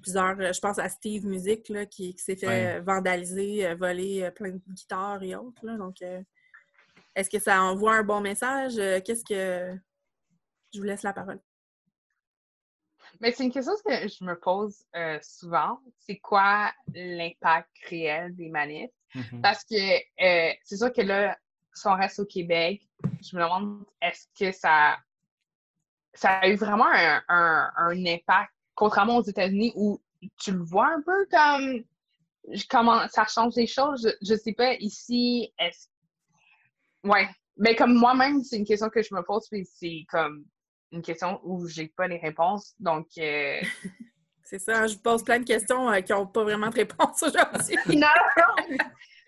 plusieurs, 0.01 0.53
je 0.53 0.59
pense 0.59 0.79
à 0.79 0.89
Steve 0.89 1.25
Music 1.25 1.69
là, 1.69 1.85
qui, 1.85 2.15
s'est 2.17 2.35
fait 2.35 2.81
vandaliser, 2.81 3.73
voler 3.75 4.29
plein 4.35 4.51
de 4.51 4.61
guitares 4.69 5.23
et 5.23 5.35
autres. 5.35 5.65
donc, 5.77 5.97
est-ce 7.15 7.29
que 7.29 7.39
ça 7.39 7.61
envoie 7.61 7.95
un 7.95 8.03
bon 8.03 8.21
message? 8.21 8.75
Qu'est-ce 9.03 9.23
que. 9.23 9.77
Je 10.73 10.79
vous 10.79 10.85
laisse 10.85 11.03
la 11.03 11.13
parole? 11.13 11.39
Mais 13.19 13.31
c'est 13.31 13.43
une 13.43 13.51
question 13.51 13.73
que 13.85 14.07
je 14.07 14.23
me 14.23 14.37
pose 14.39 14.83
euh, 14.95 15.19
souvent. 15.21 15.79
C'est 15.99 16.17
quoi 16.17 16.71
l'impact 16.93 17.69
réel 17.89 18.35
des 18.35 18.49
manifs? 18.49 18.91
Mm-hmm. 19.15 19.41
Parce 19.41 19.63
que 19.63 19.75
euh, 19.75 20.53
c'est 20.63 20.77
sûr 20.77 20.91
que 20.91 21.01
là, 21.01 21.37
si 21.73 21.87
on 21.87 21.95
reste 21.95 22.19
au 22.19 22.25
Québec, 22.25 22.81
je 23.21 23.35
me 23.37 23.43
demande 23.43 23.85
est-ce 24.01 24.27
que 24.37 24.51
ça, 24.51 24.97
ça 26.13 26.39
a 26.39 26.47
eu 26.47 26.55
vraiment 26.55 26.87
un, 26.91 27.71
un, 27.77 28.05
impact, 28.05 28.51
contrairement 28.75 29.17
aux 29.17 29.23
États-Unis 29.23 29.73
où 29.75 30.01
tu 30.37 30.51
le 30.51 30.63
vois 30.63 30.87
un 30.87 31.01
peu 31.01 31.25
comme 31.31 31.83
comment 32.69 33.07
ça 33.07 33.25
change 33.25 33.55
les 33.55 33.67
choses? 33.67 34.11
Je, 34.21 34.33
ne 34.33 34.37
sais 34.37 34.53
pas, 34.53 34.73
ici, 34.75 35.53
est-ce. 35.59 35.87
Ouais. 37.03 37.27
Mais 37.57 37.75
comme 37.75 37.93
moi-même, 37.93 38.43
c'est 38.43 38.57
une 38.57 38.65
question 38.65 38.89
que 38.89 39.01
je 39.01 39.13
me 39.13 39.21
pose, 39.21 39.47
puis 39.49 39.65
c'est 39.65 40.05
comme 40.09 40.45
une 40.91 41.01
question 41.01 41.39
où 41.43 41.67
j'ai 41.67 41.87
pas 41.87 42.07
les 42.07 42.17
réponses. 42.17 42.73
Donc. 42.79 43.07
Euh, 43.17 43.59
c'est 44.43 44.59
ça, 44.59 44.87
je 44.87 44.97
pose 44.97 45.23
plein 45.23 45.39
de 45.39 45.45
questions 45.45 45.89
euh, 45.89 46.01
qui 46.01 46.11
n'ont 46.11 46.27
pas 46.27 46.43
vraiment 46.43 46.69
de 46.69 46.75
réponse 46.75 47.21
aujourd'hui. 47.23 47.75
non, 47.97 48.07
non! 48.37 48.77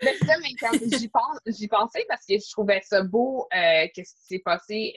Mais 0.01 0.13
c'est 0.19 0.25
ça, 0.25 0.33
mais 0.41 0.53
quand 0.59 0.97
j'y 0.97 1.07
pense, 1.07 1.39
j'y 1.47 1.67
pensais 1.67 2.05
parce 2.07 2.25
que 2.25 2.35
je 2.35 2.51
trouvais 2.51 2.81
ça 2.81 3.01
beau, 3.01 3.47
euh, 3.53 3.87
qu'est-ce 3.93 4.13
qui 4.15 4.25
s'est 4.25 4.41
passé. 4.43 4.93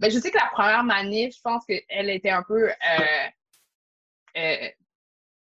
Ben, 0.00 0.10
je 0.10 0.18
sais 0.18 0.32
que 0.32 0.38
la 0.38 0.50
première 0.52 0.82
manif, 0.82 1.36
je 1.36 1.40
pense 1.40 1.64
qu'elle 1.64 2.10
était 2.10 2.30
un 2.30 2.42
peu 2.42 2.68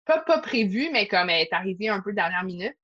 pas, 0.05 0.19
pas 0.19 0.39
prévue, 0.39 0.90
mais 0.90 1.07
comme 1.07 1.31
elle 1.31 1.43
est 1.43 1.52
arrivée 1.52 1.89
un 1.89 2.01
peu 2.01 2.12
dernière 2.12 2.43
minute, 2.43 2.77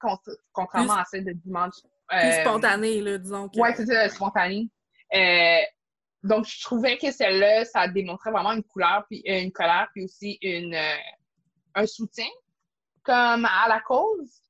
contrairement 0.52 0.94
à 0.94 1.04
celle 1.04 1.24
de 1.24 1.32
dimanche. 1.32 1.74
Plus 2.08 2.32
spontanée, 2.40 3.00
là, 3.00 3.18
disons. 3.18 3.48
Que... 3.48 3.60
Oui, 3.60 3.68
c'est 3.76 3.86
ça, 3.86 4.08
spontanée. 4.08 4.68
Donc, 6.26 6.44
je 6.46 6.60
trouvais 6.62 6.98
que 6.98 7.12
celle-là, 7.12 7.64
ça 7.64 7.86
démontrait 7.86 8.32
vraiment 8.32 8.52
une 8.52 8.64
couleur, 8.64 9.04
puis 9.08 9.22
euh, 9.28 9.42
une 9.42 9.52
colère, 9.52 9.88
puis 9.94 10.04
aussi 10.04 10.38
une, 10.42 10.74
euh, 10.74 10.96
un 11.76 11.86
soutien 11.86 12.26
comme 13.04 13.44
à 13.44 13.68
la 13.68 13.80
cause. 13.80 14.42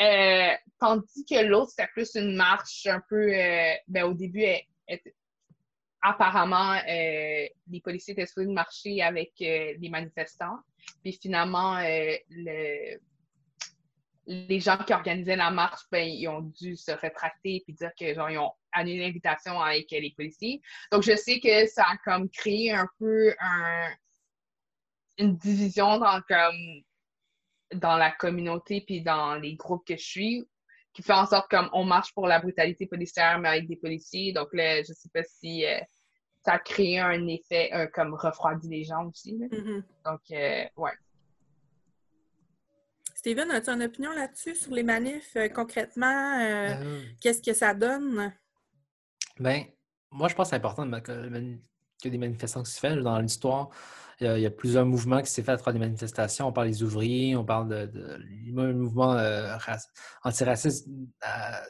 Euh, 0.00 0.52
tandis 0.78 1.24
que 1.24 1.42
l'autre, 1.42 1.70
c'était 1.70 1.88
plus 1.94 2.14
une 2.14 2.36
marche 2.36 2.86
un 2.86 3.00
peu, 3.08 3.32
ben, 3.88 4.04
au 4.04 4.12
début, 4.12 4.44
apparemment, 6.02 6.78
les 6.84 7.80
policiers 7.82 8.12
étaient 8.12 8.26
supposés 8.26 8.52
marcher 8.52 9.00
avec 9.00 9.32
les 9.38 9.88
manifestants. 9.88 10.58
Puis 11.02 11.18
finalement, 11.22 11.78
le, 11.80 12.98
les 14.26 14.60
gens 14.60 14.78
qui 14.78 14.92
organisaient 14.92 15.36
la 15.36 15.50
marche, 15.50 15.82
ben, 15.90 16.06
ils 16.06 16.28
ont 16.28 16.40
dû 16.40 16.76
se 16.76 16.92
rétracter 16.92 17.62
puis 17.64 17.74
dire 17.74 17.92
qu'ils 17.94 18.18
ont 18.20 18.52
annulé 18.72 19.00
l'invitation 19.00 19.60
avec 19.60 19.90
les 19.90 20.12
policiers. 20.16 20.60
Donc, 20.90 21.02
je 21.02 21.16
sais 21.16 21.40
que 21.40 21.66
ça 21.66 21.84
a 21.84 21.96
comme 22.04 22.28
créé 22.28 22.72
un 22.72 22.88
peu 22.98 23.34
une 25.18 25.36
division 25.36 25.98
dans, 25.98 26.20
comme, 26.28 26.82
dans 27.74 27.96
la 27.96 28.10
communauté 28.10 28.80
puis 28.80 29.02
dans 29.02 29.34
les 29.36 29.54
groupes 29.54 29.86
que 29.86 29.96
je 29.96 30.04
suis 30.04 30.48
qui 30.92 31.02
fait 31.02 31.12
en 31.12 31.26
sorte 31.26 31.50
comme 31.50 31.68
on 31.72 31.84
marche 31.84 32.14
pour 32.14 32.28
la 32.28 32.38
brutalité 32.38 32.86
policière 32.86 33.38
mais 33.40 33.48
avec 33.48 33.66
des 33.66 33.76
policiers. 33.76 34.32
Donc 34.32 34.48
là, 34.52 34.82
je 34.82 34.92
sais 34.92 35.08
pas 35.12 35.24
si 35.24 35.66
euh, 35.66 35.80
ça 36.44 36.52
a 36.52 36.58
créé 36.60 37.00
un 37.00 37.26
effet 37.26 37.72
comme 37.92 38.14
refroidi 38.14 38.68
les 38.68 38.84
gens 38.84 39.06
aussi. 39.06 39.34
Mm-hmm. 39.34 39.82
Donc, 40.04 40.20
euh, 40.30 40.64
ouais. 40.76 40.92
Steven, 43.24 43.50
as-tu 43.52 43.70
une 43.70 43.82
opinion 43.82 44.12
là-dessus 44.12 44.54
sur 44.54 44.74
les 44.74 44.82
manifs 44.82 45.34
euh, 45.36 45.48
concrètement? 45.48 46.38
Euh, 46.42 46.74
euh. 46.78 47.02
Qu'est-ce 47.22 47.40
que 47.40 47.54
ça 47.54 47.72
donne? 47.72 48.34
Bien, 49.40 49.64
moi, 50.10 50.28
je 50.28 50.34
pense 50.34 50.48
que 50.48 50.50
c'est 50.50 50.56
important 50.56 50.90
que, 51.00 51.30
que 52.02 52.08
des 52.10 52.18
manifestations 52.18 52.62
se 52.66 52.78
fassent. 52.78 52.98
Dans 52.98 53.18
l'histoire, 53.20 53.70
il, 54.20 54.26
y 54.26 54.44
a 54.44 54.50
plusieurs 54.50 54.84
mouvements 54.84 55.22
qui 55.22 55.30
s'est 55.30 55.42
fait 55.42 55.52
à 55.52 55.56
travers 55.56 55.80
des 55.80 55.86
manifestations. 55.86 56.48
On 56.48 56.52
parle 56.52 56.68
des 56.68 56.82
ouvriers, 56.82 57.34
on 57.34 57.46
parle 57.46 57.68
de, 57.68 57.86
de 57.86 58.72
mouvement 58.74 59.16
antiraciste 60.22 60.86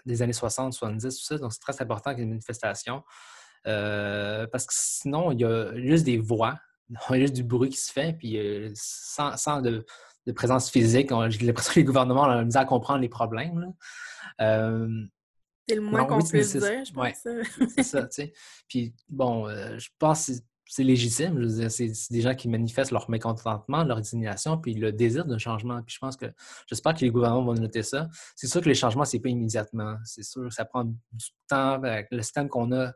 des 0.07 0.23
années 0.23 0.33
60, 0.33 0.73
70, 0.73 1.17
tout 1.17 1.25
ça. 1.25 1.39
Donc, 1.39 1.53
c'est 1.53 1.61
très 1.61 1.81
important 1.81 2.11
qu'il 2.11 2.19
y 2.19 2.23
ait 2.23 2.27
des 2.27 2.31
manifestations. 2.31 3.05
parce 3.63 4.67
que 4.67 4.75
sinon, 4.77 5.31
il 5.31 5.39
y 5.39 5.45
a 5.45 5.73
juste 5.77 6.05
des 6.05 6.19
voix, 6.19 6.59
il 6.91 6.97
y 7.13 7.15
a 7.15 7.21
juste 7.21 7.35
du 7.35 7.45
bruit 7.45 7.71
qui 7.71 7.79
se 7.79 7.93
fait, 7.93 8.13
puis 8.13 8.73
sans, 8.75 9.37
sans 9.37 9.63
de, 9.63 9.87
de 10.27 10.33
présence 10.33 10.71
physique. 10.71 11.11
J'ai 11.29 11.47
l'impression 11.47 11.73
que 11.73 11.81
les 11.81 11.85
gouvernements 11.85 12.23
ont 12.23 12.27
la 12.27 12.45
misère 12.45 12.63
à 12.63 12.67
comprendre 12.67 13.01
les 13.01 13.09
problèmes. 13.09 13.73
Euh, 14.41 15.05
c'est 15.69 15.77
le 15.77 15.81
moins 15.81 16.05
qu'on 16.05 16.19
puisse 16.19 16.57
dire, 16.57 16.85
je 16.85 16.93
pense. 16.93 17.27
c'est 17.75 17.83
ça, 17.83 18.03
tu 18.03 18.09
sais. 18.11 18.33
Puis, 18.69 18.95
bon, 19.09 19.49
euh, 19.49 19.79
je 19.79 19.89
pense 19.99 20.27
que 20.27 20.33
c'est 20.67 20.85
légitime. 20.85 21.39
Je 21.39 21.47
veux 21.47 21.61
dire, 21.61 21.71
c'est 21.71 21.91
des 22.11 22.21
gens 22.21 22.35
qui 22.35 22.49
manifestent 22.49 22.91
leur 22.91 23.09
mécontentement, 23.11 23.85
leur 23.85 23.99
indignation, 23.99 24.59
puis 24.59 24.75
le 24.75 24.93
désir 24.93 25.25
d'un 25.25 25.39
changement. 25.39 25.83
Puis 25.83 25.95
je 25.95 25.99
pense 25.99 26.17
que, 26.17 26.27
j'espère 26.67 26.95
que 26.95 27.01
les 27.01 27.11
gouvernements 27.11 27.45
vont 27.45 27.55
noter 27.55 27.83
ça. 27.83 28.09
C'est 28.37 28.47
sûr 28.47 28.61
que 28.61 28.69
les 28.69 28.75
changements, 28.75 29.05
c'est 29.05 29.21
pas 29.21 29.31
immédiatement. 29.31 29.97
C'est 30.05 30.23
sûr 30.23 30.49
que 30.49 30.55
ça 30.55 30.65
prend 30.65 30.85
du 30.85 31.27
temps 31.49 31.83
avec 31.83 32.09
le 32.11 32.23
système 32.23 32.49
qu'on 32.49 32.73
a 32.73 32.93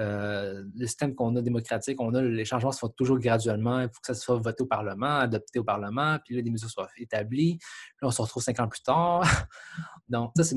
euh, 0.00 0.64
le 0.76 0.86
système 0.86 1.14
qu'on 1.14 1.34
a 1.36 1.42
démocratique, 1.42 2.00
on 2.00 2.14
a 2.14 2.22
les 2.22 2.44
changements 2.44 2.70
se 2.70 2.78
font 2.78 2.88
toujours 2.88 3.18
graduellement. 3.18 3.80
Il 3.80 3.88
faut 3.88 4.00
que 4.00 4.06
ça 4.06 4.14
soit 4.14 4.36
voté 4.36 4.62
au 4.62 4.66
Parlement, 4.66 5.18
adopté 5.18 5.58
au 5.58 5.64
Parlement, 5.64 6.18
puis 6.24 6.36
là, 6.36 6.42
des 6.42 6.50
mesures 6.50 6.70
soient 6.70 6.88
établies. 6.98 7.58
Là, 8.00 8.08
on 8.08 8.10
se 8.10 8.22
retrouve 8.22 8.42
cinq 8.42 8.60
ans 8.60 8.68
plus 8.68 8.82
tard. 8.82 9.22
Donc, 10.08 10.32
ça, 10.36 10.44
c'est 10.44 10.56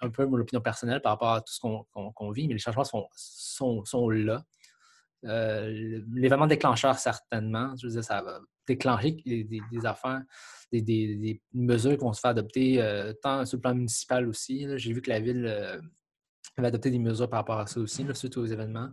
un 0.00 0.10
peu 0.10 0.26
mon 0.26 0.38
opinion 0.38 0.62
personnelle 0.62 1.02
par 1.02 1.12
rapport 1.12 1.32
à 1.34 1.40
tout 1.40 1.52
ce 1.52 1.60
qu'on 1.60 2.30
vit, 2.30 2.48
mais 2.48 2.54
les 2.54 2.60
changements 2.60 2.84
sont, 2.84 4.08
là. 4.10 4.42
Euh, 5.24 6.00
l'événement 6.14 6.48
déclencheur, 6.48 6.98
certainement, 6.98 7.74
je 7.76 7.86
veux 7.86 7.92
dire, 7.92 8.02
ça 8.02 8.22
va 8.22 8.40
déclencher 8.66 9.12
des, 9.12 9.86
affaires, 9.86 10.22
des, 10.72 11.40
mesures 11.52 11.92
qui 11.92 12.04
vont 12.04 12.12
se 12.12 12.20
faire 12.20 12.30
adopter 12.30 12.80
euh, 12.80 13.12
tant 13.22 13.44
sur 13.44 13.58
le 13.58 13.60
plan 13.60 13.74
municipal 13.74 14.26
aussi. 14.26 14.66
J'ai 14.78 14.92
vu 14.92 15.02
que 15.02 15.10
la 15.10 15.20
ville 15.20 15.80
avait 16.56 16.68
adopté 16.68 16.90
des 16.90 16.98
mesures 16.98 17.28
par 17.28 17.40
rapport 17.40 17.58
à 17.58 17.66
ça 17.66 17.80
aussi, 17.80 18.06
suite 18.14 18.36
aux 18.36 18.46
événements. 18.46 18.90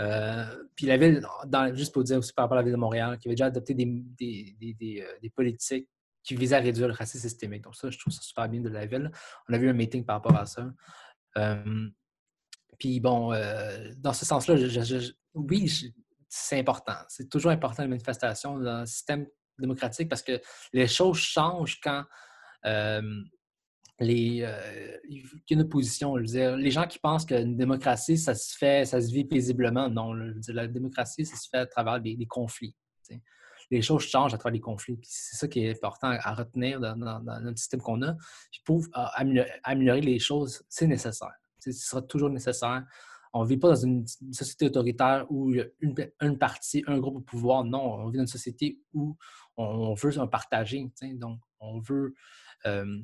Euh, 0.00 0.44
puis 0.74 0.86
la 0.86 0.96
ville, 0.96 1.26
juste 1.74 1.92
pour 1.92 2.04
dire 2.04 2.18
aussi 2.18 2.32
par 2.32 2.44
rapport 2.44 2.56
à 2.56 2.60
la 2.60 2.64
ville 2.64 2.72
de 2.72 2.78
Montréal, 2.78 3.18
qui 3.18 3.28
avait 3.28 3.34
déjà 3.34 3.46
adopté 3.46 3.74
des, 3.74 3.86
des, 3.86 5.00
euh, 5.02 5.28
politiques 5.34 5.88
qui 6.22 6.36
visaient 6.36 6.56
à 6.56 6.60
réduire 6.60 6.88
le 6.88 6.94
racisme 6.94 7.28
systémique. 7.28 7.64
Donc 7.64 7.74
ça, 7.74 7.90
je 7.90 7.98
trouve 7.98 8.12
ça 8.12 8.22
super 8.22 8.48
bien 8.48 8.60
de 8.60 8.68
la 8.68 8.86
ville. 8.86 9.10
On 9.48 9.54
a 9.54 9.58
vu 9.58 9.68
un 9.68 9.72
meeting 9.72 10.04
par 10.04 10.16
rapport 10.16 10.36
à 10.36 10.46
ça. 10.46 10.72
Euh, 11.36 11.88
puis 12.78 13.00
bon, 13.00 13.32
dans 13.98 14.12
ce 14.12 14.24
sens-là, 14.24 14.56
oui, 15.34 15.92
c'est 16.28 16.58
important. 16.58 16.96
C'est 17.08 17.28
toujours 17.28 17.50
important 17.50 17.82
la 17.82 17.88
manifestation 17.88 18.58
dans 18.58 18.66
un 18.66 18.86
système 18.86 19.26
démocratique 19.58 20.08
parce 20.08 20.22
que 20.22 20.40
les 20.72 20.88
choses 20.88 21.18
changent 21.18 21.80
quand 21.80 22.04
les, 24.00 24.42
euh, 24.42 24.98
une 25.50 25.62
opposition. 25.62 26.16
les 26.16 26.70
gens 26.70 26.86
qui 26.86 26.98
pensent 26.98 27.24
qu'une 27.24 27.56
démocratie, 27.56 28.18
ça 28.18 28.34
se 28.34 28.56
fait, 28.56 28.84
ça 28.84 29.00
se 29.00 29.12
vit 29.12 29.24
paisiblement, 29.24 29.88
non. 29.88 30.14
la 30.48 30.66
démocratie, 30.66 31.24
ça 31.24 31.36
se 31.36 31.48
fait 31.48 31.58
à 31.58 31.66
travers 31.66 32.00
des, 32.00 32.26
conflits. 32.26 32.74
Les 33.70 33.80
choses 33.80 34.02
changent 34.02 34.34
à 34.34 34.38
travers 34.38 34.54
les 34.54 34.60
conflits. 34.60 34.98
C'est 35.02 35.36
ça 35.36 35.48
qui 35.48 35.64
est 35.64 35.70
important 35.70 36.10
à 36.10 36.34
retenir 36.34 36.80
dans, 36.80 36.96
notre 36.96 37.58
système 37.58 37.80
qu'on 37.80 38.02
a. 38.02 38.16
pour 38.64 38.84
améliorer, 39.64 40.00
les 40.00 40.18
choses, 40.18 40.62
c'est 40.68 40.86
nécessaire. 40.86 41.32
Ce 41.58 41.72
sera 41.72 42.02
toujours 42.02 42.30
nécessaire. 42.30 42.84
On 43.34 43.44
ne 43.44 43.48
vit 43.48 43.56
pas 43.56 43.68
dans 43.68 43.76
une 43.76 44.06
société 44.32 44.66
autoritaire 44.66 45.24
où 45.30 45.50
il 45.50 45.56
y 45.56 45.60
a 45.62 45.66
une, 46.20 46.38
partie, 46.38 46.84
un 46.86 46.98
groupe 46.98 47.16
au 47.16 47.20
pouvoir. 47.20 47.64
Non, 47.64 47.94
on 47.94 48.10
vit 48.10 48.18
dans 48.18 48.24
une 48.24 48.26
société 48.26 48.78
où 48.92 49.16
on, 49.56 49.94
veut 49.94 50.18
un 50.18 50.26
partager. 50.26 50.90
Donc, 51.14 51.40
on 51.58 51.80
veut 51.80 52.12
euh, 52.66 53.00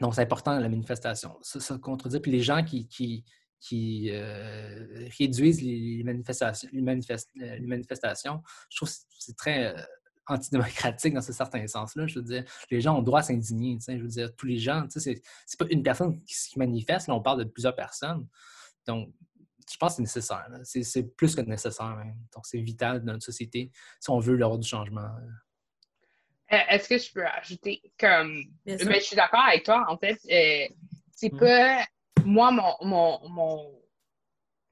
donc, 0.00 0.14
c'est 0.14 0.22
important 0.22 0.58
la 0.58 0.68
manifestation. 0.68 1.36
Ça, 1.42 1.60
ça 1.60 1.78
contredit. 1.78 2.20
Puis 2.20 2.30
les 2.30 2.42
gens 2.42 2.62
qui, 2.64 2.86
qui, 2.88 4.10
euh, 4.10 5.08
réduisent 5.18 5.62
les 5.62 6.02
manifestations, 6.04 6.68
les, 6.72 6.80
manifestations, 6.80 8.42
je 8.70 8.76
trouve 8.76 8.88
que 8.88 8.94
c'est 9.18 9.36
très 9.36 9.74
euh, 9.74 9.82
antidémocratique 10.26 11.14
dans 11.14 11.20
ce 11.20 11.32
certain 11.32 11.66
sens-là. 11.66 12.06
Je 12.06 12.20
veux 12.20 12.24
dire, 12.24 12.44
les 12.70 12.80
gens 12.80 12.96
ont 12.98 13.02
droit 13.02 13.20
à 13.20 13.22
s'indigner. 13.22 13.78
Je 13.86 13.96
veux 13.96 14.08
dire, 14.08 14.34
tous 14.36 14.46
les 14.46 14.58
gens, 14.58 14.86
c'est 14.88 15.20
pas 15.58 15.66
une 15.70 15.82
personne 15.82 16.22
qui, 16.24 16.34
qui 16.50 16.58
manifeste, 16.58 17.08
là, 17.08 17.14
on 17.14 17.22
parle 17.22 17.40
de 17.40 17.50
plusieurs 17.50 17.74
personnes. 17.74 18.26
Donc, 18.86 19.12
je 19.70 19.76
pense 19.76 19.92
que 19.92 19.96
c'est 19.96 20.02
nécessaire. 20.02 20.48
C'est 20.62 21.02
plus 21.16 21.34
que 21.34 21.40
nécessaire 21.42 21.96
même. 21.96 22.16
Donc, 22.34 22.46
c'est 22.46 22.60
vital 22.60 23.04
dans 23.04 23.12
notre 23.12 23.24
société 23.24 23.70
si 24.00 24.10
on 24.10 24.18
veut 24.18 24.36
l'ordre 24.36 24.58
du 24.58 24.68
changement. 24.68 25.00
Euh, 25.00 25.28
est-ce 26.50 26.88
que 26.88 26.98
je 26.98 27.12
peux 27.12 27.26
ajouter 27.26 27.82
comme. 27.98 28.42
Mais 28.66 28.78
je 28.78 29.00
suis 29.00 29.16
d'accord 29.16 29.44
avec 29.46 29.64
toi, 29.64 29.84
en 29.88 29.96
fait. 29.96 30.18
Euh, 30.30 30.74
c'est 31.14 31.32
mm. 31.32 31.38
pas. 31.38 31.84
Moi, 32.24 32.50
mon, 32.50 32.74
mon, 32.82 33.28
mon, 33.28 33.80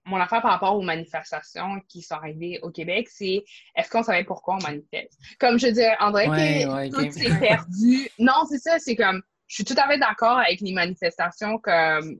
mon, 0.04 0.16
affaire 0.16 0.42
par 0.42 0.52
rapport 0.52 0.76
aux 0.76 0.82
manifestations 0.82 1.80
qui 1.88 2.02
sont 2.02 2.16
arrivées 2.16 2.58
au 2.62 2.70
Québec, 2.70 3.08
c'est 3.10 3.44
est-ce 3.76 3.88
qu'on 3.88 4.02
savait 4.02 4.24
pourquoi 4.24 4.56
on 4.56 4.62
manifeste? 4.62 5.18
Comme 5.38 5.58
je 5.58 5.68
dire, 5.68 5.96
André, 6.00 6.28
ouais, 6.28 6.90
tout 6.90 7.10
s'est 7.10 7.38
perdu. 7.38 8.08
Non, 8.18 8.44
c'est 8.48 8.58
ça, 8.58 8.78
c'est 8.78 8.96
comme. 8.96 9.22
Je 9.46 9.56
suis 9.56 9.64
tout 9.64 9.76
à 9.76 9.86
fait 9.86 9.98
d'accord 9.98 10.38
avec 10.38 10.60
les 10.60 10.72
manifestations 10.72 11.58
comme 11.58 12.18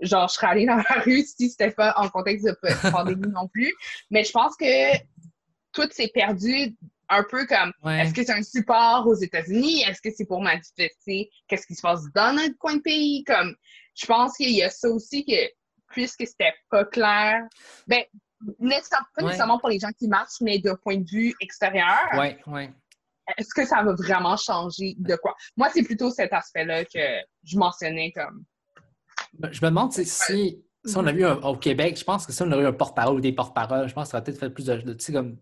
genre, 0.00 0.28
je 0.28 0.34
serais 0.34 0.46
allée 0.48 0.66
dans 0.66 0.76
la 0.76 1.00
rue 1.04 1.24
si 1.24 1.50
c'était 1.50 1.70
pas 1.70 1.94
en 1.96 2.08
contexte 2.08 2.46
de 2.46 2.90
pandémie 2.90 3.32
non 3.32 3.48
plus. 3.48 3.72
Mais 4.10 4.24
je 4.24 4.32
pense 4.32 4.56
que 4.56 4.96
tout 5.72 5.88
s'est 5.90 6.10
perdu 6.12 6.76
un 7.08 7.24
peu 7.24 7.46
comme 7.46 7.72
est-ce 7.90 8.12
que 8.12 8.24
c'est 8.24 8.32
un 8.32 8.42
support 8.42 9.06
aux 9.06 9.14
États-Unis? 9.14 9.82
Est-ce 9.82 10.00
que 10.02 10.10
c'est 10.14 10.26
pour 10.26 10.40
manifester 10.40 11.30
qu'est-ce 11.46 11.66
qui 11.66 11.74
se 11.74 11.82
passe 11.82 12.02
dans 12.14 12.34
notre 12.34 12.56
coin 12.58 12.76
de 12.76 12.82
pays? 12.82 13.24
Comme 13.24 13.54
je 13.94 14.06
pense 14.06 14.36
qu'il 14.36 14.50
y 14.50 14.62
a 14.62 14.70
ça 14.70 14.88
aussi 14.88 15.24
que 15.24 15.58
puisque 15.90 16.26
c'était 16.26 16.54
pas 16.70 16.84
clair, 16.84 17.42
ben 17.86 18.02
pas 19.16 19.22
nécessairement 19.22 19.58
pour 19.58 19.68
les 19.68 19.78
gens 19.78 19.90
qui 19.98 20.08
marchent, 20.08 20.40
mais 20.40 20.58
d'un 20.58 20.76
point 20.76 20.98
de 20.98 21.08
vue 21.10 21.34
extérieur. 21.40 22.08
Ouais, 22.14 22.38
ouais. 22.46 22.72
Est-ce 23.36 23.52
que 23.54 23.66
ça 23.66 23.82
va 23.82 23.94
vraiment 23.94 24.36
changer 24.36 24.94
de 24.98 25.16
quoi? 25.16 25.34
Moi, 25.56 25.68
c'est 25.72 25.82
plutôt 25.82 26.10
cet 26.10 26.32
aspect-là 26.32 26.84
que 26.84 27.20
je 27.44 27.58
mentionnais 27.58 28.12
comme. 28.12 28.44
Je 29.50 29.60
me 29.60 29.68
demande 29.68 29.92
si, 29.92 30.06
si, 30.06 30.64
on 30.96 31.06
a 31.06 31.12
vu 31.12 31.26
au 31.26 31.56
Québec, 31.56 31.98
je 31.98 32.04
pense 32.04 32.26
que 32.26 32.32
si 32.32 32.40
on 32.42 32.50
aurait 32.52 32.62
eu 32.62 32.66
un 32.66 32.72
porte-parole 32.72 33.16
ou 33.16 33.20
des 33.20 33.32
porte-paroles, 33.32 33.88
je 33.88 33.92
pense 33.92 34.04
que 34.06 34.10
ça 34.12 34.16
aurait 34.16 34.24
peut-être 34.24 34.38
fait 34.38 34.50
plus 34.50 34.66
de, 34.66 34.76
de 34.76 35.12
comme 35.12 35.36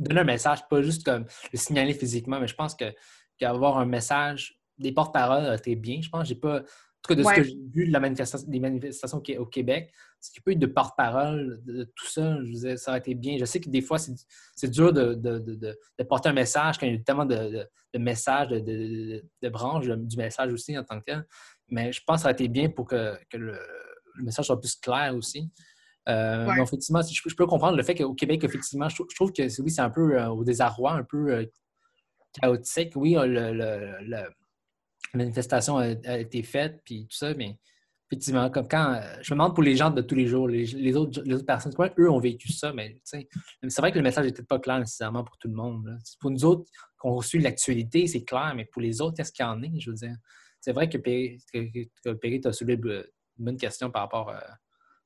donner 0.00 0.20
un 0.20 0.24
message, 0.24 0.60
pas 0.68 0.82
juste 0.82 1.04
comme 1.04 1.26
le 1.52 1.58
signaler 1.58 1.94
physiquement, 1.94 2.40
mais 2.40 2.48
je 2.48 2.54
pense 2.54 2.74
que 2.74 2.92
qu'avoir 3.38 3.78
un 3.78 3.86
message, 3.86 4.60
des 4.78 4.92
porte-paroles 4.92 5.46
a 5.46 5.54
été 5.54 5.76
bien. 5.76 6.00
Je 6.02 6.08
pense 6.08 6.26
j'ai 6.26 6.34
pas. 6.34 6.58
En 6.60 7.02
tout 7.02 7.14
cas, 7.14 7.14
de 7.14 7.22
ce 7.22 7.34
que 7.34 7.42
j'ai 7.42 7.56
vu 7.72 7.86
de 7.86 7.92
la 7.92 8.00
manifestation, 8.00 8.46
des 8.46 8.60
manifestations 8.60 9.22
au 9.38 9.46
Québec, 9.46 9.90
ce 10.20 10.30
qui 10.30 10.40
peut 10.42 10.52
être 10.52 10.58
de 10.58 10.66
porte-parole 10.66 11.62
de, 11.64 11.84
tout 11.96 12.06
ça, 12.06 12.36
je 12.44 12.50
disais, 12.50 12.76
ça 12.76 12.90
aurait 12.90 13.00
été 13.00 13.14
bien. 13.14 13.38
Je 13.38 13.46
sais 13.46 13.58
que 13.58 13.70
des 13.70 13.80
fois, 13.80 13.96
c'est 13.98 14.70
dur 14.70 14.92
de, 14.92 15.14
de, 15.14 16.02
porter 16.04 16.28
un 16.28 16.34
message 16.34 16.76
quand 16.76 16.86
il 16.86 16.92
y 16.92 16.96
a 16.96 17.02
tellement 17.02 17.24
de, 17.24 17.66
messages, 17.96 18.48
de, 18.48 19.48
branches 19.48 19.86
du 19.86 20.16
message 20.18 20.52
aussi 20.52 20.76
en 20.76 20.84
tant 20.84 21.00
que 21.00 21.04
tel. 21.04 21.26
Mais 21.68 21.90
je 21.90 22.02
pense 22.06 22.16
que 22.16 22.22
ça 22.22 22.28
aurait 22.28 22.34
été 22.34 22.48
bien 22.48 22.68
pour 22.68 22.86
que, 22.86 23.18
le, 23.32 23.58
message 24.16 24.44
soit 24.44 24.60
plus 24.60 24.76
clair 24.76 25.14
aussi. 25.16 25.50
Euh, 26.08 26.54
effectivement, 26.62 27.02
je, 27.02 27.34
peux 27.34 27.46
comprendre 27.46 27.76
le 27.76 27.82
fait 27.82 27.94
qu'au 27.94 28.14
Québec, 28.14 28.42
effectivement, 28.44 28.88
je, 28.88 28.96
trouve 29.14 29.32
que 29.32 29.42
oui, 29.62 29.70
c'est 29.70 29.82
un 29.82 29.90
peu 29.90 30.18
euh, 30.18 30.28
au 30.28 30.44
désarroi, 30.44 30.92
un 30.92 31.04
peu 31.04 31.32
euh, 31.32 31.44
chaotique. 32.40 32.92
Oui, 32.96 33.14
la 33.14 34.28
manifestation 35.14 35.76
a, 35.78 36.18
été 36.18 36.42
faite, 36.42 36.80
puis 36.84 37.06
tout 37.06 37.16
ça, 37.16 37.34
mais 37.34 37.58
effectivement, 38.10 38.50
comme 38.50 38.66
quand 38.66 39.00
je 39.20 39.34
me 39.34 39.38
demande 39.38 39.54
pour 39.54 39.62
les 39.62 39.76
gens 39.76 39.90
de 39.90 40.02
tous 40.02 40.14
les 40.14 40.26
jours, 40.26 40.48
les, 40.48 40.96
autres, 40.96 41.22
les 41.24 41.34
autres, 41.34 41.46
personnes, 41.46 41.72
comment 41.74 41.90
eux 41.98 42.10
ont 42.10 42.18
vécu 42.18 42.50
ça, 42.52 42.72
mais 42.72 42.98
c'est 43.04 43.28
vrai 43.78 43.92
que 43.92 43.98
le 43.98 44.02
message 44.02 44.26
n'était 44.26 44.42
pas 44.42 44.58
clair 44.58 44.78
nécessairement 44.78 45.22
pour 45.22 45.36
tout 45.38 45.48
le 45.48 45.54
monde. 45.54 45.96
Pour 46.18 46.30
nous 46.30 46.44
autres, 46.44 46.68
qu'on 46.98 47.14
reçu 47.14 47.38
l'actualité, 47.38 48.06
c'est 48.06 48.24
clair, 48.24 48.52
mais 48.56 48.64
pour 48.64 48.82
les 48.82 49.00
autres, 49.00 49.16
qu'est-ce 49.16 49.32
qu'il 49.32 49.44
y 49.44 49.48
en 49.48 49.62
est, 49.62 49.80
je 49.80 49.90
veux 49.90 49.96
dire? 49.96 50.16
C'est 50.60 50.72
vrai 50.72 50.88
que 50.88 50.98
Perry, 50.98 51.38
que, 51.52 52.52
soulevé 52.52 52.74
une 52.82 53.04
bonne 53.38 53.56
question 53.56 53.90
par 53.90 54.02
rapport 54.02 54.30
à 54.30 54.42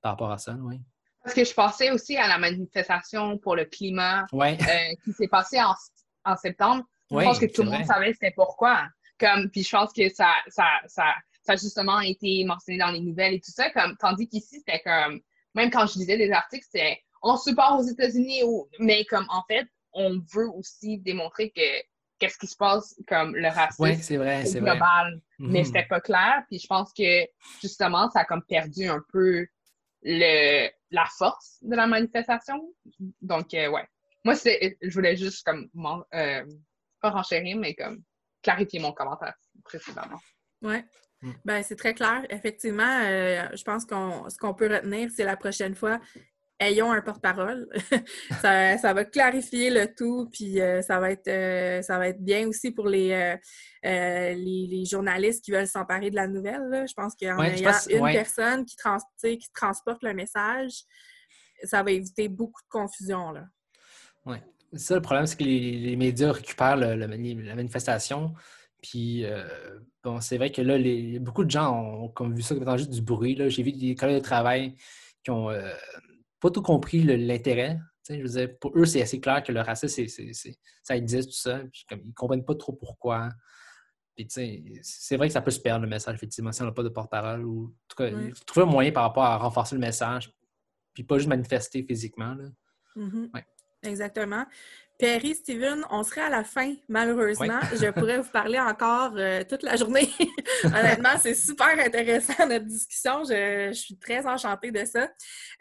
par 0.04 0.12
rapport 0.12 0.30
à 0.30 0.36
ça, 0.36 0.54
oui. 0.60 0.78
Parce 1.22 1.34
que 1.34 1.44
je 1.44 1.54
pensais 1.54 1.90
aussi 1.90 2.18
à 2.18 2.28
la 2.28 2.36
manifestation 2.36 3.38
pour 3.38 3.56
le 3.56 3.64
climat 3.64 4.26
euh, 4.34 4.54
qui 5.02 5.12
s'est 5.14 5.28
passée 5.28 5.58
en, 5.62 6.36
septembre. 6.36 6.84
Je 7.10 7.16
pense 7.16 7.38
que 7.38 7.46
tout 7.46 7.62
le 7.62 7.70
monde 7.70 7.86
savait 7.86 8.12
c'était 8.12 8.34
pourquoi. 8.36 8.86
Comme, 9.18 9.48
puis 9.50 9.62
je 9.62 9.70
pense 9.70 9.94
que 9.94 10.06
ça, 10.10 10.34
ça, 10.48 10.66
ça, 10.86 11.14
a 11.48 11.56
justement 11.56 12.00
été 12.00 12.44
mentionné 12.44 12.78
dans 12.78 12.90
les 12.90 13.00
nouvelles 13.00 13.34
et 13.34 13.40
tout 13.40 13.50
ça. 13.50 13.70
Comme, 13.70 13.96
tandis 13.96 14.28
qu'ici, 14.28 14.58
c'était 14.58 14.82
comme, 14.84 15.20
même 15.54 15.70
quand 15.70 15.86
je 15.86 15.98
lisais 15.98 16.18
des 16.18 16.30
articles, 16.30 16.66
c'était 16.70 17.00
on 17.22 17.38
support 17.38 17.78
aux 17.80 17.84
États-Unis, 17.84 18.42
mais 18.78 19.06
comme 19.06 19.24
en 19.30 19.42
fait, 19.48 19.66
on 19.94 20.20
veut 20.34 20.50
aussi 20.50 20.98
démontrer 20.98 21.50
que 21.50 21.62
qu'est-ce 22.18 22.36
qui 22.36 22.46
se 22.46 22.56
passe 22.56 22.94
comme 23.08 23.34
le 23.34 23.48
racisme 23.48 24.02
c'est 24.02 24.18
vrai, 24.18 24.44
c'est 24.44 24.60
global. 24.60 25.22
Mais 25.38 25.60
mhm. 25.60 25.64
c'était 25.64 25.86
pas 25.86 26.02
clair. 26.02 26.42
Puis 26.50 26.58
je 26.58 26.66
pense 26.66 26.92
que 26.92 27.24
justement, 27.62 28.10
ça 28.10 28.20
a 28.20 28.24
comme 28.26 28.42
perdu 28.42 28.86
un 28.88 29.02
peu 29.10 29.46
le, 30.04 30.68
la 30.90 31.06
force 31.18 31.58
de 31.62 31.74
la 31.74 31.86
manifestation. 31.86 32.72
Donc, 33.20 33.52
euh, 33.54 33.68
ouais. 33.68 33.86
Moi, 34.24 34.34
je 34.34 34.94
voulais 34.94 35.16
juste 35.16 35.44
comme, 35.44 35.68
euh, 36.14 36.44
pas 37.00 37.10
renchérir, 37.10 37.56
mais 37.56 37.74
comme 37.74 38.02
clarifier 38.42 38.80
mon 38.80 38.92
commentaire 38.92 39.34
précédemment. 39.64 40.20
Oui. 40.62 40.76
Mm. 41.22 41.32
Ben, 41.44 41.62
c'est 41.62 41.76
très 41.76 41.94
clair. 41.94 42.24
Effectivement, 42.30 43.00
euh, 43.02 43.48
je 43.54 43.64
pense 43.64 43.84
qu'on 43.84 44.28
ce 44.28 44.38
qu'on 44.38 44.54
peut 44.54 44.72
retenir, 44.72 45.10
c'est 45.10 45.24
la 45.24 45.36
prochaine 45.36 45.74
fois, 45.74 46.00
ayons 46.68 46.92
un 46.92 47.00
porte-parole. 47.00 47.68
ça, 48.40 48.92
va 48.92 49.04
clarifier 49.04 49.70
le 49.70 49.94
tout, 49.94 50.28
puis 50.32 50.60
euh, 50.60 50.82
ça, 50.82 50.98
va 51.00 51.10
être, 51.10 51.28
euh, 51.28 51.82
ça 51.82 51.98
va 51.98 52.08
être 52.08 52.22
bien 52.22 52.48
aussi 52.48 52.70
pour 52.70 52.88
les, 52.88 53.12
euh, 53.84 54.34
les, 54.34 54.84
journalistes 54.84 55.44
qui 55.44 55.52
veulent 55.52 55.66
s'emparer 55.66 56.10
de 56.10 56.16
la 56.16 56.26
nouvelle. 56.26 56.84
Je 56.88 56.94
pense 56.94 57.14
qu'en 57.14 57.42
ayant 57.42 57.72
une 57.90 58.12
personne 58.12 58.64
qui, 58.64 58.76
trans, 58.76 58.98
qui 59.22 59.50
transporte 59.54 60.02
le 60.02 60.14
message, 60.14 60.82
ça 61.62 61.82
va 61.82 61.90
éviter 61.90 62.28
beaucoup 62.28 62.62
de 62.62 62.68
confusion. 62.68 63.34
Oui. 64.26 64.36
Ça, 64.74 64.96
le 64.96 65.02
problème, 65.02 65.26
c'est 65.26 65.36
que 65.36 65.44
les, 65.44 65.96
médias 65.96 66.32
récupèrent 66.32 66.76
la 66.76 67.06
manifestation. 67.06 68.34
Puis, 68.82 69.24
bon, 70.02 70.20
c'est 70.20 70.36
vrai 70.36 70.50
que 70.50 70.60
là, 70.60 70.76
beaucoup 71.20 71.44
de 71.44 71.50
gens 71.50 71.72
ont 71.72 72.08
comme 72.08 72.34
vu 72.34 72.42
ça 72.42 72.54
comme 72.54 72.64
étant 72.64 72.76
juste 72.76 72.90
du 72.90 73.02
bruit. 73.02 73.38
J'ai 73.48 73.62
vu 73.62 73.72
des 73.72 73.94
collègues 73.94 74.18
de 74.18 74.22
travail 74.22 74.74
qui 75.22 75.30
ont 75.30 75.50
pas 76.44 76.50
tout 76.50 76.60
compris 76.60 77.02
l'intérêt. 77.02 77.78
Je 78.06 78.16
veux 78.16 78.28
dire, 78.28 78.58
pour 78.58 78.78
eux, 78.78 78.84
c'est 78.84 79.00
assez 79.00 79.18
clair 79.18 79.42
que 79.42 79.50
le 79.50 79.62
racisme, 79.62 80.04
ça 80.82 80.94
existe, 80.94 81.30
tout 81.30 81.36
ça. 81.36 81.62
comme, 81.88 82.00
ils 82.04 82.08
ne 82.08 82.12
comprennent 82.12 82.44
pas 82.44 82.54
trop 82.54 82.74
pourquoi. 82.74 83.30
Puis, 84.14 84.28
c'est 84.28 85.16
vrai 85.16 85.28
que 85.28 85.32
ça 85.32 85.40
peut 85.40 85.50
se 85.50 85.58
perdre 85.58 85.84
le 85.84 85.88
message, 85.88 86.14
effectivement, 86.14 86.52
si 86.52 86.60
on 86.60 86.66
n'a 86.66 86.72
pas 86.72 86.82
de 86.82 86.90
porte-parole. 86.90 87.46
Ou, 87.46 87.68
en 87.68 87.88
tout 87.88 87.96
cas, 87.96 88.10
trouver 88.46 88.66
un 88.66 88.70
moyen 88.70 88.92
par 88.92 89.04
rapport 89.04 89.24
à 89.24 89.38
renforcer 89.38 89.74
le 89.74 89.80
message, 89.80 90.30
puis 90.92 91.02
pas 91.02 91.16
juste 91.16 91.30
manifester 91.30 91.82
physiquement. 91.82 92.34
Là. 92.34 92.44
Mm-hmm. 92.94 93.42
Exactement. 93.84 94.44
Perry, 94.96 95.34
Steven, 95.34 95.84
on 95.90 96.04
serait 96.04 96.20
à 96.20 96.30
la 96.30 96.44
fin, 96.44 96.72
malheureusement. 96.88 97.58
Je 97.72 97.90
pourrais 97.90 98.18
vous 98.18 98.30
parler 98.30 98.60
encore 98.60 99.12
euh, 99.16 99.42
toute 99.42 99.64
la 99.64 99.74
journée. 99.74 100.08
Honnêtement, 100.64 101.18
c'est 101.20 101.34
super 101.34 101.76
intéressant 101.78 102.46
notre 102.46 102.66
discussion. 102.66 103.24
Je, 103.24 103.72
suis 103.72 103.98
très 103.98 104.24
enchantée 104.24 104.70
de 104.70 104.84
ça. 104.84 105.08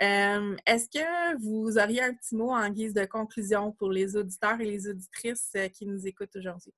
Euh, 0.03 0.55
est-ce 0.67 0.87
que 0.87 1.37
vous 1.41 1.79
auriez 1.79 2.03
un 2.03 2.13
petit 2.13 2.35
mot 2.35 2.51
en 2.51 2.69
guise 2.69 2.93
de 2.93 3.05
conclusion 3.05 3.71
pour 3.71 3.91
les 3.91 4.15
auditeurs 4.15 4.61
et 4.61 4.65
les 4.65 4.87
auditrices 4.87 5.49
euh, 5.55 5.67
qui 5.67 5.87
nous 5.87 6.05
écoutent 6.05 6.35
aujourd'hui? 6.35 6.73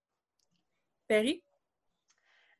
Perry? 1.08 1.44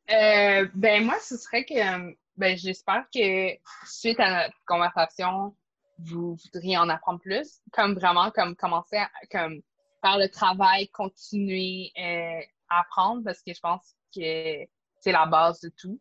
ben 0.08 1.04
moi, 1.04 1.18
ce 1.22 1.38
serait 1.38 1.64
que 1.64 2.14
ben, 2.36 2.58
j'espère 2.58 3.06
que 3.14 3.58
suite 3.88 4.20
à 4.20 4.44
notre 4.44 4.58
conversation, 4.68 5.56
vous 5.98 6.36
voudriez 6.36 6.78
en 6.78 6.90
apprendre 6.90 7.22
plus, 7.22 7.62
comme 7.72 7.96
vraiment 7.96 8.30
comme 8.32 8.56
commencer 8.58 8.98
à 8.98 9.10
comme 9.32 9.62
faire 10.06 10.18
le 10.18 10.30
travail, 10.30 10.88
continuer 10.90 11.92
euh, 11.98 12.40
à 12.70 12.82
apprendre 12.82 13.24
parce 13.24 13.42
que 13.42 13.54
je 13.54 13.60
pense 13.60 13.96
que 14.16 14.66
c'est 15.02 15.12
la 15.12 15.26
base 15.26 15.62
de 15.62 15.70
tout. 15.70 16.00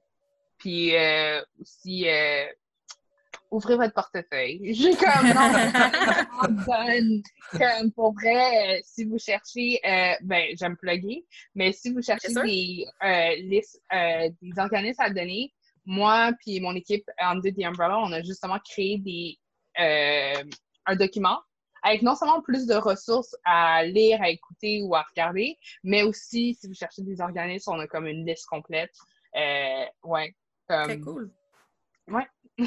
Puis 0.59 0.95
euh, 0.95 1.43
aussi 1.61 2.09
euh, 2.09 2.47
ouvrez 3.51 3.77
votre 3.77 3.95
portefeuille. 3.95 4.75
J'ai 4.75 4.95
comme 4.97 5.29
non, 5.29 5.53
comme 7.53 7.93
pour 7.93 8.15
vrai, 8.15 8.83
si 8.85 9.05
vous 9.05 9.19
cherchez, 9.19 9.81
ben 10.23 10.55
j'aime 10.59 10.77
plugger, 10.77 11.25
mais 11.55 11.73
si 11.73 11.91
vous 11.91 12.03
cherchez 12.03 12.33
des 12.35 12.87
listes, 13.43 13.81
des 13.91 14.59
organismes 14.59 15.03
à 15.03 15.11
donner, 15.11 15.53
moi 15.87 16.33
puis 16.41 16.61
mon 16.61 16.75
équipe 16.75 17.09
Under 17.19 17.53
the 17.53 17.65
Umbrella, 17.65 17.99
on 17.99 18.13
a 18.13 18.23
justement 18.23 18.59
créé 18.59 18.99
des 18.99 19.39
un 20.87 20.97
document 20.97 21.41
avec 21.85 22.01
non 22.01 22.17
seulement 22.17 22.41
plus 22.41 22.67
de 22.67 22.75
ressources 22.75 23.37
à 23.45 23.85
lire, 23.85 24.21
à 24.23 24.31
écouter 24.31 24.83
ou 24.83 24.95
à 24.95 25.03
regarder, 25.03 25.59
mais 25.85 26.03
aussi, 26.03 26.55
si 26.59 26.67
vous 26.67 26.75
cherchez 26.75 27.03
des 27.03 27.21
organismes, 27.21 27.73
on 27.73 27.79
a 27.79 27.87
comme 27.87 28.07
une 28.07 28.27
liste 28.27 28.47
complète. 28.47 28.95
Euh, 29.37 29.85
ouais. 30.03 30.35
Très 30.67 30.99
cool. 30.99 31.31
Ouais. 32.09 32.27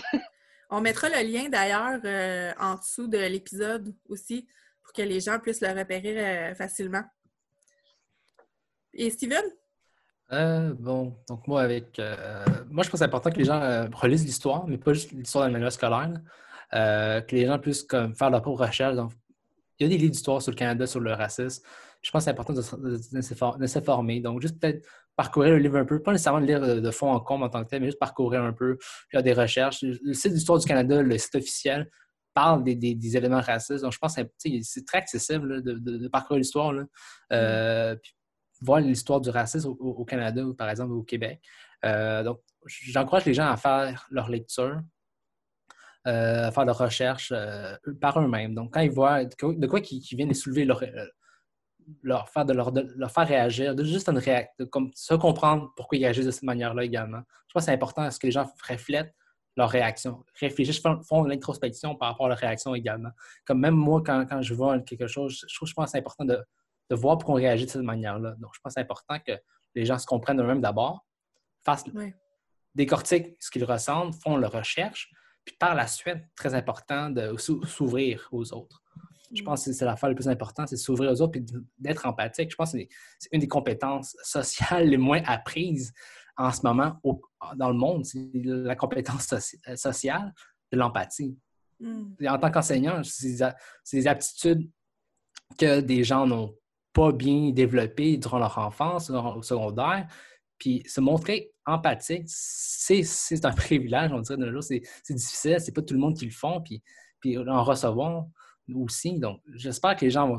on 0.70 0.82
mettra 0.82 1.10
le 1.10 1.28
lien 1.28 1.50
d'ailleurs 1.50 2.00
euh, 2.06 2.54
en 2.60 2.76
dessous 2.76 3.08
de 3.08 3.18
l'épisode 3.18 3.96
aussi 4.08 4.48
pour 4.84 4.94
que 4.94 5.02
les 5.02 5.20
gens 5.20 5.40
puissent 5.40 5.62
le 5.62 5.78
repérer 5.78 6.54
facilement. 6.54 7.04
Et 8.94 9.10
Steven? 9.10 9.44
bon, 10.30 11.18
donc 11.28 11.48
moi, 11.48 11.64
avec. 11.64 12.00
moi, 12.70 12.84
je 12.84 12.90
pense 12.90 12.90
que 12.90 12.98
c'est 12.98 13.04
important 13.04 13.32
que 13.32 13.38
les 13.38 13.46
gens 13.46 13.90
relisent 13.94 14.26
l'histoire, 14.26 14.68
mais 14.68 14.78
pas 14.78 14.94
juste 14.94 15.12
l'histoire 15.12 15.46
d'un 15.46 15.52
manuel 15.52 15.72
scolaire. 15.72 16.14
Euh, 16.74 17.22
que 17.22 17.36
les 17.36 17.46
gens 17.46 17.60
puissent 17.60 17.84
comme, 17.84 18.16
faire 18.16 18.30
leur 18.30 18.42
propre 18.42 18.66
recherche. 18.66 18.96
il 19.80 19.84
y 19.84 19.86
a 19.86 19.90
des 19.90 19.98
livres 19.98 20.12
d'histoire 20.12 20.42
sur 20.42 20.52
le 20.52 20.58
Canada, 20.58 20.86
sur 20.86 21.00
le 21.00 21.14
racisme. 21.14 21.64
Je 22.02 22.12
pense 22.12 22.22
que 22.22 22.26
c'est 22.26 22.32
important 22.32 22.54
de, 22.54 23.68
s'informer. 23.68 24.20
Donc, 24.20 24.42
juste 24.42 24.60
peut-être 24.60 24.86
parcourir 25.16 25.54
le 25.54 25.60
livre 25.60 25.78
un 25.78 25.86
peu, 25.86 26.02
pas 26.02 26.12
nécessairement 26.12 26.40
le 26.40 26.46
lire 26.46 26.82
de, 26.82 26.92
fond 26.92 27.12
en 27.12 27.20
comble 27.20 27.46
en 27.46 27.50
tant 27.50 27.64
que 27.64 27.70
tel, 27.70 27.82
mais 27.82 27.88
juste 27.88 28.00
parcourir 28.00 28.44
un 28.44 28.54
peu, 28.54 28.78
faire 29.10 29.24
des 29.24 29.34
recherches. 29.34 29.82
Le 29.82 30.14
site 30.14 30.34
d'histoire 30.34 30.60
du 30.60 30.66
Canada, 30.66 31.02
le 31.02 31.18
site 31.18 31.36
officiel, 31.36 31.90
parle 32.34 32.64
des, 32.64 33.18
éléments 33.18 33.42
racistes. 33.42 33.82
Donc, 33.82 33.94
je 33.94 33.98
pense 33.98 34.16
que 34.16 34.22
c'est 34.62 34.86
très 34.86 35.00
accessible 35.00 35.64
de, 35.64 36.08
parcourir 36.08 36.40
l'histoire. 36.40 36.74
Euh, 37.34 37.96
puis 37.96 38.14
voir 38.62 38.80
l'histoire 38.80 39.22
du 39.22 39.30
racisme 39.30 39.70
au, 39.80 40.06
Canada, 40.06 40.44
ou 40.44 40.54
par 40.54 40.70
exemple 40.70 40.94
au 40.94 41.04
Québec. 41.04 41.42
Euh, 41.86 42.24
donc, 42.24 42.42
j'encourage 42.66 43.26
les 43.26 43.34
gens 43.34 43.50
à 43.50 43.58
faire 43.58 44.08
leur 44.12 44.30
lecture, 44.30 44.82
euh, 46.08 46.48
à 46.48 46.52
faire 46.52 46.66
leurs 46.66 46.78
recherches 46.78 47.34
euh, 47.36 47.76
par 48.00 48.20
eux-mêmes. 48.20 48.56
Donc, 48.56 48.74
quand 48.74 48.80
ils 48.80 48.92
voient 48.92 49.26
de 49.26 49.68
quoi 49.68 49.82
qui, 49.82 50.02
viennent 50.14 50.30
les 50.30 50.34
soulever, 50.34 50.64
leur, 50.64 50.82
euh, 50.82 51.06
leur, 52.02 52.30
faire, 52.30 52.46
de 52.46 52.54
leur, 52.54 52.72
leur, 52.74 53.12
faire 53.12 53.28
réagir, 53.28 53.76
de 53.76 53.84
juste 53.84 54.08
une 54.08 54.18
réaction, 54.18 54.66
comme 54.68 54.90
se 54.96 55.16
comprendre 55.16 55.74
pourquoi 55.76 55.98
ils 55.98 56.04
réagissent 56.04 56.26
de 56.26 56.32
cette 56.32 56.44
manière-là 56.44 56.86
également. 56.86 57.22
Je 57.48 57.54
pense 57.54 57.64
que 57.64 57.66
c'est 57.66 57.74
important 57.74 58.04
à 58.04 58.12
ce 58.12 58.20
que 58.20 58.28
les 58.28 58.32
gens 58.32 58.50
reflètent 58.70 59.14
leur 59.58 59.70
réaction, 59.70 60.24
réfléchissent, 60.40 60.82
font, 60.82 61.24
l'introspection 61.24 61.96
par 61.96 62.10
rapport 62.10 62.28
à 62.28 62.30
leur 62.30 62.38
réaction 62.38 62.74
également. 62.76 63.10
Comme 63.44 63.60
même 63.60 63.76
moi, 63.76 64.02
quand, 64.06 64.26
quand 64.30 64.42
je 64.42 64.54
vois 64.54 64.80
quelque 64.80 65.08
chose, 65.08 65.44
je, 65.46 65.56
trouve, 65.56 65.68
je 65.68 65.74
pense 65.74 65.86
que 65.86 65.92
c'est 65.92 65.98
important 65.98 66.26
de, 66.26 66.40
de 66.90 66.96
voir 66.96 67.18
pourquoi 67.18 67.36
on 67.36 67.38
réagit 67.38 67.66
de 67.66 67.72
cette 67.72 67.82
manière-là. 67.82 68.36
Donc, 68.40 68.52
je 68.54 68.60
pense 68.62 68.76
que 68.76 68.80
c'est 68.80 68.82
important 68.82 69.18
que 69.20 69.34
les 69.76 69.84
gens 69.84 69.98
se 69.98 70.06
comprennent 70.06 70.40
eux-mêmes 70.40 70.62
d'abord, 70.62 71.06
fassent, 71.66 71.84
décortiquent 72.76 73.36
ce 73.40 73.50
qu'ils 73.50 73.66
ressentent, 73.66 74.16
font 74.16 74.38
leur 74.38 74.52
recherche, 74.52 75.12
puis 75.48 75.56
par 75.58 75.76
la 75.76 75.88
suite, 75.88 76.24
très 76.36 76.54
important 76.54 77.10
de 77.10 77.38
s'ouvrir 77.38 78.28
aux 78.34 78.54
autres. 78.54 78.84
Je 79.34 79.42
pense 79.42 79.64
que 79.64 79.72
c'est 79.72 79.86
l'affaire 79.86 80.10
la 80.10 80.16
plus 80.16 80.28
importante, 80.28 80.68
c'est 80.68 80.76
s'ouvrir 80.76 81.10
aux 81.12 81.22
autres 81.22 81.38
et 81.38 81.46
d'être 81.80 82.06
empathique. 82.06 82.52
Je 82.52 82.56
pense 82.58 82.74
que 82.74 82.80
c'est 83.18 83.30
une 83.32 83.40
des 83.40 83.48
compétences 83.48 84.18
sociales 84.24 84.90
les 84.90 84.98
moins 84.98 85.22
apprises 85.26 85.94
en 86.36 86.52
ce 86.52 86.62
moment 86.64 87.00
dans 87.56 87.70
le 87.70 87.78
monde. 87.78 88.06
C'est 88.06 88.30
la 88.34 88.76
compétence 88.76 89.34
sociale 89.76 90.34
de 90.70 90.78
l'empathie. 90.78 91.38
Mm. 91.80 92.28
En 92.28 92.38
tant 92.40 92.52
qu'enseignant, 92.52 93.02
c'est 93.04 93.54
des 93.94 94.08
aptitudes 94.08 94.70
que 95.58 95.80
des 95.80 96.04
gens 96.04 96.28
n'ont 96.28 96.54
pas 96.92 97.14
bien 97.14 97.52
développées 97.52 98.18
durant 98.18 98.40
leur 98.40 98.58
enfance, 98.58 99.10
au 99.10 99.42
secondaire, 99.44 100.08
puis 100.58 100.84
se 100.88 101.00
montrer 101.00 101.54
empathique, 101.68 102.24
c'est 102.26 103.46
un 103.46 103.52
privilège, 103.54 104.12
on 104.12 104.22
dirait, 104.22 104.38
de 104.38 104.46
nos 104.46 104.52
jours. 104.52 104.64
C'est 104.64 105.14
difficile, 105.14 105.58
c'est 105.60 105.74
pas 105.74 105.84
tout 105.84 105.94
le 105.94 106.00
monde 106.00 106.18
qui 106.18 106.26
le 106.26 106.32
font. 106.32 106.62
Puis, 106.62 106.82
puis 107.20 107.38
en 107.38 107.64
recevant 107.64 108.32
aussi. 108.76 109.20
Donc, 109.20 109.42
j'espère 109.54 109.96
que 109.96 110.06
les 110.06 110.12
gens 110.12 110.28
vont 110.28 110.38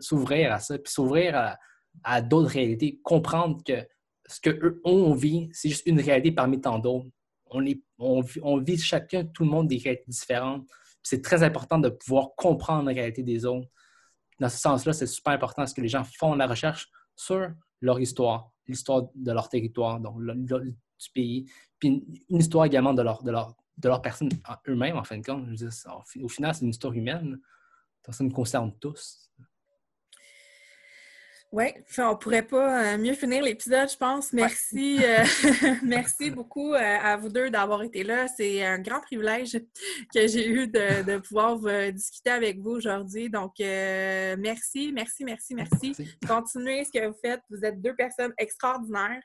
s'ouvrir 0.00 0.52
à 0.52 0.60
ça, 0.60 0.78
puis 0.78 0.92
s'ouvrir 0.92 1.56
à, 2.04 2.22
d'autres 2.22 2.50
réalités, 2.50 3.00
comprendre 3.02 3.62
que 3.64 3.86
ce 4.26 4.40
qu'eux 4.40 4.80
ont 4.84 5.12
vit, 5.14 5.50
c'est 5.52 5.68
juste 5.68 5.86
une 5.86 6.00
réalité 6.00 6.32
parmi 6.32 6.60
tant 6.60 6.78
d'autres. 6.78 7.08
On, 7.98 8.60
vit 8.60 8.78
chacun, 8.78 9.24
tout 9.24 9.44
le 9.44 9.50
monde, 9.50 9.68
des 9.68 9.76
réalités 9.76 10.04
différentes. 10.08 10.66
C'est 11.02 11.22
très 11.22 11.42
important 11.42 11.78
de 11.78 11.90
pouvoir 11.90 12.30
comprendre 12.36 12.84
la 12.86 12.92
réalité 12.92 13.22
des 13.22 13.44
autres. 13.44 13.68
Dans 14.40 14.48
ce 14.48 14.58
sens-là, 14.58 14.92
c'est 14.92 15.06
super 15.06 15.34
important 15.34 15.66
ce 15.66 15.74
que 15.74 15.82
les 15.82 15.88
gens 15.88 16.04
font 16.18 16.34
la 16.34 16.46
recherche 16.46 16.88
sur 17.14 17.48
leur 17.82 18.00
histoire, 18.00 18.50
l'histoire 18.66 19.08
de 19.14 19.32
leur 19.32 19.48
territoire, 19.48 20.00
donc 20.00 20.20
du 20.22 21.10
pays, 21.14 21.46
puis 21.78 22.04
une 22.28 22.38
histoire 22.38 22.64
également 22.64 22.94
de 22.94 23.02
leur, 23.02 23.22
de 23.22 23.30
leur, 23.30 23.56
de 23.78 23.88
leur 23.88 24.00
personne 24.02 24.28
eux-mêmes, 24.68 24.96
en 24.96 25.04
fin 25.04 25.18
de 25.18 25.24
compte. 25.24 25.46
au 26.22 26.28
final, 26.28 26.54
c'est 26.54 26.64
une 26.64 26.70
histoire 26.70 26.92
humaine. 26.92 27.40
Donc, 28.04 28.14
ça 28.14 28.24
nous 28.24 28.30
concerne 28.30 28.72
tous. 28.78 29.30
Oui, 31.52 31.66
on 31.98 32.16
pourrait 32.16 32.46
pas 32.46 32.94
euh, 32.94 32.98
mieux 32.98 33.12
finir 33.12 33.42
l'épisode, 33.42 33.90
je 33.90 33.96
pense. 33.96 34.32
Merci, 34.32 35.04
euh, 35.04 35.22
merci 35.82 36.30
beaucoup 36.30 36.72
euh, 36.72 36.78
à 36.78 37.18
vous 37.18 37.28
deux 37.28 37.50
d'avoir 37.50 37.82
été 37.82 38.04
là. 38.04 38.26
C'est 38.26 38.64
un 38.64 38.78
grand 38.78 39.02
privilège 39.02 39.60
que 40.14 40.26
j'ai 40.26 40.48
eu 40.48 40.66
de, 40.66 41.18
pouvoir 41.18 41.58
discuter 41.92 42.30
avec 42.30 42.58
vous 42.58 42.70
aujourd'hui. 42.70 43.28
Donc, 43.28 43.52
merci, 43.58 44.92
merci, 44.94 45.24
merci, 45.24 45.54
merci. 45.54 45.94
Continuez 46.26 46.84
ce 46.84 46.90
que 46.90 47.06
vous 47.06 47.18
faites. 47.22 47.42
Vous 47.50 47.62
êtes 47.62 47.82
deux 47.82 47.94
personnes 47.94 48.32
extraordinaires. 48.38 49.22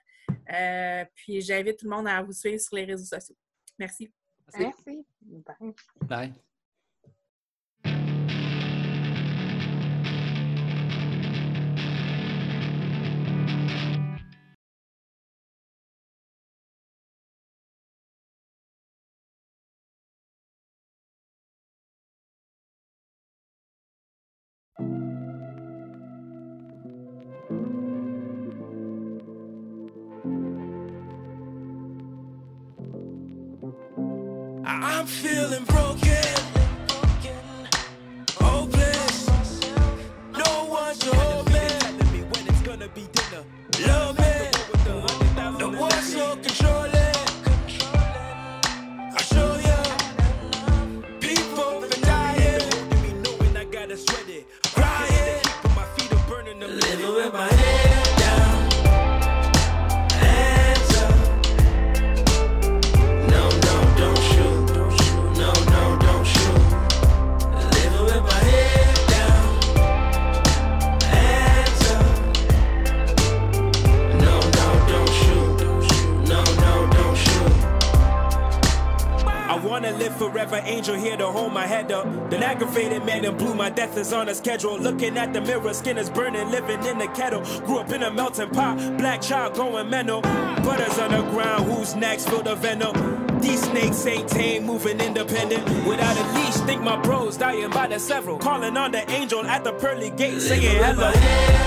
puis, 1.16 1.40
j'invite 1.40 1.80
tout 1.80 1.86
le 1.90 1.95
monde 1.95 2.10
à 2.10 2.22
vous 2.22 2.34
suivre 2.34 2.60
sur 2.60 2.76
les 2.76 2.84
réseaux 2.84 3.06
sociaux. 3.06 3.38
Merci. 3.80 4.12
Merci. 4.58 5.06
Bye. 5.22 5.74
Bye. 6.02 6.47
I'm 35.08 35.14
feeling 35.14 35.64
broken. 35.64 36.36
Hopeless. 38.42 39.30
No 40.34 40.66
one 40.66 40.96
to. 40.96 41.18
Love 43.88 44.18
me. 44.20 44.27
forever 80.30 80.62
angel 80.64 80.95
here 80.95 81.18
to 81.18 81.28
hold 81.28 81.54
my 81.54 81.66
head 81.66 81.91
up. 81.91 82.06
Then 82.30 82.44
aggravated 82.44 83.06
man 83.06 83.26
in 83.26 83.38
blue, 83.38 83.54
my 83.54 83.70
death 83.70 83.98
is 83.98 84.12
on 84.14 84.30
a 84.30 84.36
schedule. 84.36 84.78
Looking 84.78 85.18
at 85.18 85.34
the 85.34 85.41
mirror, 85.41 85.74
skin 85.74 85.98
is 85.98 86.10
burning, 86.10 86.49
living 86.52 86.84
in 86.86 86.98
the 86.98 87.08
kettle. 87.08 87.41
Grew 87.66 87.80
up 87.80 87.91
in 87.91 88.04
a 88.04 88.12
melting 88.12 88.49
pot, 88.49 88.78
black 88.98 89.22
child 89.22 89.56
going 89.56 89.90
mental. 89.90 90.22
Butters 90.22 90.99
on 90.99 91.12
the 91.12 91.22
ground, 91.32 91.72
who's 91.72 91.95
next? 91.95 92.30
Feel 92.30 92.44
the 92.44 92.56
venom. 92.56 93.40
These 93.40 93.64
snakes 93.64 94.06
ain't 94.06 94.28
tame, 94.28 94.66
moving 94.66 94.99
independent. 94.99 95.64
Without 95.88 96.18
a 96.18 96.34
leash, 96.34 96.56
think 96.68 96.82
my 96.82 96.99
bros 97.02 97.38
dying 97.38 97.70
by 97.70 97.88
the 97.88 97.99
several. 97.99 98.38
Calling 98.38 98.76
on 98.76 98.91
the 98.91 99.10
angel 99.12 99.45
at 99.45 99.64
the 99.64 99.74
pearly 99.74 100.10
gate, 100.10 100.41
saying 100.41 100.84
hello. 100.84 101.66